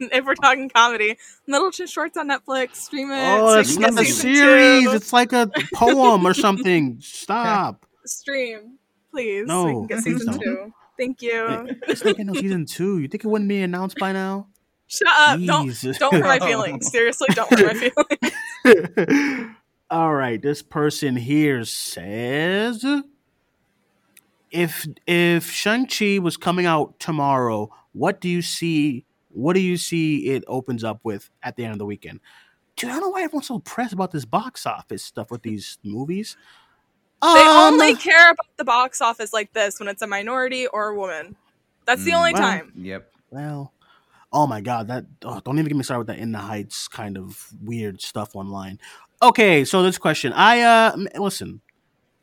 if 0.12 0.24
we're 0.24 0.34
talking 0.34 0.70
comedy 0.70 1.18
Middleditch 1.46 1.86
& 1.88 1.92
Schwartz 1.92 2.16
on 2.16 2.28
Netflix 2.30 2.76
stream 2.76 3.10
it 3.10 3.16
Oh, 3.40 3.58
it's 3.58 3.74
you 3.74 3.80
not 3.80 4.00
a 4.00 4.04
series. 4.06 4.84
two. 4.84 4.92
It's 4.92 5.12
like 5.12 5.32
a 5.34 5.50
poem 5.74 6.24
or 6.26 6.32
something. 6.32 6.98
Stop. 7.00 7.84
stream 8.06 8.78
please 9.14 9.48
so 9.48 9.64
we 9.64 9.72
can 9.72 9.86
get 9.86 10.00
season 10.00 10.38
two 10.38 10.72
thank 10.98 11.22
you 11.22 11.68
It's 11.88 12.04
not 12.04 12.16
getting 12.16 12.26
no 12.26 12.34
season 12.34 12.66
two. 12.66 12.98
You 12.98 13.08
think 13.08 13.24
it 13.24 13.28
wouldn't 13.28 13.48
be 13.48 13.62
announced 13.62 13.96
by 13.98 14.12
now? 14.12 14.48
shut 14.86 15.08
up 15.08 15.40
don't 15.44 15.98
don't 15.98 16.12
hurt 16.14 16.24
my 16.24 16.38
feelings 16.38 16.90
seriously 16.90 17.28
don't 17.34 17.50
hurt 17.58 17.74
my 17.74 17.90
feelings 18.64 19.56
All 19.90 20.14
right, 20.14 20.40
this 20.40 20.62
person 20.62 21.14
here 21.14 21.64
says 21.64 22.84
if 24.50 24.86
if 25.06 25.50
Shang-Chi 25.50 26.18
was 26.20 26.36
coming 26.36 26.64
out 26.64 26.98
tomorrow, 26.98 27.70
what 27.92 28.20
do 28.20 28.28
you 28.28 28.40
see 28.40 29.04
what 29.30 29.54
do 29.54 29.60
you 29.60 29.76
see 29.76 30.30
it 30.30 30.44
opens 30.46 30.84
up 30.84 31.00
with 31.02 31.28
at 31.42 31.56
the 31.56 31.64
end 31.64 31.72
of 31.72 31.78
the 31.78 31.86
weekend? 31.86 32.20
Dude, 32.76 32.90
I 32.90 32.94
don't 32.94 33.02
know 33.02 33.08
why 33.10 33.22
everyone's 33.22 33.48
so 33.48 33.58
pressed 33.58 33.92
about 33.92 34.10
this 34.10 34.24
box 34.24 34.64
office 34.64 35.04
stuff 35.04 35.30
with 35.30 35.42
these 35.42 35.78
movies. 35.84 36.36
They 37.22 37.40
Um, 37.40 37.54
only 37.56 37.94
care 37.96 38.30
about 38.30 38.46
the 38.58 38.64
box 38.64 39.00
office 39.00 39.32
like 39.32 39.52
this 39.52 39.78
when 39.80 39.88
it's 39.88 40.02
a 40.02 40.06
minority 40.06 40.66
or 40.66 40.88
a 40.88 40.96
woman. 40.96 41.36
That's 41.86 42.04
the 42.04 42.12
Mm, 42.12 42.18
only 42.18 42.32
well, 42.32 42.42
time. 42.42 42.72
Yep. 42.76 43.10
Well, 43.30 43.72
oh 44.32 44.46
my 44.46 44.60
god, 44.60 44.88
that 44.88 45.06
oh, 45.24 45.40
don't 45.44 45.58
even 45.58 45.68
get 45.68 45.76
me 45.76 45.82
started 45.84 46.00
with 46.00 46.06
that 46.08 46.18
in 46.18 46.32
the 46.32 46.38
heights 46.38 46.88
kind 46.88 47.16
of 47.18 47.48
weird 47.62 48.00
stuff 48.02 48.36
online. 48.36 48.78
Okay, 49.22 49.64
so 49.64 49.82
this 49.82 49.98
question, 49.98 50.32
I 50.32 50.60
uh 50.62 50.96
listen. 51.18 51.60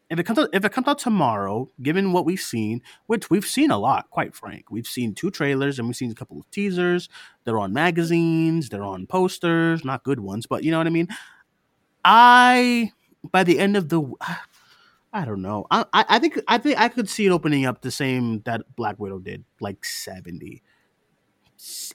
If 0.10 0.20
it 0.20 0.26
comes 0.26 0.40
out, 0.40 0.50
if 0.54 0.66
it 0.66 0.74
comes 0.74 0.88
out 0.90 1.00
tomorrow, 1.00 1.70
given 1.82 2.12
what 2.12 2.26
we've 2.26 2.40
seen, 2.42 2.82
which 3.08 3.30
we've 3.30 3.46
seen 3.46 3.72
a 3.72 3.78
lot, 3.78 4.10
quite 4.10 4.36
frank, 4.36 4.70
we've 4.70 4.86
seen 4.88 5.16
two 5.16 5.32
trailers 5.32 5.80
and 5.80 5.88
we've 5.88 5.96
seen 5.96 6.12
a 6.12 6.16
couple 6.16 6.38
of 6.40 6.52
teasers. 6.52 7.08
They're 7.46 7.58
on 7.60 7.72
magazines, 7.74 8.70
they're 8.70 8.84
on 8.84 9.08
posters, 9.08 9.86
not 9.86 10.04
good 10.04 10.20
ones, 10.20 10.46
but 10.48 10.64
you 10.66 10.72
know 10.72 10.80
what 10.80 10.88
I 10.88 10.92
mean. 10.92 11.08
I 12.04 12.92
by 13.32 13.44
the 13.44 13.60
end 13.60 13.78
of 13.78 13.90
the, 13.90 14.02
I 15.14 15.26
don't 15.26 15.42
know. 15.42 15.66
I 15.70 15.86
I, 15.94 16.06
I 16.10 16.20
think 16.20 16.40
I 16.48 16.58
think 16.58 16.80
I 16.80 16.88
could 16.90 17.10
see 17.10 17.26
it 17.26 17.32
opening 17.32 17.66
up 17.66 17.82
the 17.82 17.92
same 17.92 18.42
that 18.42 18.62
Black 18.76 18.98
Widow 19.00 19.20
did, 19.20 19.44
like 19.60 19.84
seventy 19.84 20.62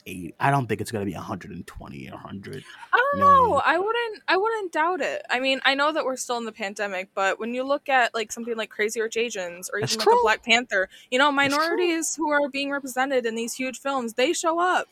eight. 0.06 0.34
I 0.38 0.50
don't 0.50 0.66
think 0.68 0.80
it's 0.80 0.92
gonna 0.92 1.04
be 1.06 1.14
120 1.14 2.08
or 2.08 2.12
100. 2.12 2.64
I 2.92 2.96
don't 2.96 3.18
million. 3.18 3.50
know. 3.50 3.62
I 3.64 3.78
wouldn't. 3.78 4.22
I 4.28 4.36
wouldn't 4.36 4.72
doubt 4.72 5.00
it. 5.00 5.22
I 5.30 5.40
mean, 5.40 5.60
I 5.64 5.74
know 5.74 5.92
that 5.92 6.04
we're 6.04 6.16
still 6.16 6.36
in 6.38 6.44
the 6.44 6.52
pandemic, 6.52 7.08
but 7.14 7.40
when 7.40 7.52
you 7.54 7.64
look 7.64 7.88
at 7.88 8.14
like 8.14 8.30
something 8.30 8.56
like 8.56 8.70
Crazy 8.70 9.00
Rich 9.00 9.16
Asians 9.16 9.70
or 9.72 9.80
That's 9.80 9.94
even 9.94 10.00
like 10.00 10.04
true. 10.08 10.20
a 10.20 10.22
Black 10.22 10.44
Panther, 10.44 10.88
you 11.10 11.18
know, 11.18 11.32
minorities 11.32 12.14
who 12.14 12.30
are 12.30 12.48
being 12.48 12.70
represented 12.70 13.26
in 13.26 13.34
these 13.34 13.54
huge 13.54 13.80
films, 13.80 14.14
they 14.14 14.32
show 14.32 14.60
up. 14.60 14.86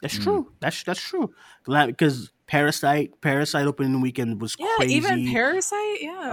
That's 0.00 0.16
Mm. 0.18 0.22
true. 0.22 0.52
That's 0.60 0.82
that's 0.82 1.00
true. 1.00 1.34
Glad 1.64 1.88
because 1.88 2.30
Parasite, 2.50 3.12
Parasite 3.20 3.64
opening 3.64 4.00
weekend 4.00 4.40
was 4.40 4.56
cool. 4.56 4.66
Yeah, 4.66 4.74
crazy. 4.78 4.94
even 4.94 5.30
Parasite. 5.30 6.02
Yeah. 6.02 6.30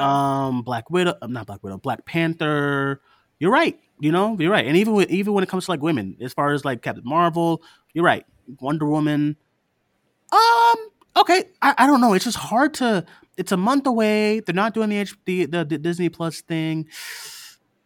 um, 0.47 0.63
Black 0.63 0.89
Widow, 0.89 1.13
uh, 1.22 1.28
not 1.28 1.45
Black 1.45 1.63
Widow, 1.63 1.78
Black 1.78 2.05
Panther. 2.05 3.01
You're 3.38 3.51
right. 3.51 3.80
You 3.99 4.11
know, 4.11 4.36
you're 4.39 4.49
right. 4.51 4.65
And 4.65 4.76
even 4.76 4.95
with, 4.95 5.11
even 5.11 5.34
when 5.34 5.43
it 5.43 5.47
comes 5.49 5.65
to 5.65 5.72
like 5.72 5.84
women, 5.84 6.18
as 6.20 6.34
far 6.34 6.53
as 6.53 6.65
like 6.65 6.82
Captain 6.82 7.03
Marvel, 7.05 7.61
you're 7.93 8.03
right. 8.03 8.26
Wonder 8.61 8.88
Woman. 8.88 9.38
Um. 10.32 10.76
Okay. 11.18 11.43
I, 11.61 11.76
I 11.78 11.86
don't 11.86 12.01
know. 12.01 12.13
It's 12.13 12.26
just 12.26 12.38
hard 12.38 12.74
to. 12.76 13.05
It's 13.38 13.51
a 13.51 13.57
month 13.57 13.86
away. 13.86 14.39
They're 14.39 14.55
not 14.55 14.74
doing 14.74 14.89
the 14.89 14.97
H, 14.97 15.15
the, 15.26 15.45
the 15.45 15.65
the 15.65 15.78
Disney 15.78 16.09
Plus 16.09 16.41
thing. 16.41 16.88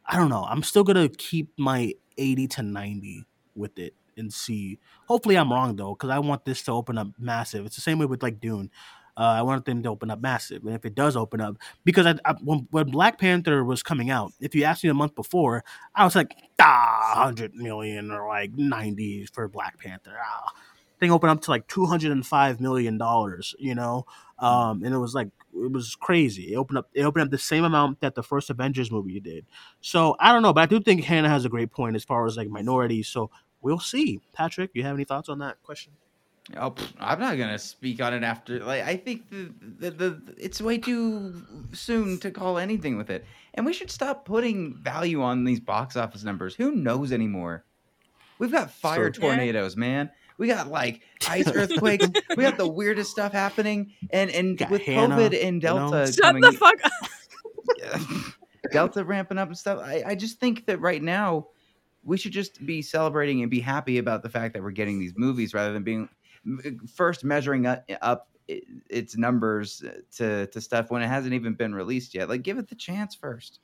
I 0.05 0.15
don't 0.15 0.29
know. 0.29 0.45
I'm 0.45 0.63
still 0.63 0.85
gonna 0.85 1.09
keep 1.09 1.51
my 1.57 1.95
80 2.17 2.47
to 2.47 2.63
90 2.63 3.25
with 3.55 3.77
it 3.77 3.93
and 4.17 4.31
see. 4.31 4.79
Hopefully, 5.07 5.37
I'm 5.37 5.51
wrong 5.51 5.75
though, 5.75 5.93
because 5.93 6.09
I 6.09 6.19
want 6.19 6.45
this 6.45 6.61
to 6.63 6.71
open 6.71 6.97
up 6.97 7.07
massive. 7.19 7.65
It's 7.65 7.75
the 7.75 7.81
same 7.81 7.99
way 7.99 8.05
with 8.05 8.23
like 8.23 8.39
Dune. 8.39 8.69
Uh, 9.17 9.35
I 9.37 9.41
want 9.41 9.65
them 9.65 9.83
to 9.83 9.89
open 9.89 10.09
up 10.09 10.21
massive, 10.21 10.63
and 10.63 10.73
if 10.73 10.85
it 10.85 10.95
does 10.95 11.17
open 11.17 11.41
up, 11.41 11.57
because 11.83 12.05
I, 12.05 12.15
I, 12.23 12.33
when, 12.41 12.67
when 12.71 12.89
Black 12.89 13.19
Panther 13.19 13.63
was 13.63 13.83
coming 13.83 14.09
out, 14.09 14.31
if 14.39 14.55
you 14.55 14.63
asked 14.63 14.85
me 14.85 14.89
a 14.89 14.93
month 14.93 15.15
before, 15.15 15.65
I 15.93 16.05
was 16.05 16.15
like, 16.15 16.33
ah, 16.59 17.11
hundred 17.15 17.53
million 17.53 18.09
or 18.09 18.27
like 18.27 18.53
ninety 18.53 19.25
for 19.25 19.47
Black 19.49 19.77
Panther. 19.79 20.15
Ah. 20.17 20.53
Thing 20.99 21.11
opened 21.11 21.31
up 21.31 21.41
to 21.41 21.51
like 21.51 21.67
two 21.67 21.85
hundred 21.85 22.11
and 22.11 22.25
five 22.25 22.61
million 22.61 22.97
dollars, 22.97 23.53
you 23.59 23.75
know, 23.75 24.05
um, 24.39 24.83
and 24.83 24.93
it 24.93 24.99
was 24.99 25.13
like 25.13 25.29
it 25.53 25.71
was 25.71 25.95
crazy. 25.95 26.53
It 26.53 26.55
opened 26.55 26.77
up, 26.77 26.89
it 26.93 27.03
opened 27.03 27.25
up 27.25 27.31
the 27.31 27.37
same 27.37 27.63
amount 27.63 27.99
that 28.01 28.15
the 28.15 28.23
first 28.23 28.49
Avengers 28.49 28.91
movie 28.91 29.19
did. 29.19 29.45
So 29.81 30.15
I 30.19 30.31
don't 30.31 30.41
know, 30.41 30.53
but 30.53 30.61
I 30.61 30.67
do 30.67 30.79
think 30.79 31.03
Hannah 31.03 31.27
has 31.27 31.43
a 31.43 31.49
great 31.49 31.71
point 31.71 31.95
as 31.95 32.03
far 32.03 32.25
as 32.27 32.37
like 32.37 32.49
minorities. 32.49 33.07
So 33.07 33.29
we'll 33.61 33.79
see. 33.79 34.21
Patrick, 34.33 34.71
you 34.73 34.83
have 34.83 34.95
any 34.95 35.03
thoughts 35.03 35.29
on 35.29 35.39
that 35.39 35.61
question? 35.63 35.93
Oh, 36.57 36.71
pff, 36.71 36.91
I'm 36.99 37.19
not 37.19 37.37
gonna 37.37 37.59
speak 37.59 38.01
on 38.01 38.13
it 38.13 38.23
after. 38.23 38.59
Like, 38.63 38.83
I 38.83 38.97
think 38.97 39.29
the, 39.29 39.53
the 39.79 39.91
the 39.91 40.35
it's 40.37 40.59
way 40.59 40.77
too 40.77 41.45
soon 41.71 42.17
to 42.19 42.31
call 42.31 42.57
anything 42.57 42.97
with 42.97 43.09
it, 43.09 43.25
and 43.53 43.65
we 43.65 43.73
should 43.73 43.91
stop 43.91 44.25
putting 44.25 44.75
value 44.75 45.21
on 45.21 45.43
these 45.43 45.59
box 45.59 45.95
office 45.95 46.23
numbers. 46.23 46.55
Who 46.55 46.71
knows 46.71 47.11
anymore? 47.11 47.63
We've 48.39 48.51
got 48.51 48.71
fire 48.71 49.11
true. 49.11 49.23
Yeah. 49.23 49.35
tornadoes, 49.35 49.77
man. 49.77 50.09
We 50.39 50.47
got 50.47 50.67
like 50.67 51.01
ice 51.29 51.47
earthquakes. 51.53 52.07
we 52.35 52.43
got 52.43 52.57
the 52.57 52.67
weirdest 52.67 53.11
stuff 53.11 53.31
happening, 53.31 53.93
and 54.09 54.31
and 54.31 54.59
with 54.69 54.81
Hannah, 54.81 55.15
COVID 55.15 55.43
and 55.43 55.61
you 55.61 55.69
know? 55.69 55.91
Delta 55.91 56.11
Shut 56.11 56.21
coming, 56.23 56.41
the 56.41 56.51
fuck 56.53 56.83
up. 56.83 58.33
Delta 58.71 59.03
ramping 59.05 59.37
up 59.37 59.49
and 59.49 59.57
stuff. 59.57 59.79
I, 59.79 60.03
I 60.07 60.15
just 60.15 60.39
think 60.39 60.65
that 60.65 60.81
right 60.81 61.01
now 61.01 61.47
we 62.03 62.17
should 62.17 62.31
just 62.31 62.65
be 62.65 62.81
celebrating 62.81 63.41
and 63.41 63.51
be 63.51 63.59
happy 63.59 63.97
about 63.97 64.23
the 64.23 64.29
fact 64.29 64.53
that 64.53 64.63
we're 64.63 64.71
getting 64.71 64.99
these 64.99 65.13
movies 65.15 65.53
rather 65.53 65.73
than 65.73 65.83
being 65.83 66.09
uh, 66.65 66.69
first 66.93 67.23
measuring 67.23 67.65
uh, 67.65 67.81
up, 67.89 67.97
up 68.01 68.27
its 68.89 69.15
numbers 69.15 69.83
uh, 69.83 69.99
to 70.11 70.47
to 70.47 70.59
stuff 70.59 70.91
when 70.91 71.01
it 71.01 71.07
hasn't 71.07 71.33
even 71.33 71.53
been 71.53 71.73
released 71.73 72.13
yet. 72.13 72.29
Like 72.29 72.41
give 72.41 72.57
it 72.57 72.67
the 72.67 72.75
chance 72.75 73.15
first. 73.15 73.59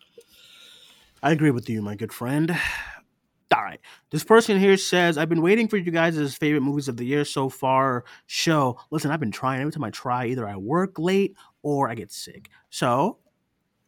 I 1.23 1.31
agree 1.31 1.51
with 1.51 1.69
you, 1.69 1.81
my 1.81 1.95
good 1.95 2.13
friend. 2.13 2.55
All 3.55 3.63
right. 3.63 3.79
This 4.09 4.25
person 4.25 4.59
here 4.59 4.75
says, 4.75 5.17
I've 5.17 5.29
been 5.29 5.41
waiting 5.41 5.69
for 5.69 5.77
you 5.77 5.89
guys' 5.89 6.35
favorite 6.35 6.61
movies 6.61 6.89
of 6.89 6.97
the 6.97 7.05
year 7.05 7.23
so 7.23 7.47
far 7.47 8.03
show. 8.25 8.77
Listen, 8.91 9.09
I've 9.09 9.21
been 9.21 9.31
trying. 9.31 9.61
Every 9.61 9.71
time 9.71 9.85
I 9.85 9.89
try, 9.89 10.25
either 10.25 10.45
I 10.45 10.57
work 10.57 10.99
late 10.99 11.33
or 11.63 11.89
I 11.89 11.95
get 11.95 12.11
sick. 12.11 12.49
So, 12.69 13.19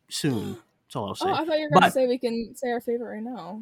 soon. 0.10 0.58
That's 0.88 0.96
all 0.96 1.06
I'll 1.06 1.12
oh, 1.12 1.14
say. 1.14 1.26
Oh, 1.28 1.34
I 1.34 1.46
thought 1.46 1.60
you 1.60 1.70
were 1.70 1.80
gonna 1.80 1.92
say 1.92 2.08
we 2.08 2.18
can 2.18 2.56
say 2.56 2.72
our 2.72 2.80
favorite 2.80 3.16
right 3.16 3.24
now. 3.24 3.62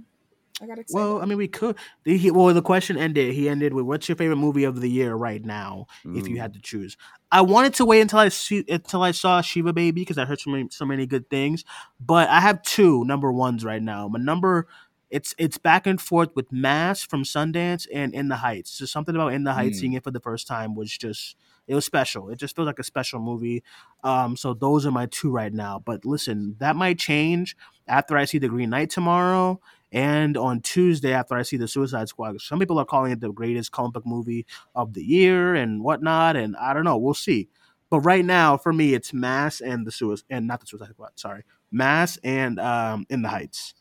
I 0.62 0.66
got 0.66 0.80
excited. 0.80 0.96
Well, 0.96 1.22
I 1.22 1.26
mean, 1.26 1.38
we 1.38 1.48
could. 1.48 1.76
the- 2.04 2.18
He, 2.18 2.32
well, 2.32 2.52
the 2.54 2.62
question 2.62 2.98
ended. 2.98 3.34
He 3.34 3.48
ended 3.48 3.74
with, 3.74 3.86
"What's 3.86 4.10
your 4.10 4.16
favorite 4.16 4.38
movie 4.38 4.64
of 4.64 4.82
the 4.82 4.90
year 4.90 5.14
right 5.14 5.44
now, 5.44 5.86
if 6.06 6.28
you 6.28 6.40
had 6.40 6.54
to 6.54 6.60
choose?" 6.60 6.98
I 7.32 7.42
wanted 7.42 7.74
to 7.76 7.86
wait 7.86 8.02
until 8.02 8.20
I 8.20 8.30
see 8.30 8.64
until 8.68 9.04
I 9.04 9.12
saw 9.12 9.42
Shiva 9.42 9.72
Baby 9.74 10.02
because 10.02 10.18
I 10.18 10.26
heard 10.26 10.40
so 10.40 10.50
many 10.50 10.68
so 10.72 10.86
many 10.86 11.06
good 11.06 11.30
things. 11.30 11.64
But 12.00 12.30
I 12.30 12.40
have 12.40 12.62
two 12.64 13.06
number 13.06 13.32
ones 13.32 13.64
right 13.64 13.84
now. 13.84 14.08
My 14.08 14.18
number, 14.20 14.68
it's 15.12 15.36
it's 15.38 15.58
back 15.60 15.86
and 15.86 16.02
forth 16.02 16.30
with 16.36 16.52
Mass 16.52 17.04
from 17.04 17.24
Sundance 17.24 17.86
and 17.94 18.14
In 18.16 18.28
the 18.30 18.38
Heights. 18.38 18.78
Just 18.80 18.92
something 18.94 19.14
about 19.14 19.34
In 19.34 19.44
the 19.44 19.54
Heights, 19.54 19.78
Mm. 19.78 19.80
seeing 19.82 19.94
it 19.94 20.04
for 20.04 20.12
the 20.12 20.20
first 20.22 20.48
time 20.48 20.74
was 20.74 20.98
just 20.98 21.36
it 21.68 21.76
was 21.76 21.86
special. 21.86 22.30
It 22.30 22.40
just 22.40 22.56
feels 22.56 22.66
like 22.66 22.80
a 22.80 22.84
special 22.84 23.20
movie. 23.20 23.62
Um, 24.04 24.38
so 24.38 24.54
those 24.54 24.86
are 24.86 24.92
my 24.92 25.06
two 25.08 25.30
right 25.30 25.54
now. 25.54 25.84
But 25.86 26.06
listen, 26.06 26.56
that 26.60 26.78
might 26.78 26.98
change 26.98 27.58
after 27.90 28.18
I 28.18 28.24
see 28.26 28.38
the 28.38 28.48
Green 28.48 28.70
Knight 28.70 28.90
tomorrow 28.90 29.60
and 29.92 30.38
on 30.38 30.62
Tuesday 30.62 31.14
after 31.14 31.36
I 31.36 31.44
see 31.44 31.58
the 31.58 31.68
Suicide 31.68 32.10
Squad. 32.10 32.40
Some 32.42 32.60
people 32.60 32.80
are 32.80 32.86
calling 32.86 33.12
it 33.12 33.20
the 33.20 33.32
greatest 33.32 33.72
comic 33.72 33.94
book 33.94 34.06
movie 34.06 34.46
of 34.76 34.94
the 34.94 35.04
year 35.04 35.56
and 35.56 35.84
whatnot, 35.84 36.36
and 36.36 36.56
I 36.58 36.74
don't 36.74 36.84
know. 36.84 36.98
We'll 36.98 37.14
see. 37.14 37.50
But 37.90 38.02
right 38.02 38.26
now, 38.26 38.58
for 38.58 38.74
me, 38.74 38.94
it's 38.94 39.14
Mass 39.14 39.62
and 39.62 39.88
the 39.88 39.92
Suicide 39.92 40.26
and 40.30 40.48
not 40.48 40.60
the 40.60 40.68
Suicide 40.68 40.90
Squad. 40.90 41.12
Sorry, 41.16 41.44
Mass 41.72 42.18
and 42.24 42.60
um, 42.60 43.06
In 43.10 43.22
the 43.22 43.30
Heights. 43.30 43.74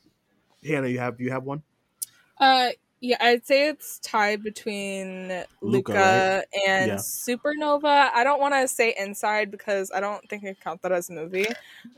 Hannah, 0.64 0.88
you 0.88 0.98
have 0.98 1.20
you 1.20 1.30
have 1.30 1.44
one? 1.44 1.62
Uh, 2.38 2.70
yeah, 3.00 3.16
I'd 3.20 3.46
say 3.46 3.68
it's 3.68 3.98
tied 4.00 4.42
between 4.42 5.28
Luca, 5.28 5.46
Luca, 5.62 5.92
right? 5.92 6.44
and 6.68 6.88
Yeah. 6.88 6.94
Supernova. 6.96 8.10
I 8.14 8.24
don't 8.24 8.40
want 8.40 8.54
to 8.54 8.66
say 8.68 8.94
Inside 8.98 9.50
because 9.50 9.90
I 9.94 10.00
don't 10.00 10.26
think 10.28 10.44
I 10.44 10.54
count 10.54 10.82
that 10.82 10.92
as 10.92 11.10
a 11.10 11.12
movie. 11.12 11.46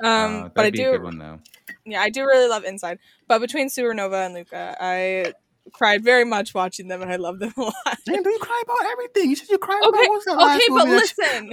Um, 0.00 0.44
Uh, 0.44 0.48
but 0.54 0.66
I 0.66 0.70
that'd 0.70 0.74
a 0.74 0.76
do. 0.76 0.90
good 0.92 1.02
one 1.04 1.18
though. 1.18 1.38
Yeah, 1.84 2.02
I 2.02 2.10
do 2.10 2.22
really 2.24 2.48
love 2.48 2.64
Inside. 2.64 2.98
But 3.26 3.40
between 3.40 3.68
Supernova 3.68 4.26
and 4.26 4.34
Luca, 4.34 4.76
I 4.80 5.32
cried 5.72 6.02
very 6.04 6.24
much 6.24 6.54
watching 6.54 6.88
them, 6.88 7.02
and 7.02 7.10
I 7.10 7.16
love 7.16 7.38
them 7.38 7.52
a 7.56 7.60
lot. 7.62 7.74
Damn, 8.04 8.22
do 8.22 8.30
you 8.30 8.38
cry 8.38 8.62
about 8.64 8.84
everything? 8.92 9.30
You 9.30 9.36
said 9.36 9.48
you 9.48 9.58
cried 9.58 9.82
Okay, 9.84 9.98
about 10.00 10.08
what's 10.08 10.24
that 10.24 10.36
last 10.36 10.56
okay, 10.56 10.68
but 10.70 10.88
listen. 10.88 11.50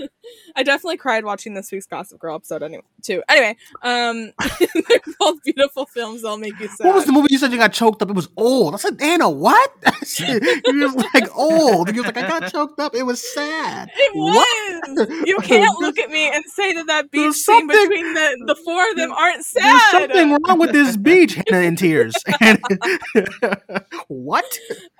I 0.56 0.62
definitely 0.62 0.96
cried 0.96 1.24
watching 1.24 1.54
this 1.54 1.70
week's 1.70 1.86
Gossip 1.86 2.18
Girl 2.18 2.36
episode 2.36 2.62
anyway, 2.62 2.82
too. 3.02 3.22
Anyway, 3.28 3.56
um, 3.82 4.32
they're 4.88 5.00
both 5.18 5.42
beautiful 5.44 5.86
films. 5.86 6.22
They'll 6.22 6.38
make 6.38 6.58
you 6.58 6.68
sad. 6.68 6.86
What 6.86 6.94
was 6.96 7.04
the 7.04 7.12
movie 7.12 7.28
you 7.30 7.38
said 7.38 7.52
you 7.52 7.58
got 7.58 7.72
choked 7.72 8.02
up? 8.02 8.10
It 8.10 8.16
was 8.16 8.28
old. 8.36 8.74
I 8.74 8.78
said, 8.78 9.00
Anna, 9.00 9.28
what? 9.28 9.70
he 10.16 10.32
was 10.72 10.94
like 11.14 11.36
old. 11.36 11.94
You 11.94 12.02
was 12.02 12.06
like, 12.06 12.16
I 12.16 12.28
got 12.28 12.50
choked 12.50 12.80
up. 12.80 12.94
It 12.94 13.04
was 13.04 13.22
sad. 13.34 13.90
It 13.94 14.12
What? 14.14 14.96
was. 14.96 15.08
You 15.26 15.36
can't 15.38 15.78
look 15.80 15.98
at 15.98 16.10
me 16.10 16.30
and 16.32 16.44
say 16.46 16.72
that 16.74 16.86
that 16.86 17.10
beach 17.10 17.34
scene 17.34 17.66
between 17.66 18.14
the, 18.14 18.44
the 18.46 18.56
four 18.64 18.88
of 18.90 18.96
them 18.96 19.12
aren't 19.12 19.44
sad. 19.44 19.64
There's 19.64 19.82
something 19.90 20.38
wrong 20.46 20.58
with 20.58 20.72
this 20.72 20.96
beach. 20.96 21.38
Hannah 21.56 21.68
in 21.68 21.76
tears. 21.76 22.14
What? 24.08 24.44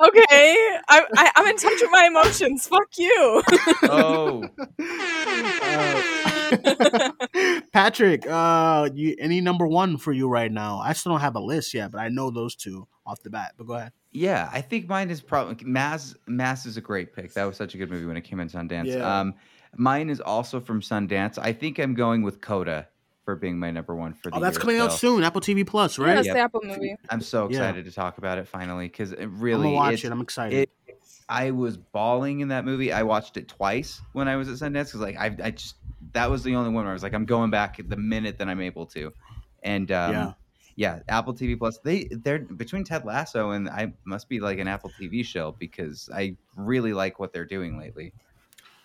Okay, 0.01 0.57
I, 0.89 1.05
I, 1.17 1.31
I'm 1.37 1.47
in 1.47 1.57
touch 1.57 1.81
with 1.81 1.91
my 1.93 2.07
emotions. 2.07 2.67
Fuck 2.67 2.99
you. 2.99 3.43
Oh, 3.85 4.45
Patrick, 7.73 8.27
uh, 8.29 8.89
you, 8.93 9.15
any 9.21 9.41
number 9.41 9.67
one 9.67 9.97
for 9.97 10.13
you 10.13 10.29
right 10.29 10.51
now? 10.51 10.81
I 10.81 10.93
still 10.93 11.13
don't 11.13 11.21
have 11.21 11.37
a 11.37 11.41
list 11.41 11.73
yet, 11.73 11.93
but 11.93 12.01
I 12.01 12.09
know 12.09 12.31
those 12.31 12.57
two 12.57 12.89
off 13.07 13.23
the 13.23 13.31
bat. 13.31 13.53
But 13.57 13.69
go 13.69 13.75
ahead. 13.75 13.93
yeah. 14.11 14.51
I 14.53 14.61
think 14.61 14.89
mine 14.89 15.11
is 15.11 15.21
probably 15.21 15.65
Mass. 15.65 16.17
Mass 16.27 16.67
is 16.67 16.77
a 16.77 16.81
great 16.81 17.15
pick. 17.15 17.33
That 17.35 17.45
was 17.45 17.57
such 17.57 17.75
a 17.75 17.79
good 17.79 17.91
movie 17.91 18.07
when 18.07 18.17
it 18.17 18.23
came 18.23 18.41
in 18.41 18.49
Sundance. 18.49 18.87
Yeah. 18.87 19.21
Um, 19.21 19.35
mine 19.77 20.11
is 20.11 20.21
also 20.21 20.59
from 20.59 20.81
Sundance. 20.81 21.39
I 21.39 21.53
think 21.53 21.79
I'm 21.79 21.95
going 21.95 22.23
with 22.23 22.41
Coda 22.41 22.89
for 23.27 23.35
being 23.37 23.59
my 23.59 23.71
number 23.73 23.95
one 23.95 24.15
for 24.15 24.31
the 24.31 24.37
Oh, 24.37 24.41
that's 24.41 24.55
year, 24.57 24.61
coming 24.61 24.79
out 24.79 24.93
soon. 24.93 25.23
Apple 25.25 25.41
TV 25.43 25.67
Plus, 25.67 25.99
Yeah, 25.99 26.05
right? 26.05 26.19
it's 26.19 26.27
Yep. 26.29 26.35
the 26.37 26.41
Apple 26.41 26.61
movie. 26.65 26.97
I'm 27.11 27.21
so 27.21 27.43
Yeah. 27.51 27.57
excited 27.59 27.85
to 27.85 27.91
talk 27.93 28.19
about 28.19 28.39
it 28.39 28.47
finally 28.49 28.87
because 28.87 29.13
it 29.13 29.21
I'm 29.21 29.39
really 29.41 29.65
gonna 29.65 29.75
watch 29.75 29.95
it's- 29.95 30.05
it. 30.05 30.13
I'm 30.13 30.21
excited. 30.21 30.69
it, 30.87 30.99
I 31.29 31.51
was 31.51 31.77
bawling 31.77 32.39
in 32.39 32.49
that 32.49 32.65
movie. 32.65 32.93
I 32.93 33.03
watched 33.03 33.37
it 33.37 33.49
twice 33.49 34.01
when 34.13 34.29
I 34.29 34.37
was 34.37 34.49
at 34.49 34.55
Sundance 34.55 34.87
because 34.87 35.01
like 35.01 35.19
I, 35.19 35.37
I 35.43 35.51
just 35.51 35.75
that 36.13 36.31
was 36.31 36.45
the 36.45 36.55
only 36.55 36.71
one 36.71 36.85
where 36.85 36.93
I 36.93 36.95
was 36.95 37.03
like 37.03 37.15
I'm 37.15 37.27
going 37.27 37.51
back 37.51 37.81
the 37.85 37.97
minute 37.97 38.39
that 38.39 38.49
I'm 38.49 38.61
able 38.61 38.87
to, 38.87 39.13
and 39.65 39.91
um, 39.91 40.13
Yeah. 40.13 40.33
yeah, 40.77 40.99
Apple 41.09 41.35
TV 41.35 41.59
Plus. 41.59 41.79
They 41.79 42.05
they're 42.05 42.39
between 42.39 42.85
Ted 42.85 43.05
Lasso 43.05 43.51
and 43.51 43.69
I 43.69 43.93
must 44.05 44.29
be 44.29 44.39
like 44.39 44.61
an 44.61 44.69
Apple 44.69 44.93
TV 45.01 45.25
show 45.25 45.57
because 45.59 46.09
I 46.15 46.37
really 46.57 46.93
like 46.93 47.19
what 47.19 47.33
they're 47.33 47.45
doing 47.45 47.77
lately. 47.77 48.13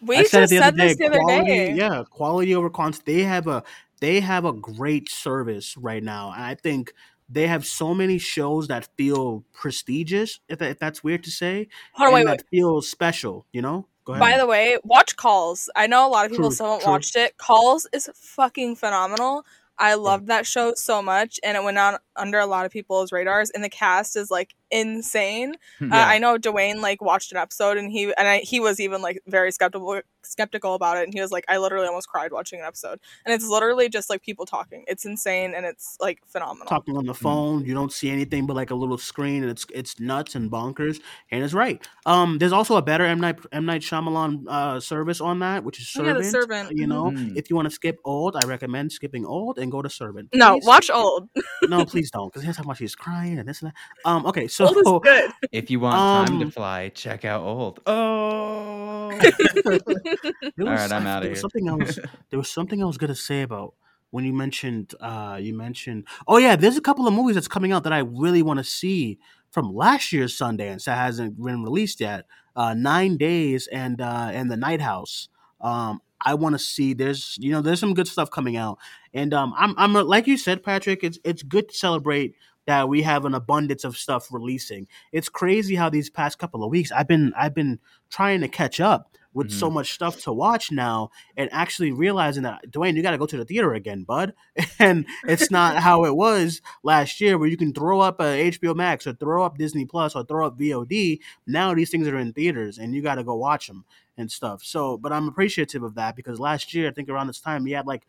We 0.01 0.17
I 0.17 0.23
said 0.23 0.49
just 0.49 0.49
the 0.49 0.57
said 0.57 0.67
other 0.69 0.77
day. 0.77 0.87
this 0.89 0.97
the 0.97 1.05
other 1.07 1.19
quality, 1.19 1.47
day. 1.47 1.73
yeah, 1.73 2.03
quality 2.09 2.55
over 2.55 2.69
quantity. 2.69 3.17
They 3.17 3.23
have 3.23 3.47
a 3.47 3.63
they 3.99 4.19
have 4.19 4.45
a 4.45 4.53
great 4.53 5.09
service 5.09 5.77
right 5.77 6.03
now, 6.03 6.31
and 6.33 6.43
I 6.43 6.55
think 6.55 6.93
they 7.29 7.47
have 7.47 7.65
so 7.65 7.93
many 7.93 8.17
shows 8.17 8.67
that 8.67 8.89
feel 8.97 9.45
prestigious. 9.53 10.39
If, 10.49 10.59
that, 10.59 10.71
if 10.71 10.79
that's 10.79 11.03
weird 11.03 11.23
to 11.25 11.31
say, 11.31 11.67
Hold 11.93 12.13
on, 12.13 12.19
and 12.19 12.29
wait, 12.29 12.37
that 12.37 12.45
feels 12.49 12.87
special. 12.89 13.45
You 13.51 13.61
know. 13.61 13.87
Go 14.03 14.13
ahead. 14.13 14.19
By 14.21 14.37
the 14.39 14.47
way, 14.47 14.79
watch 14.83 15.15
Calls. 15.15 15.69
I 15.75 15.85
know 15.85 16.07
a 16.07 16.09
lot 16.09 16.25
of 16.25 16.31
people 16.31 16.49
True, 16.49 16.55
still 16.55 16.65
haven't 16.67 16.81
true. 16.81 16.91
watched 16.91 17.15
it. 17.15 17.37
Calls 17.37 17.87
is 17.93 18.09
fucking 18.15 18.75
phenomenal. 18.77 19.45
I 19.77 19.93
loved 19.93 20.27
that 20.27 20.47
show 20.47 20.73
so 20.75 21.03
much, 21.03 21.39
and 21.43 21.55
it 21.55 21.63
went 21.63 21.77
on 21.77 21.97
under 22.15 22.39
a 22.39 22.47
lot 22.47 22.65
of 22.65 22.71
people's 22.71 23.11
radars. 23.11 23.51
And 23.51 23.63
the 23.63 23.69
cast 23.69 24.15
is 24.15 24.31
like 24.31 24.55
insane. 24.71 25.55
Uh, 25.81 25.87
I 25.91 26.17
know 26.19 26.37
Duane 26.37 26.81
like 26.81 27.01
watched 27.01 27.31
an 27.31 27.37
episode, 27.37 27.77
and 27.77 27.91
he 27.91 28.05
and 28.17 28.27
I, 28.27 28.39
he 28.39 28.59
was 28.59 28.79
even 28.79 29.01
like 29.01 29.21
very 29.27 29.51
skeptical 29.51 30.01
skeptical 30.23 30.75
about 30.75 30.97
it. 30.97 31.03
And 31.05 31.13
he 31.13 31.19
was 31.21 31.31
like, 31.31 31.43
I 31.49 31.57
literally 31.57 31.87
almost 31.87 32.07
cried 32.07 32.31
watching 32.31 32.59
an 32.59 32.65
episode. 32.65 32.99
And 33.25 33.33
it's 33.33 33.47
literally 33.47 33.89
just 33.89 34.07
like 34.09 34.21
people 34.21 34.45
talking. 34.45 34.83
It's 34.87 35.05
insane, 35.05 35.53
and 35.55 35.65
it's 35.65 35.97
like 35.99 36.19
phenomenal. 36.27 36.67
talking 36.67 36.95
on 36.95 37.05
the 37.05 37.13
phone. 37.13 37.65
You 37.65 37.73
don't 37.73 37.91
see 37.91 38.09
anything 38.09 38.45
but 38.45 38.55
like 38.55 38.71
a 38.71 38.75
little 38.75 38.97
screen, 38.97 39.41
and 39.43 39.51
it's 39.51 39.65
it's 39.73 39.99
nuts 39.99 40.35
and 40.35 40.51
bonkers. 40.51 40.99
And 41.31 41.43
it's 41.43 41.53
right. 41.53 41.85
Um, 42.05 42.37
there's 42.37 42.51
also 42.53 42.75
a 42.77 42.81
better 42.81 43.03
M 43.05 43.19
Night 43.19 43.39
M 43.51 43.65
Night 43.65 43.81
Shyamalan 43.81 44.43
uh 44.47 44.79
service 44.79 45.21
on 45.21 45.39
that, 45.39 45.63
which 45.63 45.79
is 45.79 45.91
Oh, 45.97 46.03
yeah, 46.03 46.13
Servant. 46.13 46.23
The 46.23 46.29
Servant. 46.31 46.71
You 46.77 46.87
know, 46.87 47.05
Mhm. 47.05 47.35
if 47.37 47.49
you 47.49 47.55
want 47.55 47.67
to 47.67 47.71
skip 47.73 47.97
old, 48.05 48.35
I 48.35 48.45
recommend 48.47 48.91
skipping 48.91 49.25
old 49.25 49.57
and 49.59 49.71
go 49.71 49.81
to 49.81 49.89
Servant. 49.89 50.29
No, 50.33 50.53
Please. 50.55 50.65
watch 50.65 50.89
Old. 50.89 51.29
no, 51.63 51.83
please 51.91 52.09
don't, 52.11 52.31
because 52.31 52.43
here's 52.43 52.57
how 52.57 52.63
much 52.63 52.79
he's 52.79 52.95
crying 52.95 53.37
and 53.39 53.47
this 53.49 53.61
and 53.61 53.71
that. 53.71 54.09
Um, 54.09 54.25
okay, 54.25 54.47
so 54.47 54.60
Old 54.61 54.77
is 54.77 55.11
good. 55.11 55.31
If 55.51 55.69
you 55.71 55.79
want 55.79 56.27
time 56.27 56.35
Um, 56.37 56.45
to 56.45 56.51
fly, 56.51 56.89
check 56.89 57.25
out 57.25 57.41
Old. 57.43 57.79
Oh, 57.85 59.11
There 59.63 60.67
All 60.67 60.73
right, 60.73 60.81
was- 60.83 60.91
I'm 60.91 61.03
there 61.03 61.19
was 61.19 61.25
here. 61.27 61.35
Something 61.35 61.77
was 61.77 61.95
there 62.29 62.39
was 62.39 62.49
something 62.49 62.81
I 62.81 62.85
was 62.85 62.97
gonna 62.97 63.15
say 63.15 63.41
about 63.41 63.73
when 64.11 64.25
you 64.25 64.33
mentioned 64.33 64.93
uh 64.99 65.37
you 65.41 65.53
mentioned 65.53 66.05
oh 66.27 66.37
yeah, 66.37 66.55
there's 66.55 66.77
a 66.77 66.81
couple 66.81 67.07
of 67.07 67.13
movies 67.13 67.35
that's 67.35 67.47
coming 67.47 67.71
out 67.71 67.83
that 67.83 67.93
I 67.93 67.99
really 67.99 68.41
want 68.41 68.57
to 68.59 68.63
see 68.63 69.19
from 69.51 69.73
last 69.73 70.11
year's 70.13 70.37
Sundance 70.37 70.85
that 70.85 70.97
hasn't 70.97 71.41
been 71.41 71.63
released 71.63 71.99
yet. 71.99 72.25
Uh, 72.55 72.73
Nine 72.73 73.17
Days 73.17 73.67
and 73.67 74.01
uh 74.01 74.29
and 74.33 74.51
The 74.51 74.57
Night 74.57 74.81
House. 74.81 75.29
Um, 75.61 76.01
I 76.23 76.33
want 76.35 76.53
to 76.53 76.59
see. 76.59 76.93
There's 76.93 77.37
you 77.39 77.51
know 77.51 77.61
there's 77.61 77.79
some 77.79 77.93
good 77.93 78.07
stuff 78.07 78.29
coming 78.29 78.55
out, 78.57 78.77
and 79.13 79.33
um, 79.33 79.53
I'm 79.57 79.73
I'm 79.77 79.93
like 79.93 80.27
you 80.27 80.37
said, 80.37 80.61
Patrick. 80.63 81.03
It's 81.03 81.17
it's 81.23 81.41
good 81.43 81.69
to 81.69 81.75
celebrate 81.75 82.35
that 82.71 82.87
we 82.87 83.01
have 83.01 83.25
an 83.25 83.33
abundance 83.33 83.83
of 83.83 83.97
stuff 83.97 84.31
releasing. 84.31 84.87
It's 85.11 85.27
crazy 85.27 85.75
how 85.75 85.89
these 85.89 86.09
past 86.09 86.39
couple 86.39 86.63
of 86.63 86.71
weeks 86.71 86.89
I've 86.89 87.07
been 87.07 87.33
I've 87.37 87.53
been 87.53 87.79
trying 88.09 88.39
to 88.41 88.47
catch 88.47 88.79
up 88.79 89.09
with 89.33 89.51
so 89.51 89.67
mm-hmm. 89.67 89.75
much 89.75 89.93
stuff 89.93 90.21
to 90.21 90.31
watch 90.31 90.71
now 90.71 91.09
and 91.35 91.49
actually 91.51 91.91
realizing 91.91 92.43
that 92.43 92.71
Duane, 92.71 92.95
you 92.95 93.01
got 93.01 93.11
to 93.11 93.17
go 93.17 93.25
to 93.25 93.37
the 93.37 93.43
theater 93.43 93.73
again, 93.73 94.03
bud. 94.03 94.33
And 94.79 95.05
it's 95.27 95.51
not 95.51 95.77
how 95.87 96.05
it 96.05 96.15
was 96.15 96.61
last 96.81 97.19
year 97.19 97.37
where 97.37 97.49
you 97.49 97.57
can 97.57 97.73
throw 97.73 97.99
up 97.99 98.21
a 98.21 98.51
HBO 98.51 98.73
Max 98.73 99.05
or 99.05 99.13
throw 99.13 99.43
up 99.43 99.57
Disney 99.57 99.85
Plus 99.85 100.15
or 100.15 100.23
throw 100.23 100.47
up 100.47 100.57
VOD. 100.57 101.19
Now 101.45 101.73
these 101.73 101.89
things 101.89 102.07
are 102.07 102.17
in 102.17 102.31
theaters 102.31 102.77
and 102.77 102.95
you 102.95 103.01
got 103.01 103.15
to 103.15 103.23
go 103.25 103.35
watch 103.35 103.67
them 103.67 103.83
and 104.17 104.31
stuff. 104.31 104.63
So, 104.63 104.97
but 104.97 105.11
I'm 105.11 105.27
appreciative 105.27 105.83
of 105.83 105.95
that 105.95 106.15
because 106.15 106.39
last 106.39 106.73
year, 106.73 106.87
I 106.87 106.91
think 106.91 107.09
around 107.09 107.27
this 107.27 107.41
time, 107.41 107.65
we 107.65 107.71
had 107.71 107.85
like 107.85 108.03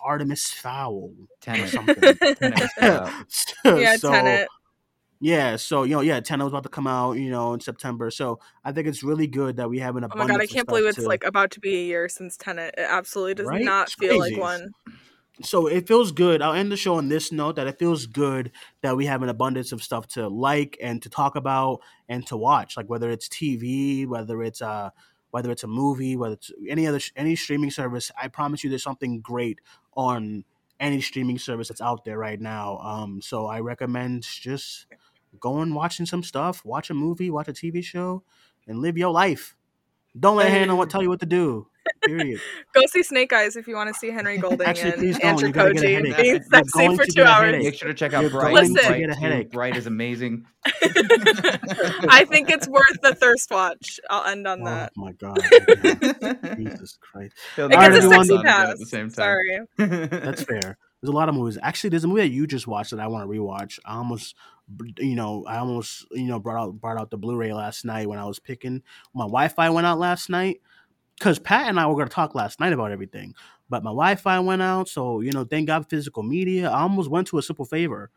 Artemis 0.00 0.50
Fowl 0.52 1.12
or 1.46 1.66
something. 1.66 1.94
Tenet 2.40 2.60
was 2.78 3.24
still 3.28 3.72
out. 3.74 3.80
Yeah, 3.80 3.96
so, 3.96 4.10
Tenet. 4.10 4.48
Yeah, 5.20 5.54
so 5.56 5.84
you 5.84 5.94
know, 5.94 6.00
yeah, 6.00 6.18
Tenet 6.20 6.44
was 6.44 6.52
about 6.52 6.64
to 6.64 6.68
come 6.68 6.86
out, 6.88 7.12
you 7.12 7.30
know, 7.30 7.54
in 7.54 7.60
September. 7.60 8.10
So 8.10 8.40
I 8.64 8.72
think 8.72 8.88
it's 8.88 9.02
really 9.04 9.28
good 9.28 9.56
that 9.58 9.70
we 9.70 9.78
have 9.78 9.94
an 9.96 10.04
Oh 10.04 10.08
my 10.16 10.26
god, 10.26 10.40
I 10.40 10.46
can't 10.46 10.66
believe 10.66 10.84
it's 10.86 10.96
to- 10.96 11.06
like 11.06 11.22
about 11.24 11.52
to 11.52 11.60
be 11.60 11.76
a 11.76 11.84
year 11.84 12.08
since 12.08 12.36
Tenet. 12.36 12.74
It 12.76 12.86
absolutely 12.88 13.34
does 13.34 13.46
Right? 13.46 13.64
not 13.64 13.84
It's 13.86 13.94
feel 13.94 14.18
crazy. 14.18 14.34
like 14.34 14.40
one. 14.42 14.72
so 15.42 15.66
it 15.68 15.86
feels 15.86 16.10
good. 16.12 16.42
I'll 16.42 16.52
end 16.54 16.72
the 16.72 16.76
show 16.76 16.96
on 16.96 17.08
this 17.08 17.30
note 17.30 17.54
that 17.56 17.66
it 17.68 17.78
feels 17.78 18.06
good 18.06 18.50
that 18.82 18.96
we 18.96 19.06
have 19.06 19.22
an 19.22 19.28
abundance 19.28 19.70
of 19.72 19.82
stuff 19.82 20.06
to 20.08 20.28
like 20.28 20.76
and 20.82 21.00
to 21.02 21.08
talk 21.08 21.36
about 21.36 21.80
and 22.08 22.26
to 22.26 22.36
watch, 22.36 22.76
like 22.76 22.88
whether 22.90 23.08
it's 23.08 23.28
TV, 23.28 24.06
whether 24.06 24.42
it's 24.42 24.60
uh 24.60 24.90
whether 25.32 25.50
it's 25.50 25.64
a 25.64 25.68
movie, 25.68 26.16
whether 26.16 26.34
it's 26.34 26.52
any 26.68 26.86
other 26.86 27.00
any 27.16 27.34
streaming 27.34 27.70
service. 27.70 28.12
I 28.20 28.28
promise 28.28 28.62
you, 28.62 28.70
there's 28.70 28.82
something 28.82 29.20
great 29.20 29.60
on 29.94 30.44
any 30.78 31.00
streaming 31.00 31.38
service 31.38 31.68
that's 31.68 31.80
out 31.80 32.04
there 32.04 32.18
right 32.18 32.40
now. 32.40 32.78
Um, 32.78 33.20
so 33.20 33.46
I 33.46 33.60
recommend 33.60 34.22
just 34.22 34.86
going 35.40 35.74
watching 35.74 36.06
some 36.06 36.22
stuff, 36.22 36.64
watch 36.64 36.90
a 36.90 36.94
movie, 36.94 37.30
watch 37.30 37.48
a 37.48 37.52
TV 37.52 37.82
show, 37.82 38.22
and 38.66 38.78
live 38.78 38.98
your 38.98 39.10
life. 39.10 39.56
Don't 40.18 40.36
let 40.36 40.50
Hannah 40.50 40.76
what 40.76 40.90
tell 40.90 41.02
you 41.02 41.08
what 41.08 41.20
to 41.20 41.26
do. 41.26 41.66
Period. 42.04 42.40
Go 42.74 42.82
see 42.86 43.02
Snake 43.02 43.32
Eyes 43.32 43.56
if 43.56 43.66
you 43.66 43.74
want 43.74 43.92
to 43.92 43.94
see 43.98 44.10
Henry 44.10 44.38
Golding 44.38 44.66
Actually, 44.68 44.92
please 44.92 45.18
and 45.18 45.38
don't. 45.38 45.44
Andrew 45.44 45.52
get 45.52 45.66
a 45.66 45.70
Koji 45.70 45.94
headache. 45.94 46.16
being 46.16 46.42
sexy 46.42 46.96
for 46.96 47.04
two 47.06 47.24
hours. 47.24 47.62
Make 47.64 47.74
sure 47.74 47.88
to 47.88 47.94
check 47.94 48.12
out 48.12 48.22
You're 48.22 48.30
Bright. 48.30 48.54
going 48.54 48.74
to 48.74 48.82
Bright, 48.86 49.00
get 49.00 49.10
a 49.10 49.14
headache. 49.14 49.50
Bright 49.50 49.76
is 49.76 49.86
amazing. 49.86 50.44
I 50.66 52.24
think 52.28 52.50
it's 52.50 52.68
worth 52.68 53.00
the 53.02 53.14
thirst 53.14 53.50
watch. 53.50 53.98
I'll 54.10 54.24
end 54.30 54.46
on 54.46 54.60
Oh 54.62 54.64
that. 54.66 54.92
Oh 54.96 55.00
my 55.00 55.12
god. 55.12 55.38
Jesus 56.56 56.98
Christ. 57.00 57.34
He'll 57.56 57.66
It 57.66 57.70
never 57.70 57.82
Alright, 57.82 57.92
gets 57.92 58.04
a 58.04 58.06
everyone, 58.06 58.26
sexy 58.26 58.34
one 58.34 58.44
pass. 58.44 58.68
At 58.70 58.78
the 58.78 58.86
same 58.86 59.10
time. 59.10 59.10
Sorry. 59.10 59.60
That's 59.78 60.42
fair. 60.44 60.60
There's 61.00 61.08
a 61.08 61.16
lot 61.16 61.28
of 61.28 61.34
movies. 61.34 61.58
Actually, 61.62 61.90
there's 61.90 62.04
a 62.04 62.08
movie 62.08 62.20
that 62.22 62.28
you 62.30 62.46
just 62.46 62.68
watched 62.68 62.92
that 62.92 63.00
I 63.00 63.08
want 63.08 63.28
to 63.28 63.36
rewatch. 63.38 63.80
I 63.84 63.96
almost, 63.96 64.36
you 64.98 65.14
know, 65.14 65.44
I 65.46 65.58
almost, 65.58 66.06
you 66.12 66.24
know, 66.24 66.38
brought 66.38 66.62
out 66.62 66.80
brought 66.80 66.98
out 66.98 67.10
the 67.10 67.18
Blu-ray 67.18 67.52
last 67.52 67.84
night 67.84 68.08
when 68.08 68.18
I 68.18 68.24
was 68.24 68.38
picking. 68.38 68.82
My 69.14 69.24
Wi-Fi 69.24 69.70
went 69.70 69.86
out 69.86 69.98
last 69.98 70.30
night 70.30 70.60
because 71.18 71.38
Pat 71.38 71.68
and 71.68 71.78
I 71.78 71.86
were 71.86 71.94
going 71.94 72.08
to 72.08 72.14
talk 72.14 72.34
last 72.34 72.60
night 72.60 72.72
about 72.72 72.90
everything, 72.90 73.34
but 73.68 73.82
my 73.82 73.90
Wi-Fi 73.90 74.40
went 74.40 74.62
out. 74.62 74.88
So 74.88 75.20
you 75.20 75.32
know, 75.32 75.44
thank 75.44 75.66
God 75.66 75.88
physical 75.88 76.22
media. 76.22 76.70
I 76.70 76.82
almost 76.82 77.10
went 77.10 77.26
to 77.28 77.38
a 77.38 77.42
simple 77.42 77.64
favor. 77.64 78.10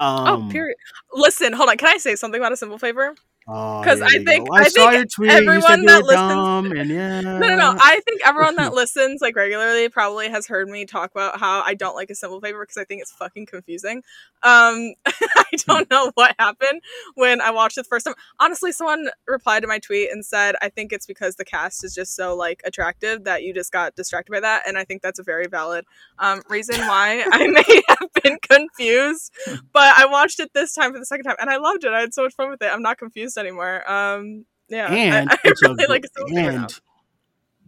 Um, 0.00 0.48
oh, 0.48 0.50
period. 0.50 0.76
Listen, 1.12 1.52
hold 1.52 1.68
on. 1.68 1.76
Can 1.76 1.88
I 1.88 1.98
say 1.98 2.16
something 2.16 2.40
about 2.40 2.52
a 2.52 2.56
simple 2.56 2.78
favor? 2.78 3.14
Oh, 3.50 3.82
'Cause 3.84 3.98
here 3.98 4.06
I 4.08 4.24
think- 4.24 4.48
I, 4.52 4.56
I 4.60 4.68
saw 4.68 4.90
think 4.90 4.92
your 4.92 5.04
tweet. 5.06 5.30
You 5.30 5.36
said 5.36 5.42
everyone 5.42 5.80
you 5.80 5.86
that 5.86 6.02
listens- 6.04 6.80
and 6.80 6.90
yeah, 6.90 7.20
No, 7.20 7.38
no, 7.38 7.56
no. 7.56 7.76
I 7.80 8.00
think 8.06 8.20
everyone 8.26 8.56
that 8.56 8.72
listens 8.80 9.20
like 9.20 9.36
regularly 9.36 9.88
probably 9.88 10.28
has 10.28 10.46
heard 10.46 10.68
me 10.68 10.84
talk 10.86 11.10
about 11.10 11.40
how 11.40 11.62
I 11.62 11.74
don't 11.74 11.94
like 11.94 12.10
a 12.10 12.14
simple 12.14 12.40
favor 12.40 12.60
because 12.62 12.76
I 12.76 12.84
think 12.84 13.02
it's 13.02 13.12
fucking 13.12 13.46
confusing. 13.46 14.02
Um, 14.42 14.94
I 15.06 15.44
don't 15.66 15.90
know 15.90 16.12
what 16.14 16.34
happened 16.38 16.80
when 17.14 17.40
I 17.40 17.50
watched 17.50 17.76
it 17.78 17.82
the 17.82 17.88
first 17.88 18.06
time. 18.06 18.14
Honestly, 18.38 18.72
someone 18.72 19.10
replied 19.26 19.60
to 19.60 19.66
my 19.66 19.78
tweet 19.78 20.10
and 20.10 20.24
said, 20.24 20.54
"I 20.62 20.68
think 20.68 20.92
it's 20.92 21.06
because 21.06 21.36
the 21.36 21.44
cast 21.44 21.84
is 21.84 21.94
just 21.94 22.14
so 22.14 22.34
like 22.36 22.62
attractive 22.64 23.24
that 23.24 23.42
you 23.42 23.52
just 23.52 23.72
got 23.72 23.94
distracted 23.96 24.32
by 24.32 24.40
that," 24.40 24.62
and 24.66 24.78
I 24.78 24.84
think 24.84 25.02
that's 25.02 25.18
a 25.18 25.22
very 25.22 25.46
valid 25.46 25.84
um, 26.18 26.42
reason 26.48 26.78
why 26.80 27.24
I 27.30 27.46
may 27.48 27.82
have 27.88 28.08
been 28.22 28.38
confused. 28.42 29.32
But 29.72 29.94
I 29.96 30.06
watched 30.06 30.40
it 30.40 30.52
this 30.54 30.72
time 30.72 30.92
for 30.92 30.98
the 30.98 31.04
second 31.06 31.24
time, 31.24 31.36
and 31.40 31.50
I 31.50 31.56
loved 31.58 31.84
it. 31.84 31.92
I 31.92 32.00
had 32.00 32.14
so 32.14 32.24
much 32.24 32.34
fun 32.34 32.48
with 32.50 32.62
it. 32.62 32.72
I'm 32.72 32.82
not 32.82 32.98
confused 32.98 33.36
anymore. 33.40 33.90
Um, 33.90 34.44
yeah, 34.68 34.92
and 34.92 35.30
I, 35.30 35.36
it's 35.44 35.62
a 35.62 35.68
really 35.70 35.84
gr- 35.86 35.90
like 35.92 36.04
a 36.04 36.08
simple 36.16 36.34
favor 36.36 36.52
now. 36.52 36.58
and 36.64 36.80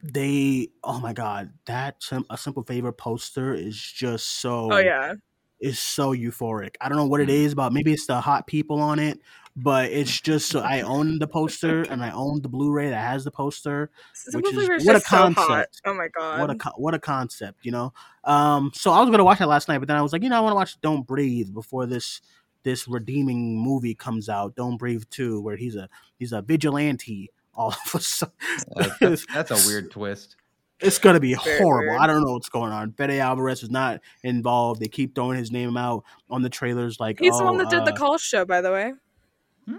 they 0.04 0.68
oh 0.82 0.98
my 0.98 1.12
god 1.12 1.52
that 1.66 2.02
sim- 2.02 2.26
a 2.30 2.36
simple 2.36 2.62
favor 2.64 2.90
poster 2.92 3.54
is 3.54 3.76
just 3.80 4.40
so 4.40 4.68
Oh 4.72 4.78
yeah. 4.78 5.14
is 5.60 5.78
so 5.78 6.12
euphoric 6.12 6.74
i 6.80 6.88
don't 6.88 6.98
know 6.98 7.06
what 7.06 7.20
Mm. 7.20 7.24
it 7.24 7.30
is 7.30 7.52
about 7.52 7.72
maybe 7.72 7.92
it's 7.92 8.06
the 8.06 8.20
hot 8.20 8.48
people 8.48 8.80
on 8.80 8.98
it 8.98 9.20
but 9.54 9.92
it's 9.92 10.20
just 10.20 10.48
so 10.48 10.58
i 10.60 10.80
own 10.80 11.20
the 11.20 11.26
poster 11.28 11.82
and 11.82 12.02
i 12.02 12.10
own 12.10 12.42
the 12.42 12.48
blu-ray 12.48 12.88
that 12.90 13.00
has 13.00 13.22
the 13.22 13.30
poster 13.30 13.90
Simple 14.12 14.40
which 14.40 14.52
is 14.54 14.60
Favor 14.62 14.74
is 14.74 14.86
what 14.86 14.96
a 14.96 14.98
just 14.98 15.08
so 15.10 15.16
concept 15.34 15.80
Oh 15.84 15.94
my 15.94 16.08
god. 16.08 16.40
what 16.40 16.50
a 16.50 16.54
co- 16.56 16.74
what 16.78 16.94
a 16.94 16.98
concept 16.98 17.64
you 17.64 17.70
know 17.70 17.92
um 18.24 18.72
so 18.74 18.90
i 18.90 18.98
was 18.98 19.08
gonna 19.08 19.22
watch 19.24 19.38
that 19.38 19.46
last 19.48 19.68
night 19.68 19.78
but 19.78 19.86
then 19.86 19.96
i 19.96 20.02
was 20.02 20.12
like 20.12 20.24
you 20.24 20.30
know 20.30 20.36
i 20.36 20.40
want 20.40 20.50
to 20.50 20.56
watch 20.56 20.80
don't 20.80 21.06
breathe 21.06 21.52
before 21.54 21.86
this 21.86 22.20
this 22.64 22.86
redeeming 22.88 23.56
movie 23.58 23.94
comes 23.94 24.28
out 24.28 24.54
don't 24.56 24.76
breathe 24.76 25.02
2 25.10 25.40
where 25.40 25.56
he's 25.56 25.76
a 25.76 25.88
he's 26.18 26.32
a 26.32 26.42
vigilante 26.42 27.30
all 27.54 27.68
of 27.86 27.94
a 27.94 28.00
sudden 28.00 28.34
Uh, 28.76 28.88
that's, 29.00 29.26
that's 29.34 29.50
a 29.50 29.68
weird 29.68 29.90
twist. 29.90 30.36
it's 30.80 30.98
gonna 30.98 31.20
be 31.20 31.34
Very 31.34 31.58
horrible. 31.58 31.90
weird. 31.92 32.00
I 32.02 32.06
don't 32.06 32.24
know 32.24 32.32
what's 32.32 32.48
going 32.48 32.72
on. 32.72 32.92
Fede 32.92 33.20
Alvarez 33.20 33.62
is 33.62 33.70
not 33.70 34.00
involved. 34.22 34.80
They 34.80 34.88
keep 34.88 35.14
throwing 35.14 35.38
his 35.38 35.50
name 35.52 35.76
out 35.76 36.04
on 36.30 36.42
the 36.42 36.48
trailers. 36.50 36.98
Like, 36.98 37.20
He's 37.20 37.34
oh, 37.34 37.38
the 37.38 37.44
one 37.44 37.58
that 37.58 37.70
did 37.70 37.84
the 37.84 37.92
uh, 37.92 37.96
call 37.96 38.18
show, 38.18 38.44
by 38.44 38.60
the 38.60 38.72
way. 38.72 38.92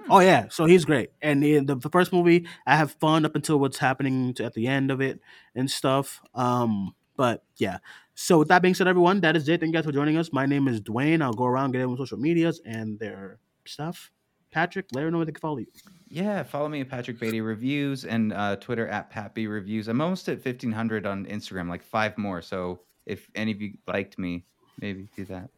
Oh 0.10 0.20
yeah, 0.22 0.48
so 0.50 0.64
he's 0.66 0.86
great. 0.86 1.10
And 1.22 1.44
the, 1.44 1.60
the 1.60 1.76
the 1.76 1.90
first 1.90 2.14
movie, 2.14 2.48
I 2.66 2.78
have 2.78 2.94
fun 3.02 3.26
up 3.26 3.36
until 3.36 3.60
what's 3.60 3.80
happening 3.80 4.34
to, 4.36 4.46
at 4.46 4.54
the 4.54 4.66
end 4.68 4.92
of 4.92 5.02
it 5.02 5.20
and 5.56 5.70
stuff. 5.70 6.22
Um, 6.34 6.96
but 7.18 7.44
yeah. 7.58 7.80
So 8.16 8.40
with 8.40 8.48
that 8.50 8.62
being 8.62 8.76
said, 8.76 8.88
everyone, 8.88 9.22
that 9.22 9.36
is 9.36 9.50
it. 9.50 9.60
Thank 9.60 9.70
you 9.70 9.74
guys 9.74 9.86
for 9.86 9.92
joining 9.92 10.18
us. 10.18 10.32
My 10.32 10.46
name 10.46 10.68
is 10.68 10.80
Duane. 10.80 11.22
I'll 11.22 11.34
go 11.34 11.46
around 11.46 11.72
get 11.72 11.80
everyone's 11.80 12.00
social 12.00 12.20
medias 12.20 12.62
and 12.66 13.00
their 13.00 13.40
stuff. 13.66 14.12
Patrick, 14.52 14.86
let 14.94 15.04
her 15.04 15.10
know 15.10 15.18
where 15.18 15.26
they 15.26 15.32
can 15.32 15.42
follow 15.42 15.58
you. 15.58 15.66
Yeah, 16.10 16.44
follow 16.44 16.70
me 16.70 16.82
at 16.82 16.90
Patrick 16.90 17.20
Beatty 17.20 17.42
Reviews 17.42 18.06
and 18.06 18.32
uh, 18.34 18.56
Twitter 18.58 18.88
at 18.88 19.10
Pat 19.10 19.34
B 19.34 19.48
Reviews. 19.48 19.88
I'm 19.88 20.00
almost 20.00 20.30
at 20.30 20.46
1500 20.46 21.08
on 21.08 21.26
Instagram, 21.26 21.68
like 21.70 21.82
five 21.82 22.16
more. 22.20 22.42
So 22.44 22.82
if 23.08 23.28
any 23.34 23.52
of 23.52 23.62
you 23.62 23.74
liked 23.88 24.20
me, 24.20 24.46
maybe 24.80 25.10
do 25.16 25.26
that. 25.26 25.50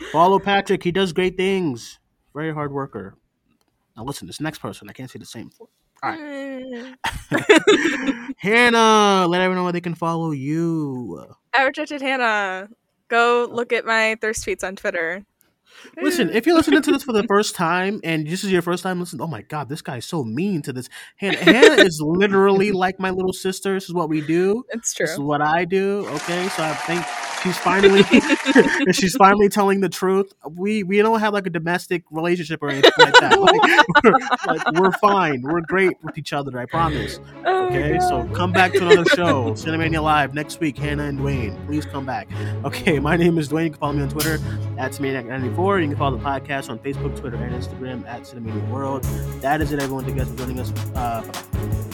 Follow 0.12 0.40
Patrick. 0.40 0.82
He 0.82 0.90
does 0.90 1.12
great 1.12 1.36
things. 1.36 2.00
Very 2.34 2.52
hard 2.52 2.72
worker. 2.72 3.16
Now 3.96 4.02
listen, 4.04 4.26
this 4.26 4.40
next 4.40 4.58
person, 4.58 4.88
I 4.88 4.92
can't 4.92 5.10
say 5.10 5.20
the 5.20 5.26
same. 5.26 5.50
All 6.02 6.10
right. 6.10 6.96
Mm. 7.30 8.34
Hannah, 8.36 9.26
let 9.28 9.40
everyone 9.40 9.56
know 9.56 9.64
where 9.64 9.72
they 9.72 9.80
can 9.80 9.94
follow 9.94 10.30
you. 10.30 11.24
I 11.54 11.64
rejected 11.64 12.00
Hannah. 12.00 12.68
Go 13.08 13.46
oh. 13.50 13.54
look 13.54 13.72
at 13.72 13.84
my 13.84 14.16
thirst 14.20 14.44
tweets 14.44 14.62
on 14.62 14.76
Twitter. 14.76 15.24
Listen, 16.00 16.30
if 16.30 16.46
you're 16.46 16.56
listening 16.56 16.82
to 16.82 16.92
this 16.92 17.02
for 17.02 17.12
the 17.12 17.24
first 17.24 17.54
time 17.54 18.00
and 18.02 18.26
this 18.26 18.42
is 18.42 18.50
your 18.50 18.62
first 18.62 18.82
time 18.82 19.00
listening, 19.00 19.22
oh 19.22 19.26
my 19.26 19.42
god, 19.42 19.68
this 19.68 19.82
guy 19.82 19.98
is 19.98 20.04
so 20.04 20.24
mean 20.24 20.62
to 20.62 20.72
this. 20.72 20.88
Hannah, 21.16 21.38
Hannah 21.38 21.82
is 21.82 22.00
literally 22.00 22.72
like 22.72 22.98
my 22.98 23.10
little 23.10 23.32
sister. 23.32 23.74
This 23.74 23.84
is 23.84 23.94
what 23.94 24.08
we 24.08 24.20
do. 24.20 24.64
It's 24.70 24.94
true. 24.94 25.06
This 25.06 25.14
is 25.14 25.20
what 25.20 25.40
I 25.40 25.64
do. 25.64 26.06
Okay, 26.08 26.48
so 26.48 26.62
I 26.62 26.74
think 26.74 27.04
she's 27.42 27.58
finally 27.58 28.02
she's 28.92 29.16
finally 29.16 29.48
telling 29.48 29.80
the 29.80 29.88
truth. 29.88 30.32
We 30.50 30.82
we 30.82 30.98
don't 30.98 31.20
have 31.20 31.32
like 31.32 31.46
a 31.46 31.50
domestic 31.50 32.04
relationship 32.10 32.62
or 32.62 32.70
anything 32.70 32.92
like 32.98 33.14
that. 33.14 33.38
Like, 33.38 34.04
we're, 34.04 34.12
like, 34.54 34.80
we're 34.80 34.92
fine. 34.98 35.42
We're 35.42 35.60
great 35.60 35.92
with 36.02 36.18
each 36.18 36.32
other. 36.32 36.58
I 36.58 36.66
promise. 36.66 37.20
Oh 37.44 37.58
Okay, 37.68 37.98
so 38.00 38.26
come 38.34 38.50
back 38.50 38.72
to 38.72 38.78
another 38.78 39.04
show, 39.10 39.52
Cinemania 39.52 40.02
Live 40.02 40.32
next 40.32 40.58
week. 40.58 40.78
Hannah 40.78 41.04
and 41.04 41.18
Duane, 41.18 41.54
please 41.66 41.84
come 41.84 42.06
back. 42.06 42.26
Okay, 42.64 42.98
my 42.98 43.14
name 43.14 43.36
is 43.36 43.48
Duane. 43.48 43.66
You 43.66 43.70
can 43.72 43.80
follow 43.80 43.92
me 43.92 44.02
on 44.02 44.08
Twitter 44.08 44.34
at 44.78 44.92
Cinemaniac94. 44.92 45.82
You 45.82 45.88
can 45.88 45.96
follow 45.98 46.16
the 46.16 46.24
podcast 46.24 46.70
on 46.70 46.78
Facebook, 46.78 47.18
Twitter, 47.18 47.36
and 47.36 47.54
Instagram 47.54 48.06
at 48.06 48.22
Cinemania 48.22 48.66
World. 48.70 49.02
That 49.42 49.60
is 49.60 49.70
it, 49.70 49.80
everyone. 49.80 50.04
Thank 50.04 50.16
you 50.16 50.24
guys 50.24 50.32
for 50.32 50.38
joining 50.38 50.60
us. 50.60 50.72
Uh. 50.94 51.87